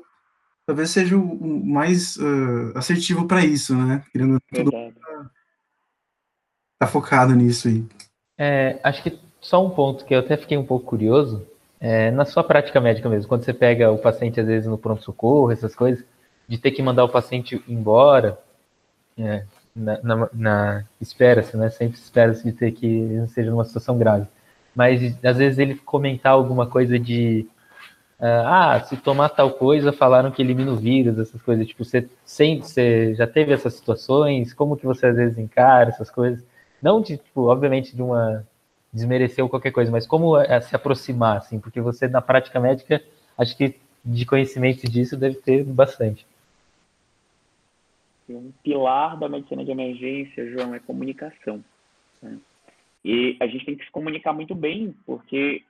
talvez 0.68 0.90
seja 0.90 1.16
o, 1.16 1.22
o 1.22 1.66
mais 1.66 2.16
uh, 2.18 2.76
assertivo 2.76 3.26
para 3.26 3.42
isso, 3.42 3.74
né? 3.74 4.04
Querendo 4.12 4.38
tudo 4.52 4.70
tá 6.78 6.86
focado 6.86 7.34
nisso 7.34 7.68
aí. 7.68 7.82
É, 8.36 8.78
acho 8.84 9.02
que 9.02 9.18
só 9.40 9.64
um 9.64 9.70
ponto 9.70 10.04
que 10.04 10.14
eu 10.14 10.18
até 10.18 10.36
fiquei 10.36 10.58
um 10.58 10.66
pouco 10.66 10.84
curioso, 10.84 11.46
é, 11.80 12.10
na 12.10 12.26
sua 12.26 12.44
prática 12.44 12.82
médica 12.82 13.08
mesmo, 13.08 13.26
quando 13.26 13.44
você 13.44 13.54
pega 13.54 13.90
o 13.90 13.96
paciente 13.96 14.38
às 14.40 14.46
vezes 14.46 14.68
no 14.68 14.76
pronto-socorro, 14.76 15.50
essas 15.50 15.74
coisas, 15.74 16.04
de 16.46 16.58
ter 16.58 16.72
que 16.72 16.82
mandar 16.82 17.04
o 17.04 17.08
paciente 17.08 17.64
embora, 17.66 18.38
é, 19.16 19.46
na, 19.74 20.02
na, 20.02 20.28
na 20.34 20.84
espera-se, 21.00 21.56
né? 21.56 21.70
Sempre 21.70 21.98
espera-se 21.98 22.44
de 22.44 22.52
ter 22.52 22.72
que 22.72 22.86
ele 22.86 23.20
não 23.20 23.28
seja 23.28 23.50
numa 23.50 23.64
situação 23.64 23.96
grave. 23.96 24.26
Mas 24.76 25.16
às 25.24 25.38
vezes 25.38 25.58
ele 25.58 25.76
comentar 25.76 26.32
alguma 26.32 26.66
coisa 26.66 26.98
de 26.98 27.48
ah, 28.20 28.80
se 28.84 28.96
tomar 28.96 29.28
tal 29.28 29.52
coisa, 29.52 29.92
falaram 29.92 30.30
que 30.30 30.42
elimina 30.42 30.72
o 30.72 30.76
vírus, 30.76 31.18
essas 31.18 31.40
coisas. 31.40 31.66
Tipo, 31.66 31.84
você, 31.84 32.08
sem, 32.24 32.60
você 32.60 33.14
já 33.14 33.26
teve 33.26 33.52
essas 33.52 33.74
situações? 33.74 34.52
Como 34.52 34.76
que 34.76 34.86
você 34.86 35.06
às 35.06 35.16
vezes 35.16 35.38
encara 35.38 35.90
essas 35.90 36.10
coisas? 36.10 36.44
Não 36.82 37.00
de, 37.00 37.16
tipo, 37.16 37.42
obviamente, 37.46 37.94
de 37.94 38.02
uma 38.02 38.44
desmerecer 38.92 39.44
ou 39.44 39.50
qualquer 39.50 39.70
coisa, 39.70 39.90
mas 39.90 40.06
como 40.06 40.36
é, 40.36 40.60
se 40.60 40.74
aproximar, 40.74 41.38
assim, 41.38 41.60
porque 41.60 41.80
você 41.80 42.08
na 42.08 42.22
prática 42.22 42.58
médica, 42.58 43.02
acho 43.36 43.56
que 43.56 43.76
de 44.04 44.24
conhecimento 44.24 44.88
disso 44.90 45.16
deve 45.16 45.36
ter 45.36 45.62
bastante. 45.64 46.26
Um 48.28 48.52
pilar 48.62 49.16
da 49.18 49.28
medicina 49.28 49.64
de 49.64 49.70
emergência, 49.70 50.50
João, 50.50 50.74
é 50.74 50.78
comunicação. 50.78 51.62
Né? 52.22 52.38
E 53.04 53.36
a 53.40 53.46
gente 53.46 53.64
tem 53.64 53.76
que 53.76 53.84
se 53.84 53.90
comunicar 53.90 54.32
muito 54.32 54.54
bem, 54.54 54.94
porque 55.06 55.62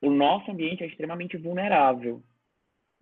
o 0.00 0.10
nosso 0.10 0.50
ambiente 0.50 0.82
é 0.82 0.86
extremamente 0.86 1.36
vulnerável. 1.36 2.22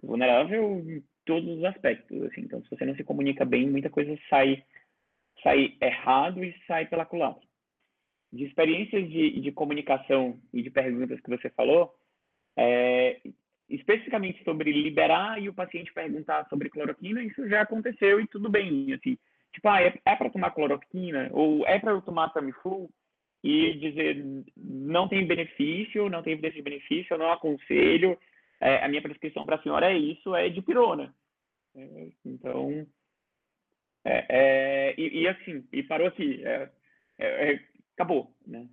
Vulnerável 0.03 0.79
em 0.79 1.03
todos 1.25 1.59
os 1.59 1.65
aspectos. 1.65 2.23
Assim. 2.23 2.43
Então, 2.43 2.63
se 2.63 2.71
você 2.71 2.85
não 2.85 2.95
se 2.95 3.05
comunica 3.05 3.45
bem, 3.45 3.69
muita 3.69 3.91
coisa 3.91 4.19
sai, 4.29 4.63
sai 5.43 5.77
errado 5.81 6.43
e 6.43 6.55
sai 6.67 6.87
pela 6.87 7.05
culatra. 7.05 7.47
De 8.33 8.45
experiências 8.45 9.09
de, 9.09 9.41
de 9.41 9.53
comunicação 9.53 10.41
e 10.53 10.63
de 10.63 10.71
perguntas 10.71 11.21
que 11.21 11.31
você 11.31 11.51
falou, 11.51 11.95
é, 12.57 13.21
especificamente 13.69 14.43
sobre 14.45 14.73
liberar 14.73 15.41
e 15.41 15.49
o 15.49 15.55
paciente 15.55 15.93
perguntar 15.93 16.49
sobre 16.49 16.71
cloroquina, 16.71 17.23
isso 17.23 17.49
já 17.49 17.63
aconteceu 17.63 18.21
e 18.21 18.27
tudo 18.27 18.49
bem. 18.49 18.93
Assim, 18.93 19.19
tipo, 19.53 19.69
ah, 19.69 19.83
é, 19.83 19.95
é 20.05 20.17
para 20.17 20.31
tomar 20.31 20.51
cloroquina? 20.53 21.29
Ou 21.33 21.67
é 21.67 21.79
para 21.79 21.93
eu 21.93 22.01
tomar 22.01 22.31
Tamiflu? 22.31 22.91
E 23.47 23.75
dizer 23.79 24.25
não 24.57 25.07
tem 25.07 25.25
benefício, 25.25 26.09
não 26.09 26.23
tem 26.23 26.33
evidência 26.33 26.57
de 26.57 26.69
benefício, 26.69 27.15
eu 27.15 27.19
não 27.19 27.31
aconselho, 27.31 28.19
é, 28.61 28.85
a 28.85 28.89
minha 28.89 29.01
prescrição 29.01 29.45
para 29.45 29.57
a 29.57 29.63
senhora 29.63 29.93
é 29.93 29.97
isso, 29.97 30.35
é 30.35 30.49
de 30.49 30.61
pirona. 30.61 31.15
É, 31.77 32.09
então, 32.25 32.87
é, 34.05 34.27
é, 34.29 34.95
e, 34.99 35.21
e, 35.21 35.29
assim, 35.29 35.65
e 35.73 35.83
parou 35.85 36.09
aqui, 36.09 36.43
é, 36.45 36.71
é, 37.19 37.61
acabou, 37.95 38.33
né? 38.45 38.67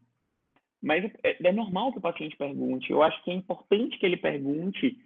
Mas 0.81 1.09
é, 1.23 1.51
normal 1.51 1.91
que 1.91 1.99
o 1.99 2.01
paciente 2.01 2.35
pergunte, 2.35 2.91
eu 2.91 3.03
acho 3.03 3.23
que 3.23 3.31
é 3.31 3.33
importante 3.33 3.97
que 3.99 4.05
ele 4.05 4.17
pergunte, 4.17 4.97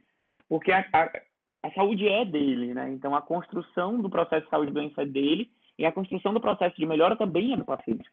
porque 0.47 0.71
a, 0.71 0.87
a, 0.93 1.21
a 1.63 1.71
saúde 1.73 2.07
é 2.07 2.23
dele, 2.23 2.73
né? 2.73 2.89
Então, 2.89 3.13
a 3.13 3.21
construção 3.21 4.01
do 4.01 4.09
processo 4.09 4.45
de 4.45 4.49
saúde 4.49 4.71
e 4.71 4.73
doença 4.73 5.01
é 5.01 5.05
dele, 5.05 5.51
e 5.77 5.85
a 5.85 5.91
construção 5.91 6.33
do 6.33 6.41
processo 6.41 6.75
de 6.77 6.85
melhora 6.85 7.15
também 7.15 7.53
é 7.53 7.57
do 7.57 7.65
paciente. 7.65 8.09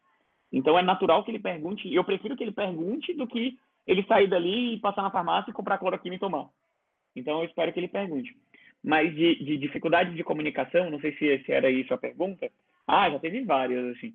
Então 0.51 0.77
é 0.77 0.81
natural 0.81 1.23
que 1.23 1.31
ele 1.31 1.39
pergunte, 1.39 1.87
e 1.87 1.95
eu 1.95 2.03
prefiro 2.03 2.35
que 2.35 2.43
ele 2.43 2.51
pergunte 2.51 3.13
do 3.13 3.27
que 3.27 3.57
ele 3.85 4.03
sair 4.03 4.27
dali 4.27 4.75
e 4.75 4.79
passar 4.79 5.01
na 5.01 5.11
farmácia 5.11 5.51
e 5.51 5.53
comprar 5.53 5.77
cloroquina 5.77 6.15
e 6.15 6.19
tomar. 6.19 6.49
Então 7.15 7.39
eu 7.39 7.45
espero 7.45 7.71
que 7.71 7.79
ele 7.79 7.87
pergunte. 7.87 8.35
Mas 8.83 9.13
de, 9.15 9.43
de 9.43 9.57
dificuldade 9.57 10.15
de 10.15 10.23
comunicação, 10.23 10.89
não 10.89 10.99
sei 10.99 11.13
se, 11.17 11.43
se 11.43 11.51
era 11.51 11.69
isso 11.69 11.93
a 11.93 11.97
pergunta. 11.97 12.51
Ah, 12.87 13.09
já 13.09 13.19
teve 13.19 13.43
várias, 13.43 13.95
assim. 13.95 14.13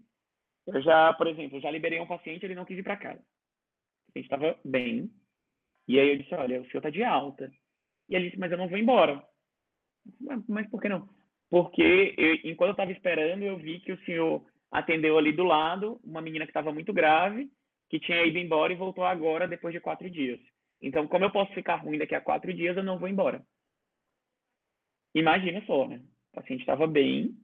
Eu 0.67 0.81
já, 0.81 1.13
por 1.15 1.27
exemplo, 1.27 1.61
já 1.61 1.71
liberei 1.71 2.01
um 2.01 2.07
paciente, 2.07 2.45
ele 2.45 2.55
não 2.55 2.65
quis 2.65 2.79
ir 2.79 2.83
para 2.83 2.97
casa. 2.97 3.21
A 4.15 4.19
gente 4.19 4.27
estava 4.27 4.57
bem. 4.65 5.11
E 5.89 5.99
aí 5.99 6.11
eu 6.11 6.19
disse, 6.19 6.35
olha, 6.35 6.61
o 6.61 6.65
senhor 6.67 6.79
está 6.79 6.91
de 6.91 7.03
alta. 7.03 7.51
E 8.09 8.15
ele 8.15 8.27
disse, 8.27 8.39
mas 8.39 8.53
eu 8.53 8.59
não 8.59 8.69
vou 8.69 8.79
embora. 8.79 9.23
Mas 10.49 10.69
por 10.69 10.81
que 10.81 10.89
não? 10.89 11.09
Porque 11.49 12.15
eu, 12.17 12.35
enquanto 12.51 12.69
eu 12.69 12.73
estava 12.73 12.93
esperando, 12.93 13.43
eu 13.43 13.57
vi 13.57 13.81
que 13.81 13.93
o 13.93 14.05
senhor 14.05 14.45
atendeu 14.71 15.19
ali 15.19 15.33
do 15.33 15.45
lado 15.45 16.01
uma 16.05 16.21
menina 16.21 16.45
que 16.45 16.51
estava 16.51 16.73
muito 16.73 16.93
grave, 16.93 17.51
que 17.89 17.99
tinha 17.99 18.25
ido 18.25 18.39
embora 18.39 18.73
e 18.73 18.77
voltou 18.77 19.05
agora 19.05 19.49
depois 19.49 19.75
de 19.75 19.81
quatro 19.81 20.09
dias. 20.09 20.41
Então, 20.81 21.07
como 21.09 21.25
eu 21.25 21.31
posso 21.31 21.53
ficar 21.53 21.77
ruim 21.77 21.99
daqui 21.99 22.15
a 22.15 22.21
quatro 22.21 22.53
dias, 22.55 22.77
eu 22.77 22.83
não 22.83 22.99
vou 22.99 23.09
embora. 23.09 23.45
Imagina 25.15 25.63
só, 25.67 25.89
né? 25.89 26.01
O 26.33 26.37
paciente 26.37 26.61
estava 26.61 26.87
bem, 26.87 27.37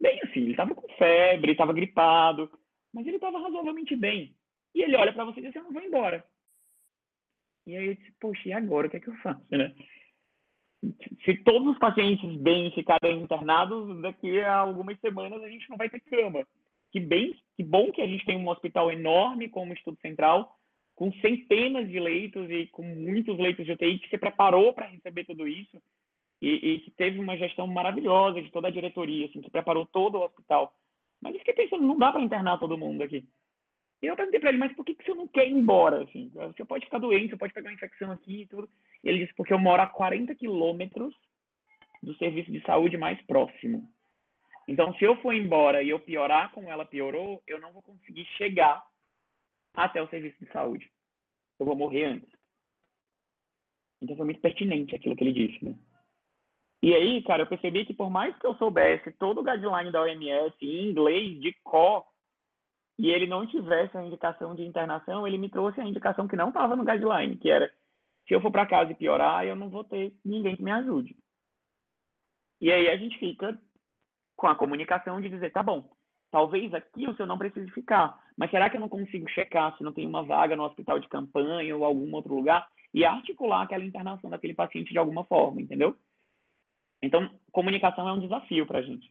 bem 0.00 0.20
assim, 0.24 0.40
ele 0.40 0.50
estava 0.50 0.74
com 0.74 0.88
febre, 0.94 1.52
estava 1.52 1.72
gripado, 1.72 2.50
mas 2.92 3.06
ele 3.06 3.16
estava 3.16 3.38
razoavelmente 3.38 3.94
bem. 3.94 4.34
E 4.74 4.82
ele 4.82 4.96
olha 4.96 5.12
para 5.12 5.24
você 5.24 5.40
e 5.40 5.44
diz, 5.44 5.54
eu 5.54 5.62
não 5.62 5.72
vou 5.72 5.82
embora. 5.82 6.24
E 7.66 7.76
aí 7.76 7.86
eu 7.86 7.94
disse, 7.94 8.12
poxa, 8.20 8.48
e 8.48 8.52
agora 8.52 8.86
o 8.86 8.90
que 8.90 8.96
é 8.96 9.00
que 9.00 9.08
eu 9.08 9.16
faço, 9.16 9.46
né? 9.50 9.74
Se 11.24 11.34
todos 11.44 11.68
os 11.68 11.78
pacientes 11.78 12.36
bem 12.40 12.70
ficarem 12.72 13.22
internados, 13.22 14.00
daqui 14.00 14.40
a 14.40 14.56
algumas 14.56 14.98
semanas 15.00 15.42
a 15.42 15.48
gente 15.48 15.68
não 15.68 15.76
vai 15.76 15.88
ter 15.88 16.00
cama. 16.00 16.46
Que 16.90 17.00
bem, 17.00 17.34
que 17.56 17.62
bom 17.62 17.90
que 17.92 18.00
a 18.00 18.06
gente 18.06 18.24
tem 18.24 18.38
um 18.38 18.48
hospital 18.48 18.90
enorme 18.90 19.48
como 19.48 19.70
o 19.70 19.74
Instituto 19.74 20.00
Central, 20.00 20.56
com 20.94 21.12
centenas 21.14 21.88
de 21.88 22.00
leitos 22.00 22.48
e 22.50 22.66
com 22.68 22.82
muitos 22.82 23.36
leitos 23.38 23.66
de 23.66 23.72
UTI 23.72 23.98
que 23.98 24.08
se 24.08 24.18
preparou 24.18 24.72
para 24.72 24.86
receber 24.86 25.24
tudo 25.24 25.46
isso 25.46 25.80
e, 26.40 26.48
e, 26.48 26.80
que 26.80 26.90
teve 26.92 27.18
uma 27.18 27.36
gestão 27.36 27.66
maravilhosa 27.66 28.40
de 28.40 28.50
toda 28.50 28.68
a 28.68 28.70
diretoria, 28.70 29.26
assim, 29.26 29.40
que 29.40 29.50
preparou 29.50 29.86
todo 29.86 30.16
o 30.16 30.24
hospital. 30.24 30.72
Mas 31.20 31.34
eu 31.34 31.40
fiquei 31.40 31.54
pensando, 31.54 31.84
não 31.84 31.98
dá 31.98 32.12
para 32.12 32.22
internar 32.22 32.58
todo 32.58 32.78
mundo 32.78 33.02
aqui. 33.02 33.24
E 34.00 34.06
eu 34.06 34.14
perguntei 34.14 34.38
para 34.38 34.50
ele, 34.50 34.58
mas 34.58 34.72
por 34.74 34.84
que, 34.84 34.94
que 34.94 35.04
você 35.04 35.14
não 35.14 35.26
quer 35.26 35.48
ir 35.48 35.52
embora? 35.52 36.04
Assim? 36.04 36.30
Você 36.32 36.64
pode 36.64 36.84
ficar 36.84 36.98
doente, 36.98 37.30
você 37.30 37.36
pode 37.36 37.52
pegar 37.52 37.68
uma 37.68 37.74
infecção 37.74 38.12
aqui 38.12 38.42
e 38.42 38.46
tudo. 38.46 38.68
E 39.02 39.08
ele 39.08 39.20
disse, 39.20 39.34
porque 39.34 39.52
eu 39.52 39.58
moro 39.58 39.82
a 39.82 39.86
40 39.86 40.34
quilômetros 40.36 41.14
do 42.02 42.14
serviço 42.14 42.52
de 42.52 42.60
saúde 42.62 42.96
mais 42.96 43.20
próximo. 43.22 43.90
Então, 44.68 44.94
se 44.94 45.04
eu 45.04 45.16
for 45.16 45.34
embora 45.34 45.82
e 45.82 45.88
eu 45.88 45.98
piorar 45.98 46.52
como 46.52 46.68
ela 46.68 46.84
piorou, 46.84 47.42
eu 47.46 47.60
não 47.60 47.72
vou 47.72 47.82
conseguir 47.82 48.24
chegar 48.36 48.84
até 49.74 50.00
o 50.00 50.08
serviço 50.08 50.38
de 50.44 50.52
saúde. 50.52 50.88
Eu 51.58 51.66
vou 51.66 51.74
morrer 51.74 52.04
antes. 52.04 52.28
Então, 54.00 54.16
foi 54.16 54.26
muito 54.26 54.40
pertinente 54.40 54.94
aquilo 54.94 55.16
que 55.16 55.24
ele 55.24 55.32
disse, 55.32 55.64
né? 55.64 55.74
E 56.80 56.94
aí, 56.94 57.22
cara, 57.24 57.42
eu 57.42 57.46
percebi 57.48 57.84
que 57.84 57.92
por 57.92 58.08
mais 58.08 58.36
que 58.38 58.46
eu 58.46 58.54
soubesse 58.54 59.10
todo 59.12 59.40
o 59.40 59.42
guideline 59.42 59.90
da 59.90 60.02
OMS 60.02 60.54
em 60.62 60.90
inglês, 60.90 61.40
de 61.40 61.52
cor, 61.64 62.04
e 62.98 63.10
ele 63.10 63.26
não 63.26 63.46
tivesse 63.46 63.96
a 63.96 64.04
indicação 64.04 64.54
de 64.54 64.62
internação, 64.62 65.26
ele 65.26 65.38
me 65.38 65.48
trouxe 65.48 65.80
a 65.80 65.86
indicação 65.86 66.26
que 66.26 66.36
não 66.36 66.48
estava 66.48 66.74
no 66.74 66.84
guideline, 66.84 67.36
que 67.36 67.48
era 67.48 67.72
se 68.26 68.34
eu 68.34 68.40
for 68.40 68.50
para 68.50 68.66
casa 68.66 68.90
e 68.92 68.94
piorar, 68.94 69.46
eu 69.46 69.56
não 69.56 69.70
vou 69.70 69.84
ter 69.84 70.12
ninguém 70.24 70.56
que 70.56 70.62
me 70.62 70.70
ajude. 70.70 71.16
E 72.60 72.72
aí 72.72 72.88
a 72.88 72.96
gente 72.96 73.18
fica 73.18 73.58
com 74.36 74.48
a 74.48 74.54
comunicação 74.54 75.20
de 75.20 75.28
dizer, 75.28 75.50
tá 75.50 75.62
bom, 75.62 75.88
talvez 76.30 76.74
aqui 76.74 77.08
o 77.08 77.14
senhor 77.14 77.26
não 77.26 77.38
precise 77.38 77.70
ficar, 77.70 78.18
mas 78.36 78.50
será 78.50 78.68
que 78.68 78.76
eu 78.76 78.80
não 78.80 78.88
consigo 78.88 79.28
checar 79.30 79.76
se 79.76 79.84
não 79.84 79.92
tem 79.92 80.06
uma 80.06 80.24
vaga 80.24 80.56
no 80.56 80.64
hospital 80.64 80.98
de 80.98 81.08
campanha 81.08 81.74
ou 81.74 81.84
algum 81.84 82.12
outro 82.14 82.34
lugar 82.34 82.68
e 82.92 83.04
articular 83.04 83.62
aquela 83.62 83.84
internação 83.84 84.28
daquele 84.28 84.54
paciente 84.54 84.92
de 84.92 84.98
alguma 84.98 85.24
forma, 85.24 85.62
entendeu? 85.62 85.96
Então, 87.00 87.30
comunicação 87.52 88.08
é 88.08 88.12
um 88.12 88.20
desafio 88.20 88.66
para 88.66 88.80
a 88.80 88.82
gente. 88.82 89.10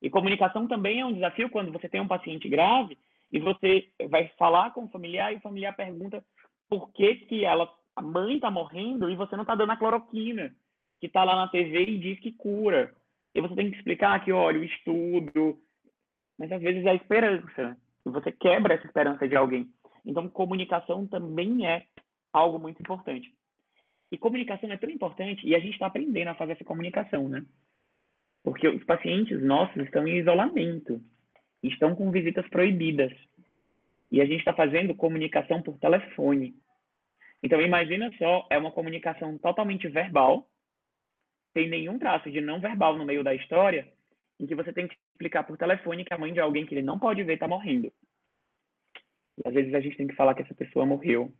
E 0.00 0.10
comunicação 0.10 0.66
também 0.66 1.00
é 1.00 1.06
um 1.06 1.12
desafio 1.12 1.50
quando 1.50 1.70
você 1.70 1.88
tem 1.88 2.00
um 2.00 2.08
paciente 2.08 2.48
grave 2.48 2.98
e 3.32 3.38
você 3.38 3.90
vai 4.08 4.28
falar 4.38 4.72
com 4.72 4.84
o 4.84 4.88
familiar 4.88 5.32
e 5.32 5.36
o 5.36 5.40
familiar 5.40 5.74
pergunta 5.74 6.24
por 6.68 6.92
que, 6.92 7.16
que 7.16 7.44
ela, 7.44 7.72
a 7.94 8.02
mãe 8.02 8.36
está 8.36 8.50
morrendo 8.50 9.10
e 9.10 9.16
você 9.16 9.36
não 9.36 9.42
está 9.42 9.54
dando 9.54 9.72
a 9.72 9.76
cloroquina, 9.76 10.54
que 11.00 11.06
está 11.06 11.24
lá 11.24 11.36
na 11.36 11.48
TV 11.48 11.84
e 11.84 11.98
diz 11.98 12.20
que 12.20 12.32
cura. 12.32 12.94
E 13.34 13.40
você 13.40 13.54
tem 13.54 13.70
que 13.70 13.76
explicar 13.76 14.24
que, 14.24 14.32
olha, 14.32 14.60
o 14.60 14.64
estudo, 14.64 15.58
mas 16.38 16.50
às 16.50 16.60
vezes 16.60 16.84
é 16.84 16.90
a 16.90 16.94
esperança. 16.94 17.76
E 18.04 18.10
você 18.10 18.32
quebra 18.32 18.74
essa 18.74 18.86
esperança 18.86 19.28
de 19.28 19.36
alguém. 19.36 19.68
Então, 20.04 20.28
comunicação 20.28 21.06
também 21.06 21.66
é 21.66 21.84
algo 22.32 22.58
muito 22.58 22.80
importante. 22.80 23.34
E 24.10 24.16
comunicação 24.16 24.70
é 24.70 24.76
tão 24.76 24.88
importante, 24.88 25.46
e 25.46 25.54
a 25.54 25.58
gente 25.58 25.72
está 25.72 25.86
aprendendo 25.86 26.28
a 26.28 26.34
fazer 26.34 26.52
essa 26.52 26.64
comunicação, 26.64 27.28
né? 27.28 27.44
Porque 28.44 28.68
os 28.68 28.84
pacientes 28.84 29.42
nossos 29.42 29.76
estão 29.82 30.06
em 30.06 30.18
isolamento, 30.18 31.02
estão 31.72 31.94
com 31.94 32.10
visitas 32.10 32.46
proibidas. 32.48 33.12
E 34.10 34.20
a 34.20 34.24
gente 34.24 34.38
está 34.38 34.52
fazendo 34.52 34.94
comunicação 34.94 35.60
por 35.62 35.78
telefone. 35.78 36.54
Então, 37.42 37.60
imagina 37.60 38.10
só, 38.18 38.46
é 38.50 38.58
uma 38.58 38.72
comunicação 38.72 39.36
totalmente 39.38 39.88
verbal, 39.88 40.48
tem 41.52 41.68
nenhum 41.68 41.98
traço 41.98 42.30
de 42.30 42.40
não 42.40 42.60
verbal 42.60 42.96
no 42.96 43.04
meio 43.04 43.24
da 43.24 43.34
história, 43.34 43.90
em 44.38 44.46
que 44.46 44.54
você 44.54 44.72
tem 44.72 44.86
que 44.86 44.96
explicar 45.12 45.44
por 45.44 45.56
telefone 45.56 46.04
que 46.04 46.12
a 46.12 46.18
mãe 46.18 46.32
de 46.32 46.40
alguém 46.40 46.66
que 46.66 46.74
ele 46.74 46.82
não 46.82 46.98
pode 46.98 47.22
ver 47.22 47.34
está 47.34 47.48
morrendo. 47.48 47.92
E 49.38 49.48
às 49.48 49.54
vezes 49.54 49.72
a 49.74 49.80
gente 49.80 49.96
tem 49.96 50.06
que 50.06 50.14
falar 50.14 50.34
que 50.34 50.42
essa 50.42 50.54
pessoa 50.54 50.84
morreu 50.84 51.32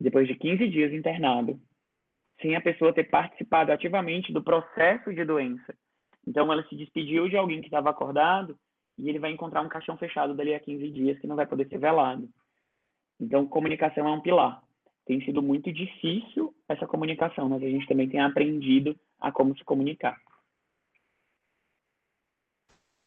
depois 0.00 0.26
de 0.28 0.34
15 0.34 0.68
dias 0.68 0.92
internado, 0.92 1.60
sem 2.40 2.54
a 2.54 2.60
pessoa 2.60 2.92
ter 2.92 3.04
participado 3.04 3.72
ativamente 3.72 4.32
do 4.32 4.42
processo 4.42 5.12
de 5.12 5.24
doença. 5.24 5.74
Então 6.26 6.52
ela 6.52 6.66
se 6.68 6.76
despediu 6.76 7.28
de 7.28 7.36
alguém 7.36 7.60
que 7.60 7.66
estava 7.66 7.90
acordado 7.90 8.58
e 8.98 9.08
ele 9.08 9.18
vai 9.18 9.30
encontrar 9.30 9.62
um 9.62 9.68
caixão 9.68 9.96
fechado 9.96 10.34
dali 10.34 10.54
a 10.54 10.60
15 10.60 10.90
dias 10.90 11.18
que 11.18 11.26
não 11.26 11.36
vai 11.36 11.46
poder 11.46 11.68
ser 11.68 11.78
velado. 11.78 12.28
Então 13.20 13.46
comunicação 13.46 14.06
é 14.06 14.10
um 14.10 14.20
pilar. 14.20 14.62
Tem 15.06 15.20
sido 15.24 15.40
muito 15.40 15.72
difícil 15.72 16.54
essa 16.68 16.86
comunicação, 16.86 17.48
mas 17.48 17.62
a 17.62 17.68
gente 17.68 17.86
também 17.86 18.08
tem 18.08 18.20
aprendido 18.20 18.96
a 19.20 19.30
como 19.30 19.56
se 19.56 19.64
comunicar. 19.64 20.16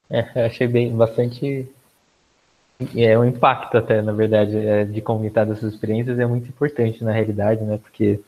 É, 0.09 0.45
achei 0.45 0.67
bem 0.67 0.95
bastante 0.95 1.67
é 2.95 3.17
um 3.19 3.25
impacto 3.25 3.77
até, 3.77 4.01
na 4.01 4.13
verdade, 4.13 4.55
é, 4.55 4.85
de 4.85 5.01
comunicar 5.01 5.45
dessas 5.45 5.73
experiências 5.73 6.17
é 6.17 6.25
muito 6.25 6.47
importante 6.47 7.03
na 7.03 7.11
realidade, 7.11 7.61
né? 7.61 7.77
Porque 7.77 8.21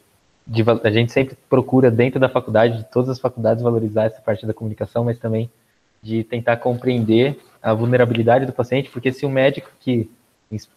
de, 0.45 0.61
a 0.83 0.91
gente 0.91 1.11
sempre 1.11 1.37
procura 1.49 1.89
dentro 1.89 2.19
da 2.19 2.27
faculdade, 2.27 2.79
de 2.79 2.91
todas 2.91 3.09
as 3.09 3.19
faculdades, 3.19 3.63
valorizar 3.63 4.05
essa 4.05 4.21
parte 4.21 4.45
da 4.45 4.53
comunicação, 4.53 5.05
mas 5.05 5.17
também 5.17 5.49
de 6.01 6.23
tentar 6.23 6.57
compreender 6.57 7.39
a 7.61 7.73
vulnerabilidade 7.73 8.45
do 8.45 8.53
paciente, 8.53 8.89
porque 8.89 9.11
se 9.11 9.25
o 9.25 9.29
médico 9.29 9.69
que 9.79 10.09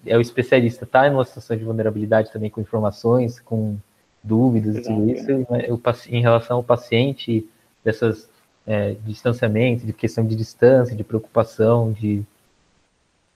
é 0.06 0.16
o 0.16 0.20
especialista 0.20 0.84
está 0.84 1.08
em 1.08 1.10
uma 1.10 1.24
situação 1.24 1.56
de 1.56 1.64
vulnerabilidade 1.64 2.32
também 2.32 2.50
com 2.50 2.60
informações, 2.60 3.40
com 3.40 3.76
dúvidas 4.22 4.76
e 4.76 4.82
tudo 4.82 5.10
isso, 5.10 5.26
né, 5.50 5.66
em 6.08 6.20
relação 6.20 6.58
ao 6.58 6.62
paciente, 6.62 7.48
dessas 7.84 8.28
é, 8.66 8.96
distanciamento, 9.04 9.84
de 9.84 9.92
questão 9.92 10.26
de 10.26 10.36
distância, 10.36 10.94
de 10.94 11.04
preocupação, 11.04 11.92
de 11.92 12.22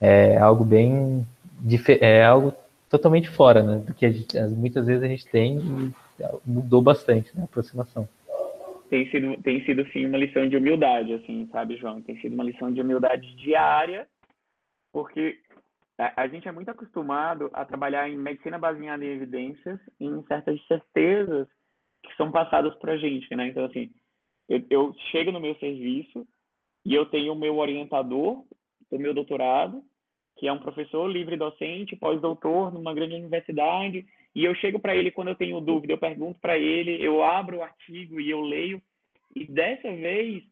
é 0.01 0.39
algo 0.39 0.65
bem 0.65 1.27
é 2.01 2.24
algo 2.24 2.55
totalmente 2.89 3.28
fora, 3.28 3.62
né, 3.62 3.82
do 3.85 3.93
que 3.93 4.06
a 4.06 4.12
gente, 4.12 4.39
muitas 4.51 4.86
vezes 4.86 5.02
a 5.02 5.09
gente 5.09 5.27
tem 5.27 5.59
e 5.59 5.93
mudou 6.47 6.81
bastante 6.81 7.31
né, 7.35 7.43
a 7.43 7.44
aproximação. 7.44 8.09
Tem 8.89 9.10
sido, 9.10 9.43
tem 9.43 9.65
sido 9.65 9.86
sim 9.93 10.06
uma 10.06 10.19
lição 10.19 10.48
de 10.48 10.56
humildade, 10.56 11.12
assim, 11.12 11.48
sabe, 11.52 11.77
João? 11.77 12.01
Tem 12.02 12.19
sido 12.20 12.32
uma 12.32 12.44
lição 12.44 12.73
de 12.73 12.81
humildade 12.81 13.35
diária, 13.36 14.09
porque 14.93 15.39
a, 15.98 16.28
gente 16.28 16.48
é 16.48 16.52
muito 16.52 16.70
acostumado 16.70 17.51
a 17.52 17.65
trabalhar 17.65 18.09
em 18.09 18.16
medicina 18.16 18.59
baseada 18.59 19.05
em 19.05 19.09
evidências, 19.09 19.81
em 20.01 20.23
certas 20.27 20.65
certezas 20.66 21.48
que 22.02 22.15
são 22.16 22.31
passadas 22.31 22.74
para 22.77 22.93
a 22.93 22.97
gente, 22.97 23.35
né? 23.35 23.48
Então, 23.48 23.65
assim, 23.65 23.90
eu, 24.48 24.65
eu 24.70 24.94
chego 25.10 25.32
no 25.32 25.40
meu 25.40 25.55
serviço 25.56 26.27
e 26.85 26.94
eu 26.94 27.05
tenho 27.06 27.32
o 27.32 27.39
meu 27.39 27.56
orientador 27.56 28.44
do 28.90 28.98
meu 28.98 29.12
doutorado, 29.12 29.82
que 30.36 30.47
é 30.47 30.52
um 30.52 30.60
professor 30.60 31.06
livre 31.09 31.36
docente, 31.36 31.97
pós-doutor 31.97 32.73
numa 32.73 32.94
grande 32.94 33.15
universidade, 33.15 34.06
e 34.39 34.44
eu 34.44 34.55
chego 34.55 34.78
para 34.78 34.94
ele 34.94 35.10
quando 35.10 35.27
eu 35.27 35.35
tenho 35.35 35.60
dúvida, 35.60 35.93
eu 35.93 35.98
pergunto 35.98 36.39
para 36.39 36.56
ele, 36.56 37.05
eu 37.05 37.24
abro 37.24 37.56
o 37.56 37.62
artigo 37.62 38.20
e 38.20 38.31
eu 38.31 38.40
leio, 38.40 38.81
e 39.35 39.44
dessa 39.44 39.90
vez 39.90 40.44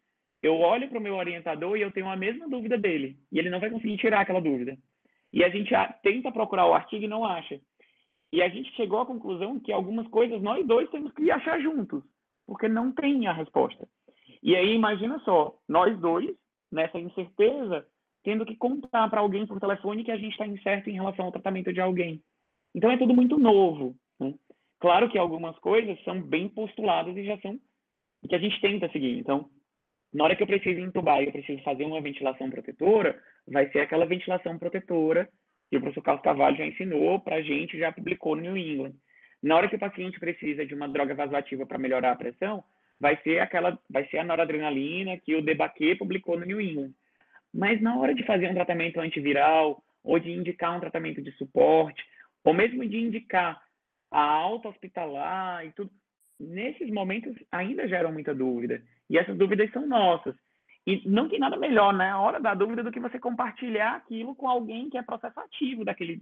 eu 0.43 0.59
olho 0.59 0.89
para 0.89 0.99
o 0.99 1.01
meu 1.01 1.15
orientador 1.15 1.77
e 1.77 1.83
eu 1.83 1.91
tenho 1.93 2.09
a 2.09 2.15
mesma 2.17 2.49
dúvida 2.49 2.77
dele, 2.77 3.17
e 3.31 3.39
ele 3.39 3.49
não 3.49 3.61
vai 3.61 3.69
conseguir 3.69 3.95
tirar 3.95 4.19
aquela 4.19 4.41
dúvida. 4.41 4.77
E 5.31 5.41
a 5.41 5.47
gente 5.47 5.73
tenta 6.03 6.33
procurar 6.33 6.67
o 6.67 6.73
artigo 6.73 7.05
e 7.05 7.07
não 7.07 7.23
acha. 7.23 7.61
E 8.33 8.41
a 8.41 8.49
gente 8.49 8.75
chegou 8.75 8.99
à 8.99 9.05
conclusão 9.05 9.57
que 9.57 9.71
algumas 9.71 10.05
coisas 10.09 10.41
nós 10.41 10.67
dois 10.67 10.89
temos 10.89 11.13
que 11.13 11.31
achar 11.31 11.57
juntos, 11.61 12.03
porque 12.45 12.67
não 12.67 12.91
tem 12.91 13.25
a 13.25 13.31
resposta. 13.31 13.87
E 14.43 14.53
aí 14.53 14.75
imagina 14.75 15.17
só, 15.19 15.55
nós 15.65 15.97
dois, 15.97 16.35
nessa 16.69 16.99
incerteza, 16.99 17.87
tendo 18.21 18.45
que 18.45 18.57
contar 18.57 19.09
para 19.09 19.21
alguém 19.21 19.47
por 19.47 19.61
telefone 19.61 20.03
que 20.03 20.11
a 20.11 20.17
gente 20.17 20.33
está 20.33 20.45
incerto 20.45 20.89
em 20.89 20.95
relação 20.95 21.23
ao 21.23 21.31
tratamento 21.31 21.71
de 21.71 21.79
alguém. 21.79 22.21
Então 22.77 22.91
é 22.91 22.97
tudo 22.97 23.11
muito 23.11 23.39
novo. 23.39 23.95
Né? 24.19 24.35
Claro 24.79 25.09
que 25.09 25.17
algumas 25.17 25.57
coisas 25.57 25.99
são 26.03 26.21
bem 26.21 26.47
postuladas 26.47 27.17
e 27.17 27.25
já 27.25 27.35
são 27.39 27.59
que 28.29 28.35
a 28.35 28.39
gente 28.39 28.61
tenta 28.61 28.89
seguir. 28.89 29.17
Então, 29.17 29.49
na 30.13 30.25
hora 30.25 30.35
que 30.35 30.43
eu 30.43 30.47
preciso 30.47 30.79
entubar 30.79 31.21
e 31.21 31.25
eu 31.25 31.31
preciso 31.31 31.63
fazer 31.63 31.85
uma 31.85 32.01
ventilação 32.01 32.49
protetora, 32.49 33.19
vai 33.47 33.71
ser 33.71 33.79
aquela 33.79 34.05
ventilação 34.05 34.59
protetora 34.59 35.27
que 35.69 35.77
o 35.77 35.81
professor 35.81 36.03
Carlos 36.03 36.23
Carvalho 36.23 36.57
já 36.57 36.65
ensinou 36.65 37.19
para 37.19 37.37
a 37.37 37.41
gente, 37.41 37.79
já 37.79 37.91
publicou 37.91 38.35
no 38.35 38.43
New 38.43 38.57
England. 38.57 38.93
Na 39.41 39.55
hora 39.55 39.67
que 39.67 39.75
o 39.75 39.79
paciente 39.79 40.19
precisa 40.19 40.65
de 40.65 40.75
uma 40.75 40.87
droga 40.87 41.15
vasoativa 41.15 41.65
para 41.65 41.79
melhorar 41.79 42.11
a 42.11 42.15
pressão, 42.15 42.63
vai 42.99 43.17
ser 43.23 43.39
aquela, 43.39 43.79
vai 43.89 44.07
ser 44.09 44.19
a 44.19 44.23
noradrenalina 44.23 45.17
que 45.17 45.35
o 45.35 45.41
Debaquet 45.41 45.95
publicou 45.95 46.39
no 46.39 46.45
New 46.45 46.61
England. 46.61 46.91
Mas 47.53 47.81
na 47.81 47.97
hora 47.97 48.13
de 48.13 48.23
fazer 48.23 48.49
um 48.49 48.53
tratamento 48.53 48.99
antiviral, 48.99 49.81
ou 50.03 50.19
de 50.19 50.31
indicar 50.31 50.75
um 50.75 50.79
tratamento 50.79 51.21
de 51.21 51.31
suporte, 51.33 52.03
ou 52.43 52.53
mesmo 52.53 52.87
de 52.87 52.97
indicar 52.97 53.61
a 54.11 54.21
alta 54.21 54.69
hospitalar 54.69 55.65
e 55.65 55.71
tudo, 55.73 55.91
nesses 56.39 56.89
momentos 56.91 57.35
ainda 57.51 57.87
geram 57.87 58.11
muita 58.11 58.33
dúvida. 58.33 58.81
E 59.09 59.17
essas 59.17 59.37
dúvidas 59.37 59.71
são 59.71 59.87
nossas. 59.87 60.35
E 60.85 61.07
não 61.07 61.27
tem 61.27 61.39
nada 61.39 61.57
melhor 61.57 61.91
na 61.91 62.05
né, 62.05 62.15
hora 62.15 62.39
da 62.39 62.53
dúvida 62.53 62.81
do 62.81 62.91
que 62.91 62.99
você 62.99 63.19
compartilhar 63.19 63.95
aquilo 63.95 64.33
com 64.35 64.47
alguém 64.47 64.89
que 64.89 64.97
é 64.97 65.03
processo 65.03 65.37
ativo 65.39 65.83
daquele, 65.83 66.21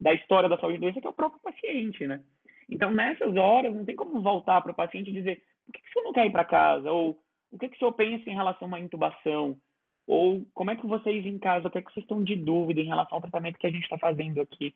da 0.00 0.12
história 0.14 0.48
da 0.48 0.58
saúde 0.58 0.78
doença, 0.78 1.00
que 1.00 1.06
é 1.06 1.10
o 1.10 1.14
próprio 1.14 1.40
paciente, 1.42 2.06
né? 2.06 2.22
Então, 2.70 2.92
nessas 2.92 3.36
horas, 3.36 3.74
não 3.74 3.84
tem 3.84 3.96
como 3.96 4.22
voltar 4.22 4.60
para 4.62 4.72
o 4.72 4.76
paciente 4.76 5.10
e 5.10 5.14
dizer 5.14 5.42
por 5.66 5.72
que, 5.72 5.80
que 5.80 5.88
o 5.88 5.92
senhor 5.92 6.04
não 6.04 6.12
quer 6.12 6.26
ir 6.26 6.30
para 6.30 6.44
casa? 6.44 6.90
Ou 6.90 7.18
o 7.50 7.58
que, 7.58 7.68
que 7.68 7.76
o 7.76 7.78
senhor 7.78 7.92
pensa 7.92 8.30
em 8.30 8.34
relação 8.34 8.66
a 8.66 8.68
uma 8.68 8.80
intubação? 8.80 9.56
Ou 10.06 10.46
como 10.52 10.70
é 10.70 10.76
que 10.76 10.86
vocês 10.86 11.24
em 11.24 11.38
casa, 11.38 11.66
o 11.66 11.70
que 11.70 11.78
é 11.78 11.82
que 11.82 11.92
vocês 11.92 12.04
estão 12.04 12.22
de 12.22 12.36
dúvida 12.36 12.80
em 12.80 12.86
relação 12.86 13.16
ao 13.16 13.22
tratamento 13.22 13.58
que 13.58 13.66
a 13.66 13.70
gente 13.70 13.84
está 13.84 13.98
fazendo 13.98 14.40
aqui? 14.40 14.74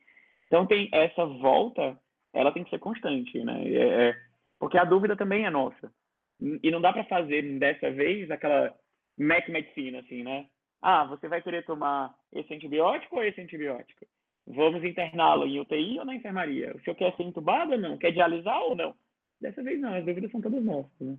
Então, 0.49 0.67
tem 0.67 0.89
essa 0.93 1.25
volta, 1.25 1.97
ela 2.33 2.51
tem 2.51 2.65
que 2.65 2.71
ser 2.71 2.81
constante, 2.81 3.39
né? 3.45 3.65
É, 3.69 4.09
é, 4.09 4.17
porque 4.59 4.77
a 4.77 4.85
dúvida 4.85 5.17
também 5.17 5.45
é 5.45 5.51
nossa. 5.51 5.93
E 6.41 6.71
não 6.71 6.81
dá 6.81 6.93
para 6.93 7.05
fazer 7.05 7.43
dessa 7.59 7.91
vez 7.91 8.31
aquela 8.31 8.75
mec 9.17 9.51
medicina, 9.51 10.01
assim, 10.01 10.23
né? 10.23 10.47
Ah, 10.81 11.05
você 11.05 11.29
vai 11.29 11.43
querer 11.43 11.65
tomar 11.65 12.15
esse 12.33 12.55
antibiótico 12.55 13.17
ou 13.17 13.25
esse 13.25 13.41
antibiótico? 13.41 14.07
Vamos 14.47 14.83
interná-lo 14.85 15.47
em 15.47 15.61
UTI 15.61 15.99
ou 15.99 16.05
na 16.05 16.15
enfermaria? 16.15 16.75
O 16.75 16.81
senhor 16.81 16.97
quer 16.97 17.15
ser 17.17 17.25
entubado 17.25 17.73
ou 17.73 17.79
não? 17.79 17.99
Quer 17.99 18.13
dialisar 18.13 18.61
ou 18.63 18.77
não? 18.77 18.95
Dessa 19.41 19.63
vez 19.63 19.81
não, 19.81 19.95
as 19.95 20.05
dúvidas 20.05 20.31
são 20.31 20.41
todas 20.41 20.65
nossas, 20.65 21.01
né? 21.01 21.17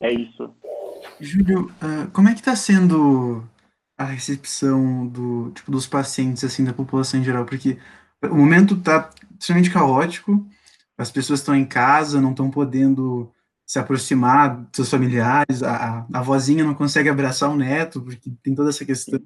É 0.00 0.10
isso. 0.10 0.54
Júlio, 1.20 1.66
uh, 1.66 2.10
como 2.12 2.28
é 2.28 2.32
que 2.32 2.40
está 2.40 2.56
sendo 2.56 3.44
a 4.02 4.06
recepção 4.06 5.06
do, 5.06 5.50
tipo, 5.52 5.70
dos 5.70 5.86
pacientes, 5.86 6.44
assim, 6.44 6.64
da 6.64 6.72
população 6.72 7.20
em 7.20 7.24
geral? 7.24 7.44
Porque 7.44 7.78
o 8.22 8.36
momento 8.36 8.74
está 8.74 9.10
extremamente 9.38 9.72
caótico, 9.72 10.46
as 10.96 11.10
pessoas 11.10 11.40
estão 11.40 11.54
em 11.54 11.64
casa, 11.64 12.20
não 12.20 12.30
estão 12.30 12.50
podendo 12.50 13.32
se 13.66 13.78
aproximar 13.78 14.56
dos 14.56 14.70
seus 14.74 14.90
familiares, 14.90 15.62
a, 15.62 16.06
a, 16.12 16.22
vozinha 16.22 16.64
não 16.64 16.74
consegue 16.74 17.08
abraçar 17.08 17.50
o 17.50 17.56
neto, 17.56 18.02
porque 18.02 18.30
tem 18.42 18.54
toda 18.54 18.70
essa 18.70 18.84
questão, 18.84 19.20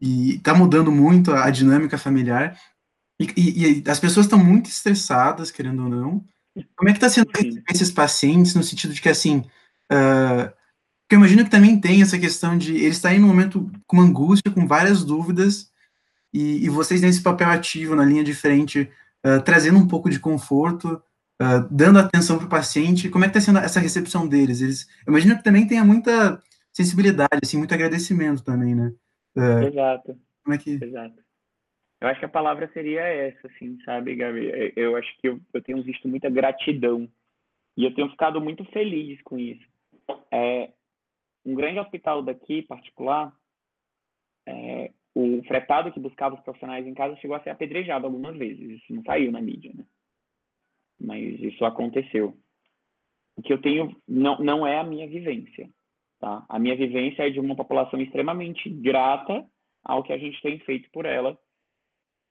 e 0.00 0.36
está 0.36 0.54
mudando 0.54 0.92
muito 0.92 1.32
a, 1.32 1.46
a, 1.46 1.50
dinâmica 1.50 1.98
familiar, 1.98 2.56
e, 3.20 3.32
e, 3.36 3.82
e 3.84 3.90
as 3.90 3.98
pessoas 3.98 4.26
estão 4.26 4.38
muito 4.38 4.70
estressadas, 4.70 5.50
querendo 5.50 5.82
ou 5.84 5.88
não. 5.88 6.24
Como 6.76 6.88
é 6.88 6.92
que 6.92 6.98
está 6.98 7.08
sendo 7.08 7.30
esses 7.70 7.90
pacientes, 7.90 8.54
no 8.54 8.62
sentido 8.62 8.94
de 8.94 9.00
que, 9.00 9.08
assim, 9.08 9.38
uh, 9.90 10.52
porque 11.12 11.16
eu 11.16 11.18
imagino 11.18 11.44
que 11.44 11.50
também 11.50 11.78
tem 11.78 12.00
essa 12.00 12.18
questão 12.18 12.56
de 12.56 12.74
eles 12.74 12.96
estarem 12.96 13.20
no 13.20 13.26
momento 13.26 13.70
com 13.86 14.00
angústia, 14.00 14.50
com 14.50 14.66
várias 14.66 15.04
dúvidas, 15.04 15.70
e, 16.32 16.64
e 16.64 16.70
vocês 16.70 17.02
nesse 17.02 17.22
papel 17.22 17.50
ativo 17.50 17.94
na 17.94 18.02
linha 18.02 18.24
de 18.24 18.32
frente, 18.32 18.90
uh, 19.22 19.42
trazendo 19.44 19.78
um 19.78 19.86
pouco 19.86 20.08
de 20.08 20.18
conforto, 20.18 21.02
uh, 21.38 21.68
dando 21.70 21.98
atenção 21.98 22.38
para 22.38 22.46
o 22.46 22.48
paciente. 22.48 23.10
Como 23.10 23.26
é 23.26 23.28
que 23.28 23.36
está 23.36 23.52
sendo 23.52 23.62
essa 23.62 23.78
recepção 23.78 24.26
deles? 24.26 24.62
Eles, 24.62 24.88
eu 25.06 25.10
imagino 25.10 25.36
que 25.36 25.44
também 25.44 25.66
tenha 25.66 25.84
muita 25.84 26.42
sensibilidade, 26.72 27.40
assim, 27.42 27.58
muito 27.58 27.74
agradecimento 27.74 28.42
também, 28.42 28.74
né? 28.74 28.90
Uh, 29.36 29.68
Exato. 29.68 30.18
Como 30.42 30.54
é 30.54 30.56
que... 30.56 30.82
Exato. 30.82 31.22
Eu 32.00 32.08
acho 32.08 32.20
que 32.20 32.26
a 32.26 32.30
palavra 32.30 32.70
seria 32.72 33.02
essa, 33.02 33.48
assim, 33.48 33.76
sabe, 33.84 34.16
Gabi? 34.16 34.72
Eu 34.74 34.96
acho 34.96 35.14
que 35.20 35.28
eu, 35.28 35.38
eu 35.52 35.62
tenho 35.62 35.82
visto 35.82 36.08
muita 36.08 36.30
gratidão 36.30 37.06
E 37.76 37.84
eu 37.84 37.94
tenho 37.94 38.08
ficado 38.08 38.40
muito 38.40 38.64
feliz 38.72 39.20
com 39.22 39.38
isso. 39.38 39.62
É, 40.30 40.70
um 41.44 41.54
grande 41.54 41.78
hospital 41.78 42.22
daqui, 42.22 42.62
particular, 42.62 43.32
é, 44.46 44.92
o 45.14 45.42
fretado 45.44 45.92
que 45.92 46.00
buscava 46.00 46.34
os 46.34 46.40
profissionais 46.40 46.86
em 46.86 46.94
casa 46.94 47.16
chegou 47.16 47.36
a 47.36 47.42
ser 47.42 47.50
apedrejado 47.50 48.06
algumas 48.06 48.36
vezes. 48.36 48.82
Isso 48.82 48.94
não 48.94 49.02
saiu 49.02 49.30
na 49.30 49.40
mídia, 49.40 49.72
né? 49.74 49.84
Mas 51.00 51.40
isso 51.40 51.64
aconteceu. 51.64 52.36
O 53.36 53.42
que 53.42 53.52
eu 53.52 53.60
tenho 53.60 53.94
não, 54.06 54.38
não 54.38 54.66
é 54.66 54.78
a 54.78 54.84
minha 54.84 55.06
vivência. 55.06 55.68
Tá? 56.18 56.44
A 56.48 56.58
minha 56.58 56.76
vivência 56.76 57.26
é 57.26 57.30
de 57.30 57.40
uma 57.40 57.56
população 57.56 58.00
extremamente 58.00 58.70
grata 58.70 59.44
ao 59.82 60.02
que 60.02 60.12
a 60.12 60.18
gente 60.18 60.40
tem 60.40 60.58
feito 60.60 60.88
por 60.92 61.04
ela. 61.04 61.36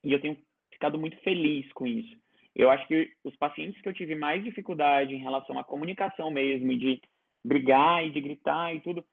E 0.03 0.13
eu 0.13 0.21
tenho 0.21 0.37
ficado 0.71 0.97
muito 0.97 1.17
feliz 1.17 1.71
com 1.73 1.85
isso. 1.85 2.15
Eu 2.55 2.69
acho 2.69 2.87
que 2.87 3.11
os 3.23 3.35
pacientes 3.35 3.81
que 3.81 3.87
eu 3.87 3.93
tive 3.93 4.15
mais 4.15 4.43
dificuldade 4.43 5.13
em 5.13 5.21
relação 5.21 5.57
à 5.59 5.63
comunicação 5.63 6.31
mesmo, 6.31 6.77
de 6.77 7.01
brigar 7.43 8.05
e 8.05 8.11
de 8.11 8.21
gritar 8.21 8.75
e 8.75 8.81
tudo, 8.81 9.03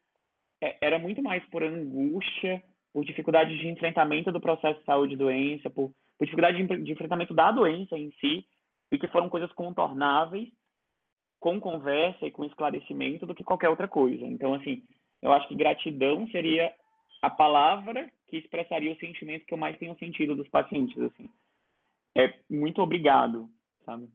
é, 0.60 0.76
era 0.80 0.98
muito 0.98 1.22
mais 1.22 1.44
por 1.46 1.62
angústia, 1.62 2.62
por 2.92 3.04
dificuldade 3.04 3.56
de 3.58 3.68
enfrentamento 3.68 4.32
do 4.32 4.40
processo 4.40 4.78
de 4.80 4.84
saúde 4.84 5.14
e 5.14 5.16
doença, 5.16 5.70
por, 5.70 5.90
por 6.18 6.24
dificuldade 6.24 6.62
de, 6.62 6.82
de 6.82 6.92
enfrentamento 6.92 7.34
da 7.34 7.50
doença 7.50 7.96
em 7.96 8.10
si, 8.20 8.44
e 8.90 8.98
que 8.98 9.08
foram 9.08 9.28
coisas 9.28 9.52
contornáveis, 9.52 10.48
com 11.40 11.60
conversa 11.60 12.26
e 12.26 12.30
com 12.30 12.44
esclarecimento 12.44 13.24
do 13.24 13.34
que 13.34 13.44
qualquer 13.44 13.68
outra 13.68 13.86
coisa. 13.86 14.26
Então, 14.26 14.54
assim, 14.54 14.82
eu 15.22 15.32
acho 15.32 15.46
que 15.48 15.54
gratidão 15.54 16.26
seria 16.28 16.72
a 17.22 17.30
palavra 17.30 18.10
que 18.26 18.36
expressaria 18.36 18.92
o 18.92 18.98
sentimento 18.98 19.44
que 19.44 19.54
eu 19.54 19.58
mais 19.58 19.78
tenho 19.78 19.96
sentido 19.98 20.34
dos 20.34 20.48
pacientes, 20.48 20.98
assim. 21.00 21.30
É 22.16 22.34
muito 22.50 22.82
obrigado, 22.82 23.48
sabe? 23.84 24.08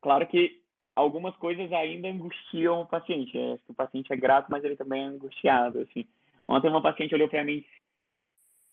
Claro 0.00 0.26
que 0.26 0.59
algumas 1.00 1.36
coisas 1.36 1.72
ainda 1.72 2.08
angustiam 2.08 2.82
o 2.82 2.86
paciente. 2.86 3.36
É, 3.36 3.58
o 3.68 3.74
paciente 3.74 4.12
é 4.12 4.16
grato, 4.16 4.48
mas 4.50 4.64
ele 4.64 4.76
também 4.76 5.02
é 5.02 5.06
angustiado, 5.06 5.80
assim. 5.80 6.04
Ontem 6.48 6.68
uma 6.68 6.82
paciente 6.82 7.14
olhou 7.14 7.28
para 7.28 7.44
mim 7.44 7.64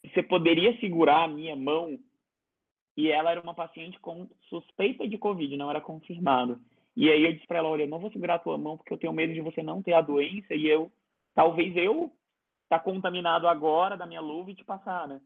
você 0.04 0.24
poderia 0.24 0.78
segurar 0.80 1.24
a 1.24 1.28
minha 1.28 1.56
mão 1.56 1.98
e 2.96 3.10
ela 3.10 3.32
era 3.32 3.42
uma 3.42 3.54
paciente 3.54 4.00
com 4.00 4.28
suspeita 4.50 5.08
de 5.08 5.18
Covid, 5.18 5.56
não 5.56 5.70
era 5.70 5.82
confirmado. 5.82 6.60
E 6.96 7.10
aí 7.12 7.24
eu 7.24 7.34
disse 7.34 7.46
para 7.46 7.60
ela, 7.60 7.70
olha, 7.70 7.84
eu 7.84 7.88
não 7.88 8.00
vou 8.00 8.12
segurar 8.12 8.36
a 8.36 8.40
tua 8.40 8.58
mão 8.58 8.78
porque 8.78 8.94
eu 8.94 8.98
tenho 8.98 9.14
medo 9.14 9.34
de 9.34 9.42
você 9.42 9.62
não 9.62 9.84
ter 9.84 9.94
a 9.94 10.02
doença 10.02 10.56
e 10.56 10.68
eu, 10.68 10.92
talvez 11.36 11.76
eu 11.76 12.12
tá 12.68 12.80
contaminado 12.80 13.48
agora 13.48 13.96
da 13.96 14.06
minha 14.06 14.20
luva 14.20 14.52
e 14.52 14.56
te 14.56 14.64
passar, 14.64 15.08
né? 15.08 15.22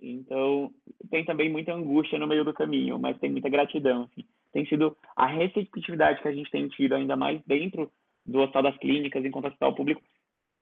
Então, 0.00 0.72
tem 1.10 1.24
também 1.24 1.50
muita 1.50 1.72
angústia 1.72 2.18
no 2.18 2.26
meio 2.26 2.44
do 2.44 2.54
caminho, 2.54 2.98
mas 2.98 3.18
tem 3.18 3.30
muita 3.30 3.48
gratidão, 3.48 4.04
assim. 4.04 4.24
Tem 4.52 4.66
sido 4.66 4.96
a 5.16 5.26
receptividade 5.26 6.22
que 6.22 6.28
a 6.28 6.32
gente 6.32 6.50
tem 6.50 6.68
tido, 6.68 6.94
ainda 6.94 7.16
mais 7.16 7.40
dentro 7.46 7.90
do 8.24 8.40
Hospital 8.40 8.62
das 8.62 8.78
Clínicas, 8.78 9.24
enquanto 9.24 9.46
hospital 9.46 9.74
público, 9.74 10.02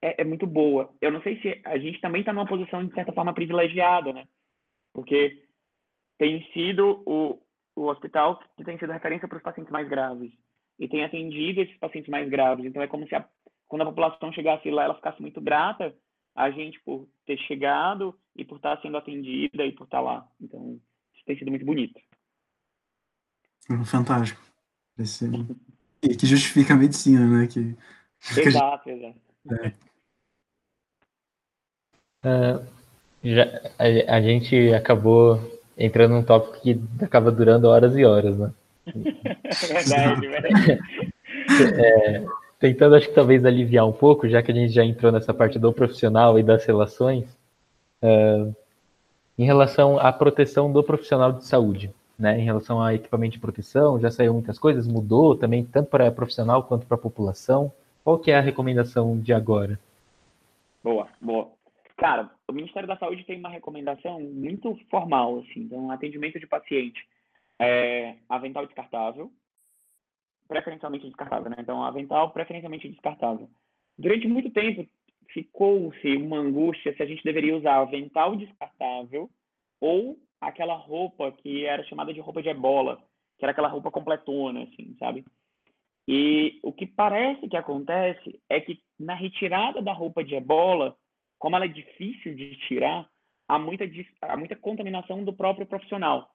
é, 0.01 0.21
é 0.21 0.23
muito 0.23 0.45
boa. 0.45 0.89
Eu 1.01 1.11
não 1.11 1.21
sei 1.21 1.39
se 1.41 1.61
a 1.65 1.77
gente 1.77 1.99
também 1.99 2.21
está 2.21 2.31
numa 2.33 2.45
posição, 2.45 2.85
de 2.85 2.93
certa 2.93 3.11
forma, 3.13 3.33
privilegiada, 3.33 4.13
né? 4.13 4.27
Porque 4.93 5.43
tem 6.17 6.43
sido 6.51 7.03
o, 7.05 7.39
o 7.75 7.87
hospital 7.87 8.39
que 8.55 8.63
tem 8.63 8.77
sido 8.77 8.91
referência 8.91 9.27
para 9.27 9.37
os 9.37 9.43
pacientes 9.43 9.71
mais 9.71 9.87
graves 9.87 10.31
e 10.79 10.87
tem 10.87 11.03
atendido 11.03 11.61
esses 11.61 11.77
pacientes 11.77 12.09
mais 12.09 12.29
graves. 12.29 12.65
Então 12.65 12.81
é 12.81 12.87
como 12.87 13.07
se 13.07 13.15
a, 13.15 13.27
quando 13.67 13.81
a 13.81 13.85
população 13.85 14.31
chegasse 14.31 14.69
lá, 14.69 14.85
ela 14.85 14.95
ficasse 14.95 15.21
muito 15.21 15.41
grata 15.41 15.93
a 16.35 16.51
gente 16.51 16.79
por 16.81 17.07
ter 17.25 17.37
chegado 17.39 18.17
e 18.35 18.45
por 18.45 18.57
estar 18.57 18.79
sendo 18.81 18.97
atendida 18.97 19.65
e 19.65 19.71
por 19.71 19.85
estar 19.85 20.01
lá. 20.01 20.27
Então 20.39 20.79
isso 21.15 21.25
tem 21.25 21.37
sido 21.37 21.49
muito 21.49 21.65
bonito. 21.65 21.99
Fantástico. 23.85 24.41
Esse... 24.97 25.29
E 26.01 26.15
que 26.15 26.25
justifica 26.25 26.73
a 26.73 26.77
medicina, 26.77 27.25
né? 27.25 27.47
Que... 27.47 27.75
Exato, 28.37 28.89
exato. 28.89 29.19
É. 29.51 29.73
Uh, 32.25 32.65
já, 33.23 33.43
a, 33.77 34.15
a, 34.15 34.21
gente 34.21 34.73
acabou 34.73 35.59
entrando 35.77 36.13
num 36.13 36.23
tópico 36.23 36.59
que 36.61 36.81
acaba 37.01 37.31
durando 37.31 37.67
horas 37.67 37.95
e 37.95 38.03
horas, 38.03 38.37
né? 38.37 38.51
verdade, 38.85 40.27
verdade. 40.27 40.79
É, 41.77 42.25
tentando, 42.59 42.95
acho 42.95 43.07
que 43.07 43.15
talvez 43.15 43.45
aliviar 43.45 43.87
um 43.87 43.93
pouco, 43.93 44.27
já 44.27 44.41
que 44.41 44.51
a 44.51 44.55
gente 44.55 44.73
já 44.73 44.83
entrou 44.83 45.11
nessa 45.11 45.33
parte 45.33 45.59
do 45.59 45.71
profissional 45.71 46.39
e 46.39 46.43
das 46.43 46.65
relações, 46.65 47.25
uh, 48.01 48.53
em 49.37 49.45
relação 49.45 49.99
à 49.99 50.11
proteção 50.11 50.71
do 50.71 50.83
profissional 50.83 51.31
de 51.31 51.45
saúde, 51.45 51.91
né? 52.17 52.39
Em 52.39 52.43
relação 52.43 52.81
a 52.81 52.93
equipamento 52.93 53.33
de 53.33 53.39
proteção, 53.39 53.99
já 53.99 54.09
saiu 54.09 54.33
muitas 54.33 54.57
coisas, 54.57 54.87
mudou 54.87 55.37
também, 55.37 55.63
tanto 55.65 55.89
para 55.89 56.11
profissional 56.11 56.63
quanto 56.63 56.85
para 56.85 56.95
a 56.95 56.99
população. 56.99 57.71
Qual 58.03 58.17
que 58.17 58.31
é 58.31 58.37
a 58.37 58.41
recomendação 58.41 59.19
de 59.19 59.33
agora? 59.33 59.79
Boa, 60.83 61.07
boa. 61.21 61.51
Cara, 61.97 62.31
o 62.47 62.53
Ministério 62.53 62.87
da 62.87 62.97
Saúde 62.97 63.23
tem 63.25 63.39
uma 63.39 63.49
recomendação 63.49 64.19
muito 64.21 64.75
formal, 64.89 65.39
assim, 65.39 65.61
então, 65.61 65.91
atendimento 65.91 66.39
de 66.39 66.47
paciente. 66.47 67.05
É, 67.59 68.15
avental 68.29 68.65
descartável, 68.67 69.31
preferencialmente 70.47 71.07
descartável, 71.07 71.49
né? 71.49 71.57
Então, 71.59 71.83
avental 71.83 72.29
preferencialmente 72.31 72.87
descartável. 72.87 73.49
Durante 73.97 74.27
muito 74.27 74.51
tempo, 74.51 74.87
ficou-se 75.33 76.15
uma 76.17 76.37
angústia 76.37 76.95
se 76.95 77.01
a 77.01 77.05
gente 77.05 77.23
deveria 77.23 77.57
usar 77.57 77.77
avental 77.77 78.35
descartável 78.35 79.29
ou 79.81 80.17
aquela 80.39 80.75
roupa 80.75 81.31
que 81.31 81.65
era 81.65 81.83
chamada 81.83 82.13
de 82.13 82.19
roupa 82.19 82.41
de 82.41 82.49
ebola, 82.49 82.97
que 83.37 83.45
era 83.45 83.51
aquela 83.51 83.67
roupa 83.67 83.91
completona, 83.91 84.63
assim, 84.63 84.95
sabe? 84.99 85.25
E 86.07 86.59
o 86.63 86.71
que 86.71 86.85
parece 86.85 87.47
que 87.49 87.57
acontece 87.57 88.39
é 88.49 88.61
que 88.61 88.79
na 88.97 89.13
retirada 89.13 89.81
da 89.81 89.91
roupa 89.91 90.23
de 90.23 90.35
ebola, 90.35 90.95
como 91.37 91.55
ela 91.55 91.65
é 91.65 91.69
difícil 91.69 92.33
de 92.33 92.55
tirar, 92.67 93.07
há 93.47 93.59
muita, 93.59 93.83
há 94.21 94.37
muita 94.37 94.55
contaminação 94.55 95.23
do 95.23 95.33
próprio 95.33 95.65
profissional. 95.65 96.29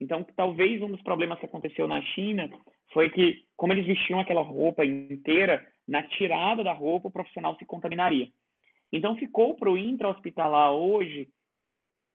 Então, 0.00 0.24
talvez 0.36 0.80
um 0.80 0.90
dos 0.90 1.02
problemas 1.02 1.38
que 1.40 1.46
aconteceu 1.46 1.88
na 1.88 2.00
China 2.00 2.48
foi 2.92 3.10
que, 3.10 3.44
como 3.56 3.72
eles 3.72 3.86
vestiam 3.86 4.20
aquela 4.20 4.42
roupa 4.42 4.84
inteira, 4.84 5.66
na 5.86 6.02
tirada 6.04 6.62
da 6.62 6.72
roupa 6.72 7.08
o 7.08 7.12
profissional 7.12 7.56
se 7.56 7.64
contaminaria. 7.64 8.28
Então, 8.92 9.16
ficou 9.16 9.54
para 9.56 9.70
o 9.70 9.76
intra-hospitalar 9.76 10.72
hoje 10.72 11.28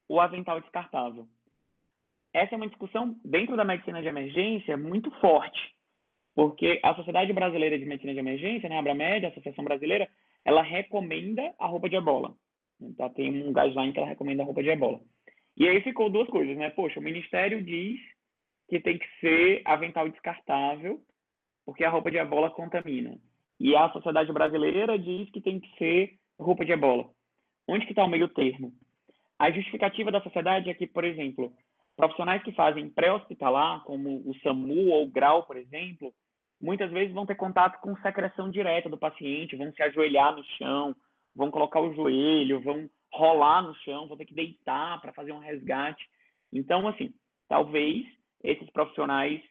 o 0.08 0.20
avental 0.20 0.60
descartável. 0.62 1.28
Essa 2.34 2.56
é 2.56 2.58
uma 2.58 2.68
discussão 2.68 3.16
dentro 3.24 3.56
da 3.56 3.64
medicina 3.64 4.02
de 4.02 4.08
emergência 4.08 4.76
muito 4.76 5.12
forte, 5.20 5.60
porque 6.36 6.80
a 6.84 6.96
Sociedade 6.96 7.32
Brasileira 7.32 7.78
de 7.78 7.86
Medicina 7.86 8.14
de 8.14 8.20
Emergência, 8.20 8.68
né, 8.68 8.76
a 8.76 8.80
Abramed, 8.80 9.26
a 9.26 9.30
Associação 9.30 9.64
Brasileira, 9.64 10.10
ela 10.44 10.62
recomenda 10.64 11.54
a 11.60 11.68
roupa 11.68 11.88
de 11.88 11.96
ebola. 11.96 12.36
Então, 12.82 13.10
tem 13.10 13.30
um 13.30 13.54
guideline 13.54 13.94
que 13.94 14.00
ela 14.00 14.08
recomenda 14.08 14.42
a 14.42 14.46
roupa 14.46 14.64
de 14.64 14.70
ebola. 14.70 15.00
E 15.56 15.68
aí 15.68 15.82
ficou 15.82 16.10
duas 16.10 16.28
coisas, 16.28 16.58
né? 16.58 16.72
Poxa, 16.72 17.00
o 17.00 17.04
Ministério 17.04 17.64
diz 17.64 18.00
que 18.68 18.80
tem 18.80 18.98
que 18.98 19.08
ser 19.20 19.62
avental 19.66 20.10
descartável, 20.10 21.00
porque 21.66 21.84
a 21.84 21.90
roupa 21.90 22.10
de 22.10 22.18
ebola 22.18 22.50
contamina. 22.50 23.18
E 23.60 23.76
a 23.76 23.90
Sociedade 23.92 24.34
Brasileira 24.34 24.98
diz 24.98 25.30
que 25.30 25.40
tem 25.40 25.60
que 25.60 25.78
ser 25.78 26.18
roupa 26.40 26.66
de 26.66 26.72
ebola. 26.72 27.10
Onde 27.68 27.86
que 27.86 27.92
está 27.92 28.04
o 28.04 28.10
meio 28.10 28.28
termo? 28.28 28.74
A 29.44 29.52
justificativa 29.52 30.10
da 30.10 30.22
sociedade 30.22 30.70
é 30.70 30.74
que, 30.74 30.88
por 30.88 31.04
exemplo, 31.04 31.52
profissionais 31.98 32.42
que 32.44 32.54
fazem 32.54 32.90
pré-hospitalar, 32.90 33.84
como 33.84 34.24
o 34.26 34.34
SAMU 34.42 34.88
ou 34.88 35.04
o 35.04 35.12
GRAU, 35.12 35.44
por 35.44 35.58
exemplo, 35.58 36.14
muitas 36.62 36.90
vezes 36.90 37.14
vão 37.14 37.26
ter 37.26 37.36
contato 37.36 37.78
com 37.82 37.94
secreção 37.98 38.50
direta 38.50 38.88
do 38.88 38.98
paciente, 38.98 39.58
vão 39.58 39.70
se 39.74 39.84
ajoelhar 39.84 40.34
no 40.34 40.46
chão, 40.58 40.96
vão 41.36 41.52
colocar 41.52 41.82
o 41.82 41.94
joelho, 41.94 42.62
vão 42.62 42.90
rolar 43.12 43.64
no 43.64 43.76
chão, 43.84 44.08
vão 44.08 44.16
ter 44.16 44.24
que 44.24 44.34
deitar 44.34 45.02
para 45.02 45.12
fazer 45.12 45.34
um 45.34 45.40
resgate. 45.40 46.08
Então, 46.54 46.88
assim, 46.88 47.14
talvez 47.50 48.08
esses 48.46 48.70
profissionais 48.70 49.42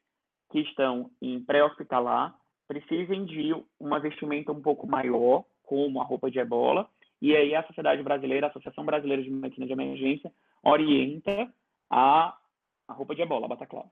que 0.50 0.60
estão 0.60 1.10
em 1.20 1.38
pré-hospitalar 1.44 2.34
precisem 2.66 3.26
de 3.26 3.54
uma 3.78 4.00
vestimenta 4.00 4.52
um 4.52 4.62
pouco 4.62 4.86
maior, 4.86 5.44
como 5.62 6.00
a 6.00 6.04
roupa 6.04 6.30
de 6.30 6.38
ebola, 6.38 6.88
e 7.22 7.36
aí 7.36 7.54
a 7.54 7.62
Sociedade 7.62 8.02
Brasileira, 8.02 8.48
a 8.48 8.50
Associação 8.50 8.84
Brasileira 8.84 9.22
de 9.22 9.30
Medicina 9.30 9.64
de 9.64 9.72
Emergência, 9.72 10.32
orienta 10.60 11.48
a, 11.88 12.36
a 12.88 12.92
roupa 12.92 13.14
de 13.14 13.22
ebola, 13.22 13.46
a 13.46 13.48
bataclava. 13.48 13.88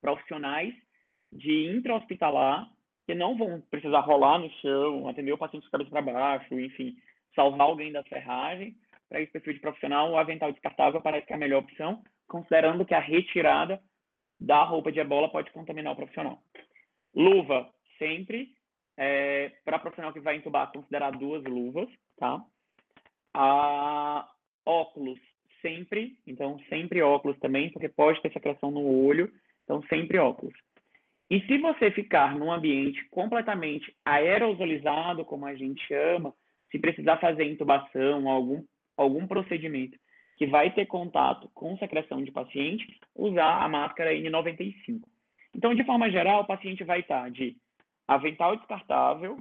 Profissionais 0.00 0.74
de 1.32 1.70
intra-hospitalar 1.76 2.68
que 3.06 3.14
não 3.14 3.38
vão 3.38 3.60
precisar 3.70 4.00
rolar 4.00 4.38
no 4.38 4.50
chão, 4.54 5.06
atender 5.06 5.32
o 5.32 5.38
paciente 5.38 5.62
de 5.62 5.70
cabeça 5.70 5.90
para 5.90 6.02
baixo, 6.02 6.58
enfim, 6.58 6.96
salvar 7.36 7.68
alguém 7.68 7.92
da 7.92 8.02
ferragem. 8.02 8.74
Para 9.08 9.20
esse 9.20 9.30
perfil 9.30 9.52
de 9.52 9.60
profissional, 9.60 10.10
o 10.10 10.18
avental 10.18 10.50
descartável 10.50 11.00
parece 11.00 11.28
que 11.28 11.32
é 11.32 11.36
a 11.36 11.38
melhor 11.38 11.62
opção, 11.62 12.02
considerando 12.26 12.84
que 12.84 12.94
a 12.94 13.00
retirada 13.00 13.80
da 14.40 14.64
roupa 14.64 14.90
de 14.90 14.98
ebola 14.98 15.30
pode 15.30 15.52
contaminar 15.52 15.92
o 15.92 15.96
profissional. 15.96 16.42
Luva, 17.14 17.70
sempre. 17.96 18.52
É, 18.96 19.52
para 19.64 19.78
profissional 19.78 20.12
que 20.12 20.20
vai 20.20 20.36
entubar, 20.36 20.72
considerar 20.72 21.10
duas 21.12 21.42
luvas, 21.44 21.88
tá? 22.16 22.42
A, 23.34 24.28
óculos, 24.66 25.18
sempre. 25.60 26.16
Então, 26.26 26.58
sempre 26.68 27.02
óculos 27.02 27.38
também, 27.38 27.70
porque 27.70 27.88
pode 27.88 28.20
ter 28.22 28.32
secreção 28.32 28.70
no 28.70 28.84
olho. 28.84 29.32
Então, 29.64 29.82
sempre 29.88 30.18
óculos. 30.18 30.54
E 31.30 31.40
se 31.46 31.58
você 31.58 31.90
ficar 31.90 32.36
num 32.36 32.52
ambiente 32.52 33.02
completamente 33.08 33.94
aerosolizado, 34.04 35.24
como 35.24 35.46
a 35.46 35.54
gente 35.54 35.84
chama, 35.86 36.34
se 36.70 36.78
precisar 36.78 37.16
fazer 37.16 37.44
intubação, 37.44 38.28
algum, 38.28 38.62
algum 38.96 39.26
procedimento 39.26 39.98
que 40.36 40.46
vai 40.46 40.72
ter 40.72 40.86
contato 40.86 41.48
com 41.54 41.76
secreção 41.78 42.22
de 42.22 42.30
paciente, 42.30 42.98
usar 43.14 43.62
a 43.62 43.68
máscara 43.68 44.12
N95. 44.12 45.00
Então, 45.54 45.74
de 45.74 45.84
forma 45.84 46.10
geral, 46.10 46.42
o 46.42 46.46
paciente 46.46 46.82
vai 46.84 47.00
estar 47.00 47.30
de 47.30 47.56
avental 48.06 48.56
descartável, 48.56 49.38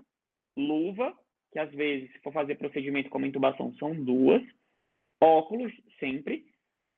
luva, 0.55 1.13
que 1.53 1.59
às 1.59 1.71
vezes, 1.71 2.11
se 2.11 2.19
for 2.19 2.33
fazer 2.33 2.55
procedimento 2.55 3.09
como 3.09 3.27
intubação, 3.27 3.71
são 3.75 3.93
duas, 3.93 4.41
óculos, 5.21 5.71
sempre, 5.99 6.43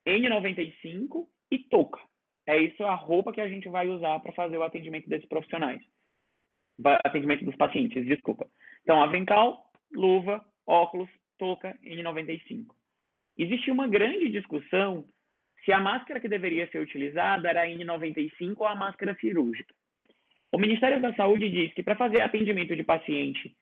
N95 0.08 1.28
e 1.52 1.60
touca. 1.60 2.00
É 2.48 2.58
isso 2.58 2.84
a 2.84 2.96
roupa 2.96 3.34
que 3.34 3.42
a 3.42 3.50
gente 3.50 3.68
vai 3.68 3.88
usar 3.88 4.20
para 4.22 4.32
fazer 4.32 4.58
o 4.58 4.64
atendimento 4.64 5.10
desses 5.10 5.28
profissionais. 5.28 5.82
Atendimento 7.04 7.44
dos 7.44 7.56
pacientes, 7.56 8.06
desculpa. 8.06 8.48
Então, 8.84 9.04
avental, 9.04 9.70
luva, 9.92 10.44
óculos, 10.66 11.10
touca, 11.38 11.78
N95. 11.84 12.68
Existia 13.38 13.74
uma 13.74 13.88
grande 13.88 14.30
discussão 14.30 15.06
se 15.66 15.74
a 15.74 15.80
máscara 15.80 16.22
que 16.22 16.30
deveria 16.30 16.70
ser 16.72 16.80
utilizada 16.80 17.50
era 17.50 17.64
a 17.64 17.68
N95 17.68 18.56
ou 18.58 18.68
a 18.68 18.76
máscara 18.76 19.16
cirúrgica. 19.16 19.74
O 20.52 20.58
Ministério 20.58 21.02
da 21.02 21.14
Saúde 21.16 21.50
diz 21.50 21.74
que 21.74 21.84
para 21.84 21.98
fazer 21.98 22.22
atendimento 22.22 22.74
de 22.74 22.84
paciente 22.84 23.54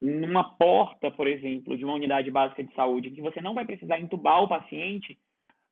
numa 0.00 0.44
porta, 0.56 1.10
por 1.10 1.26
exemplo, 1.26 1.76
de 1.76 1.84
uma 1.84 1.94
unidade 1.94 2.30
básica 2.30 2.62
de 2.62 2.74
saúde, 2.74 3.10
que 3.10 3.20
você 3.20 3.40
não 3.40 3.54
vai 3.54 3.64
precisar 3.64 3.98
entubar 3.98 4.42
o 4.42 4.48
paciente, 4.48 5.18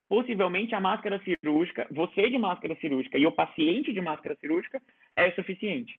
possivelmente 0.08 0.74
a 0.74 0.80
máscara 0.80 1.20
cirúrgica, 1.20 1.86
você 1.90 2.30
de 2.30 2.38
máscara 2.38 2.74
cirúrgica 2.76 3.18
e 3.18 3.26
o 3.26 3.32
paciente 3.32 3.92
de 3.92 4.00
máscara 4.00 4.36
cirúrgica 4.36 4.80
é 5.16 5.30
suficiente. 5.32 5.98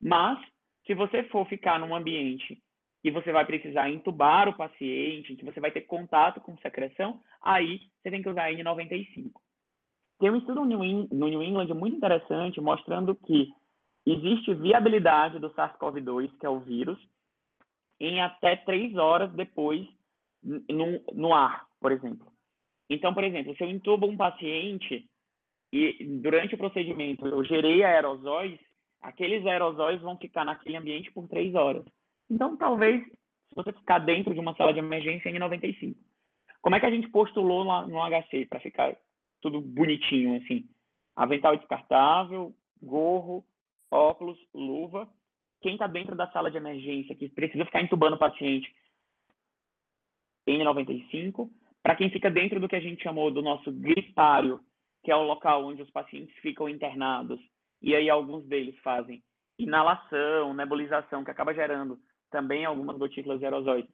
Mas, 0.00 0.38
se 0.86 0.94
você 0.94 1.24
for 1.24 1.46
ficar 1.46 1.78
num 1.78 1.94
ambiente 1.94 2.60
que 3.02 3.10
você 3.10 3.32
vai 3.32 3.46
precisar 3.46 3.88
entubar 3.88 4.48
o 4.48 4.56
paciente, 4.56 5.34
que 5.34 5.44
você 5.44 5.58
vai 5.58 5.70
ter 5.70 5.82
contato 5.82 6.40
com 6.40 6.56
secreção, 6.58 7.20
aí 7.42 7.80
você 8.02 8.10
tem 8.10 8.22
que 8.22 8.28
usar 8.28 8.50
N95. 8.50 9.32
Tem 10.18 10.30
um 10.30 10.36
estudo 10.36 10.64
no 10.64 11.28
New 11.28 11.42
England 11.42 11.74
muito 11.74 11.96
interessante 11.96 12.60
mostrando 12.60 13.14
que 13.14 13.48
existe 14.06 14.52
viabilidade 14.54 15.38
do 15.38 15.50
SARS-CoV-2, 15.50 16.38
que 16.38 16.44
é 16.44 16.50
o 16.50 16.60
vírus, 16.60 16.98
em 18.00 18.20
até 18.20 18.56
três 18.56 18.96
horas 18.96 19.30
depois 19.32 19.86
no, 20.42 21.00
no 21.12 21.34
ar, 21.34 21.66
por 21.78 21.92
exemplo. 21.92 22.26
Então, 22.88 23.12
por 23.12 23.22
exemplo, 23.22 23.54
se 23.56 23.62
eu 23.62 23.70
intubo 23.70 24.06
um 24.06 24.16
paciente 24.16 25.08
e 25.72 26.04
durante 26.20 26.54
o 26.54 26.58
procedimento 26.58 27.26
eu 27.26 27.44
gerei 27.44 27.84
aerosóis, 27.84 28.58
aqueles 29.00 29.46
aerosóis 29.46 30.00
vão 30.00 30.16
ficar 30.16 30.44
naquele 30.44 30.76
ambiente 30.76 31.12
por 31.12 31.28
três 31.28 31.54
horas. 31.54 31.84
Então, 32.28 32.56
talvez, 32.56 33.04
se 33.04 33.54
você 33.54 33.72
ficar 33.72 33.98
dentro 33.98 34.34
de 34.34 34.40
uma 34.40 34.56
sala 34.56 34.72
de 34.72 34.78
emergência, 34.78 35.30
N95. 35.30 35.94
Como 36.62 36.76
é 36.76 36.80
que 36.80 36.86
a 36.86 36.90
gente 36.90 37.08
postulou 37.08 37.64
no, 37.64 37.86
no 37.88 38.00
HC 38.00 38.46
para 38.46 38.60
ficar 38.60 38.96
tudo 39.40 39.60
bonitinho, 39.60 40.36
assim? 40.36 40.68
Avental 41.16 41.56
descartável, 41.56 42.54
gorro, 42.82 43.44
óculos, 43.90 44.38
luva. 44.54 45.08
Quem 45.60 45.74
está 45.74 45.86
dentro 45.86 46.16
da 46.16 46.30
sala 46.30 46.50
de 46.50 46.56
emergência, 46.56 47.14
que 47.14 47.28
precisa 47.28 47.64
ficar 47.64 47.82
entubando 47.82 48.16
o 48.16 48.18
paciente, 48.18 48.74
N95. 50.48 51.50
Para 51.82 51.96
quem 51.96 52.10
fica 52.10 52.30
dentro 52.30 52.60
do 52.60 52.68
que 52.68 52.76
a 52.76 52.80
gente 52.80 53.02
chamou 53.02 53.30
do 53.30 53.42
nosso 53.42 53.70
gripário, 53.72 54.60
que 55.02 55.10
é 55.10 55.16
o 55.16 55.22
local 55.22 55.64
onde 55.64 55.82
os 55.82 55.90
pacientes 55.90 56.34
ficam 56.38 56.68
internados, 56.68 57.40
e 57.80 57.94
aí 57.94 58.10
alguns 58.10 58.44
deles 58.46 58.78
fazem 58.80 59.22
inalação, 59.58 60.54
nebulização, 60.54 61.24
que 61.24 61.30
acaba 61.30 61.54
gerando 61.54 61.98
também 62.30 62.64
algumas 62.64 62.96
gotículas 62.96 63.38
de 63.38 63.44
aerosóis, 63.44 63.84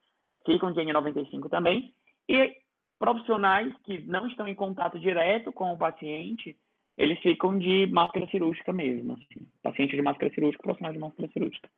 ficam 0.45 0.71
de 0.71 0.79
N95 0.79 1.49
também. 1.49 1.93
E 2.29 2.55
profissionais 2.99 3.73
que 3.83 3.99
não 3.99 4.27
estão 4.27 4.47
em 4.47 4.55
contato 4.55 4.99
direto 4.99 5.51
com 5.51 5.71
o 5.71 5.77
paciente, 5.77 6.57
eles 6.97 7.19
ficam 7.19 7.57
de 7.57 7.85
máscara 7.87 8.27
cirúrgica 8.27 8.73
mesmo. 8.73 9.13
Assim. 9.13 9.47
Paciente 9.61 9.95
de 9.95 10.01
máscara 10.01 10.33
cirúrgica, 10.33 10.63
profissional 10.63 10.93
de 10.93 10.99
máscara 10.99 11.29
cirúrgica. 11.31 11.69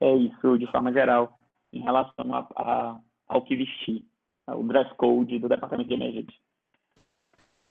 É 0.00 0.14
isso, 0.14 0.58
de 0.58 0.70
forma 0.70 0.92
geral, 0.92 1.36
em 1.72 1.80
relação 1.80 2.34
a, 2.34 2.46
a, 2.54 3.00
ao 3.26 3.42
que 3.42 3.56
vestir 3.56 4.04
o 4.46 4.62
dress 4.62 4.94
code 4.94 5.38
do 5.38 5.48
departamento 5.48 5.88
de 5.88 5.94
emergência. 5.94 6.34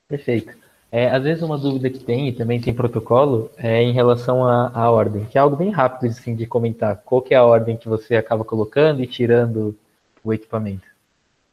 Perfeito. 0.07 0.55
É, 0.91 1.09
às 1.09 1.23
vezes 1.23 1.43
uma 1.43 1.57
dúvida 1.57 1.89
que 1.89 1.99
tem, 1.99 2.29
e 2.29 2.33
também 2.33 2.61
tem 2.61 2.73
protocolo, 2.73 3.51
é 3.57 3.81
em 3.81 3.91
relação 3.91 4.45
à, 4.45 4.71
à 4.73 4.89
ordem, 4.89 5.25
que 5.25 5.37
é 5.37 5.41
algo 5.41 5.55
bem 5.55 5.69
rápido 5.69 6.09
assim, 6.09 6.35
de 6.35 6.45
comentar. 6.45 7.01
Qual 7.03 7.21
que 7.21 7.33
é 7.33 7.37
a 7.37 7.45
ordem 7.45 7.75
que 7.75 7.89
você 7.89 8.15
acaba 8.15 8.45
colocando 8.45 9.01
e 9.01 9.07
tirando 9.07 9.77
o 10.23 10.33
equipamento? 10.33 10.87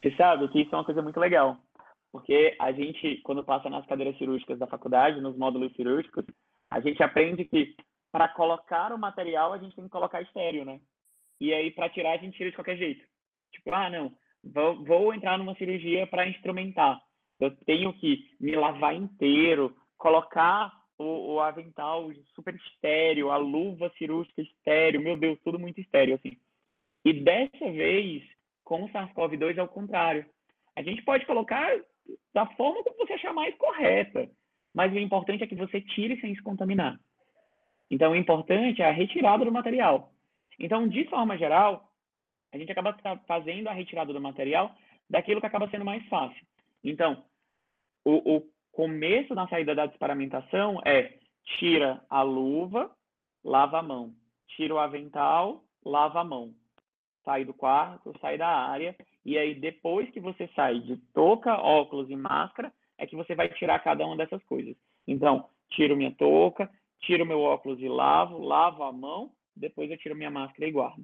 Você 0.01 0.11
sabe 0.15 0.47
que 0.49 0.61
isso 0.61 0.73
é 0.73 0.77
uma 0.77 0.85
coisa 0.85 1.01
muito 1.01 1.19
legal, 1.19 1.57
porque 2.15 2.55
a 2.59 2.71
gente, 2.71 3.17
quando 3.23 3.43
passa 3.43 3.69
nas 3.69 3.85
cadeiras 3.87 4.17
cirúrgicas 4.17 4.57
da 4.57 4.65
faculdade, 4.65 5.19
nos 5.19 5.37
módulos 5.37 5.73
cirúrgicos, 5.73 6.23
a 6.71 6.79
gente 6.79 7.03
aprende 7.03 7.43
que 7.43 7.75
para 8.09 8.29
colocar 8.29 8.93
o 8.93 8.97
material 8.97 9.51
a 9.51 9.57
gente 9.57 9.75
tem 9.75 9.83
que 9.83 9.89
colocar 9.89 10.21
estéreo, 10.21 10.63
né? 10.63 10.79
E 11.41 11.53
aí 11.53 11.71
para 11.71 11.89
tirar 11.89 12.13
a 12.13 12.17
gente 12.17 12.37
tira 12.37 12.49
de 12.49 12.55
qualquer 12.55 12.77
jeito. 12.77 13.05
Tipo, 13.51 13.73
ah, 13.73 13.89
não, 13.89 14.13
vou, 14.41 14.81
vou 14.85 15.13
entrar 15.13 15.37
numa 15.37 15.55
cirurgia 15.55 16.07
para 16.07 16.25
instrumentar. 16.25 17.01
Eu 17.37 17.53
tenho 17.65 17.91
que 17.91 18.29
me 18.39 18.55
lavar 18.55 18.95
inteiro, 18.95 19.75
colocar 19.97 20.71
o, 20.97 21.33
o, 21.33 21.41
avental 21.41 22.09
super 22.33 22.55
estéreo, 22.55 23.29
a 23.29 23.35
luva 23.35 23.91
cirúrgica 23.97 24.41
estéreo, 24.41 25.01
meu 25.01 25.17
Deus, 25.17 25.37
tudo 25.43 25.59
muito 25.59 25.81
estéreo, 25.81 26.15
assim. 26.15 26.37
E 27.03 27.11
dessa 27.11 27.69
vez, 27.73 28.23
com 28.63 28.85
o 28.85 28.89
SARS-CoV-2 28.89 29.57
é 29.57 29.63
o 29.63 29.67
contrário. 29.67 30.25
A 30.77 30.81
gente 30.81 31.01
pode 31.03 31.25
colocar 31.25 31.77
da 32.33 32.45
forma 32.45 32.83
como 32.83 32.97
você 32.97 33.13
achar 33.13 33.33
mais 33.33 33.55
correta, 33.55 34.29
mas 34.73 34.91
o 34.93 34.99
importante 34.99 35.43
é 35.43 35.47
que 35.47 35.55
você 35.55 35.81
tire 35.81 36.19
sem 36.19 36.35
se 36.35 36.41
contaminar. 36.41 36.99
Então, 37.89 38.11
o 38.11 38.15
importante 38.15 38.81
é 38.81 38.89
a 38.89 38.91
retirada 38.91 39.45
do 39.45 39.51
material. 39.51 40.11
Então, 40.59 40.87
de 40.87 41.05
forma 41.05 41.37
geral, 41.37 41.89
a 42.51 42.57
gente 42.57 42.71
acaba 42.71 42.97
fazendo 43.27 43.67
a 43.67 43.73
retirada 43.73 44.11
do 44.11 44.21
material 44.21 44.73
daquilo 45.09 45.39
que 45.39 45.47
acaba 45.47 45.69
sendo 45.69 45.85
mais 45.85 46.05
fácil. 46.07 46.45
Então, 46.83 47.23
o, 48.03 48.37
o 48.37 48.43
começo 48.71 49.33
da 49.33 49.47
saída 49.47 49.73
da 49.73 49.85
desparamentação 49.85 50.81
é 50.85 51.17
tira 51.57 52.01
a 52.09 52.21
luva, 52.21 52.91
lava 53.43 53.79
a 53.79 53.83
mão. 53.83 54.13
Tira 54.55 54.73
o 54.73 54.79
avental, 54.79 55.63
lava 55.83 56.21
a 56.21 56.23
mão. 56.23 56.53
Sai 57.23 57.45
do 57.45 57.53
quarto, 57.53 58.13
sai 58.19 58.37
da 58.37 58.47
área. 58.47 58.95
E 59.25 59.37
aí, 59.37 59.55
depois 59.55 60.09
que 60.11 60.19
você 60.19 60.47
sai 60.55 60.79
de 60.79 60.97
touca, 61.13 61.57
óculos 61.57 62.09
e 62.09 62.15
máscara, 62.15 62.71
é 62.97 63.07
que 63.07 63.15
você 63.15 63.33
vai 63.33 63.49
tirar 63.49 63.79
cada 63.79 64.05
uma 64.05 64.15
dessas 64.15 64.43
coisas. 64.43 64.75
Então, 65.07 65.49
tiro 65.71 65.97
minha 65.97 66.11
touca, 66.11 66.69
tiro 66.99 67.25
meu 67.25 67.41
óculos 67.41 67.79
e 67.81 67.87
lavo, 67.87 68.39
lavo 68.39 68.83
a 68.83 68.91
mão, 68.91 69.31
depois 69.55 69.89
eu 69.89 69.97
tiro 69.97 70.15
minha 70.15 70.29
máscara 70.29 70.67
e 70.67 70.71
guardo. 70.71 71.03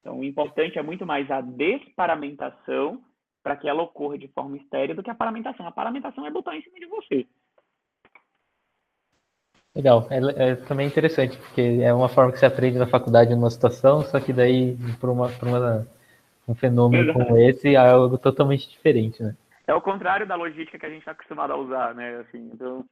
Então, 0.00 0.18
o 0.18 0.24
importante 0.24 0.78
é 0.78 0.82
muito 0.82 1.06
mais 1.06 1.30
a 1.30 1.40
desparamentação 1.40 3.04
para 3.42 3.56
que 3.56 3.68
ela 3.68 3.82
ocorra 3.82 4.18
de 4.18 4.26
forma 4.28 4.56
estéreo 4.56 4.96
do 4.96 5.02
que 5.02 5.10
a 5.10 5.14
paramentação. 5.14 5.66
A 5.66 5.72
paramentação 5.72 6.26
é 6.26 6.30
botar 6.30 6.56
em 6.56 6.62
cima 6.62 6.78
de 6.80 6.86
você. 6.86 7.26
Legal, 9.74 10.08
é, 10.10 10.50
é, 10.50 10.54
também 10.56 10.86
interessante, 10.86 11.36
porque 11.36 11.60
é 11.82 11.92
uma 11.92 12.08
forma 12.08 12.32
que 12.32 12.38
você 12.38 12.46
aprende 12.46 12.78
na 12.78 12.86
faculdade 12.86 13.34
numa 13.34 13.50
situação, 13.50 14.02
só 14.02 14.18
que 14.18 14.32
daí, 14.32 14.76
para 14.98 15.10
uma, 15.10 15.26
uma, 15.42 15.86
um 16.48 16.54
fenômeno 16.54 17.12
como 17.12 17.36
esse, 17.38 17.74
é 17.74 17.76
algo 17.76 18.18
totalmente 18.18 18.70
diferente, 18.70 19.22
né? 19.22 19.36
É 19.66 19.74
o 19.74 19.80
contrário 19.80 20.26
da 20.26 20.36
logística 20.36 20.78
que 20.78 20.86
a 20.86 20.88
gente 20.88 21.00
está 21.00 21.10
acostumado 21.10 21.52
a 21.52 21.56
usar, 21.56 21.94
né? 21.94 22.18
Assim, 22.18 22.50
então, 22.54 22.84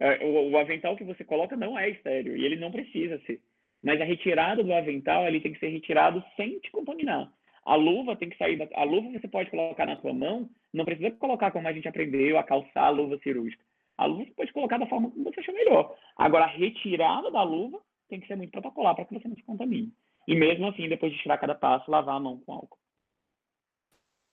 é, 0.00 0.24
o, 0.24 0.50
o, 0.50 0.58
avental 0.58 0.96
que 0.96 1.04
você 1.04 1.22
coloca 1.22 1.54
não 1.54 1.78
é 1.78 1.90
estéreo, 1.90 2.36
e 2.36 2.44
ele 2.44 2.56
não 2.56 2.72
precisa 2.72 3.20
ser. 3.26 3.40
Mas 3.84 4.00
a 4.00 4.04
retirada 4.04 4.62
do 4.62 4.72
avental 4.72 5.26
ele 5.26 5.40
tem 5.40 5.52
que 5.52 5.58
ser 5.58 5.68
retirado 5.68 6.24
sem 6.36 6.58
te 6.60 6.70
contaminar. 6.70 7.30
A 7.64 7.74
luva 7.74 8.16
tem 8.16 8.30
que 8.30 8.38
sair 8.38 8.56
da... 8.56 8.66
A 8.74 8.84
luva 8.84 9.10
você 9.10 9.28
pode 9.28 9.50
colocar 9.50 9.86
na 9.86 9.96
sua 9.98 10.12
mão, 10.12 10.48
não 10.72 10.84
precisa 10.84 11.10
colocar 11.12 11.50
como 11.50 11.68
a 11.68 11.72
gente 11.72 11.86
aprendeu 11.86 12.38
a 12.38 12.42
calçar 12.42 12.86
a 12.86 12.90
luva 12.90 13.18
cirúrgica. 13.18 13.62
A 13.98 14.06
luva 14.06 14.24
você 14.24 14.32
pode 14.32 14.52
colocar 14.52 14.78
da 14.78 14.86
forma 14.86 15.10
como 15.10 15.24
você 15.24 15.40
achar 15.40 15.52
melhor. 15.52 15.94
Agora, 16.16 16.44
a 16.44 16.48
retirada 16.48 17.30
da 17.30 17.42
luva 17.42 17.78
tem 18.08 18.20
que 18.20 18.26
ser 18.26 18.36
muito 18.36 18.50
protocolar 18.50 18.94
para 18.94 19.04
que 19.04 19.14
você 19.14 19.28
não 19.28 19.36
se 19.36 19.42
contamine. 19.42 19.92
E 20.26 20.34
mesmo 20.34 20.66
assim, 20.66 20.88
depois 20.88 21.12
de 21.12 21.18
tirar 21.18 21.38
cada 21.38 21.54
passo, 21.54 21.90
lavar 21.90 22.16
a 22.16 22.20
mão 22.20 22.40
com 22.40 22.52
álcool. 22.52 22.81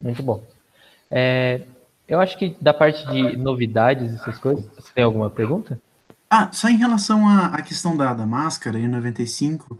Muito 0.02 0.24
bom. 0.24 0.44
É, 1.12 1.66
eu 2.08 2.20
acho 2.20 2.38
que 2.38 2.56
da 2.62 2.74
parte 2.74 3.06
de 3.08 3.38
novidades, 3.38 4.14
essas 4.14 4.38
coisas, 4.38 4.66
você 4.76 4.94
tem 4.94 5.04
alguma 5.04 5.30
pergunta? 5.30 5.82
Ah, 6.30 6.52
só 6.52 6.70
em 6.70 6.78
relação 6.78 7.28
à, 7.28 7.48
à 7.48 7.62
questão 7.62 7.98
da, 7.98 8.14
da 8.14 8.26
máscara 8.26 8.78
N95, 8.78 9.78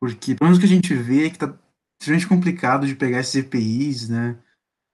porque 0.00 0.34
pelo 0.34 0.48
menos 0.48 0.58
o 0.58 0.60
que 0.60 0.66
a 0.66 0.74
gente 0.74 0.94
vê 0.94 1.26
é 1.26 1.30
que 1.30 1.38
tá 1.38 1.54
extremamente 2.00 2.28
complicado 2.28 2.86
de 2.86 2.94
pegar 2.94 3.20
esses 3.20 3.34
EPIs, 3.36 4.08
né? 4.08 4.36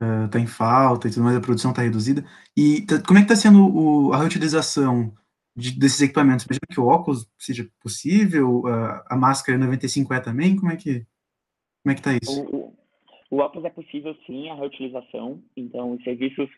Uh, 0.02 0.28
tá 0.28 0.38
em 0.38 0.46
falta 0.46 1.06
e 1.06 1.10
tudo 1.12 1.22
mais, 1.22 1.36
a 1.36 1.40
produção 1.40 1.72
tá 1.72 1.82
reduzida. 1.82 2.24
E 2.56 2.82
tá, 2.82 3.00
como 3.00 3.18
é 3.18 3.22
que 3.22 3.28
tá 3.28 3.36
sendo 3.36 3.64
o, 3.64 4.12
a 4.12 4.18
reutilização 4.18 5.14
de, 5.56 5.72
desses 5.78 6.00
equipamentos? 6.00 6.44
Imagina 6.44 6.66
que 6.68 6.80
o 6.80 6.86
óculos 6.86 7.28
seja 7.38 7.68
possível, 7.80 8.66
a, 8.66 9.14
a 9.14 9.16
máscara 9.16 9.58
95 9.58 10.12
é 10.14 10.20
também? 10.20 10.56
Como 10.56 10.72
é 10.72 10.76
que 10.76 11.06
como 11.84 11.92
é 11.92 11.94
que 11.94 12.00
está 12.00 12.14
isso? 12.14 12.42
O, 12.42 12.74
o, 13.32 13.38
óculos 13.38 13.64
é 13.64 13.70
possível 13.70 14.14
sim 14.26 14.50
a 14.50 14.54
reutilização, 14.54 15.42
então 15.56 15.92
os 15.92 16.02
serviços, 16.04 16.48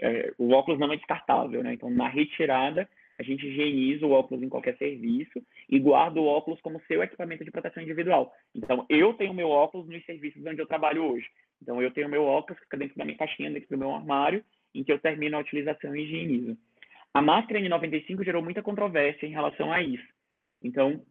é, 0.00 0.32
o 0.38 0.50
óculos 0.52 0.80
não 0.80 0.92
é 0.92 0.96
descartável, 0.96 1.62
né? 1.62 1.74
Então 1.74 1.90
na 1.90 2.08
retirada 2.08 2.88
a 3.18 3.22
gente 3.22 3.46
higieniza 3.46 4.06
o 4.06 4.12
óculos 4.12 4.42
em 4.42 4.48
qualquer 4.48 4.76
serviço 4.76 5.40
e 5.68 5.78
guarda 5.78 6.20
o 6.20 6.26
óculos 6.26 6.60
como 6.60 6.82
seu 6.88 7.02
equipamento 7.02 7.44
de 7.44 7.50
proteção 7.50 7.82
individual. 7.82 8.34
Então, 8.54 8.84
eu 8.88 9.14
tenho 9.14 9.34
meu 9.34 9.48
óculos 9.48 9.88
nos 9.88 10.04
serviços 10.04 10.44
onde 10.44 10.60
eu 10.60 10.66
trabalho 10.66 11.04
hoje. 11.04 11.26
Então, 11.60 11.80
eu 11.80 11.90
tenho 11.92 12.08
meu 12.08 12.24
óculos 12.24 12.58
que 12.58 12.64
fica 12.64 12.78
dentro 12.78 12.96
da 12.96 13.04
minha 13.04 13.16
caixinha, 13.16 13.50
dentro 13.50 13.68
do 13.68 13.78
meu 13.78 13.94
armário, 13.94 14.42
em 14.74 14.82
que 14.82 14.90
eu 14.90 14.98
termino 14.98 15.36
a 15.36 15.40
utilização 15.40 15.94
e 15.94 16.02
higienizo. 16.02 16.56
A 17.14 17.20
máscara 17.20 17.60
N95 17.60 18.24
gerou 18.24 18.42
muita 18.42 18.62
controvérsia 18.62 19.26
em 19.26 19.32
relação 19.32 19.70
a 19.70 19.82
isso. 19.82 20.08
Então, 20.62 21.04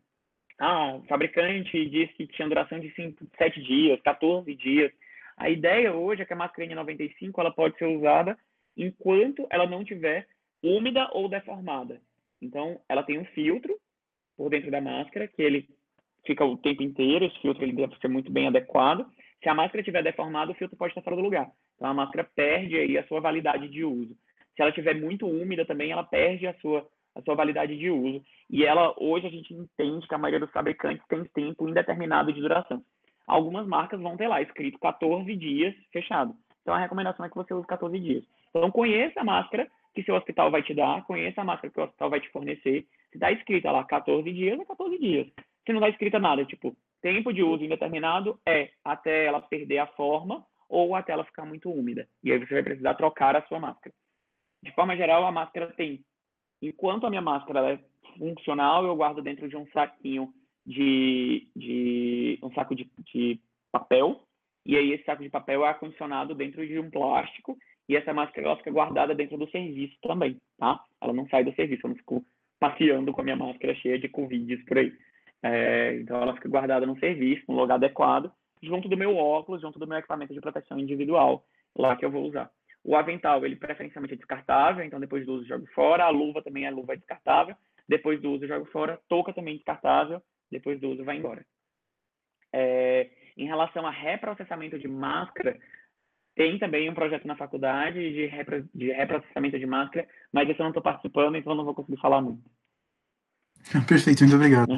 ah, 0.59 0.95
o 0.95 1.03
fabricante 1.03 1.89
disse 1.89 2.13
que 2.13 2.27
tinha 2.27 2.47
duração 2.47 2.79
de 2.79 2.91
5, 2.93 3.25
7 3.37 3.61
dias, 3.61 4.01
14 4.01 4.53
dias. 4.55 4.91
A 5.41 5.49
ideia 5.49 5.91
hoje 5.91 6.21
é 6.21 6.25
que 6.25 6.33
a 6.33 6.35
máscara 6.35 6.67
N95 6.67 7.31
ela 7.39 7.51
pode 7.51 7.75
ser 7.79 7.85
usada 7.85 8.37
enquanto 8.77 9.47
ela 9.49 9.65
não 9.65 9.83
tiver 9.83 10.27
úmida 10.61 11.09
ou 11.13 11.27
deformada. 11.27 11.99
Então, 12.39 12.79
ela 12.87 13.01
tem 13.01 13.17
um 13.17 13.25
filtro 13.25 13.75
por 14.37 14.51
dentro 14.51 14.69
da 14.69 14.79
máscara, 14.79 15.27
que 15.27 15.41
ele 15.41 15.67
fica 16.27 16.45
o 16.45 16.57
tempo 16.57 16.83
inteiro, 16.83 17.25
esse 17.25 17.41
filtro 17.41 17.63
ele 17.63 17.73
deve 17.73 17.97
ser 17.97 18.07
muito 18.07 18.31
bem 18.31 18.49
adequado. 18.49 19.03
Se 19.41 19.49
a 19.49 19.55
máscara 19.55 19.79
estiver 19.79 20.03
deformada, 20.03 20.51
o 20.51 20.55
filtro 20.55 20.77
pode 20.77 20.91
estar 20.91 21.01
fora 21.01 21.15
do 21.15 21.23
lugar. 21.23 21.49
Então, 21.75 21.89
a 21.89 21.93
máscara 21.93 22.29
perde 22.35 22.77
aí 22.77 22.95
a 22.99 23.07
sua 23.07 23.19
validade 23.19 23.67
de 23.67 23.83
uso. 23.83 24.15
Se 24.55 24.61
ela 24.61 24.69
estiver 24.69 24.93
muito 24.93 25.25
úmida 25.25 25.65
também, 25.65 25.91
ela 25.91 26.03
perde 26.03 26.45
a 26.45 26.53
sua, 26.59 26.87
a 27.15 27.21
sua 27.23 27.33
validade 27.33 27.75
de 27.75 27.89
uso. 27.89 28.23
E 28.47 28.63
ela, 28.63 28.93
hoje, 28.99 29.25
a 29.25 29.31
gente 29.31 29.55
entende 29.55 30.07
que 30.07 30.13
a 30.13 30.19
maioria 30.19 30.45
dos 30.45 30.51
fabricantes 30.51 31.03
tem 31.07 31.23
tempo 31.33 31.67
indeterminado 31.67 32.31
de 32.31 32.39
duração. 32.39 32.85
Algumas 33.31 33.65
marcas 33.65 34.01
vão 34.01 34.17
ter 34.17 34.27
lá 34.27 34.41
escrito 34.41 34.77
14 34.77 35.33
dias 35.37 35.73
fechado. 35.93 36.35
Então, 36.61 36.73
a 36.73 36.79
recomendação 36.79 37.25
é 37.25 37.29
que 37.29 37.35
você 37.35 37.53
use 37.53 37.65
14 37.65 37.97
dias. 37.97 38.25
Então, 38.49 38.69
conheça 38.69 39.21
a 39.21 39.23
máscara, 39.23 39.71
que 39.95 40.03
seu 40.03 40.15
hospital 40.15 40.51
vai 40.51 40.61
te 40.61 40.73
dar, 40.73 41.01
conheça 41.05 41.39
a 41.39 41.45
máscara 41.45 41.71
que 41.73 41.79
o 41.79 41.83
hospital 41.83 42.09
vai 42.09 42.19
te 42.19 42.29
fornecer. 42.29 42.85
Se 43.09 43.15
está 43.15 43.31
escrita 43.31 43.71
lá 43.71 43.85
14 43.85 44.29
dias, 44.33 44.59
é 44.59 44.65
14 44.65 44.99
dias. 44.99 45.27
Se 45.65 45.71
não 45.71 45.79
está 45.79 45.87
escrita 45.87 46.19
nada, 46.19 46.43
tipo, 46.43 46.75
tempo 47.01 47.31
de 47.31 47.41
uso 47.41 47.63
indeterminado 47.63 48.37
é 48.45 48.71
até 48.83 49.27
ela 49.27 49.39
perder 49.39 49.77
a 49.77 49.87
forma 49.87 50.45
ou 50.67 50.93
até 50.93 51.13
ela 51.13 51.23
ficar 51.23 51.45
muito 51.45 51.71
úmida. 51.71 52.09
E 52.21 52.33
aí 52.33 52.37
você 52.37 52.53
vai 52.53 52.63
precisar 52.63 52.95
trocar 52.95 53.33
a 53.37 53.43
sua 53.43 53.61
máscara. 53.61 53.95
De 54.61 54.73
forma 54.73 54.93
geral, 54.97 55.25
a 55.25 55.31
máscara 55.31 55.67
tem, 55.67 56.03
enquanto 56.61 57.07
a 57.07 57.09
minha 57.09 57.21
máscara 57.21 57.75
é 57.75 57.79
funcional, 58.17 58.85
eu 58.85 58.95
guardo 58.97 59.21
dentro 59.21 59.47
de 59.47 59.55
um 59.55 59.65
saquinho 59.67 60.33
de, 60.71 61.47
de 61.55 62.39
um 62.41 62.51
saco 62.53 62.75
de, 62.75 62.89
de 63.11 63.39
papel, 63.71 64.23
e 64.65 64.77
aí 64.77 64.93
esse 64.93 65.03
saco 65.03 65.23
de 65.23 65.29
papel 65.29 65.65
é 65.65 65.69
acondicionado 65.69 66.35
dentro 66.35 66.65
de 66.65 66.79
um 66.79 66.89
plástico 66.89 67.57
e 67.89 67.95
essa 67.95 68.13
máscara 68.13 68.47
ela 68.47 68.57
fica 68.57 68.71
guardada 68.71 69.13
dentro 69.13 69.37
do 69.37 69.49
serviço 69.49 69.95
também, 70.01 70.37
tá? 70.57 70.79
Ela 71.01 71.13
não 71.13 71.27
sai 71.27 71.43
do 71.43 71.53
serviço, 71.55 71.85
eu 71.85 71.89
não 71.89 71.97
fico 71.97 72.23
passeando 72.59 73.11
com 73.11 73.21
a 73.21 73.23
minha 73.23 73.35
máscara 73.35 73.75
cheia 73.75 73.99
de 73.99 74.07
Covid 74.07 74.57
por 74.65 74.77
aí. 74.77 74.93
É, 75.43 75.97
então 75.99 76.21
ela 76.21 76.35
fica 76.35 76.47
guardada 76.47 76.85
no 76.85 76.97
serviço, 76.99 77.43
no 77.47 77.59
lugar 77.59 77.75
adequado, 77.75 78.31
junto 78.61 78.87
do 78.87 78.95
meu 78.95 79.17
óculos, 79.17 79.61
junto 79.61 79.79
do 79.79 79.87
meu 79.87 79.97
equipamento 79.97 80.33
de 80.33 80.39
proteção 80.39 80.77
individual, 80.77 81.43
lá 81.75 81.95
que 81.95 82.05
eu 82.05 82.11
vou 82.11 82.23
usar. 82.27 82.51
O 82.83 82.95
avental, 82.95 83.45
ele 83.45 83.55
preferencialmente 83.55 84.13
é 84.13 84.17
descartável, 84.17 84.83
então 84.83 84.99
depois 84.99 85.25
do 85.25 85.33
uso 85.33 85.45
jogo 85.45 85.67
fora. 85.73 86.05
A 86.05 86.09
luva 86.09 86.41
também, 86.41 86.65
a 86.65 86.71
luva 86.71 86.93
é 86.93 86.97
descartável. 86.97 87.55
Depois 87.87 88.21
do 88.21 88.31
uso 88.31 88.47
jogo 88.47 88.65
fora. 88.65 88.99
Touca 89.07 89.33
também 89.33 89.55
descartável. 89.55 90.21
Depois 90.51 90.79
do 90.79 90.89
uso 90.89 91.03
vai 91.03 91.17
embora. 91.17 91.45
É, 92.53 93.09
em 93.37 93.45
relação 93.45 93.85
a 93.87 93.91
reprocessamento 93.91 94.77
de 94.77 94.87
máscara, 94.87 95.57
tem 96.35 96.57
também 96.59 96.89
um 96.89 96.93
projeto 96.93 97.27
na 97.27 97.35
faculdade 97.35 98.13
de, 98.13 98.25
repro, 98.25 98.67
de 98.73 98.91
reprocessamento 98.91 99.57
de 99.57 99.65
máscara, 99.65 100.07
mas 100.31 100.49
esse 100.49 100.59
eu 100.59 100.63
não 100.63 100.71
estou 100.71 100.83
participando, 100.83 101.35
então 101.35 101.55
não 101.55 101.65
vou 101.65 101.73
conseguir 101.73 101.99
falar 101.99 102.21
muito. 102.21 102.43
Perfeito, 103.87 104.21
muito 104.23 104.35
obrigado. 104.35 104.71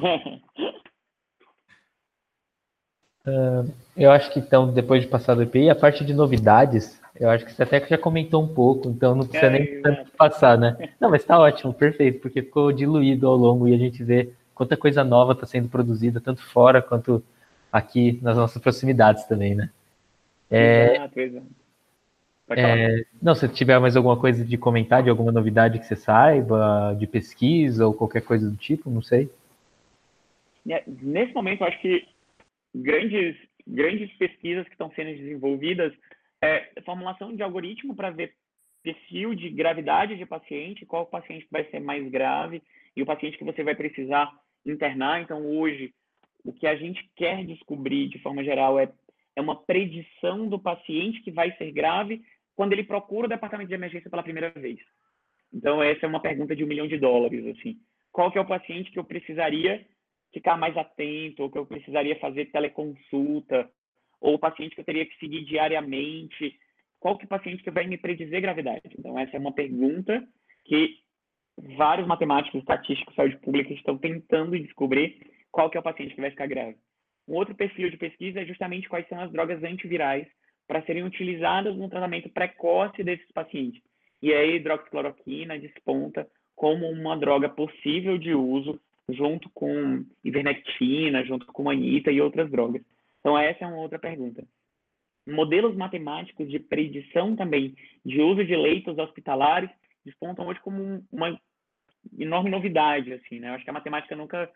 uh, 3.26 3.74
eu 3.96 4.12
acho 4.12 4.32
que 4.32 4.40
então, 4.40 4.72
depois 4.74 5.02
de 5.02 5.08
passar 5.08 5.36
do 5.36 5.44
EPI, 5.44 5.70
a 5.70 5.76
parte 5.76 6.04
de 6.04 6.14
novidades, 6.14 7.02
eu 7.16 7.30
acho 7.30 7.46
que 7.46 7.54
você 7.54 7.64
até 7.64 7.86
já 7.88 7.98
comentou 7.98 8.44
um 8.44 8.54
pouco, 8.54 8.90
então 8.90 9.16
não 9.16 9.26
precisa 9.28 9.46
é, 9.46 9.60
nem 9.60 9.82
tanto 9.82 10.12
passar, 10.12 10.58
né? 10.58 10.94
Não, 11.00 11.10
mas 11.10 11.22
está 11.22 11.40
ótimo, 11.40 11.74
perfeito, 11.74 12.20
porque 12.20 12.42
ficou 12.42 12.72
diluído 12.72 13.28
ao 13.28 13.36
longo 13.36 13.68
e 13.68 13.74
a 13.74 13.78
gente 13.78 14.04
vê 14.04 14.34
quanta 14.54 14.78
coisa 14.78 15.04
nova 15.04 15.34
está 15.34 15.46
sendo 15.46 15.70
produzida, 15.70 16.22
tanto 16.22 16.44
fora 16.44 16.82
quanto 16.82 17.24
aqui 17.72 18.20
nas 18.22 18.38
nossas 18.38 18.62
proximidades 18.62 19.26
também, 19.26 19.56
né? 19.56 19.70
É, 20.50 21.10
é, 22.50 23.06
não, 23.22 23.34
se 23.34 23.48
tiver 23.50 23.80
mais 23.80 23.96
alguma 23.96 24.18
coisa 24.18 24.46
de 24.46 24.58
comentar, 24.58 25.02
de 25.02 25.10
alguma 25.10 25.32
novidade 25.32 25.80
que 25.80 25.86
você 25.86 25.96
saiba, 25.96 26.96
de 27.00 27.08
pesquisa 27.08 27.88
ou 27.88 27.94
qualquer 27.94 28.22
coisa 28.22 28.50
do 28.50 28.56
tipo, 28.56 28.90
não 28.90 29.02
sei. 29.02 29.30
É, 30.70 30.84
nesse 30.86 31.34
momento, 31.34 31.62
eu 31.62 31.68
acho 31.68 31.82
que 31.82 32.08
grandes, 32.76 33.36
grandes 33.68 34.12
pesquisas 34.18 34.66
que 34.66 34.74
estão 34.74 34.92
sendo 34.92 35.16
desenvolvidas 35.18 35.94
é 36.42 36.70
formulação 36.86 37.36
de 37.36 37.42
algoritmo 37.42 37.96
para 37.96 38.12
ver 38.12 38.34
perfil 38.84 39.34
de 39.34 39.50
gravidade 39.50 40.18
de 40.18 40.26
paciente, 40.26 40.86
qual 40.86 41.06
paciente 41.06 41.48
vai 41.50 41.64
ser 41.70 41.80
mais 41.80 42.08
grave 42.10 42.62
e 42.96 43.02
o 43.02 43.06
paciente 43.06 43.38
que 43.38 43.44
você 43.44 43.64
vai 43.64 43.76
precisar 43.76 44.32
internar. 44.66 45.22
Então, 45.22 45.46
hoje, 45.46 45.94
o 46.44 46.52
que 46.52 46.68
a 46.68 46.76
gente 46.76 47.10
quer 47.16 47.46
descobrir, 47.46 48.10
de 48.10 48.20
forma 48.20 48.44
geral, 48.44 48.78
é 48.78 48.92
é 49.36 49.42
uma 49.42 49.56
predição 49.56 50.48
do 50.48 50.60
paciente 50.60 51.22
que 51.22 51.32
vai 51.32 51.52
ser 51.58 51.72
grave 51.72 52.22
quando 52.56 52.74
ele 52.74 52.84
procura 52.84 53.26
o 53.26 53.30
departamento 53.30 53.70
de 53.70 53.76
emergência 53.76 54.10
pela 54.10 54.24
primeira 54.24 54.52
vez. 54.52 54.80
Então, 55.52 55.82
essa 55.82 56.06
é 56.06 56.10
uma 56.10 56.22
pergunta 56.22 56.56
de 56.56 56.64
um 56.64 56.68
milhão 56.68 56.88
de 56.88 56.98
dólares, 56.98 57.46
assim. 57.48 57.78
Qual 58.12 58.32
que 58.32 58.38
é 58.38 58.42
o 58.42 58.48
paciente 58.48 58.92
que 58.92 59.00
eu 59.00 59.04
precisaria 59.04 59.86
ficar 60.32 60.58
mais 60.58 60.76
atento, 60.78 61.44
ou 61.44 61.52
que 61.52 61.58
eu 61.58 61.66
precisaria 61.66 62.20
fazer 62.20 62.46
teleconsulta, 62.52 63.70
ou 64.20 64.36
o 64.36 64.40
paciente 64.40 64.76
que 64.76 64.82
eu 64.82 64.86
teria 64.86 65.06
que 65.06 65.18
seguir 65.18 65.44
diariamente? 65.46 66.58
Qual 67.04 67.18
que 67.18 67.26
é 67.26 67.28
o 67.28 67.30
paciente 67.30 67.62
que 67.62 67.70
vai 67.70 67.86
me 67.86 67.98
predizer 67.98 68.40
gravidade? 68.40 68.80
Então, 68.98 69.20
essa 69.20 69.36
é 69.36 69.40
uma 69.40 69.52
pergunta 69.52 70.26
que 70.64 71.00
vários 71.76 72.08
matemáticos, 72.08 72.62
estatísticos, 72.62 73.14
de 73.14 73.16
saúde 73.18 73.38
pública 73.40 73.74
estão 73.74 73.98
tentando 73.98 74.58
descobrir 74.58 75.20
qual 75.52 75.70
que 75.70 75.76
é 75.76 75.82
o 75.82 75.84
paciente 75.84 76.16
que 76.16 76.22
vai 76.22 76.30
ficar 76.30 76.48
grave. 76.48 76.78
Um 77.28 77.34
outro 77.34 77.54
perfil 77.56 77.90
de 77.90 77.98
pesquisa 77.98 78.40
é 78.40 78.46
justamente 78.46 78.88
quais 78.88 79.06
são 79.10 79.20
as 79.20 79.30
drogas 79.34 79.62
antivirais 79.66 80.26
para 80.66 80.82
serem 80.84 81.04
utilizadas 81.04 81.76
no 81.76 81.90
tratamento 81.90 82.30
precoce 82.30 83.04
desses 83.04 83.30
pacientes. 83.34 83.82
E 84.22 84.34
aí, 84.34 84.56
hidroxicloroquina 84.56 85.60
desponta 85.60 86.26
como 86.56 86.90
uma 86.90 87.18
droga 87.18 87.50
possível 87.50 88.18
de 88.18 88.34
uso 88.34 88.80
junto 89.10 89.50
com 89.50 90.06
ivermectina, 90.24 91.26
junto 91.26 91.46
com 91.48 91.64
manita 91.64 92.10
e 92.10 92.22
outras 92.22 92.50
drogas. 92.50 92.82
Então, 93.20 93.38
essa 93.38 93.66
é 93.66 93.68
uma 93.68 93.82
outra 93.82 94.00
pergunta. 94.00 94.42
Modelos 95.26 95.76
matemáticos 95.76 96.50
de 96.50 96.60
predição 96.60 97.36
também 97.36 97.76
de 98.06 98.22
uso 98.22 98.44
de 98.44 98.56
leitos 98.56 98.98
hospitalares 98.98 99.70
despontam 100.06 100.48
hoje 100.48 100.60
como 100.60 101.04
uma 101.12 101.40
enorme 102.20 102.50
novidade, 102.50 103.14
assim, 103.14 103.40
né? 103.40 103.50
Eu 103.50 103.54
acho 103.54 103.64
que 103.64 103.70
a 103.70 103.74
matemática 103.74 104.16
nunca 104.16 104.50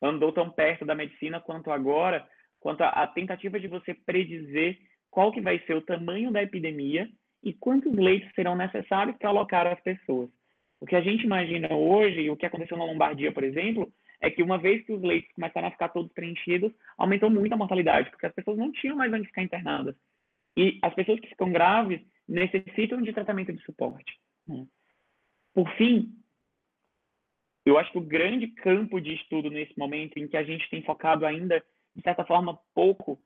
andou 0.00 0.32
tão 0.32 0.50
perto 0.50 0.84
da 0.84 0.94
medicina 0.94 1.40
quanto 1.40 1.70
agora, 1.70 2.26
quanto 2.58 2.82
a, 2.82 3.06
tentativa 3.06 3.60
de 3.60 3.68
você 3.68 3.92
predizer 3.92 4.78
qual 5.10 5.30
que 5.30 5.40
vai 5.40 5.58
ser 5.60 5.74
o 5.74 5.82
tamanho 5.82 6.32
da 6.32 6.42
epidemia 6.42 7.08
e 7.42 7.52
quantos 7.52 7.92
leitos 7.94 8.32
serão 8.34 8.56
necessários 8.56 9.16
para 9.18 9.28
alocar 9.28 9.66
as 9.66 9.80
pessoas. 9.80 10.30
O 10.80 10.86
que 10.86 10.96
a 10.96 11.00
gente 11.00 11.24
imagina 11.24 11.74
hoje, 11.74 12.22
e 12.22 12.30
o 12.30 12.36
que 12.36 12.46
aconteceu 12.46 12.76
na 12.76 12.84
Lombardia, 12.84 13.32
por 13.32 13.44
exemplo, 13.44 13.92
é 14.20 14.30
que 14.30 14.42
uma 14.42 14.58
vez 14.58 14.84
que 14.84 14.92
os 14.92 15.02
leitos 15.02 15.30
começaram 15.34 15.68
a 15.68 15.70
ficar 15.70 15.90
todos 15.90 16.12
preenchidos, 16.12 16.72
aumentou 16.96 17.30
muito 17.30 17.52
a 17.52 17.56
mortalidade, 17.56 18.10
porque 18.10 18.26
as 18.26 18.34
pessoas 18.34 18.56
não 18.56 18.72
tinham 18.72 18.96
mais 18.96 19.12
onde 19.12 19.26
ficar 19.26 19.42
internadas. 19.42 19.94
E 20.56 20.78
as 20.82 20.94
pessoas 20.94 21.20
que 21.20 21.28
ficam 21.28 21.50
graves 21.52 22.00
necessitam 22.28 23.02
de 23.02 23.12
tratamento 23.12 23.52
de 23.52 23.62
suporte. 23.62 24.18
Né? 24.46 24.66
Por 25.52 25.68
fim, 25.76 26.12
eu 27.64 27.78
acho 27.78 27.90
que 27.92 27.98
o 27.98 28.02
grande 28.02 28.48
campo 28.48 29.00
de 29.00 29.14
estudo 29.14 29.50
nesse 29.50 29.78
momento, 29.78 30.18
em 30.18 30.28
que 30.28 30.36
a 30.36 30.44
gente 30.44 30.68
tem 30.68 30.82
focado 30.82 31.24
ainda, 31.24 31.64
de 31.94 32.02
certa 32.02 32.24
forma, 32.24 32.58
pouco, 32.74 33.20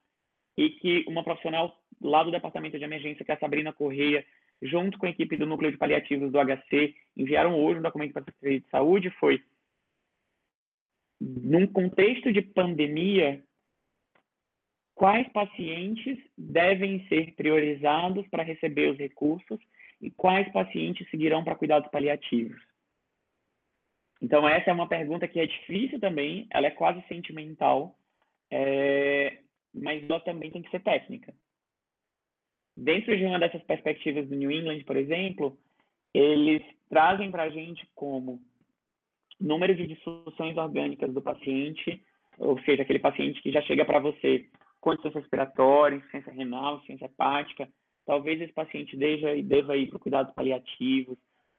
e 0.57 0.71
que 0.71 1.05
uma 1.09 1.25
profissional 1.25 1.77
lá 2.01 2.23
do 2.23 2.31
departamento 2.31 2.79
de 2.79 2.85
emergência, 2.85 3.25
que 3.25 3.31
é 3.31 3.35
a 3.35 3.39
Sabrina 3.39 3.73
Correia, 3.73 4.25
junto 4.61 4.99
com 4.99 5.07
a 5.07 5.11
equipe 5.11 5.37
do 5.37 5.47
núcleo 5.47 5.71
de 5.71 5.79
paliativos 5.79 6.33
do 6.33 6.39
HC, 6.39 6.95
enviaram 7.17 7.59
hoje 7.59 7.79
um 7.79 7.83
documento 7.83 8.13
para 8.13 8.23
a 8.23 8.25
Secretaria 8.25 8.61
de 8.61 8.69
Saúde, 8.69 9.11
foi 9.11 9.43
num 11.21 11.67
contexto 11.67 12.33
de 12.33 12.43
pandemia, 12.43 13.43
quais 14.99 15.29
pacientes 15.29 16.19
devem 16.37 17.07
ser 17.07 17.33
priorizados 17.37 18.27
para 18.27 18.43
receber 18.43 18.91
os 18.91 18.99
recursos 18.99 19.61
e 20.03 20.11
quais 20.11 20.51
pacientes 20.51 21.09
seguirão 21.09 21.45
para 21.45 21.55
cuidados 21.55 21.89
paliativos. 21.89 22.61
Então, 24.21 24.47
essa 24.49 24.71
é 24.71 24.73
uma 24.73 24.89
pergunta 24.89 25.29
que 25.29 25.39
é 25.39 25.47
difícil 25.47 26.01
também, 26.01 26.49
ela 26.51 26.67
é 26.67 26.73
quase 26.73 27.01
sentimental, 27.07 27.97
é, 28.51 29.39
mas 29.73 30.03
ela 30.03 30.19
também 30.19 30.51
tem 30.51 30.63
que 30.63 30.71
ser 30.71 30.81
técnica. 30.81 31.33
Dentro 32.77 33.17
de 33.17 33.25
uma 33.25 33.39
dessas 33.39 33.63
perspectivas 33.63 34.29
do 34.29 34.35
New 34.35 34.51
England, 34.51 34.83
por 34.83 34.97
exemplo, 34.97 35.57
eles 36.13 36.63
trazem 36.89 37.31
para 37.31 37.45
a 37.45 37.51
gente 37.51 37.87
como 37.95 38.41
número 39.39 39.77
de 39.77 39.87
disfunções 39.87 40.57
orgânicas 40.57 41.15
do 41.15 41.23
paciente, 41.23 42.03
ou 42.37 42.61
seja, 42.63 42.83
aquele 42.83 42.99
paciente 42.99 43.41
que 43.41 43.53
já 43.53 43.63
chega 43.63 43.85
para 43.85 44.01
você 44.01 44.49
com 44.81 44.93
insuficiência 44.93 45.21
respiratória, 45.21 45.97
insuficiência 45.97 46.33
renal, 46.33 46.75
insuficiência 46.75 47.07
hepática, 47.07 47.69
talvez 48.07 48.41
esse 48.41 48.53
paciente 48.53 48.97
deva, 48.97 49.35
deva 49.43 49.77
ir 49.77 49.89
para 49.89 49.99
cuidados 49.99 50.35
paliativos, 50.35 51.19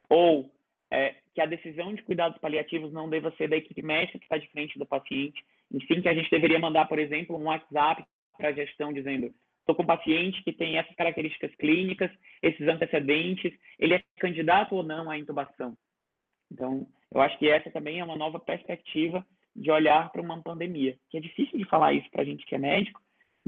ou 0.09 0.51
é, 0.91 1.15
que 1.35 1.41
a 1.41 1.45
decisão 1.45 1.93
de 1.93 2.01
cuidados 2.01 2.39
paliativos 2.39 2.91
não 2.91 3.09
deva 3.09 3.31
ser 3.37 3.47
da 3.47 3.57
equipe 3.57 3.81
médica 3.81 4.17
que 4.17 4.25
está 4.25 4.37
de 4.37 4.49
frente 4.49 4.79
do 4.79 4.85
paciente, 4.85 5.43
e 5.71 5.85
sim 5.85 6.01
que 6.01 6.09
a 6.09 6.13
gente 6.13 6.29
deveria 6.31 6.59
mandar, 6.59 6.87
por 6.87 6.97
exemplo, 6.97 7.37
um 7.37 7.43
WhatsApp 7.43 8.03
para 8.35 8.49
a 8.49 8.53
gestão 8.53 8.91
dizendo 8.91 9.33
estou 9.59 9.75
com 9.75 9.83
um 9.83 9.97
paciente 9.97 10.41
que 10.43 10.51
tem 10.51 10.77
essas 10.77 10.95
características 10.95 11.53
clínicas, 11.55 12.09
esses 12.41 12.67
antecedentes, 12.67 13.53
ele 13.77 13.93
é 13.93 14.01
candidato 14.17 14.75
ou 14.75 14.81
não 14.81 15.11
à 15.11 15.17
intubação. 15.17 15.77
Então, 16.51 16.87
eu 17.13 17.21
acho 17.21 17.37
que 17.37 17.47
essa 17.47 17.69
também 17.69 17.99
é 17.99 18.03
uma 18.03 18.15
nova 18.15 18.39
perspectiva 18.39 19.23
de 19.55 19.69
olhar 19.69 20.11
para 20.11 20.21
uma 20.21 20.41
pandemia, 20.41 20.97
que 21.09 21.17
é 21.17 21.21
difícil 21.21 21.59
de 21.59 21.65
falar 21.65 21.93
isso 21.93 22.09
para 22.09 22.23
a 22.23 22.25
gente 22.25 22.45
que 22.45 22.55
é 22.55 22.57
médico, 22.57 22.99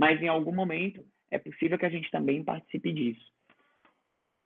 mas 0.02 0.19
em 0.19 0.28
algum 0.28 0.52
momento 0.52 1.06
é 1.30 1.38
possível 1.38 1.78
que 1.78 1.86
a 1.86 1.90
gente 1.90 2.10
também 2.10 2.44
participe 2.44 2.91
disso. 2.91 3.23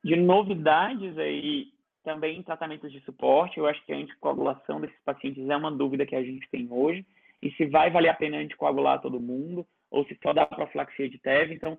De 0.03 0.17
novidades 0.17 1.17
aí, 1.17 1.67
também 2.03 2.43
tratamentos 2.43 2.91
de 2.91 2.99
suporte, 3.05 3.57
eu 3.57 3.65
acho 3.65 3.81
que 3.85 3.93
a 3.93 3.95
anticoagulação 3.95 4.81
desses 4.81 5.01
pacientes 5.05 5.47
é 5.49 5.55
uma 5.55 5.71
dúvida 5.71 6.05
que 6.05 6.13
a 6.13 6.21
gente 6.21 6.45
tem 6.49 6.67
hoje, 6.69 7.05
e 7.41 7.49
se 7.51 7.67
vai 7.67 7.89
valer 7.89 8.09
a 8.09 8.13
pena 8.13 8.35
anticoagular 8.35 9.01
todo 9.01 9.17
mundo, 9.17 9.65
ou 9.89 10.05
se 10.05 10.19
só 10.21 10.33
dá 10.33 10.45
profilaxia 10.45 11.09
de 11.09 11.19
TEV, 11.19 11.53
então 11.53 11.77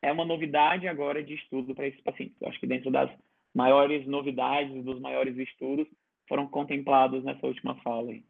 é 0.00 0.10
uma 0.10 0.24
novidade 0.24 0.88
agora 0.88 1.22
de 1.22 1.34
estudo 1.34 1.74
para 1.74 1.86
esses 1.86 2.00
pacientes. 2.00 2.40
Eu 2.40 2.48
acho 2.48 2.58
que 2.58 2.66
dentro 2.66 2.90
das 2.90 3.10
maiores 3.54 4.06
novidades, 4.06 4.82
dos 4.82 4.98
maiores 5.00 5.36
estudos, 5.36 5.86
foram 6.26 6.48
contemplados 6.48 7.22
nessa 7.24 7.46
última 7.46 7.74
fala. 7.82 8.10
Aí. 8.10 8.24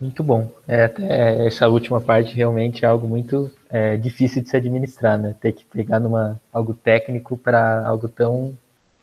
Muito 0.00 0.22
bom. 0.22 0.50
É, 0.66 0.84
até 0.84 1.46
essa 1.46 1.68
última 1.68 2.00
parte 2.00 2.34
realmente 2.34 2.84
é 2.84 2.88
algo 2.88 3.06
muito 3.06 3.50
é, 3.68 3.98
difícil 3.98 4.42
de 4.42 4.48
se 4.48 4.56
administrar, 4.56 5.18
né? 5.18 5.36
Ter 5.38 5.52
que 5.52 5.64
pegar 5.66 6.00
numa, 6.00 6.40
algo 6.50 6.72
técnico 6.72 7.36
para 7.36 7.86
algo 7.86 8.08
tão 8.08 8.56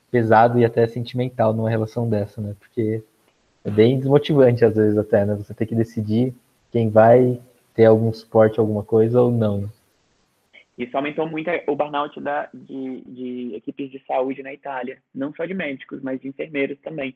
pesado 0.09 0.59
e 0.59 0.65
até 0.65 0.87
sentimental 0.87 1.53
numa 1.53 1.69
relação 1.69 2.09
dessa, 2.09 2.41
né? 2.41 2.55
Porque 2.59 3.03
é 3.63 3.69
bem 3.69 3.99
desmotivante 3.99 4.65
às 4.65 4.75
vezes 4.75 4.97
até, 4.97 5.23
né? 5.23 5.35
Você 5.35 5.53
ter 5.53 5.67
que 5.67 5.75
decidir 5.75 6.33
quem 6.71 6.89
vai 6.89 7.39
ter 7.75 7.85
algum 7.85 8.11
suporte, 8.11 8.59
alguma 8.59 8.83
coisa 8.83 9.21
ou 9.21 9.31
não. 9.31 9.69
Isso 10.75 10.95
aumentou 10.97 11.27
muito 11.27 11.49
o 11.67 11.75
burnout 11.75 12.19
da, 12.19 12.49
de, 12.53 13.01
de 13.01 13.55
equipes 13.55 13.91
de 13.91 14.03
saúde 14.05 14.41
na 14.41 14.53
Itália, 14.53 14.97
não 15.13 15.33
só 15.33 15.45
de 15.45 15.53
médicos, 15.53 16.01
mas 16.01 16.19
de 16.19 16.27
enfermeiros 16.27 16.77
também 16.79 17.15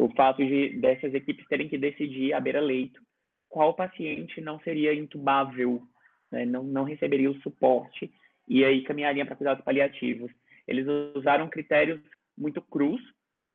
o 0.00 0.08
fato 0.14 0.38
de 0.44 0.78
dessas 0.78 1.12
equipes 1.12 1.46
terem 1.46 1.68
que 1.68 1.76
decidir 1.76 2.32
à 2.32 2.40
beira-leito 2.40 3.00
qual 3.50 3.74
paciente 3.74 4.40
não 4.40 4.58
seria 4.60 4.94
intubável, 4.94 5.82
né, 6.32 6.46
não, 6.46 6.62
não 6.62 6.84
receberia 6.84 7.30
o 7.30 7.40
suporte 7.42 8.10
e 8.48 8.64
aí 8.64 8.82
caminharia 8.82 9.26
para 9.26 9.36
cuidados 9.36 9.62
paliativos. 9.62 10.30
Eles 10.66 10.86
usaram 11.14 11.50
critérios 11.50 12.00
muito 12.38 12.62
crus. 12.62 13.00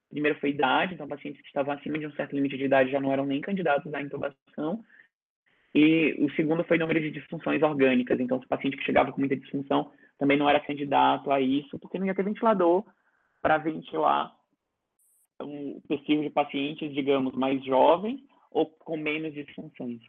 Primeiro 0.09 0.39
foi 0.39 0.51
idade, 0.51 0.93
então 0.93 1.07
pacientes 1.07 1.41
que 1.41 1.47
estavam 1.47 1.73
acima 1.73 1.97
de 1.97 2.05
um 2.05 2.11
certo 2.11 2.35
limite 2.35 2.57
de 2.57 2.65
idade 2.65 2.91
já 2.91 2.99
não 2.99 3.11
eram 3.11 3.25
nem 3.25 3.41
candidatos 3.41 3.91
à 3.93 4.01
intubação. 4.01 4.83
E 5.73 6.15
o 6.19 6.29
segundo 6.35 6.63
foi 6.63 6.77
número 6.77 7.01
de 7.01 7.09
disfunções 7.09 7.61
orgânicas. 7.63 8.19
Então, 8.19 8.39
se 8.39 8.45
o 8.45 8.49
paciente 8.49 8.77
que 8.77 8.83
chegava 8.83 9.11
com 9.11 9.19
muita 9.19 9.35
disfunção 9.35 9.91
também 10.17 10.37
não 10.37 10.49
era 10.49 10.59
candidato 10.59 11.31
a 11.31 11.41
isso, 11.41 11.79
porque 11.79 11.97
não 11.97 12.05
ia 12.05 12.15
ter 12.15 12.23
ventilador 12.23 12.85
para 13.41 13.57
ventilar 13.57 14.31
um 15.41 15.79
perfil 15.81 16.21
de 16.21 16.29
pacientes, 16.29 16.93
digamos, 16.93 17.33
mais 17.35 17.63
jovens 17.63 18.21
ou 18.51 18.65
com 18.65 18.97
menos 18.97 19.33
disfunções. 19.33 20.01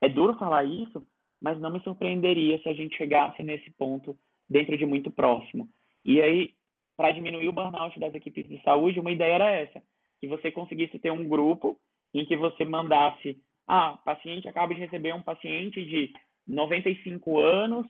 É 0.00 0.08
duro 0.08 0.34
falar 0.36 0.64
isso, 0.64 1.06
mas 1.40 1.58
não 1.60 1.70
me 1.70 1.80
surpreenderia 1.80 2.58
se 2.62 2.68
a 2.68 2.74
gente 2.74 2.96
chegasse 2.96 3.42
nesse 3.42 3.70
ponto 3.72 4.16
dentro 4.48 4.76
de 4.76 4.84
muito 4.84 5.10
próximo. 5.10 5.68
E 6.04 6.20
aí, 6.20 6.50
para 6.96 7.12
diminuir 7.12 7.48
o 7.48 7.52
burnout 7.52 7.98
das 7.98 8.14
equipes 8.14 8.46
de 8.48 8.60
saúde, 8.62 9.00
uma 9.00 9.12
ideia 9.12 9.34
era 9.34 9.50
essa, 9.50 9.82
que 10.20 10.28
você 10.28 10.50
conseguisse 10.50 10.98
ter 10.98 11.10
um 11.10 11.26
grupo 11.26 11.78
em 12.12 12.24
que 12.24 12.36
você 12.36 12.64
mandasse, 12.64 13.38
ah, 13.66 13.98
paciente 14.04 14.48
acaba 14.48 14.74
de 14.74 14.80
receber 14.80 15.14
um 15.14 15.22
paciente 15.22 15.84
de 15.84 16.12
95 16.46 17.38
anos 17.38 17.86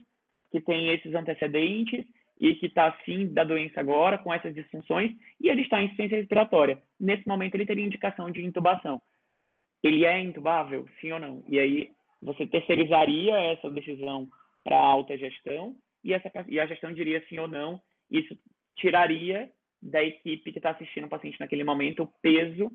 que 0.51 0.61
tem 0.61 0.89
esses 0.89 1.13
antecedentes 1.13 2.05
e 2.39 2.55
que 2.55 2.65
está 2.65 2.87
assim 2.87 3.27
da 3.27 3.43
doença 3.43 3.79
agora, 3.79 4.17
com 4.17 4.33
essas 4.33 4.53
disfunções, 4.53 5.11
e 5.39 5.49
ele 5.49 5.61
está 5.61 5.81
em 5.81 5.85
insuficiência 5.85 6.17
respiratória. 6.17 6.81
Nesse 6.99 7.27
momento, 7.27 7.55
ele 7.55 7.65
teria 7.65 7.85
indicação 7.85 8.29
de 8.29 8.43
intubação. 8.43 9.01
Ele 9.81 10.05
é 10.05 10.19
intubável, 10.19 10.87
sim 10.99 11.11
ou 11.11 11.19
não? 11.19 11.43
E 11.47 11.59
aí, 11.59 11.91
você 12.21 12.45
terceirizaria 12.45 13.37
essa 13.37 13.69
decisão 13.69 14.27
para 14.63 14.77
a 14.77 14.85
alta 14.85 15.17
gestão, 15.17 15.75
e, 16.03 16.13
essa, 16.13 16.31
e 16.47 16.59
a 16.59 16.65
gestão 16.65 16.93
diria 16.93 17.23
sim 17.27 17.39
ou 17.39 17.47
não. 17.47 17.81
Isso 18.11 18.37
tiraria 18.75 19.49
da 19.81 20.03
equipe 20.03 20.51
que 20.51 20.59
está 20.59 20.71
assistindo 20.71 21.05
o 21.05 21.09
paciente 21.09 21.39
naquele 21.39 21.63
momento 21.63 22.03
o 22.03 22.07
peso 22.21 22.71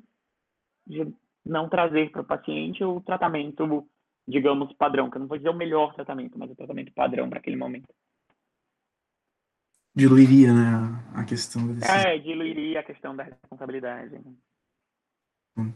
de 0.87 1.13
não 1.45 1.69
trazer 1.69 2.09
para 2.11 2.21
o 2.21 2.25
paciente 2.25 2.83
o 2.83 3.01
tratamento, 3.01 3.87
digamos, 4.27 4.73
padrão, 4.73 5.09
que 5.09 5.17
eu 5.17 5.21
não 5.21 5.27
vou 5.27 5.37
dizer 5.37 5.49
o 5.49 5.55
melhor 5.55 5.93
tratamento, 5.93 6.37
mas 6.37 6.49
o 6.49 6.55
tratamento 6.55 6.91
padrão 6.93 7.29
para 7.29 7.39
aquele 7.39 7.55
momento 7.55 7.87
diluiria 9.95 10.53
né, 10.53 11.03
a 11.13 11.23
questão 11.23 11.67
da 11.67 11.73
decisão. 11.73 11.95
É, 11.95 12.17
diluiria 12.17 12.79
a 12.79 12.83
questão 12.83 13.15
da 13.15 13.23
responsabilidade. 13.23 14.19
Hum. 15.57 15.73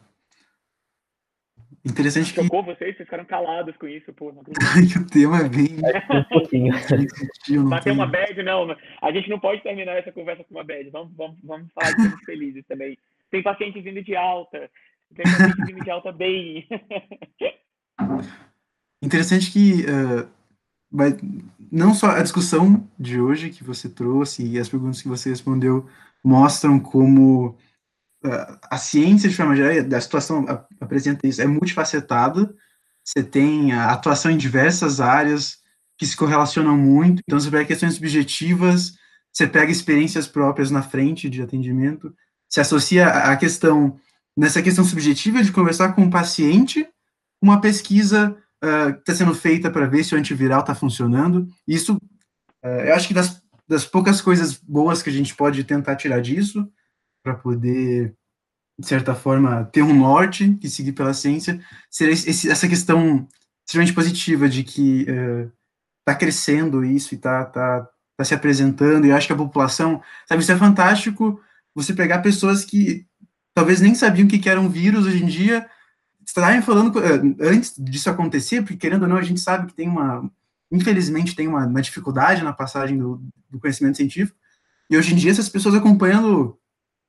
Interessante 1.84 2.34
que... 2.34 2.42
Chocou 2.42 2.64
vocês? 2.64 2.96
Vocês 2.96 3.08
ficaram 3.08 3.26
calados 3.26 3.78
com 3.78 3.88
isso, 3.88 4.12
pô. 4.14 4.30
o 4.32 5.08
tema 5.08 5.42
é 5.42 5.50
bem... 5.50 5.78
um 6.10 6.24
pouquinho. 6.24 6.74
Bater 7.70 7.92
uma 7.92 8.08
bad, 8.08 8.42
não. 8.42 8.76
A 9.02 9.12
gente 9.12 9.30
não 9.30 9.40
pode 9.40 9.62
terminar 9.62 9.94
essa 9.98 10.12
conversa 10.12 10.44
com 10.44 10.56
uma 10.56 10.64
bad. 10.64 10.90
Vamos, 10.90 11.16
vamos, 11.16 11.38
vamos 11.44 11.72
falar 11.74 11.92
de 11.92 11.98
coisas 11.98 12.24
felizes 12.26 12.66
também. 12.68 12.98
Tem 13.30 13.44
paciente 13.44 13.82
vindo 13.82 14.04
de 14.04 14.16
alta. 14.16 14.70
Tem 15.16 15.24
paciente 15.26 15.66
vindo 15.66 15.84
de 15.84 15.92
alta 15.92 16.12
bem. 16.12 16.68
Interessante 19.04 19.52
que... 19.52 19.86
Uh 19.86 20.35
não 21.72 21.94
só 21.94 22.12
a 22.12 22.22
discussão 22.22 22.88
de 22.98 23.20
hoje 23.20 23.50
que 23.50 23.64
você 23.64 23.90
trouxe 23.90 24.46
e 24.46 24.60
as 24.60 24.70
perguntas 24.70 25.02
que 25.02 25.08
você 25.08 25.30
respondeu 25.30 25.88
mostram 26.24 26.80
como 26.80 27.58
uh, 28.26 28.60
a 28.70 28.78
ciência, 28.78 29.30
de 29.30 29.36
forma 29.36 29.56
geral, 29.56 29.84
da 29.84 30.00
situação 30.00 30.46
apresenta 30.80 31.28
isso, 31.28 31.42
é 31.42 31.48
multifacetada, 31.48 32.54
você 33.04 33.24
tem 33.24 33.72
a 33.74 33.92
atuação 33.92 34.32
em 34.32 34.38
diversas 34.38 35.00
áreas 35.00 35.60
que 35.98 36.06
se 36.06 36.18
correlacionam 36.18 36.76
muito, 36.76 37.22
então 37.26 37.40
você 37.40 37.52
pega 37.52 37.66
questões 37.66 37.96
subjetivas, 37.96 38.94
você 39.32 39.48
pega 39.48 39.72
experiências 39.72 40.28
próprias 40.28 40.72
na 40.72 40.82
frente 40.82 41.30
de 41.30 41.42
atendimento, 41.42 42.14
se 42.50 42.60
associa 42.60 43.08
a 43.08 43.36
questão, 43.38 44.00
nessa 44.36 44.62
questão 44.62 44.84
subjetiva 44.84 45.44
de 45.44 45.52
conversar 45.52 45.94
com 45.94 46.04
o 46.04 46.10
paciente, 46.10 46.88
uma 47.42 47.62
pesquisa 47.62 48.36
está 48.66 49.14
uh, 49.14 49.16
sendo 49.16 49.34
feita 49.34 49.70
para 49.70 49.86
ver 49.86 50.04
se 50.04 50.16
o 50.16 50.18
antiviral 50.18 50.62
está 50.62 50.74
funcionando. 50.76 51.48
Isso, 51.68 51.96
uh, 52.64 52.68
eu 52.68 52.96
acho 52.96 53.08
que 53.08 53.14
das, 53.14 53.42
das 53.68 53.86
poucas 53.86 54.22
coisas 54.22 54.56
boas 54.58 55.02
que 55.02 55.10
a 55.10 55.14
gente 55.14 55.36
pode 55.36 55.64
tentar 55.64 55.96
tirar 55.96 56.22
disso, 56.22 56.70
para 57.24 57.36
poder, 57.36 58.16
de 58.80 58.88
certa 58.88 59.16
forma, 59.16 59.66
ter 59.66 59.82
um 59.82 59.98
norte 59.98 60.58
e 60.62 60.70
seguir 60.70 60.92
pela 60.92 61.14
ciência, 61.14 61.60
seria 61.90 62.14
esse, 62.14 62.50
essa 62.50 62.68
questão 62.68 63.28
extremamente 63.66 63.96
positiva 63.96 64.48
de 64.48 64.64
que 64.64 65.02
está 65.02 66.14
uh, 66.14 66.18
crescendo 66.18 66.86
isso 66.86 67.14
e 67.14 67.18
está 67.18 67.46
tá, 67.46 67.90
tá 68.18 68.24
se 68.24 68.36
apresentando, 68.36 69.06
e 69.06 69.10
eu 69.10 69.16
acho 69.16 69.28
que 69.28 69.34
a 69.34 69.38
população, 69.38 70.02
sabe, 70.28 70.42
isso 70.44 70.52
é 70.52 70.58
fantástico, 70.58 71.42
você 71.76 71.94
pegar 71.94 72.20
pessoas 72.20 72.64
que 72.64 73.06
talvez 73.56 73.82
nem 73.82 73.96
sabiam 73.96 74.28
que, 74.28 74.38
que 74.38 74.50
era 74.50 74.62
um 74.62 74.70
vírus 74.70 75.06
hoje 75.06 75.24
em 75.24 75.28
dia, 75.28 75.68
estarem 76.26 76.62
falando 76.62 77.00
eh, 77.00 77.22
antes 77.42 77.74
disso 77.78 78.10
acontecer, 78.10 78.62
porque 78.62 78.78
querendo 78.78 79.04
ou 79.04 79.10
não, 79.10 79.18
a 79.18 79.22
gente 79.22 79.40
sabe 79.40 79.68
que 79.68 79.74
tem 79.74 79.88
uma, 79.88 80.30
infelizmente, 80.72 81.36
tem 81.36 81.48
uma, 81.48 81.66
uma 81.66 81.82
dificuldade 81.82 82.44
na 82.44 82.54
passagem 82.54 82.98
do, 82.98 83.22
do, 83.50 83.60
conhecimento 83.60 83.98
científico, 83.98 84.38
e 84.90 84.98
hoje 84.98 85.14
em 85.14 85.18
dia 85.18 85.32
essas 85.32 85.50
pessoas 85.50 85.76
acompanhando 85.76 86.60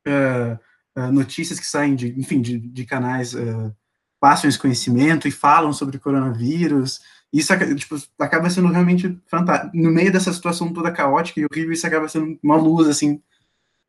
uh, 0.06 1.00
uh, 1.00 1.12
notícias 1.12 1.58
que 1.58 1.66
saem 1.66 1.94
de, 1.94 2.18
enfim, 2.18 2.40
de, 2.40 2.58
de 2.58 2.84
canais 2.84 3.34
uh, 3.34 3.74
passam 4.20 4.48
esse 4.48 4.58
conhecimento 4.58 5.28
e 5.28 5.30
falam 5.30 5.72
sobre 5.72 5.98
coronavírus, 5.98 7.00
isso 7.32 7.52
tipo, 7.76 7.96
acaba 8.18 8.48
sendo 8.48 8.68
realmente 8.68 9.18
fantástico. 9.26 9.76
No 9.76 9.90
meio 9.90 10.12
dessa 10.12 10.32
situação 10.32 10.72
toda 10.72 10.92
caótica 10.92 11.40
e 11.40 11.44
horrível, 11.44 11.72
isso 11.72 11.86
acaba 11.86 12.08
sendo 12.08 12.38
uma 12.42 12.56
luz, 12.56 12.88
assim, 12.88 13.20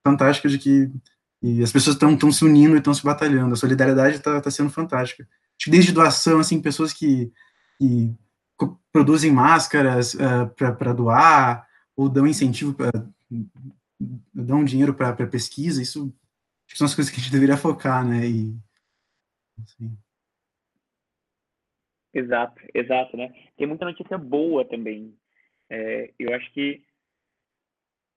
fantástica 0.03 0.49
de 0.49 0.57
que 0.57 0.91
E 1.41 1.61
as 1.61 1.71
pessoas 1.71 1.95
estão 1.95 2.31
se 2.31 2.43
unindo 2.43 2.75
e 2.75 2.79
estão 2.79 2.93
se 2.93 3.03
batalhando. 3.03 3.53
A 3.53 3.57
solidariedade 3.57 4.15
está 4.17 4.41
tá 4.41 4.49
sendo 4.49 4.69
fantástica. 4.69 5.27
Desde 5.67 5.91
doação, 5.91 6.39
assim, 6.39 6.61
pessoas 6.61 6.93
que, 6.93 7.31
que 7.77 8.15
produzem 8.91 9.31
máscaras 9.31 10.13
uh, 10.15 10.49
para 10.55 10.93
doar, 10.93 11.67
ou 11.95 12.09
dão 12.09 12.27
incentivo 12.27 12.73
para 12.73 12.91
dão 14.33 14.63
dinheiro 14.63 14.93
para 14.93 15.15
pesquisa, 15.27 15.81
isso 15.81 16.13
são 16.75 16.85
as 16.85 16.93
coisas 16.93 17.11
que 17.11 17.19
a 17.19 17.23
gente 17.23 17.31
deveria 17.31 17.57
focar, 17.57 18.07
né? 18.07 18.27
E, 18.27 18.55
assim. 19.63 19.97
Exato, 22.13 22.61
exato, 22.73 23.17
né? 23.17 23.33
Tem 23.57 23.67
muita 23.67 23.85
notícia 23.85 24.17
boa 24.17 24.63
também. 24.65 25.17
É, 25.69 26.13
eu 26.19 26.33
acho 26.33 26.51
que 26.53 26.83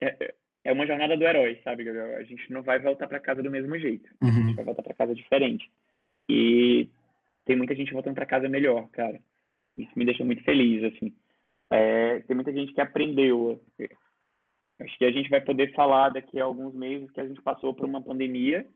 é, 0.02 0.34
é 0.64 0.72
uma 0.72 0.86
jornada 0.86 1.16
do 1.16 1.24
herói, 1.24 1.60
sabe, 1.64 1.84
Gabriel? 1.84 2.16
A 2.16 2.22
gente 2.22 2.52
não 2.52 2.62
vai 2.62 2.78
voltar 2.78 3.06
para 3.06 3.20
casa 3.20 3.42
do 3.42 3.50
mesmo 3.50 3.78
jeito. 3.78 4.08
Uhum. 4.22 4.28
A 4.28 4.32
gente 4.32 4.56
vai 4.56 4.64
voltar 4.64 4.82
para 4.82 4.94
casa 4.94 5.14
diferente. 5.14 5.70
E 6.28 6.88
tem 7.44 7.56
muita 7.56 7.74
gente 7.74 7.92
voltando 7.92 8.14
para 8.14 8.26
casa 8.26 8.48
melhor, 8.48 8.88
cara. 8.90 9.20
Isso 9.76 9.90
me 9.96 10.04
deixa 10.04 10.24
muito 10.24 10.44
feliz, 10.44 10.84
assim. 10.84 11.14
É, 11.70 12.20
tem 12.20 12.34
muita 12.34 12.52
gente 12.52 12.72
que 12.72 12.80
aprendeu. 12.80 13.62
Acho 14.80 14.98
que 14.98 15.04
a 15.04 15.12
gente 15.12 15.30
vai 15.30 15.40
poder 15.40 15.72
falar 15.72 16.10
daqui 16.10 16.40
a 16.40 16.44
alguns 16.44 16.74
meses 16.74 17.10
que 17.10 17.20
a 17.20 17.26
gente 17.26 17.40
passou 17.42 17.74
por 17.74 17.86
uma 17.86 18.02
pandemia 18.02 18.66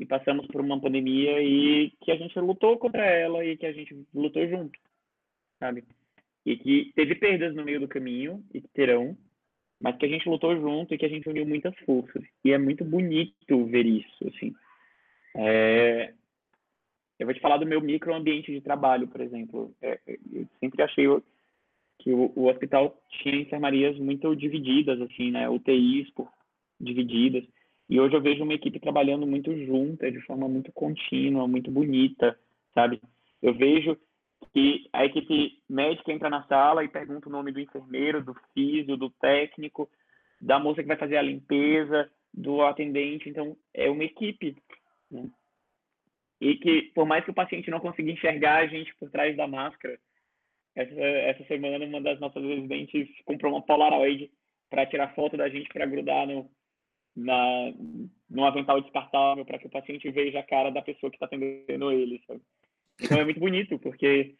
e 0.00 0.06
passamos 0.06 0.46
por 0.46 0.60
uma 0.60 0.80
pandemia 0.80 1.42
e 1.42 1.90
que 2.00 2.10
a 2.10 2.16
gente 2.16 2.38
lutou 2.38 2.78
contra 2.78 3.04
ela 3.04 3.44
e 3.44 3.56
que 3.56 3.66
a 3.66 3.72
gente 3.72 3.94
lutou 4.14 4.46
junto, 4.48 4.78
sabe? 5.58 5.84
E 6.44 6.56
que 6.56 6.92
teve 6.94 7.14
perdas 7.14 7.54
no 7.54 7.64
meio 7.64 7.80
do 7.80 7.88
caminho 7.88 8.44
e 8.52 8.60
que 8.60 8.68
terão, 8.68 9.16
mas 9.82 9.96
que 9.96 10.06
a 10.06 10.08
gente 10.08 10.28
lutou 10.28 10.56
junto 10.56 10.94
e 10.94 10.98
que 10.98 11.04
a 11.04 11.08
gente 11.08 11.28
uniu 11.28 11.44
muitas 11.44 11.76
forças. 11.80 12.22
E 12.44 12.52
é 12.52 12.58
muito 12.58 12.84
bonito 12.84 13.66
ver 13.66 13.84
isso, 13.84 14.28
assim. 14.28 14.54
É... 15.36 16.14
Eu 17.18 17.26
vou 17.26 17.34
te 17.34 17.40
falar 17.40 17.56
do 17.56 17.66
meu 17.66 17.80
microambiente 17.80 18.52
de 18.52 18.60
trabalho, 18.60 19.08
por 19.08 19.20
exemplo. 19.20 19.74
É, 19.82 19.98
eu 20.32 20.46
sempre 20.60 20.82
achei 20.82 21.06
que 21.98 22.12
o, 22.12 22.32
o, 22.34 22.48
hospital 22.48 22.96
tinha 23.10 23.42
enfermarias 23.42 23.96
muito 23.98 24.34
divididas, 24.34 25.00
assim, 25.00 25.30
né? 25.30 25.48
UTIs 25.48 26.10
por 26.10 26.28
divididas. 26.80 27.44
E 27.88 28.00
hoje 28.00 28.14
eu 28.14 28.22
vejo 28.22 28.42
uma 28.42 28.54
equipe 28.54 28.80
trabalhando 28.80 29.26
muito 29.26 29.54
junta, 29.66 30.10
de 30.10 30.20
forma 30.22 30.48
muito 30.48 30.72
contínua, 30.72 31.46
muito 31.46 31.70
bonita, 31.70 32.36
sabe? 32.74 33.00
Eu 33.40 33.54
vejo 33.54 33.96
que 34.52 34.88
a 34.92 35.04
equipe 35.04 35.62
médica 35.68 36.12
entra 36.12 36.28
na 36.28 36.44
sala 36.44 36.84
e 36.84 36.88
pergunta 36.88 37.28
o 37.28 37.32
nome 37.32 37.52
do 37.52 37.60
enfermeiro, 37.60 38.22
do 38.22 38.34
físico, 38.52 38.96
do 38.96 39.10
técnico, 39.10 39.88
da 40.40 40.58
moça 40.58 40.82
que 40.82 40.88
vai 40.88 40.96
fazer 40.96 41.16
a 41.16 41.22
limpeza, 41.22 42.10
do 42.32 42.62
atendente. 42.62 43.28
Então, 43.28 43.56
é 43.72 43.88
uma 43.88 44.04
equipe. 44.04 44.56
Né? 45.10 45.30
E 46.40 46.56
que, 46.56 46.82
por 46.94 47.06
mais 47.06 47.24
que 47.24 47.30
o 47.30 47.34
paciente 47.34 47.70
não 47.70 47.80
consiga 47.80 48.10
enxergar 48.10 48.58
a 48.58 48.66
gente 48.66 48.94
por 48.96 49.10
trás 49.10 49.36
da 49.36 49.46
máscara, 49.46 49.98
essa, 50.74 51.00
essa 51.00 51.44
semana 51.44 51.84
uma 51.84 52.00
das 52.00 52.18
nossas 52.20 52.42
residentes 52.42 53.08
comprou 53.24 53.52
uma 53.52 53.62
Polaroid 53.62 54.30
para 54.68 54.86
tirar 54.86 55.14
foto 55.14 55.36
da 55.36 55.48
gente 55.48 55.68
para 55.68 55.86
grudar 55.86 56.26
no, 56.26 56.50
na, 57.14 57.72
no 58.28 58.44
avental 58.44 58.80
descartável 58.80 59.44
para 59.44 59.58
que 59.58 59.66
o 59.66 59.70
paciente 59.70 60.10
veja 60.10 60.40
a 60.40 60.42
cara 60.42 60.70
da 60.70 60.82
pessoa 60.82 61.10
que 61.10 61.16
está 61.16 61.26
atendendo 61.26 61.92
ele. 61.92 62.22
Sabe? 62.26 62.40
Então 63.00 63.18
é 63.18 63.24
muito 63.24 63.40
bonito, 63.40 63.78
porque 63.78 64.34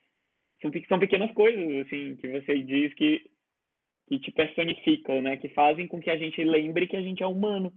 são, 0.89 0.99
pequenas 0.99 1.33
coisas, 1.33 1.87
assim, 1.87 2.17
que 2.17 2.29
você 2.29 2.63
diz 2.63 2.95
que, 2.95 3.29
que 4.09 4.19
te 4.21 4.31
personificam, 4.31 5.21
né? 5.21 5.37
Que 5.37 5.49
fazem 5.49 5.89
com 5.89 6.01
que 6.01 6.09
a 6.09 6.17
gente 6.17 6.43
lembre 6.45 6.87
que 6.87 6.97
a 6.97 7.03
gente 7.03 7.23
é 7.23 7.27
humano. 7.27 7.73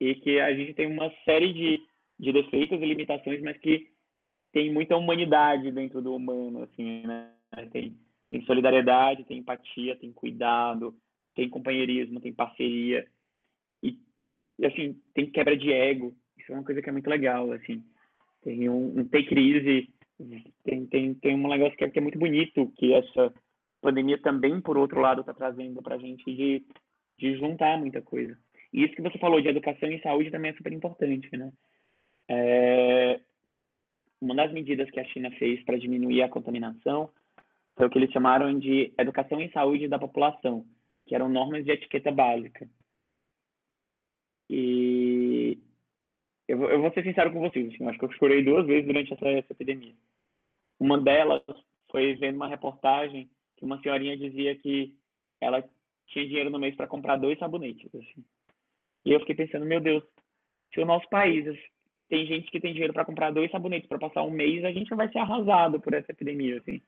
E 0.00 0.16
que 0.16 0.40
a 0.40 0.52
gente 0.52 0.74
tem 0.74 0.86
uma 0.86 1.10
série 1.24 1.52
de, 1.52 1.80
de 2.18 2.32
defeitos 2.32 2.80
e 2.80 2.84
limitações, 2.84 3.40
mas 3.42 3.56
que 3.58 3.88
tem 4.52 4.72
muita 4.72 4.96
humanidade 4.96 5.70
dentro 5.70 6.02
do 6.02 6.14
humano, 6.14 6.64
assim, 6.64 7.06
né? 7.06 7.32
Tem, 7.70 7.96
tem 8.30 8.44
solidariedade, 8.44 9.24
tem 9.24 9.38
empatia, 9.38 9.96
tem 9.96 10.12
cuidado, 10.12 10.96
tem 11.36 11.48
companheirismo, 11.48 12.20
tem 12.20 12.32
parceria. 12.32 13.06
E, 13.80 13.96
assim, 14.64 15.00
tem 15.14 15.30
quebra 15.30 15.56
de 15.56 15.72
ego. 15.72 16.12
Isso 16.36 16.50
é 16.50 16.54
uma 16.56 16.64
coisa 16.64 16.82
que 16.82 16.88
é 16.88 16.92
muito 16.92 17.08
legal, 17.08 17.52
assim. 17.52 17.84
Tem 18.42 18.68
um, 18.68 18.98
um 18.98 19.08
take 19.08 19.34
easy 19.34 19.94
tem, 20.64 20.86
tem, 20.86 21.14
tem 21.14 21.34
um 21.34 21.48
negócio 21.48 21.76
que 21.76 21.84
é, 21.84 21.90
que 21.90 21.98
é 21.98 22.02
muito 22.02 22.18
bonito, 22.18 22.72
que 22.76 22.92
essa 22.92 23.32
pandemia 23.80 24.18
também, 24.18 24.60
por 24.60 24.78
outro 24.78 25.00
lado, 25.00 25.20
está 25.20 25.34
trazendo 25.34 25.82
para 25.82 25.96
a 25.96 25.98
gente 25.98 26.24
de, 26.24 26.64
de 27.18 27.36
juntar 27.36 27.78
muita 27.78 28.00
coisa. 28.00 28.36
E 28.72 28.84
isso 28.84 28.94
que 28.94 29.02
você 29.02 29.18
falou 29.18 29.40
de 29.40 29.48
educação 29.48 29.90
e 29.90 30.00
saúde 30.00 30.30
também 30.30 30.50
é 30.50 30.54
super 30.54 30.72
importante, 30.72 31.28
né? 31.36 31.52
É, 32.28 33.20
uma 34.20 34.34
das 34.34 34.52
medidas 34.52 34.90
que 34.90 34.98
a 34.98 35.04
China 35.04 35.30
fez 35.32 35.62
para 35.64 35.78
diminuir 35.78 36.22
a 36.22 36.28
contaminação 36.28 37.10
foi 37.76 37.86
o 37.86 37.90
que 37.90 37.98
eles 37.98 38.12
chamaram 38.12 38.58
de 38.58 38.92
educação 38.96 39.40
e 39.40 39.50
saúde 39.50 39.88
da 39.88 39.98
população, 39.98 40.64
que 41.06 41.14
eram 41.14 41.28
normas 41.28 41.64
de 41.64 41.72
etiqueta 41.72 42.10
básica. 42.10 42.68
E 44.48 44.83
eu 46.48 46.62
eu 46.70 46.80
vou 46.80 46.92
ser 46.92 47.02
sincero 47.02 47.32
com 47.32 47.40
vocês, 47.40 47.72
assim, 47.72 47.86
acho 47.86 47.98
que 47.98 48.04
eu 48.04 48.12
chorei 48.12 48.42
duas 48.42 48.66
vezes 48.66 48.86
durante 48.86 49.12
essa, 49.12 49.28
essa 49.28 49.52
epidemia. 49.52 49.94
Uma 50.78 50.98
delas 50.98 51.42
foi 51.90 52.14
vendo 52.14 52.36
uma 52.36 52.48
reportagem 52.48 53.30
que 53.56 53.64
uma 53.64 53.80
senhorinha 53.80 54.16
dizia 54.16 54.54
que 54.56 54.94
ela 55.40 55.64
tinha 56.08 56.26
dinheiro 56.26 56.50
no 56.50 56.58
mês 56.58 56.74
para 56.74 56.86
comprar 56.86 57.16
dois 57.16 57.38
sabonetes. 57.38 57.88
Assim. 57.94 58.24
E 59.04 59.12
eu 59.12 59.20
fiquei 59.20 59.34
pensando, 59.34 59.64
meu 59.64 59.80
Deus, 59.80 60.02
se 60.72 60.80
o 60.80 60.86
nosso 60.86 61.08
país 61.08 61.44
tem 62.08 62.26
gente 62.26 62.50
que 62.50 62.60
tem 62.60 62.72
dinheiro 62.72 62.92
para 62.92 63.04
comprar 63.04 63.30
dois 63.30 63.50
sabonetes 63.50 63.88
para 63.88 63.98
passar 63.98 64.22
um 64.22 64.30
mês, 64.30 64.64
a 64.64 64.72
gente 64.72 64.94
vai 64.94 65.10
ser 65.10 65.18
arrasado 65.18 65.80
por 65.80 65.94
essa 65.94 66.12
epidemia, 66.12 66.58
assim. 66.58 66.82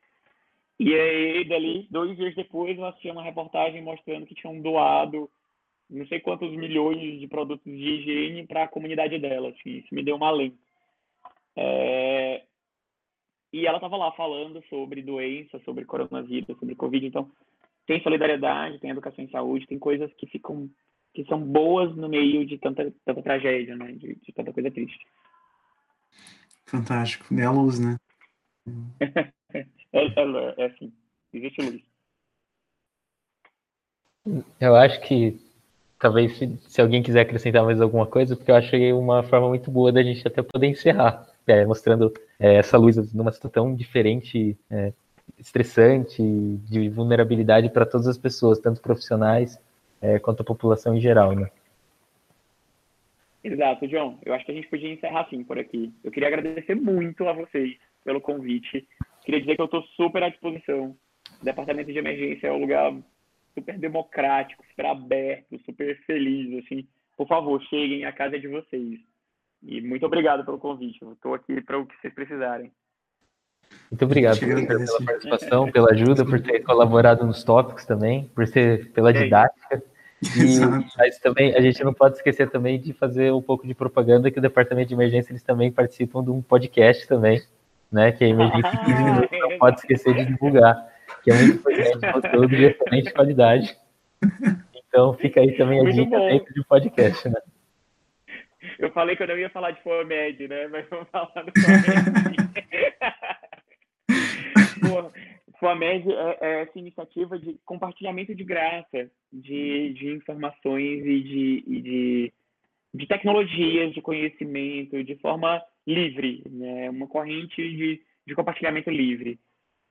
E 0.78 0.92
aí, 0.94 1.44
dali, 1.44 1.86
dois 1.90 2.16
dias 2.16 2.34
depois, 2.34 2.76
eu 2.76 2.84
assisti 2.84 3.10
uma 3.10 3.22
reportagem 3.22 3.82
mostrando 3.82 4.26
que 4.26 4.34
tinham 4.34 4.60
doado 4.60 5.30
não 5.88 6.06
sei 6.06 6.20
quantos 6.20 6.50
milhões 6.52 7.20
de 7.20 7.26
produtos 7.28 7.64
de 7.64 7.78
higiene 7.78 8.46
para 8.46 8.64
a 8.64 8.68
comunidade 8.68 9.18
dela. 9.18 9.50
Assim, 9.50 9.78
isso 9.78 9.94
me 9.94 10.02
deu 10.02 10.16
uma 10.16 10.28
alento. 10.28 10.58
É... 11.56 12.42
E 13.52 13.66
ela 13.66 13.78
estava 13.78 13.96
lá 13.96 14.12
falando 14.12 14.62
sobre 14.68 15.02
doença, 15.02 15.58
sobre 15.64 15.84
coronavírus, 15.84 16.58
sobre 16.58 16.74
Covid. 16.74 17.06
Então, 17.06 17.30
tem 17.86 18.02
solidariedade, 18.02 18.80
tem 18.80 18.90
educação 18.90 19.24
em 19.24 19.30
saúde, 19.30 19.66
tem 19.66 19.78
coisas 19.78 20.12
que 20.14 20.26
ficam 20.26 20.68
que 21.14 21.24
são 21.24 21.40
boas 21.40 21.96
no 21.96 22.10
meio 22.10 22.44
de 22.44 22.58
tanta, 22.58 22.92
tanta 23.06 23.22
tragédia, 23.22 23.74
né? 23.74 23.92
De, 23.92 24.16
de 24.16 24.32
tanta 24.34 24.52
coisa 24.52 24.70
triste. 24.70 24.98
Fantástico. 26.66 27.32
É 27.32 27.44
a 27.44 27.50
luz, 27.50 27.78
né? 27.80 27.96
é, 29.54 29.60
é, 29.94 30.54
é 30.58 30.66
assim. 30.66 30.92
Existe 31.32 31.62
luz. 31.62 31.82
Eu 34.60 34.76
acho 34.76 35.00
que 35.02 35.38
talvez 35.98 36.36
se, 36.36 36.56
se, 36.68 36.80
alguém 36.80 37.02
quiser 37.02 37.20
acrescentar 37.20 37.64
mais 37.64 37.80
alguma 37.80 38.06
coisa, 38.06 38.36
porque 38.36 38.50
eu 38.50 38.56
achei 38.56 38.92
uma 38.92 39.22
forma 39.22 39.48
muito 39.48 39.70
boa 39.70 39.92
da 39.92 40.02
gente 40.02 40.26
até 40.26 40.42
poder 40.42 40.66
encerrar, 40.66 41.26
é, 41.46 41.64
mostrando 41.64 42.12
é, 42.38 42.56
essa 42.56 42.76
luz 42.76 43.12
numa 43.12 43.32
situação 43.32 43.74
diferente, 43.74 44.56
é, 44.70 44.92
estressante, 45.38 46.22
de 46.22 46.88
vulnerabilidade 46.88 47.68
para 47.70 47.86
todas 47.86 48.06
as 48.06 48.18
pessoas, 48.18 48.58
tanto 48.58 48.80
profissionais 48.80 49.58
é, 50.00 50.18
quanto 50.18 50.42
a 50.42 50.44
população 50.44 50.94
em 50.94 51.00
geral, 51.00 51.34
né? 51.34 51.50
Exato, 53.42 53.86
John. 53.86 54.18
Eu 54.24 54.34
acho 54.34 54.44
que 54.44 54.52
a 54.52 54.54
gente 54.54 54.68
podia 54.68 54.92
encerrar 54.92 55.22
assim 55.22 55.44
por 55.44 55.58
aqui. 55.58 55.92
Eu 56.02 56.10
queria 56.10 56.28
agradecer 56.28 56.74
muito 56.74 57.26
a 57.28 57.32
vocês 57.32 57.76
pelo 58.04 58.20
convite. 58.20 58.86
Queria 59.24 59.40
dizer 59.40 59.54
que 59.54 59.60
eu 59.60 59.66
estou 59.66 59.82
super 59.96 60.22
à 60.22 60.28
disposição. 60.28 60.96
O 61.40 61.44
departamento 61.44 61.92
de 61.92 61.98
emergência 61.98 62.48
é 62.48 62.52
o 62.52 62.58
lugar 62.58 62.92
super 63.56 63.78
democrático, 63.78 64.62
super 64.68 64.86
aberto, 64.86 65.58
super 65.64 65.98
feliz, 66.04 66.64
assim. 66.64 66.86
Por 67.16 67.26
favor, 67.26 67.60
cheguem, 67.62 68.04
a 68.04 68.12
casa 68.12 68.36
é 68.36 68.38
de 68.38 68.48
vocês. 68.48 69.00
E 69.62 69.80
muito 69.80 70.04
obrigado 70.04 70.44
pelo 70.44 70.58
convite. 70.58 71.00
Eu 71.00 71.14
estou 71.14 71.34
aqui 71.34 71.60
para 71.62 71.78
o 71.78 71.86
que 71.86 71.96
vocês 71.98 72.12
precisarem. 72.12 72.70
Muito 73.90 74.04
obrigado 74.04 74.38
pela 74.38 75.04
participação, 75.04 75.70
pela 75.70 75.90
ajuda, 75.90 76.24
por 76.24 76.40
ter 76.40 76.60
colaborado 76.60 77.26
nos 77.26 77.42
tópicos 77.42 77.84
também, 77.84 78.28
por 78.34 78.46
ser 78.46 78.92
pela 78.92 79.10
é 79.10 79.12
didática. 79.14 79.82
E, 80.22 80.58
mas 80.96 81.18
também 81.18 81.54
a 81.54 81.60
gente 81.60 81.82
não 81.82 81.92
pode 81.92 82.16
esquecer 82.16 82.50
também 82.50 82.80
de 82.80 82.92
fazer 82.92 83.32
um 83.32 83.42
pouco 83.42 83.66
de 83.66 83.74
propaganda 83.74 84.30
que 84.30 84.38
o 84.38 84.42
departamento 84.42 84.88
de 84.88 84.94
emergência 84.94 85.32
eles 85.32 85.42
também 85.42 85.72
participam 85.72 86.22
de 86.22 86.30
um 86.30 86.42
podcast 86.42 87.08
também, 87.08 87.42
né? 87.90 88.12
Que 88.12 88.24
é 88.24 88.28
emergência 88.28 88.78
15 88.84 89.02
minutos, 89.02 89.38
não 89.40 89.58
pode 89.58 89.80
esquecer 89.80 90.14
de 90.14 90.26
divulgar 90.26 90.95
que 91.26 91.32
é 91.32 91.34
muito 91.34 91.54
importante, 91.56 92.12
conteúdo 92.12 92.48
de 92.56 92.64
excelente 92.66 93.12
qualidade. 93.12 93.76
Então 94.86 95.14
fica 95.14 95.40
aí 95.40 95.56
também 95.56 95.80
a 95.80 95.82
muito 95.82 95.96
dica 95.96 96.16
bom. 96.16 96.28
dentro 96.28 96.54
de 96.54 96.64
podcast, 96.64 97.28
né? 97.28 97.40
Eu 98.78 98.92
falei 98.92 99.16
que 99.16 99.24
eu 99.24 99.26
não 99.26 99.36
ia 99.36 99.50
falar 99.50 99.72
de 99.72 99.82
FOAMED, 99.82 100.46
né? 100.46 100.68
Mas 100.68 100.88
vou 100.88 101.04
falar 101.06 101.42
do 101.42 101.52
FOAMED. 104.80 105.26
FOAMED 105.58 106.06
é, 106.14 106.38
é, 106.40 106.62
essa 106.62 106.78
iniciativa 106.78 107.36
de 107.40 107.58
compartilhamento 107.64 108.32
de 108.32 108.44
graça 108.44 109.10
de, 109.32 109.94
de 109.94 110.12
informações 110.12 111.04
e 111.04 111.20
de, 111.22 111.64
e 111.66 111.80
de, 111.82 112.32
de 112.94 113.06
tecnologias, 113.08 113.92
de 113.92 114.00
conhecimento, 114.00 115.02
de 115.02 115.16
forma 115.16 115.60
livre, 115.84 116.44
né? 116.48 116.88
uma 116.88 117.08
corrente 117.08 117.56
de, 117.56 118.00
de 118.24 118.34
compartilhamento 118.34 118.90
livre. 118.90 119.40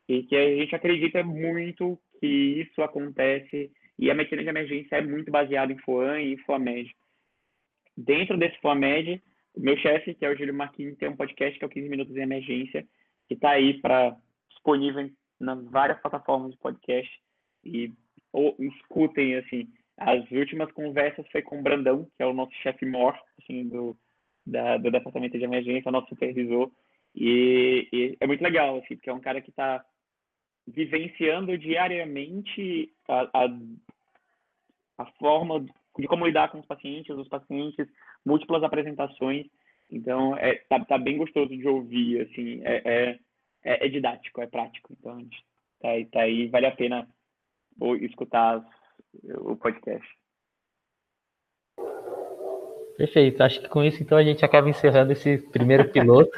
E 0.08 0.24
que 0.24 0.36
a 0.36 0.56
gente 0.56 0.76
acredita 0.76 1.24
muito 1.24 2.00
que 2.20 2.28
isso 2.28 2.82
acontece 2.82 3.72
e 3.98 4.12
a 4.12 4.16
medicina 4.16 4.44
de 4.44 4.50
emergência 4.50 4.98
é 4.98 5.02
muito 5.02 5.32
baseada 5.32 5.72
em 5.72 5.78
FOAM 5.80 6.22
e 6.22 6.38
FOAMED. 6.40 6.94
Dentro 7.98 8.38
desse 8.38 8.60
FOAMED, 8.60 9.22
meu 9.58 9.78
chefe, 9.78 10.14
que 10.14 10.26
é 10.26 10.30
o 10.30 10.38
Júlio 10.38 10.54
Marquinhos, 10.54 10.98
tem 10.98 11.10
um 11.10 11.16
podcast 11.16 11.58
que 11.58 11.64
é 11.64 11.68
o 11.68 11.72
15 11.72 11.90
Minutos 11.90 12.16
em 12.16 12.22
Emergência, 12.22 12.86
que 13.28 13.36
está 13.36 13.52
aí 13.52 13.80
para 13.80 14.18
disponível 14.50 15.10
nas 15.40 15.64
várias 15.66 16.00
plataformas 16.02 16.52
de 16.52 16.58
podcast 16.58 17.12
e 17.64 17.92
ou, 18.32 18.56
escutem 18.60 19.36
assim 19.36 19.68
as 19.98 20.30
últimas 20.32 20.72
conversas 20.72 21.28
foi 21.32 21.42
com 21.42 21.60
o 21.60 21.64
Brandão 21.64 22.06
que 22.16 22.24
é 22.24 22.26
o 22.26 22.34
nosso 22.34 22.54
chefe 22.56 22.86
mor 22.86 23.18
assim 23.42 23.68
do 23.68 23.98
da, 24.46 24.78
do 24.78 24.92
departamento 24.92 25.38
de 25.38 25.44
emergência 25.44 25.92
nosso 25.92 26.10
supervisor 26.10 26.72
e, 27.16 27.88
e, 27.92 28.18
é 28.20 28.28
muito 28.28 28.44
legal 28.44 28.78
assim 28.78 28.96
porque 28.96 29.10
é 29.10 29.14
um 29.14 29.22
cara 29.22 29.42
que 29.42 29.50
está 29.50 29.84
vivenciando 30.68 31.58
diariamente 31.58 32.92
a, 33.08 33.30
a, 33.34 33.46
a 35.00 35.06
forma 35.20 35.66
de 35.98 36.08
como 36.08 36.26
lidar 36.26 36.50
com 36.50 36.60
os 36.60 36.66
pacientes 36.66 37.16
os 37.16 37.28
pacientes 37.28 37.88
múltiplas 38.26 38.64
apresentações 38.64 39.46
então 39.92 40.36
é 40.38 40.56
tá, 40.68 40.84
tá 40.84 40.98
bem 40.98 41.18
gostoso 41.18 41.56
de 41.56 41.68
ouvir 41.68 42.22
assim 42.22 42.62
é, 42.64 42.82
é 42.86 43.20
é, 43.66 43.88
é 43.88 43.90
didático, 43.90 44.42
é 44.42 44.48
prático. 44.48 44.94
Então, 44.94 45.28
tá 45.82 45.90
aí, 45.90 46.06
tá 46.06 46.22
aí, 46.22 46.48
vale 46.48 46.68
a 46.68 46.72
pena 46.72 47.08
escutar 48.02 48.64
o 49.40 49.56
podcast. 49.58 50.08
Perfeito. 52.96 53.44
Acho 53.44 53.60
que 53.60 53.68
com 53.68 53.84
isso, 53.84 54.02
então, 54.02 54.18
a 54.18 54.24
gente 54.24 54.46
acaba 54.46 54.70
encerrando 54.70 55.12
esse 55.12 55.40
primeiro 55.50 55.90
piloto. 55.92 56.32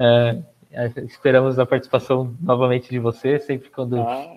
é, 0.00 0.42
esperamos 1.04 1.58
a 1.58 1.66
participação 1.66 2.34
novamente 2.40 2.90
de 2.90 2.98
você. 2.98 3.38
Sempre 3.38 3.70
quando 3.70 4.00
ah, 4.00 4.36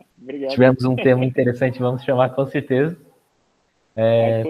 tivermos 0.49 0.83
um 0.83 0.95
tema 0.95 1.23
interessante, 1.25 1.79
vamos 1.79 2.03
chamar 2.03 2.29
com 2.29 2.45
certeza. 2.45 2.97
É... 3.95 4.43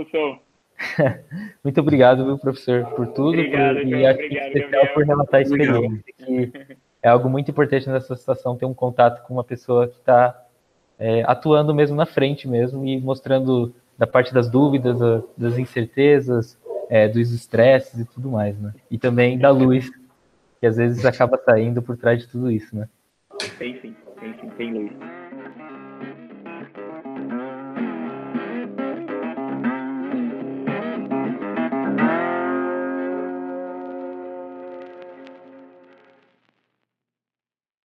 Muito 1.64 1.80
obrigado, 1.80 2.26
meu 2.26 2.38
professor, 2.38 2.86
por 2.95 3.07
tudo. 3.07 3.30
Obrigado, 3.30 3.76
por, 3.76 3.88
e 3.88 4.10
obrigado, 4.10 4.48
especial 4.48 4.88
por 4.94 5.06
relatar 5.06 5.40
a 5.40 5.44
experiência. 5.44 6.03
Que 6.18 6.78
é 7.02 7.07
algo 7.07 7.30
muito 7.30 7.52
importante 7.52 7.88
nessa 7.88 8.16
situação 8.16 8.57
ter 8.57 8.66
um 8.66 8.74
contato 8.74 9.26
com 9.28 9.36
uma 9.36 9.44
pessoa 9.44 9.88
que 9.88 9.95
está 9.95 10.44
é, 10.98 11.24
atuando 11.28 11.74
mesmo 11.74 11.95
na 11.95 12.06
frente 12.06 12.48
mesmo 12.48 12.84
e 12.86 12.99
mostrando 12.99 13.74
da 13.98 14.07
parte 14.07 14.34
das 14.34 14.49
dúvidas, 14.49 14.98
das 15.38 15.57
incertezas, 15.57 16.57
é, 16.90 17.07
dos 17.07 17.32
estresses 17.32 17.99
e 17.99 18.06
tudo 18.06 18.30
mais, 18.32 18.60
né? 18.60 18.74
E 18.90 18.98
também 18.98 19.38
da 19.38 19.52
luz, 19.52 19.90
que 20.65 20.69
às 20.69 20.77
vezes 20.77 21.05
acaba 21.05 21.37
saindo 21.37 21.79
por 21.79 21.95
trás 21.95 22.19
de 22.19 22.27
tudo 22.27 22.49
isso, 22.49 22.75
né? 22.75 22.89
Tem 23.59 23.79
sim, 23.81 23.95
tem 24.19 24.33
sim, 24.39 24.49
tem 24.57 24.73
luz. 24.73 24.91